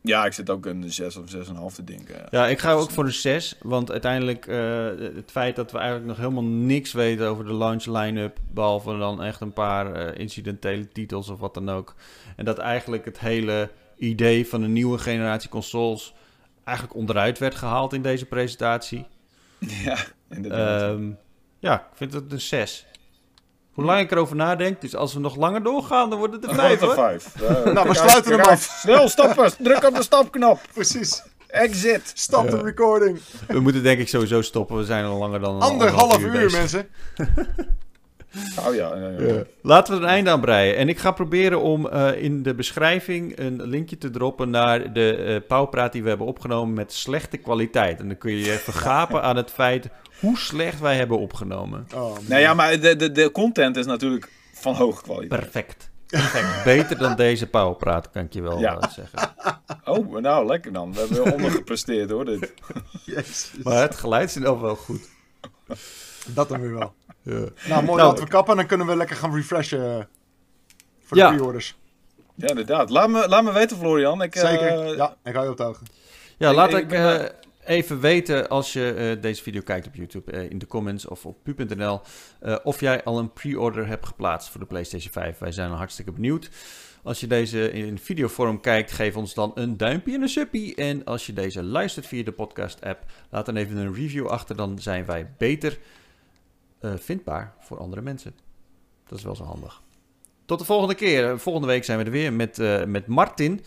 Ja, 0.00 0.24
ik 0.24 0.32
zit 0.32 0.50
ook 0.50 0.66
een 0.66 0.92
6 0.92 1.16
of 1.16 1.34
6,5 1.34 1.74
te 1.74 1.84
denken. 1.84 2.26
Ja, 2.30 2.46
ik 2.46 2.58
ga 2.58 2.72
ook 2.72 2.90
voor 2.90 3.04
een 3.04 3.12
6. 3.12 3.56
Want 3.62 3.90
uiteindelijk 3.90 4.46
eh, 4.46 4.86
het 5.14 5.30
feit 5.30 5.56
dat 5.56 5.72
we 5.72 5.78
eigenlijk 5.78 6.08
nog 6.08 6.16
helemaal 6.16 6.44
niks 6.44 6.92
weten 6.92 7.28
over 7.28 7.44
de 7.44 7.52
launch 7.52 7.84
line-up. 7.84 8.38
Behalve 8.50 8.98
dan 8.98 9.22
echt 9.22 9.40
een 9.40 9.52
paar 9.52 9.92
eh, 9.92 10.20
incidentele 10.20 10.88
titels 10.88 11.28
of 11.28 11.38
wat 11.38 11.54
dan 11.54 11.70
ook. 11.70 11.94
En 12.36 12.44
dat 12.44 12.58
eigenlijk 12.58 13.04
het 13.04 13.18
hele 13.18 13.70
idee 13.96 14.48
van 14.48 14.62
een 14.62 14.72
nieuwe 14.72 14.98
generatie 14.98 15.50
consoles 15.50 16.14
eigenlijk 16.64 16.98
onderuit 16.98 17.38
werd 17.38 17.54
gehaald 17.54 17.92
in 17.92 18.02
deze 18.02 18.26
presentatie. 18.26 19.06
Ja, 19.84 19.98
inderdaad. 20.30 20.82
Ehm, 20.82 21.10
ja, 21.58 21.80
ik 21.80 21.96
vind 21.96 22.12
het 22.12 22.32
een 22.32 22.40
6. 22.40 22.86
Hoe 23.78 23.86
lang 23.86 24.00
ik 24.00 24.10
erover 24.10 24.36
nadenk, 24.36 24.80
dus 24.80 24.94
als 24.96 25.14
we 25.14 25.20
nog 25.20 25.36
langer 25.36 25.62
doorgaan, 25.62 26.10
dan 26.10 26.18
wordt 26.18 26.34
het 26.34 26.44
5 26.54 26.56
Grote 26.78 26.84
hoor. 26.84 26.94
vijf. 26.94 27.28
Eh, 27.42 27.72
Nou, 27.72 27.88
we 27.88 27.94
sluiten 27.94 28.32
uit, 28.32 28.40
hem 28.40 28.50
af. 28.54 28.78
Snel 28.80 29.08
stappen, 29.08 29.52
druk 29.58 29.84
op 29.84 29.94
de 29.94 30.02
stapknop. 30.02 30.60
Precies. 30.74 31.22
Exit. 31.46 32.10
Stop 32.14 32.50
de 32.50 32.62
recording. 32.62 33.18
We 33.48 33.60
moeten 33.60 33.82
denk 33.82 33.98
ik 34.00 34.08
sowieso 34.08 34.42
stoppen, 34.42 34.76
we 34.76 34.84
zijn 34.84 35.04
al 35.04 35.18
langer 35.18 35.40
dan 35.40 35.54
een 35.54 35.60
Anderhalf 35.60 36.18
uur, 36.18 36.30
bezig. 36.30 36.58
mensen. 36.58 36.88
Oh 38.66 38.74
ja, 38.74 38.96
ja, 38.96 39.08
ja. 39.08 39.42
Laten 39.62 39.92
we 39.94 39.98
er 40.00 40.04
een 40.06 40.12
einde 40.12 40.30
aan 40.30 40.40
breien. 40.40 40.76
En 40.76 40.88
ik 40.88 40.98
ga 40.98 41.10
proberen 41.10 41.60
om 41.60 41.88
eh, 41.88 42.22
in 42.22 42.42
de 42.42 42.54
beschrijving 42.54 43.38
een 43.38 43.62
linkje 43.62 43.98
te 43.98 44.10
droppen 44.10 44.50
naar 44.50 44.92
de 44.92 45.14
eh 45.16 45.46
pauwpraat 45.48 45.92
die 45.92 46.02
we 46.02 46.08
hebben 46.08 46.26
opgenomen 46.26 46.74
met 46.74 46.92
slechte 46.92 47.36
kwaliteit. 47.36 48.00
En 48.00 48.08
dan 48.08 48.18
kun 48.18 48.32
je 48.32 48.44
je 48.44 48.52
vergapen 48.58 49.22
aan 49.22 49.36
het 49.36 49.50
feit 49.50 49.88
hoe 50.20 50.38
slecht 50.38 50.80
wij 50.80 50.96
hebben 50.96 51.18
opgenomen. 51.18 51.86
Oh. 51.94 52.16
Nou 52.26 52.40
ja, 52.40 52.54
maar 52.54 52.80
de, 52.80 52.96
de, 52.96 53.12
de 53.12 53.30
content 53.32 53.76
is 53.76 53.86
natuurlijk 53.86 54.30
van 54.52 54.74
hoge 54.74 55.02
kwaliteit. 55.02 55.40
Perfect. 55.40 55.90
Perfect. 56.06 56.64
Beter 56.64 56.98
dan 56.98 57.16
deze 57.16 57.46
pauwpraat, 57.46 58.10
kan 58.10 58.22
ik 58.24 58.32
je 58.32 58.42
wel 58.42 58.58
Ja. 58.58 58.78
eh, 58.78 58.90
zeggen. 58.90 59.34
Oh, 59.84 60.16
nou 60.20 60.46
lekker 60.46 60.72
dan. 60.72 60.92
We 60.92 60.98
hebben 61.00 61.32
ondergepresteerd 61.32 62.10
hoor. 62.10 62.24
Dit. 62.24 62.52
Jezus. 63.04 63.50
Maar 63.62 63.82
het 63.82 63.96
geluid 63.96 64.28
is 64.28 64.34
geval 64.34 64.60
wel 64.60 64.76
goed. 64.76 65.08
Dat 66.26 66.48
dan 66.48 66.60
weer 66.60 66.74
wel. 66.74 66.94
Ja. 67.28 67.44
Nou, 67.68 67.84
mooi 67.84 67.96
Nou, 68.02 68.10
dat 68.10 68.20
we 68.20 68.26
kappen. 68.28 68.56
Dan 68.56 68.66
kunnen 68.66 68.86
we 68.86 68.96
lekker 68.96 69.16
gaan 69.16 69.34
refreshen 69.34 69.98
eh, 69.98 70.04
voor 71.00 71.16
Ja. 71.16 71.30
de 71.30 71.36
pre-orders. 71.36 71.76
Ja, 72.34 72.48
inderdaad. 72.48 72.90
Laat 72.90 73.08
me, 73.08 73.28
laat 73.28 73.44
me 73.44 73.52
weten, 73.52 73.76
Florian. 73.76 74.22
Ik, 74.22 74.34
eh, 74.34 74.48
Zeker. 74.48 74.96
ja, 74.96 75.16
ik 75.24 75.32
hou 75.32 75.44
je 75.44 75.50
op 75.50 75.56
de 75.56 75.62
hoogte. 75.62 75.84
Ja, 76.38 76.50
Ik- 76.50 76.56
laat 76.56 76.74
ik 76.74 76.92
eh, 76.92 77.24
even 77.64 78.00
weten 78.00 78.48
als 78.48 78.72
je 78.72 78.92
eh, 78.92 79.22
deze 79.22 79.42
video 79.42 79.60
kijkt 79.60 79.86
op 79.86 79.94
YouTube, 79.94 80.32
eh, 80.32 80.50
in 80.50 80.58
de 80.58 80.66
comments 80.66 81.06
of 81.06 81.26
op 81.26 81.36
pu.nl, 81.42 82.00
eh, 82.40 82.56
of 82.62 82.80
jij 82.80 83.04
al 83.04 83.18
een 83.18 83.32
pre-order 83.32 83.86
hebt 83.86 84.06
geplaatst 84.06 84.48
voor 84.50 84.60
de 84.60 84.66
PlayStation 84.66 85.12
5. 85.12 85.38
Wij 85.38 85.52
zijn 85.52 85.70
hartstikke 85.70 86.12
benieuwd. 86.12 86.50
Als 87.02 87.20
je 87.20 87.26
deze 87.26 87.70
in 87.72 87.98
videovorm 87.98 88.60
kijkt, 88.60 88.92
geef 88.92 89.16
ons 89.16 89.34
dan 89.34 89.52
een 89.54 89.76
duimpje 89.76 90.14
en 90.14 90.22
een 90.22 90.28
suppie. 90.28 90.74
En 90.74 91.04
als 91.04 91.26
je 91.26 91.32
deze 91.32 91.62
luistert 91.62 92.06
via 92.06 92.24
de 92.24 92.32
podcast-app, 92.32 93.04
laat 93.30 93.46
dan 93.46 93.56
even 93.56 93.76
een 93.76 93.94
review 93.94 94.26
achter. 94.26 94.56
Dan 94.56 94.78
zijn 94.78 95.04
wij 95.06 95.30
beter 95.38 95.78
eh, 96.80 96.92
vindbaar 96.96 97.54
voor 97.60 97.78
andere 97.78 98.02
mensen. 98.02 98.34
Dat 99.06 99.18
is 99.18 99.24
wel 99.24 99.36
zo 99.36 99.44
handig. 99.44 99.82
Tot 100.44 100.58
de 100.58 100.64
volgende 100.64 100.94
keer. 100.94 101.30
Eh, 101.30 101.38
Volgende 101.38 101.66
week 101.68 101.84
zijn 101.84 101.98
we 101.98 102.04
er 102.04 102.10
weer 102.10 102.32
met, 102.32 102.58
eh, 102.58 102.84
met 102.84 103.06
Martin. 103.06 103.60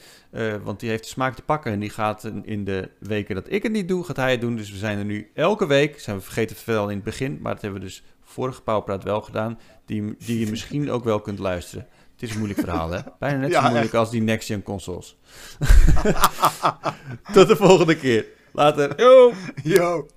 Want 0.63 0.79
die 0.79 0.89
heeft 0.89 1.03
de 1.03 1.09
smaak 1.09 1.35
te 1.35 1.41
pakken. 1.41 1.71
En 1.71 1.79
die 1.79 1.89
gaat 1.89 2.23
in- 2.43 2.63
de 2.65 2.89
weken 2.99 3.35
dat 3.35 3.51
ik 3.51 3.63
het 3.63 3.71
niet 3.71 3.87
doe, 3.87 4.03
gaat 4.03 4.15
hij 4.15 4.31
het 4.31 4.41
doen. 4.41 4.55
Dus 4.55 4.71
we 4.71 4.77
zijn 4.77 4.97
er 4.97 5.05
nu 5.05 5.31
elke 5.33 5.65
week. 5.67 5.99
Zijn 5.99 6.17
we 6.17 6.23
vergeten 6.23 6.55
te 6.55 6.61
vertellen 6.63 6.89
in 6.89 6.95
het 6.95 7.03
begin. 7.03 7.39
Maar 7.41 7.53
dat 7.53 7.61
hebben 7.61 7.79
we 7.79 7.85
dus 7.85 8.03
vorige 8.23 8.61
Pauwpraat 8.61 9.03
wel 9.03 9.21
gedaan. 9.21 9.59
Die, 9.85 10.15
die 10.25 10.39
je 10.39 10.49
misschien 10.49 10.91
ook 10.91 11.03
wel 11.03 11.19
kunt 11.21 11.39
luisteren. 11.39 11.87
Het 12.11 12.21
is 12.21 12.31
een 12.31 12.37
moeilijk 12.37 12.59
verhaal, 12.59 12.89
hè? 12.91 12.99
Bijna 13.19 13.37
net 13.37 13.53
zo 13.53 13.61
moeilijk 13.61 13.93
als 13.93 14.09
die 14.11 14.21
Next 14.21 14.47
Gen 14.47 14.63
consoles. 14.63 15.17
Tot 17.33 17.47
de 17.47 17.55
volgende 17.55 17.95
keer. 17.97 18.25
Later. 18.51 18.99
Yo! 18.99 19.33
Yo. 19.63 20.07